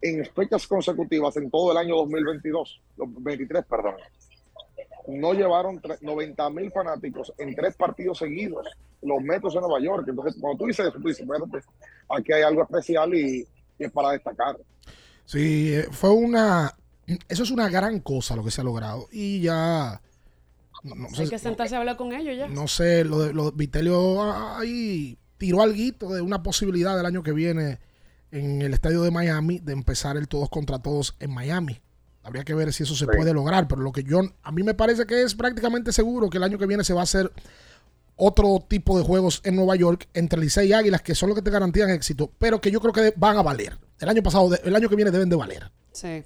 en 0.00 0.24
fechas 0.26 0.66
consecutivas 0.66 1.36
en 1.36 1.48
todo 1.48 1.70
el 1.70 1.78
año 1.78 1.94
2022, 1.98 2.80
los 2.96 3.22
23, 3.22 3.64
perdón. 3.66 3.94
No 5.08 5.32
llevaron 5.34 5.80
tre- 5.80 5.98
90 6.00 6.50
mil 6.50 6.70
fanáticos 6.70 7.32
en 7.38 7.54
tres 7.54 7.74
partidos 7.76 8.18
seguidos, 8.18 8.66
los 9.02 9.20
Metros 9.22 9.54
de 9.54 9.60
Nueva 9.60 9.80
York. 9.80 10.06
Entonces, 10.08 10.36
cuando 10.40 10.58
tú 10.58 10.66
dices 10.66 10.86
eso, 10.86 10.98
tú 10.98 11.08
dices, 11.08 11.20
espérate, 11.28 11.66
aquí 12.08 12.32
hay 12.32 12.42
algo 12.42 12.62
especial 12.62 13.12
y, 13.14 13.46
y 13.78 13.84
es 13.84 13.90
para 13.92 14.10
destacar. 14.12 14.56
Sí, 15.24 15.74
eh, 15.74 15.88
fue 15.90 16.10
una. 16.10 16.72
Eso 17.28 17.42
es 17.42 17.50
una 17.50 17.68
gran 17.68 18.00
cosa 18.00 18.36
lo 18.36 18.44
que 18.44 18.50
se 18.50 18.60
ha 18.60 18.64
logrado. 18.64 19.08
Y 19.10 19.40
ya. 19.40 20.00
No, 20.84 20.94
no 20.94 21.08
sé, 21.10 21.22
Hay 21.22 21.28
que 21.28 21.38
sentarse 21.38 21.74
a 21.76 21.78
hablar 21.78 21.96
con 21.96 22.12
ellos 22.12 22.36
ya. 22.36 22.48
no 22.48 22.66
sé, 22.66 23.04
lo 23.04 23.20
de 23.20 23.32
lo 23.32 23.50
de 23.50 23.56
Vitelio 23.56 24.20
ah, 24.22 24.58
ahí 24.58 25.16
tiró 25.38 25.62
algo 25.62 26.14
de 26.14 26.20
una 26.20 26.42
posibilidad 26.42 26.96
del 26.96 27.06
año 27.06 27.22
que 27.22 27.32
viene 27.32 27.78
en 28.32 28.62
el 28.62 28.72
estadio 28.74 29.02
de 29.02 29.10
Miami 29.12 29.58
de 29.60 29.72
empezar 29.74 30.16
el 30.16 30.26
todos 30.26 30.48
contra 30.48 30.80
todos 30.80 31.14
en 31.20 31.32
Miami. 31.32 31.80
Habría 32.24 32.44
que 32.44 32.54
ver 32.54 32.72
si 32.72 32.84
eso 32.84 32.94
se 32.94 33.04
Sí. 33.04 33.10
puede 33.16 33.34
lograr, 33.34 33.66
pero 33.68 33.80
lo 33.82 33.90
que 33.92 34.02
yo 34.04 34.20
a 34.42 34.52
mí 34.52 34.62
me 34.62 34.74
parece 34.74 35.06
que 35.06 35.22
es 35.22 35.34
prácticamente 35.34 35.92
seguro 35.92 36.30
que 36.30 36.38
el 36.38 36.44
año 36.44 36.58
que 36.58 36.66
viene 36.66 36.84
se 36.84 36.94
va 36.94 37.00
a 37.00 37.04
hacer 37.04 37.32
otro 38.16 38.64
tipo 38.68 38.96
de 38.98 39.04
juegos 39.04 39.40
en 39.44 39.56
Nueva 39.56 39.74
York 39.74 40.08
entre 40.14 40.38
Licey 40.40 40.68
y 40.68 40.72
Águilas 40.72 41.02
que 41.02 41.14
son 41.14 41.30
los 41.30 41.36
que 41.36 41.42
te 41.42 41.50
garantían 41.50 41.90
éxito, 41.90 42.30
pero 42.38 42.60
que 42.60 42.70
yo 42.70 42.80
creo 42.80 42.92
que 42.92 43.12
van 43.16 43.36
a 43.38 43.42
valer. 43.42 43.76
El 43.98 44.08
año 44.08 44.22
pasado, 44.22 44.50
el 44.62 44.76
año 44.76 44.88
que 44.88 44.96
viene 44.96 45.10
deben 45.10 45.28
de 45.28 45.36
valer. 45.36 45.70
Sí. 45.92 46.22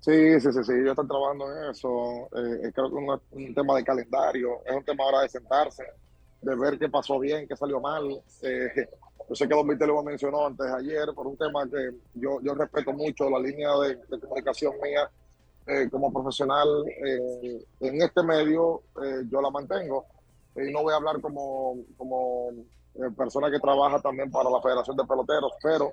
Sí, 0.00 0.40
sí, 0.40 0.48
sí, 0.52 0.64
sí, 0.64 0.72
yo 0.82 0.92
estoy 0.92 1.06
trabajando 1.06 1.44
en 1.54 1.70
eso. 1.70 2.28
Eh, 2.34 2.72
creo 2.74 2.88
que 2.90 2.96
es 2.96 3.02
un, 3.08 3.20
un 3.32 3.54
tema 3.54 3.76
de 3.76 3.84
calendario, 3.84 4.60
es 4.64 4.74
un 4.74 4.82
tema 4.84 5.04
ahora 5.04 5.20
de 5.20 5.28
sentarse, 5.28 5.84
de 6.40 6.56
ver 6.56 6.78
qué 6.78 6.88
pasó 6.88 7.18
bien, 7.18 7.46
qué 7.46 7.54
salió 7.54 7.80
mal. 7.80 8.22
Eh, 8.42 8.88
yo 9.30 9.36
sé 9.36 9.46
que 9.46 9.54
Don 9.54 9.68
Víctor 9.68 9.86
lo 9.86 10.02
mencionó 10.02 10.44
antes 10.44 10.66
ayer 10.66 11.06
por 11.14 11.28
un 11.28 11.36
tema 11.36 11.64
que 11.70 11.92
yo, 12.14 12.40
yo 12.42 12.52
respeto 12.52 12.92
mucho 12.92 13.30
la 13.30 13.38
línea 13.38 13.70
de, 13.78 13.94
de 13.94 14.18
comunicación 14.18 14.74
mía 14.82 15.08
eh, 15.68 15.88
como 15.88 16.12
profesional 16.12 16.66
eh, 16.88 17.64
en 17.78 18.02
este 18.02 18.24
medio, 18.24 18.82
eh, 19.00 19.22
yo 19.30 19.40
la 19.40 19.50
mantengo. 19.50 20.04
Y 20.56 20.72
no 20.72 20.82
voy 20.82 20.92
a 20.92 20.96
hablar 20.96 21.20
como, 21.20 21.76
como 21.96 22.50
eh, 22.96 23.08
persona 23.16 23.52
que 23.52 23.60
trabaja 23.60 24.00
también 24.00 24.32
para 24.32 24.50
la 24.50 24.60
Federación 24.60 24.96
de 24.96 25.04
Peloteros, 25.04 25.52
pero 25.62 25.92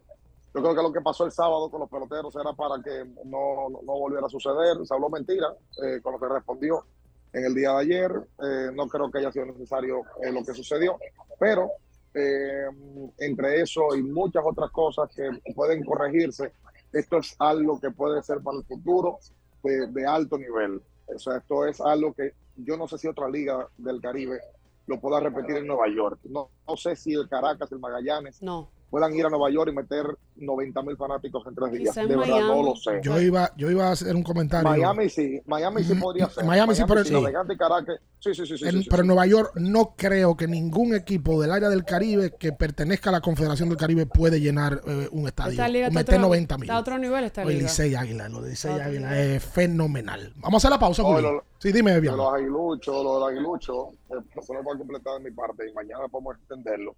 yo 0.56 0.64
creo 0.64 0.76
que 0.76 0.82
lo 0.82 0.92
que 0.92 1.02
pasó 1.02 1.24
el 1.26 1.32
sábado 1.32 1.70
con 1.70 1.82
los 1.82 1.90
peloteros 1.92 2.36
era 2.36 2.54
para 2.54 2.82
que 2.82 3.06
no, 3.26 3.70
no, 3.70 3.82
no 3.84 4.00
volviera 4.00 4.26
a 4.26 4.30
suceder. 4.30 4.84
Se 4.84 4.96
habló 4.96 5.10
mentira 5.10 5.54
eh, 5.84 6.00
con 6.02 6.14
lo 6.14 6.20
que 6.20 6.28
respondió 6.28 6.84
en 7.34 7.46
el 7.46 7.54
día 7.54 7.74
de 7.74 7.78
ayer. 7.82 8.12
Eh, 8.44 8.72
no 8.74 8.88
creo 8.88 9.12
que 9.12 9.20
haya 9.20 9.32
sido 9.32 9.46
necesario 9.46 10.02
eh, 10.24 10.32
lo 10.32 10.44
que 10.44 10.56
sucedió, 10.56 10.98
pero 11.40 11.70
eh, 12.18 12.68
entre 13.20 13.62
eso 13.62 13.96
y 13.96 14.04
muchas 14.04 14.44
otras 14.46 14.72
cosas 14.72 15.10
que 15.16 15.30
pueden 15.54 15.84
corregirse, 15.84 16.52
esto 16.92 17.18
es 17.18 17.36
algo 17.40 17.80
que 17.80 17.92
puede 17.92 18.22
ser 18.24 18.42
para 18.42 18.58
el 18.58 18.64
futuro 18.64 19.20
de, 19.64 20.06
alto 20.06 20.38
nivel. 20.38 20.82
O 21.06 21.20
sea, 21.20 21.38
esto 21.38 21.66
es 21.66 21.80
algo 21.82 22.14
que 22.14 22.34
yo 22.56 22.78
no 22.78 22.88
sé 22.88 22.98
si 22.98 23.08
otra 23.08 23.30
liga 23.30 23.68
del 23.78 24.02
Caribe 24.02 24.40
lo 24.88 25.00
pueda 25.00 25.20
repetir 25.20 25.58
en 25.58 25.68
Nueva 25.68 25.88
York. 25.94 26.20
No, 26.24 26.50
no 26.68 26.78
sé 26.78 26.96
si 26.96 27.14
el 27.14 27.28
Caracas, 27.28 27.72
el 27.72 27.80
Magallanes, 27.80 28.42
no. 28.42 28.70
Puedan 28.90 29.14
ir 29.16 29.26
a 29.26 29.30
Nueva 29.30 29.50
York 29.52 29.70
y 29.72 29.76
meter 29.76 30.06
90 30.38 30.82
mil 30.84 30.96
fanáticos 30.98 31.46
en 31.48 31.56
tres 31.56 31.72
días. 31.74 31.96
De 31.96 32.06
verdad, 32.06 32.26
no 32.28 32.36
Miami. 32.48 32.64
lo 32.70 32.76
sé. 32.76 33.00
Yo 33.04 33.20
iba, 33.20 33.52
yo 33.58 33.70
iba 33.70 33.88
a 33.88 33.92
hacer 33.92 34.16
un 34.16 34.24
comentario. 34.24 34.70
Miami 34.70 35.10
sí, 35.10 35.42
Miami 35.46 35.84
sí 35.84 35.96
podría 35.96 36.30
ser. 36.30 36.46
Miami 36.46 36.76
sí, 36.76 36.84
pero- 36.88 37.04
Navegante 37.04 37.54
y 37.54 37.58
Caracas. 37.58 38.00
Sí, 38.20 38.34
sí, 38.34 38.46
sí. 38.48 38.58
sí, 38.58 38.66
En- 38.66 38.72
sí, 38.72 38.84
sí, 38.84 38.88
pero 38.90 39.02
en 39.02 39.06
sí. 39.06 39.08
Nueva 39.08 39.26
York 39.28 39.52
no 39.56 39.94
creo 39.96 40.36
que 40.36 40.48
ningún 40.48 40.96
equipo 40.96 41.40
del 41.42 41.52
área 41.52 41.70
del 41.70 41.84
Caribe 41.86 42.34
que 42.40 42.52
pertenezca 42.54 43.10
a 43.10 43.14
la 43.14 43.22
Confederación 43.22 43.70
del 43.70 43.78
Caribe 43.78 44.06
puede 44.06 44.40
llenar 44.40 44.82
eh, 44.88 45.08
un 45.12 45.28
estadio. 45.28 45.62
O 45.62 45.92
meter 45.92 46.16
otro- 46.16 46.20
90 46.28 46.58
mil. 46.58 46.64
está 46.66 46.76
a 46.78 46.80
otro 46.80 46.98
nivel 46.98 47.24
esta 47.26 47.44
El 47.44 47.50
liga. 47.50 47.62
Licey 47.64 47.94
Águila, 47.96 48.30
lo 48.30 48.42
de 48.42 48.50
Licey 48.52 48.80
Águila 48.80 49.20
es 49.20 49.44
fenomenal. 49.44 50.34
Vamos 50.38 50.56
a 50.64 50.68
hacer 50.68 50.72
la 50.72 50.80
pausa, 50.80 51.04
No, 51.04 51.10
Julio. 51.14 51.32
lo- 51.34 51.44
Sí, 51.60 51.72
dime, 51.72 52.00
bien. 52.00 52.16
los 52.16 52.34
aguiluchos, 52.34 53.04
lo 53.04 53.20
del 53.20 53.36
aguilucho, 53.36 53.90
eh, 54.10 54.16
no 54.36 54.42
puedo 54.64 54.78
completar 54.78 55.22
de 55.22 55.30
mi 55.30 55.36
parte 55.36 55.68
y 55.70 55.74
mañana 55.74 56.08
podemos 56.08 56.36
entenderlo. 56.38 56.96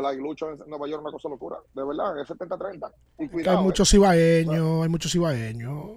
Lo 0.00 0.08
aguilucho 0.08 0.50
en 0.50 0.58
Nueva 0.68 0.86
York 0.88 1.00
es 1.00 1.04
una 1.04 1.12
cosa 1.12 1.28
locura, 1.28 1.56
de 1.74 1.84
verdad, 1.84 2.18
es 2.20 2.28
70-30. 2.28 2.90
Y 3.18 3.26
Que 3.26 3.32
cuidado, 3.32 3.58
hay 3.58 3.62
eh, 3.62 3.66
muchos 3.66 3.94
ibaeños, 3.94 4.82
hay 4.82 4.88
muchos 4.88 5.14
ibaeños. 5.14 5.90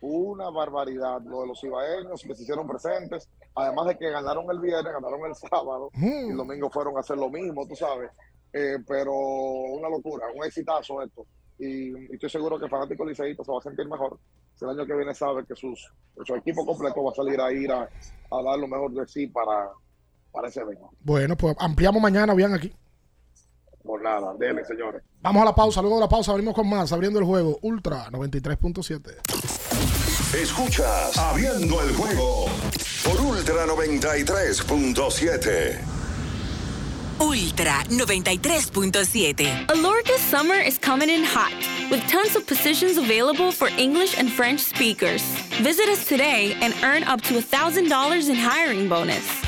una 0.00 0.48
barbaridad 0.50 1.20
lo 1.22 1.40
de 1.42 1.46
los 1.48 1.64
ibaeños 1.64 2.22
que 2.22 2.34
se 2.34 2.42
hicieron 2.42 2.66
presentes, 2.68 3.28
además 3.54 3.88
de 3.88 3.98
que 3.98 4.10
ganaron 4.10 4.44
el 4.50 4.60
viernes, 4.60 4.92
ganaron 4.92 5.20
el 5.26 5.34
sábado, 5.34 5.90
Mm. 5.94 6.06
y 6.28 6.30
el 6.30 6.36
domingo 6.36 6.70
fueron 6.70 6.96
a 6.96 7.00
hacer 7.00 7.16
lo 7.18 7.28
mismo, 7.30 7.66
tú 7.66 7.74
sabes, 7.76 8.10
Eh, 8.52 8.78
pero 8.86 9.12
una 9.12 9.90
locura, 9.90 10.26
un 10.34 10.42
exitazo 10.44 11.02
esto, 11.02 11.26
y, 11.58 11.90
y 11.90 12.14
estoy 12.14 12.30
seguro 12.30 12.58
que 12.58 12.64
el 12.64 12.70
fanático 12.70 13.04
liceísta 13.04 13.44
se 13.44 13.52
va 13.52 13.58
a 13.58 13.62
sentir 13.62 13.86
mejor 13.86 14.18
si 14.54 14.64
el 14.64 14.70
año 14.70 14.86
que 14.86 14.94
viene 14.96 15.12
sabe 15.14 15.44
que 15.44 15.54
sus, 15.54 15.92
su 16.24 16.34
equipo 16.34 16.64
completo 16.64 17.02
va 17.04 17.10
a 17.10 17.14
salir 17.14 17.38
a 17.40 17.52
ir 17.52 17.70
a, 17.70 17.82
a 17.82 18.42
dar 18.42 18.58
lo 18.58 18.66
mejor 18.66 18.90
de 18.92 19.06
sí 19.06 19.26
para, 19.26 19.68
para 20.32 20.48
ese 20.48 20.60
evento. 20.60 20.88
Bueno, 21.00 21.36
pues 21.36 21.54
ampliamos 21.58 22.00
mañana, 22.00 22.32
bien 22.34 22.54
aquí. 22.54 22.72
Por 23.82 24.02
nada, 24.02 24.34
dele, 24.38 24.64
señores. 24.64 25.02
Vamos 25.22 25.42
a 25.42 25.46
la 25.46 25.54
pausa, 25.54 25.80
luego 25.80 25.96
de 25.96 26.02
la 26.02 26.08
pausa 26.08 26.32
venimos 26.32 26.54
con 26.54 26.68
más, 26.68 26.92
abriendo 26.92 27.18
el 27.18 27.24
juego 27.24 27.58
Ultra 27.62 28.08
93.7. 28.10 29.14
Escuchas 30.34 31.16
Abriendo 31.16 31.80
el 31.82 31.94
juego 31.94 32.46
por 33.04 33.20
Ultra 33.20 33.66
93.7. 33.66 35.78
Ultra 37.20 37.82
93.7. 37.88 39.66
Alorca's 39.70 40.20
summer 40.20 40.54
is 40.54 40.78
coming 40.78 41.08
in 41.08 41.24
hot, 41.24 41.52
with 41.90 42.06
tons 42.08 42.36
of 42.36 42.46
positions 42.46 42.96
available 42.98 43.50
for 43.50 43.68
English 43.76 44.16
and 44.18 44.30
French 44.30 44.60
speakers. 44.60 45.22
Visit 45.62 45.88
us 45.88 46.06
today 46.06 46.54
and 46.60 46.74
earn 46.84 47.02
up 47.04 47.20
to 47.22 47.34
$1,000 47.34 48.28
in 48.28 48.36
hiring 48.36 48.88
bonus. 48.88 49.47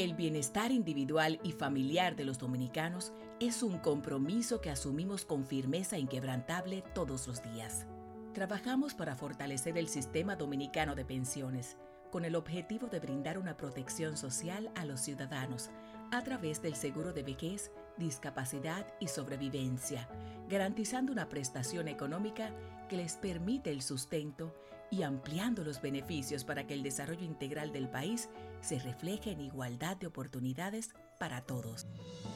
El 0.00 0.14
bienestar 0.14 0.72
individual 0.72 1.38
y 1.42 1.52
familiar 1.52 2.16
de 2.16 2.24
los 2.24 2.38
dominicanos 2.38 3.12
es 3.38 3.62
un 3.62 3.76
compromiso 3.76 4.62
que 4.62 4.70
asumimos 4.70 5.26
con 5.26 5.44
firmeza 5.44 5.98
inquebrantable 5.98 6.82
todos 6.94 7.28
los 7.28 7.42
días. 7.42 7.86
Trabajamos 8.32 8.94
para 8.94 9.14
fortalecer 9.14 9.76
el 9.76 9.88
sistema 9.88 10.36
dominicano 10.36 10.94
de 10.94 11.04
pensiones 11.04 11.76
con 12.10 12.24
el 12.24 12.34
objetivo 12.34 12.86
de 12.86 12.98
brindar 12.98 13.36
una 13.36 13.58
protección 13.58 14.16
social 14.16 14.70
a 14.74 14.86
los 14.86 15.00
ciudadanos 15.00 15.68
a 16.12 16.22
través 16.24 16.62
del 16.62 16.76
seguro 16.76 17.12
de 17.12 17.22
vejez, 17.22 17.70
discapacidad 17.98 18.86
y 19.00 19.08
sobrevivencia, 19.08 20.08
garantizando 20.48 21.12
una 21.12 21.28
prestación 21.28 21.88
económica 21.88 22.54
que 22.88 22.96
les 22.96 23.16
permite 23.16 23.70
el 23.70 23.82
sustento 23.82 24.54
y 24.90 25.02
ampliando 25.02 25.62
los 25.62 25.82
beneficios 25.82 26.42
para 26.42 26.66
que 26.66 26.72
el 26.72 26.82
desarrollo 26.82 27.26
integral 27.26 27.70
del 27.70 27.90
país 27.90 28.30
se 28.60 28.78
refleje 28.78 29.32
en 29.32 29.40
igualdad 29.40 29.96
de 29.96 30.06
oportunidades 30.06 30.90
para 31.18 31.42
todos. 31.42 31.86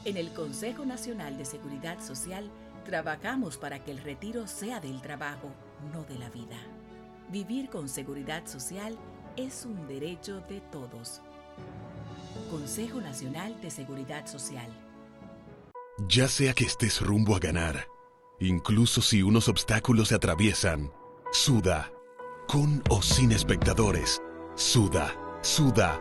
En 0.05 0.17
el 0.17 0.33
Consejo 0.33 0.85
Nacional 0.85 1.37
de 1.39 1.45
Seguridad 1.45 2.01
Social 2.01 2.51
trabajamos 2.85 3.57
para 3.57 3.83
que 3.83 3.91
el 3.91 3.99
retiro 3.99 4.47
sea 4.47 4.81
del 4.81 5.01
trabajo, 5.01 5.51
no 5.93 6.05
de 6.05 6.19
la 6.19 6.31
vida. 6.31 6.59
Vivir 7.31 7.71
con 7.71 7.89
seguridad 7.89 8.47
social 8.47 8.97
es 9.37 9.65
un 9.65 9.87
derecho 9.89 10.41
de 10.43 10.61
todos. 10.61 11.21
Consejo 12.51 13.01
Nacional 13.01 13.61
de 13.61 13.71
Seguridad 13.71 14.27
Social. 14.27 14.71
Ya 16.09 16.29
sea 16.29 16.53
que 16.53 16.65
estés 16.65 17.01
rumbo 17.01 17.35
a 17.37 17.39
ganar, 17.39 17.87
incluso 18.41 19.01
si 19.01 19.23
unos 19.23 19.49
obstáculos 19.49 20.09
se 20.09 20.17
atraviesan, 20.17 20.93
suda, 21.33 21.91
con 22.47 22.83
o 22.91 23.01
sin 23.01 23.33
espectadores, 23.33 24.21
suda, 24.55 25.15
suda, 25.43 26.01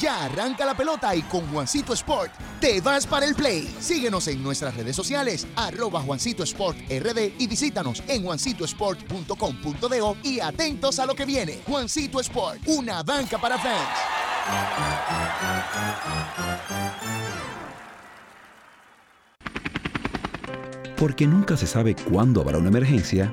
Ya 0.00 0.24
arranca 0.24 0.64
la 0.64 0.76
pelota 0.76 1.14
y 1.16 1.22
con 1.22 1.46
Juancito 1.48 1.92
Sport 1.92 2.32
te 2.60 2.80
vas 2.80 3.06
para 3.06 3.26
el 3.26 3.34
play. 3.34 3.76
Síguenos 3.80 4.28
en 4.28 4.42
nuestras 4.42 4.76
redes 4.76 4.94
sociales, 4.94 5.46
arroba 5.56 6.00
Juancito 6.00 6.42
Sport 6.44 6.78
RD 6.88 7.32
y 7.38 7.46
visítanos 7.46 8.02
en 8.06 8.24
juancitosport.com.do 8.24 10.16
y 10.22 10.40
atentos 10.40 10.98
a 10.98 11.06
lo 11.06 11.14
que 11.14 11.24
viene. 11.24 11.60
Juancito 11.66 12.20
Sport, 12.20 12.60
una 12.66 13.02
banca 13.02 13.38
para 13.38 13.58
fans. 13.58 13.88
Porque 20.96 21.26
nunca 21.28 21.56
se 21.56 21.66
sabe 21.66 21.94
cuándo 21.94 22.40
habrá 22.40 22.58
una 22.58 22.68
emergencia, 22.68 23.32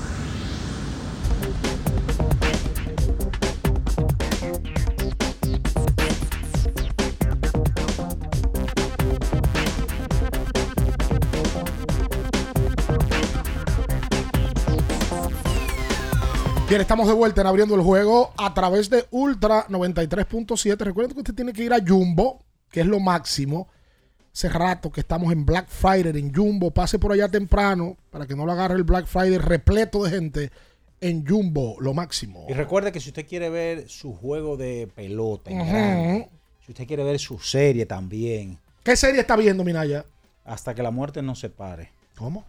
Bien, 16.71 16.79
estamos 16.79 17.05
de 17.05 17.13
vuelta 17.13 17.41
en 17.41 17.47
abriendo 17.47 17.75
el 17.75 17.81
juego 17.81 18.31
a 18.37 18.53
través 18.53 18.89
de 18.89 19.05
Ultra 19.11 19.67
93.7. 19.67 20.77
Recuerden 20.77 21.13
que 21.13 21.19
usted 21.19 21.33
tiene 21.35 21.51
que 21.51 21.65
ir 21.65 21.73
a 21.73 21.79
Jumbo, 21.85 22.39
que 22.71 22.79
es 22.79 22.85
lo 22.85 23.01
máximo. 23.01 23.67
Hace 24.31 24.47
rato 24.47 24.89
que 24.89 25.01
estamos 25.01 25.33
en 25.33 25.45
Black 25.45 25.67
Friday 25.67 26.17
en 26.17 26.33
Jumbo. 26.33 26.71
Pase 26.71 26.97
por 26.97 27.11
allá 27.11 27.27
temprano 27.27 27.97
para 28.09 28.25
que 28.25 28.37
no 28.37 28.45
lo 28.45 28.53
agarre 28.53 28.75
el 28.75 28.85
Black 28.85 29.05
Friday 29.05 29.37
repleto 29.37 30.05
de 30.05 30.11
gente 30.11 30.51
en 31.01 31.27
Jumbo, 31.27 31.75
lo 31.81 31.93
máximo. 31.93 32.45
Y 32.47 32.53
recuerde 32.53 32.93
que 32.93 33.01
si 33.01 33.09
usted 33.09 33.27
quiere 33.27 33.49
ver 33.49 33.89
su 33.89 34.13
juego 34.13 34.55
de 34.55 34.89
pelota 34.95 35.51
en 35.51 35.59
Ujú. 35.59 35.69
grande, 35.69 36.29
si 36.65 36.71
usted 36.71 36.87
quiere 36.87 37.03
ver 37.03 37.19
su 37.19 37.37
serie 37.39 37.85
también, 37.85 38.57
¿Qué 38.85 38.95
serie 38.95 39.19
está 39.19 39.35
viendo, 39.35 39.65
Minaya? 39.65 40.05
hasta 40.45 40.73
que 40.73 40.81
la 40.83 40.91
muerte 40.91 41.21
nos 41.21 41.37
separe. 41.39 41.91
¿Cómo? 42.15 42.45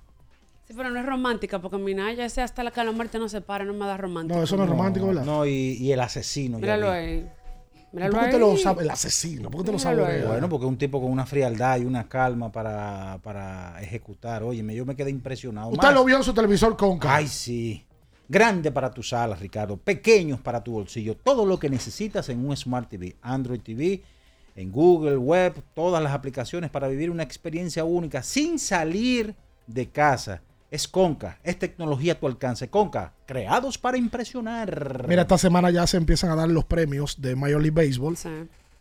Sí, 0.72 0.78
pero 0.78 0.88
no 0.90 0.98
es 0.98 1.04
romántica, 1.04 1.60
porque 1.60 1.76
Minaya 1.76 2.24
ese 2.24 2.40
hasta 2.40 2.64
la 2.64 2.70
que 2.70 2.82
la 2.82 2.92
muerte 2.92 3.18
no 3.18 3.28
se 3.28 3.42
para, 3.42 3.62
no 3.66 3.74
me 3.74 3.84
da 3.84 3.98
romántico. 3.98 4.40
No, 5.24 5.44
y, 5.44 5.50
y 5.50 5.92
el 5.92 6.00
asesino. 6.00 6.56
ya 6.58 6.62
Míralo 6.62 6.90
vi. 6.92 6.96
ahí. 6.96 7.30
Míralo 7.92 8.12
¿Por 8.12 8.20
qué 8.20 8.26
usted 8.28 8.40
lo 8.40 8.56
sabe? 8.56 8.82
El 8.84 8.90
asesino. 8.90 9.50
¿Por 9.50 9.64
qué 9.64 9.70
usted 9.70 9.72
lo 9.72 9.78
sabe? 9.78 10.06
ahí. 10.06 10.26
Bueno, 10.26 10.48
porque 10.48 10.64
es 10.64 10.70
un 10.70 10.78
tipo 10.78 10.98
con 10.98 11.10
una 11.12 11.26
frialdad 11.26 11.78
y 11.78 11.84
una 11.84 12.08
calma 12.08 12.50
para, 12.50 13.18
para 13.22 13.82
ejecutar. 13.82 14.42
Oye, 14.44 14.64
yo 14.74 14.86
me 14.86 14.96
quedé 14.96 15.10
impresionado. 15.10 15.68
Usted 15.68 15.88
Más- 15.88 15.94
lo 15.94 16.04
vio 16.06 16.16
en 16.16 16.24
su 16.24 16.32
televisor 16.32 16.74
con 16.74 16.98
Ay, 17.02 17.26
sí. 17.26 17.84
Grande 18.26 18.72
para 18.72 18.90
tus 18.90 19.10
salas, 19.10 19.40
Ricardo. 19.40 19.76
Pequeños 19.76 20.40
para 20.40 20.64
tu 20.64 20.72
bolsillo. 20.72 21.14
Todo 21.18 21.44
lo 21.44 21.58
que 21.58 21.68
necesitas 21.68 22.30
en 22.30 22.46
un 22.48 22.56
Smart 22.56 22.88
TV. 22.88 23.14
Android 23.20 23.60
TV, 23.60 24.02
en 24.56 24.72
Google, 24.72 25.18
web, 25.18 25.52
todas 25.74 26.02
las 26.02 26.14
aplicaciones 26.14 26.70
para 26.70 26.88
vivir 26.88 27.10
una 27.10 27.24
experiencia 27.24 27.84
única 27.84 28.22
sin 28.22 28.58
salir 28.58 29.34
de 29.66 29.86
casa. 29.90 30.40
Es 30.72 30.88
Conca, 30.88 31.38
es 31.44 31.58
tecnología 31.58 32.14
a 32.14 32.18
tu 32.18 32.26
alcance. 32.26 32.70
Conca, 32.70 33.12
creados 33.26 33.76
para 33.76 33.98
impresionar. 33.98 35.04
Mira, 35.06 35.20
esta 35.20 35.36
semana 35.36 35.70
ya 35.70 35.86
se 35.86 35.98
empiezan 35.98 36.30
a 36.30 36.34
dar 36.34 36.48
los 36.48 36.64
premios 36.64 37.20
de 37.20 37.36
Major 37.36 37.60
League 37.60 37.86
Baseball. 37.86 38.16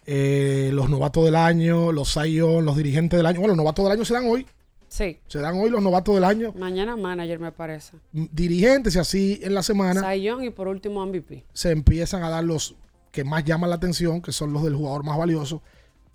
Eh, 0.06 0.70
los 0.72 0.90
novatos 0.90 1.26
del 1.26 1.36
año, 1.36 1.92
los 1.92 2.16
Young, 2.16 2.64
los 2.64 2.78
dirigentes 2.78 3.18
del 3.18 3.26
año. 3.26 3.42
Bueno, 3.42 3.56
los 3.56 3.58
novatos 3.58 3.84
del 3.84 3.92
año 3.92 4.06
se 4.06 4.14
dan 4.14 4.26
hoy. 4.26 4.48
Sí. 4.88 5.20
Se 5.28 5.40
dan 5.40 5.60
hoy 5.60 5.70
los 5.70 5.84
novatos 5.84 6.16
del 6.16 6.24
año. 6.24 6.54
Mañana 6.58 6.96
manager 6.96 7.40
me 7.40 7.52
parece. 7.52 7.98
Dirigentes 8.14 8.96
y 8.96 9.00
así 9.00 9.40
en 9.44 9.54
la 9.54 9.62
semana 9.62 10.16
Young 10.16 10.46
y 10.46 10.50
por 10.50 10.70
último 10.70 11.06
MVP. 11.06 11.44
se 11.52 11.72
empiezan 11.72 12.24
a 12.24 12.30
dar 12.30 12.46
los 12.46 12.76
que 13.12 13.26
más 13.26 13.44
llaman 13.44 13.70
la 13.70 13.76
atención, 13.76 14.22
que 14.22 14.32
son 14.32 14.54
los 14.54 14.64
del 14.64 14.76
jugador 14.76 15.04
más 15.04 15.18
valioso. 15.18 15.62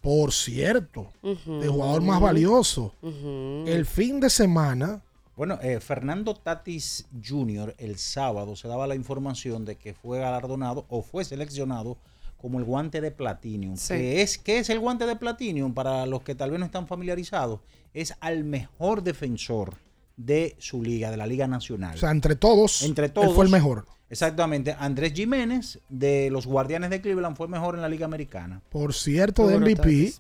Por 0.01 0.33
cierto, 0.33 1.13
el 1.23 1.69
jugador 1.69 2.01
más 2.01 2.19
valioso. 2.19 2.95
El 3.03 3.85
fin 3.85 4.21
de 4.21 4.31
semana, 4.31 5.03
Bueno, 5.37 5.59
eh, 5.63 5.81
Fernando 5.81 6.35
Tatis 6.35 7.07
Jr. 7.23 7.75
el 7.79 7.99
sábado 7.99 8.57
se 8.57 8.69
daba 8.69 8.87
la 8.87 8.95
información 8.95 9.67
de 9.67 9.77
que 9.77 9.93
fue 9.93 10.19
galardonado 10.19 10.87
o 10.89 11.03
fue 11.03 11.25
seleccionado 11.25 11.99
como 12.39 12.59
el 12.59 12.65
guante 12.65 13.01
de 13.03 13.11
Platinum. 13.11 13.77
Sí. 13.77 13.95
¿Qué 13.95 14.23
es, 14.23 14.39
¿Qué 14.39 14.59
es 14.59 14.71
el 14.71 14.81
guante 14.81 15.05
de 15.05 15.17
Platinum? 15.17 15.75
Para 15.75 16.07
los 16.07 16.23
que 16.23 16.35
tal 16.35 16.51
vez 16.51 16.61
no 16.61 16.67
están 16.67 16.87
familiarizados, 16.87 17.61
es 17.93 18.15
al 18.21 18.45
mejor 18.45 19.03
defensor 19.03 19.75
de 20.17 20.57
su 20.59 20.83
liga, 20.83 21.11
de 21.11 21.19
la 21.19 21.27
Liga 21.27 21.47
Nacional. 21.47 21.95
o 21.97 21.99
sea, 21.99 22.11
entre 22.11 22.37
todos, 22.37 22.81
Entre 22.83 23.07
él 23.07 23.13
todos. 23.13 23.35
fue 23.35 23.45
el 23.45 23.51
mejor. 23.51 23.85
Exactamente. 24.09 24.75
Andrés 24.79 25.13
Jiménez 25.13 25.81
de 25.91 26.31
los 26.31 26.47
Guardianes 26.47 26.89
de 26.91 27.01
Cleveland 27.03 27.37
fue 27.37 27.47
el 27.47 27.53
mejor 27.53 27.75
en 27.75 27.83
la 27.83 27.89
Liga 27.89 28.07
Americana. 28.07 28.63
Por 28.71 28.95
cierto, 28.95 29.47
de 29.49 29.59
MVP, 29.59 30.15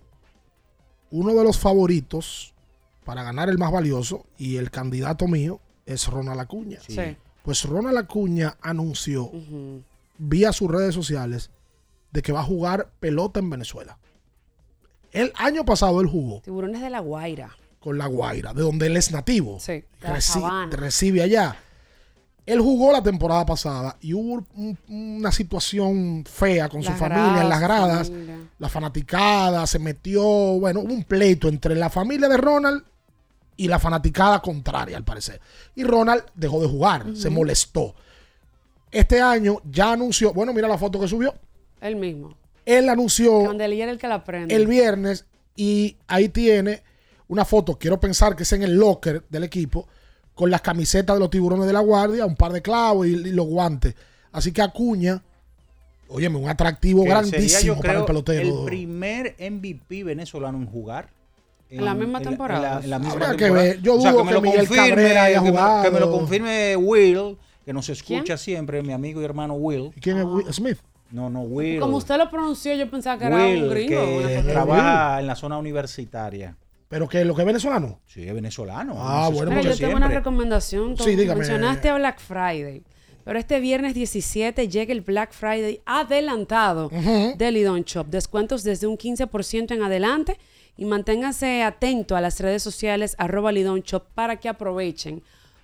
uno 1.10 1.34
de 1.34 1.44
los 1.44 1.58
favoritos 1.58 2.52
para 3.06 3.22
ganar 3.22 3.48
el 3.48 3.56
más 3.56 3.72
valioso 3.72 4.26
y 4.36 4.56
el 4.56 4.70
candidato 4.70 5.26
mío 5.28 5.60
es 5.86 6.06
Ronald 6.08 6.40
Acuña. 6.40 6.80
Sí. 6.86 7.16
Pues 7.42 7.64
Ronald 7.64 7.96
Acuña 7.96 8.56
anunció 8.60 9.30
vía 10.18 10.52
sus 10.52 10.70
redes 10.70 10.94
sociales 10.94 11.50
de 12.12 12.20
que 12.22 12.32
va 12.32 12.40
a 12.40 12.44
jugar 12.44 12.90
pelota 13.00 13.40
en 13.40 13.48
Venezuela. 13.48 13.96
El 15.12 15.32
año 15.36 15.64
pasado 15.64 16.00
él 16.00 16.08
jugó 16.08 16.40
Tiburones 16.40 16.82
de 16.82 16.90
la 16.90 17.00
Guaira. 17.00 17.56
con 17.80 17.96
la 17.98 18.06
Guaira, 18.06 18.52
de 18.52 18.62
donde 18.62 18.86
él 18.88 18.96
es 18.96 19.12
nativo. 19.12 19.58
Sí. 19.60 19.84
Reci- 20.02 20.70
recibe 20.70 21.22
allá. 21.22 21.56
Él 22.44 22.60
jugó 22.60 22.92
la 22.92 23.02
temporada 23.02 23.44
pasada 23.46 23.96
y 24.00 24.12
hubo 24.14 24.44
un- 24.56 24.78
una 24.88 25.30
situación 25.32 26.24
fea 26.28 26.68
con 26.68 26.82
su 26.82 26.92
familia 26.92 27.42
en 27.42 27.48
las 27.48 27.60
gradas, 27.60 27.88
gradas. 27.88 28.08
familia. 28.08 28.38
La 28.58 28.68
fanaticada 28.68 29.66
se 29.66 29.78
metió, 29.78 30.22
bueno, 30.24 30.80
hubo 30.80 30.92
un 30.92 31.04
pleito 31.04 31.48
entre 31.48 31.74
la 31.76 31.90
familia 31.90 32.28
de 32.28 32.36
Ronald 32.36 32.82
y 33.56 33.68
la 33.68 33.78
fanaticada 33.78 34.40
contraria, 34.40 34.96
al 34.96 35.04
parecer. 35.04 35.40
Y 35.74 35.84
Ronald 35.84 36.24
dejó 36.34 36.60
de 36.60 36.68
jugar, 36.68 37.06
se 37.14 37.30
molestó. 37.30 37.94
Este 38.90 39.20
año 39.20 39.60
ya 39.70 39.92
anunció, 39.92 40.32
bueno, 40.32 40.52
mira 40.52 40.68
la 40.68 40.78
foto 40.78 41.00
que 41.00 41.08
subió. 41.08 41.34
Él 41.80 41.96
mismo. 41.96 42.34
Él 42.64 42.88
anunció 42.88 43.44
Candelier 43.44 43.88
el 43.88 43.98
que 43.98 44.08
la 44.08 44.24
prende. 44.24 44.54
el 44.54 44.66
viernes 44.66 45.26
y 45.54 45.96
ahí 46.08 46.28
tiene 46.28 46.82
una 47.28 47.44
foto, 47.44 47.78
quiero 47.78 47.98
pensar 48.00 48.36
que 48.36 48.42
es 48.44 48.52
en 48.52 48.62
el 48.62 48.74
locker 48.76 49.24
del 49.28 49.44
equipo, 49.44 49.86
con 50.34 50.50
las 50.50 50.60
camisetas 50.60 51.16
de 51.16 51.20
los 51.20 51.30
tiburones 51.30 51.66
de 51.66 51.72
la 51.72 51.80
guardia, 51.80 52.26
un 52.26 52.36
par 52.36 52.52
de 52.52 52.62
clavos 52.62 53.06
y, 53.06 53.10
y 53.10 53.32
los 53.32 53.46
guantes. 53.46 53.94
Así 54.32 54.52
que 54.52 54.62
Acuña, 54.62 55.22
óyeme, 56.08 56.38
un 56.38 56.48
atractivo 56.48 57.02
Que 57.04 57.08
grandísimo 57.08 57.48
sería, 57.48 57.60
yo 57.66 57.76
para 57.76 57.88
creo, 57.88 58.00
el 58.00 58.06
pelotero. 58.06 58.58
el 58.60 58.64
primer 58.66 59.34
MVP 59.38 60.04
venezolano 60.04 60.58
en 60.58 60.66
jugar. 60.66 61.08
En 61.70 61.84
la 61.84 61.94
misma 61.94 62.20
temporada. 62.20 62.80
En 62.80 62.80
la, 62.80 62.84
en 62.84 62.90
la 62.90 62.98
misma 62.98 63.14
Habrá 63.14 63.36
que 63.36 63.50
ver. 63.50 63.82
Yo 63.82 63.96
O 63.96 64.00
sea, 64.00 64.12
dudo 64.12 64.24
me 64.24 64.28
que 64.28 64.34
lo 64.34 64.40
Miguel 64.42 64.68
confirme, 64.68 64.86
que 64.86 65.40
me-. 65.40 65.90
Que 65.90 66.00
lo 66.00 66.12
confirme 66.12 66.76
Will, 66.76 67.36
que 67.64 67.72
nos 67.72 67.88
escucha 67.88 68.22
¿Quién? 68.22 68.38
siempre, 68.38 68.82
mi 68.82 68.92
amigo 68.92 69.20
y 69.20 69.24
hermano 69.24 69.54
Will. 69.54 69.92
¿Quién 70.00 70.18
es 70.18 70.24
Will 70.24 70.52
Smith? 70.52 70.78
No, 71.10 71.30
no, 71.30 71.42
Will. 71.42 71.80
Como 71.80 71.96
usted 71.96 72.16
lo 72.16 72.30
pronunció, 72.30 72.74
yo 72.74 72.90
pensaba 72.90 73.18
que 73.18 73.26
era 73.26 73.36
un 73.36 73.68
gringo. 73.70 74.26
que 74.26 74.42
trabaja 74.42 75.20
en 75.20 75.26
la 75.26 75.34
zona 75.34 75.58
universitaria. 75.58 76.56
Pero 76.88 77.08
que 77.08 77.24
lo 77.24 77.34
que 77.34 77.42
es 77.42 77.46
venezolano. 77.46 78.00
Sí, 78.06 78.22
es 78.22 78.32
venezolano. 78.32 78.94
Ah, 78.98 79.28
bueno, 79.32 79.50
Mira, 79.50 79.62
yo 79.72 79.76
tengo 79.76 79.96
una 79.96 80.08
recomendación. 80.08 80.96
Sí, 80.96 81.16
dígame. 81.16 81.40
Mencionaste 81.40 81.88
a 81.88 81.96
Black 81.96 82.20
Friday. 82.20 82.82
Pero 83.24 83.40
este 83.40 83.58
viernes 83.58 83.94
17 83.94 84.68
llega 84.68 84.92
el 84.92 85.00
Black 85.00 85.32
Friday 85.32 85.80
adelantado 85.84 86.88
de 86.90 87.50
Lidon 87.50 87.82
Shop. 87.82 88.06
Descuentos 88.06 88.62
desde 88.62 88.86
un 88.86 88.96
15% 88.96 89.74
en 89.74 89.82
adelante. 89.82 90.38
Y 90.76 90.84
manténganse 90.84 91.62
atento 91.62 92.16
a 92.16 92.20
las 92.20 92.40
redes 92.40 92.62
sociales 92.62 93.14
arroba 93.18 93.52
Lidon 93.52 93.80
Shop 93.80 94.04
para 94.14 94.36
que 94.36 94.48
aprovechen 94.48 95.22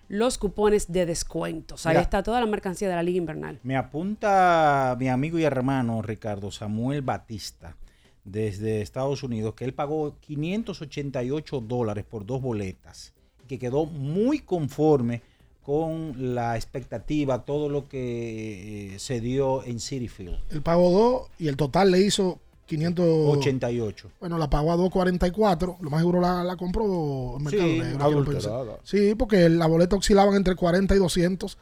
los 0.09 0.39
cupones 0.39 0.93
de 0.93 1.06
descuentos. 1.06 1.86
Ahí 1.86 1.93
Mira. 1.94 2.02
está 2.02 2.22
toda 2.22 2.40
la 2.40 2.47
mercancía 2.47 2.89
de 2.89 2.94
la 2.94 3.02
Liga 3.02 3.18
Invernal. 3.18 3.59
Me 3.62 3.76
apunta 3.76 4.97
mi 4.98 5.09
amigo 5.09 5.39
y 5.39 5.44
hermano 5.44 6.02
Ricardo 6.02 6.51
Samuel 6.51 7.02
Batista 7.02 7.76
desde 8.24 8.82
Estados 8.82 9.22
Unidos 9.22 9.55
que 9.55 9.64
él 9.64 9.74
pagó 9.74 10.16
588 10.20 11.60
dólares 11.60 12.05
por 12.09 12.26
dos 12.26 12.40
boletas, 12.40 13.12
que 13.48 13.59
quedó 13.59 13.86
muy 13.86 14.40
conforme 14.40 15.22
con 15.62 16.34
la 16.34 16.56
expectativa, 16.56 17.44
todo 17.44 17.68
lo 17.68 17.89
que 17.89 18.94
eh, 18.94 18.98
se 18.98 19.20
dio 19.20 19.64
en 19.64 19.78
City 19.80 20.09
Field. 20.09 20.39
Él 20.51 20.62
pagó 20.62 20.90
dos 20.90 21.30
y 21.39 21.48
el 21.48 21.56
total 21.56 21.90
le 21.90 22.01
hizo 22.01 22.40
500. 22.77 23.05
88. 23.39 24.11
Bueno, 24.20 24.39
la 24.39 24.49
pagó 24.49 24.73
a 24.73 24.77
2.44. 24.77 25.77
Lo 25.81 25.90
más 25.90 26.01
seguro 26.01 26.20
la, 26.20 26.43
la 26.44 26.57
compró 26.57 27.36
en 27.36 27.44
Mercado 27.44 27.69
Sí, 27.69 27.78
Negro. 27.78 28.78
Sí, 28.85 29.15
porque 29.15 29.49
la 29.49 29.66
boleta 29.66 29.97
oscilaban 29.97 30.35
entre 30.35 30.55
40 30.57 30.94
y 30.94 30.99
200. 30.99 31.59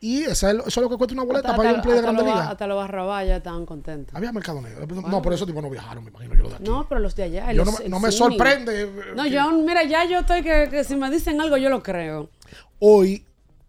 Y 0.00 0.22
esa 0.24 0.50
es 0.50 0.56
eso 0.58 0.66
es 0.66 0.76
lo 0.76 0.90
que 0.90 0.96
cuesta 0.98 1.14
una 1.14 1.24
boleta 1.24 1.48
Hasta, 1.48 1.56
para 1.56 1.70
ir 1.70 1.74
a 1.76 1.78
un 1.78 1.82
play 1.82 1.92
de 1.94 1.98
hasta 2.00 2.12
Grande 2.12 2.24
los 2.30 2.34
Liga. 2.38 2.50
hasta 2.50 2.66
los 2.66 2.76
barrabaya 2.76 3.36
estaban 3.38 3.64
contentos. 3.64 4.14
Había 4.14 4.32
Mercado 4.32 4.60
Negro. 4.60 4.86
No, 4.86 5.00
Bueno. 5.02 5.22
por 5.22 5.32
eso 5.32 5.46
tipo 5.46 5.62
no 5.62 5.70
viajaron, 5.70 6.04
me 6.04 6.10
imagino 6.10 6.34
yo 6.34 6.42
lo 6.42 6.48
de 6.50 6.54
aquí. 6.56 6.64
No, 6.64 6.86
pero 6.88 7.00
los 7.00 7.14
de 7.16 7.22
allá. 7.22 7.52
Yo 7.52 7.62
el- 7.62 7.66
no 7.66 7.72
me- 7.72 7.84
el 7.84 7.90
no 7.90 8.00
me 8.00 8.12
Simi. 8.12 8.36
sorprende, 8.36 8.90
No, 9.16 9.22
que- 9.24 9.30
yo 9.30 9.40
aún, 9.40 9.64
mira, 9.64 9.82
ya 9.84 10.04
yo 10.06 10.18
estoy 10.18 10.42
que, 10.42 10.68
que 10.70 10.84
si 10.84 10.94
me 10.96 11.10
dicen 11.10 11.40
algo, 11.40 11.56
yo 11.56 11.70
lo 11.70 11.82
creo. 11.82 12.28
Hoy, 12.80 13.24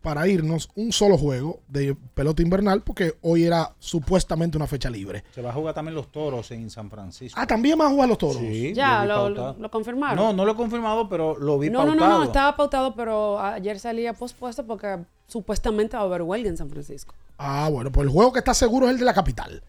para 0.06 0.28
irnos, 0.28 0.70
un 0.76 0.92
solo 0.94 1.18
juego 1.18 1.60
de 1.68 1.96
pelota 2.14 2.42
invernal, 2.44 2.82
porque 2.84 3.16
hoy 3.24 3.44
era 3.44 3.74
supuestamente 3.80 4.56
una 4.56 4.68
fecha 4.68 4.90
libre. 4.90 5.24
Se 5.34 5.42
va 5.42 5.50
a 5.50 5.54
jugar 5.54 5.74
también 5.74 5.96
los 5.96 6.12
toros 6.12 6.52
en 6.52 6.70
San 6.70 6.90
Francisco. 6.92 7.40
Ah, 7.42 7.48
también 7.48 7.78
van 7.78 7.88
a 7.88 7.92
jugar 7.92 8.08
los 8.10 8.18
toros. 8.20 8.38
Sí, 8.38 8.72
Ya, 8.76 9.04
lo, 9.04 9.16
pautado. 9.16 9.54
lo- 9.54 9.60
lo 9.64 9.72
confirmaron. 9.72 10.16
No, 10.16 10.32
no 10.32 10.46
lo 10.46 10.52
he 10.52 10.56
confirmado, 10.56 11.10
pero 11.10 11.36
lo 11.38 11.58
vi 11.58 11.70
no, 11.72 11.80
no, 11.84 11.88
pautado. 11.94 12.10
no, 12.12 12.18
no, 12.20 12.24
estaba 12.26 12.56
pautado, 12.56 12.96
pero 12.96 13.40
ayer 13.40 13.80
salía 13.80 14.14
pospuesto 14.14 14.66
porque 14.66 15.00
supuestamente 15.28 15.98
va 15.98 16.04
a 16.04 16.06
haber 16.06 16.22
huelga 16.22 16.50
en 16.50 16.58
San 16.58 16.70
Francisco. 16.70 17.16
Ah, 17.40 17.68
bueno, 17.72 17.92
pues 17.92 18.06
el 18.08 18.14
juego 18.14 18.32
que 18.32 18.40
está 18.40 18.54
seguro 18.54 18.86
es 18.88 18.94
el 18.94 19.00
de 19.00 19.06
la 19.06 19.14
capital. 19.14 19.64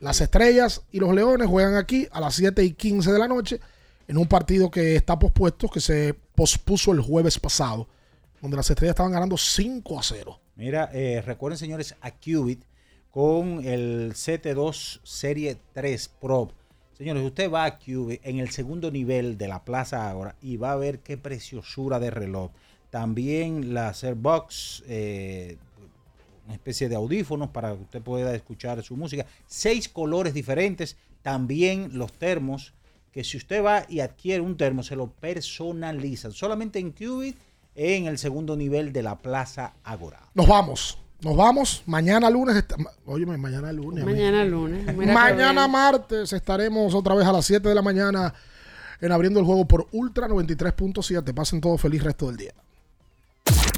Las 0.00 0.20
estrellas 0.20 0.82
y 0.92 0.98
los 0.98 1.14
leones 1.14 1.48
juegan 1.48 1.76
aquí 1.76 2.06
a 2.10 2.20
las 2.20 2.34
7 2.34 2.62
y 2.64 2.72
15 2.72 3.12
de 3.12 3.18
la 3.18 3.28
noche 3.28 3.60
en 4.08 4.18
un 4.18 4.26
partido 4.26 4.70
que 4.70 4.96
está 4.96 5.18
pospuesto, 5.18 5.68
que 5.68 5.80
se 5.80 6.14
pospuso 6.34 6.92
el 6.92 7.00
jueves 7.00 7.38
pasado, 7.38 7.86
donde 8.46 8.58
las 8.58 8.70
estrellas 8.70 8.92
estaban 8.92 9.10
ganando 9.10 9.36
5 9.36 9.98
a 9.98 10.02
0. 10.04 10.40
Mira, 10.54 10.88
eh, 10.92 11.20
recuerden 11.20 11.58
señores 11.58 11.96
a 12.00 12.12
Qubit 12.12 12.62
con 13.10 13.64
el 13.64 14.12
CT2 14.14 15.00
Serie 15.02 15.56
3 15.72 16.10
Pro. 16.20 16.52
Señores, 16.96 17.24
usted 17.24 17.50
va 17.50 17.64
a 17.64 17.76
Qubit 17.76 18.20
en 18.24 18.38
el 18.38 18.50
segundo 18.50 18.92
nivel 18.92 19.36
de 19.36 19.48
la 19.48 19.64
Plaza 19.64 20.08
Ágora 20.08 20.36
y 20.40 20.58
va 20.58 20.70
a 20.70 20.76
ver 20.76 21.00
qué 21.00 21.16
preciosura 21.16 21.98
de 21.98 22.12
reloj. 22.12 22.52
También 22.90 23.74
la 23.74 23.88
Airbox, 24.00 24.84
eh, 24.86 25.56
una 26.44 26.54
especie 26.54 26.88
de 26.88 26.94
audífonos 26.94 27.50
para 27.50 27.74
que 27.74 27.82
usted 27.82 28.00
pueda 28.00 28.32
escuchar 28.32 28.80
su 28.84 28.96
música. 28.96 29.26
Seis 29.48 29.88
colores 29.88 30.34
diferentes. 30.34 30.96
También 31.22 31.98
los 31.98 32.12
termos, 32.12 32.74
que 33.10 33.24
si 33.24 33.38
usted 33.38 33.64
va 33.64 33.86
y 33.88 33.98
adquiere 33.98 34.40
un 34.40 34.56
termo, 34.56 34.84
se 34.84 34.94
lo 34.94 35.10
personalizan. 35.10 36.30
Solamente 36.30 36.78
en 36.78 36.92
Qubit, 36.92 37.36
en 37.76 38.06
el 38.06 38.18
segundo 38.18 38.56
nivel 38.56 38.92
de 38.92 39.02
la 39.02 39.16
Plaza 39.18 39.74
Ágora. 39.84 40.20
Nos 40.34 40.48
vamos. 40.48 40.98
Nos 41.20 41.36
vamos. 41.36 41.82
Mañana 41.86 42.28
lunes. 42.30 42.64
Óyeme, 43.04 43.36
mañana 43.36 43.72
lunes. 43.72 44.02
amigo. 44.02 44.18
Mañana 44.18 44.44
lunes. 44.44 44.96
Mira 44.96 45.14
Mañana 45.14 45.68
martes 45.68 46.32
estaremos 46.32 46.94
otra 46.94 47.14
vez 47.14 47.26
a 47.26 47.32
las 47.32 47.44
7 47.44 47.68
de 47.68 47.74
la 47.74 47.82
mañana 47.82 48.34
en 49.00 49.12
abriendo 49.12 49.40
el 49.40 49.46
juego 49.46 49.66
por 49.66 49.86
Ultra 49.92 50.26
93.7. 50.28 51.34
Pasen 51.34 51.60
todo 51.60 51.78
feliz 51.78 52.02
resto 52.02 52.26
del 52.26 52.36
día. 52.36 52.52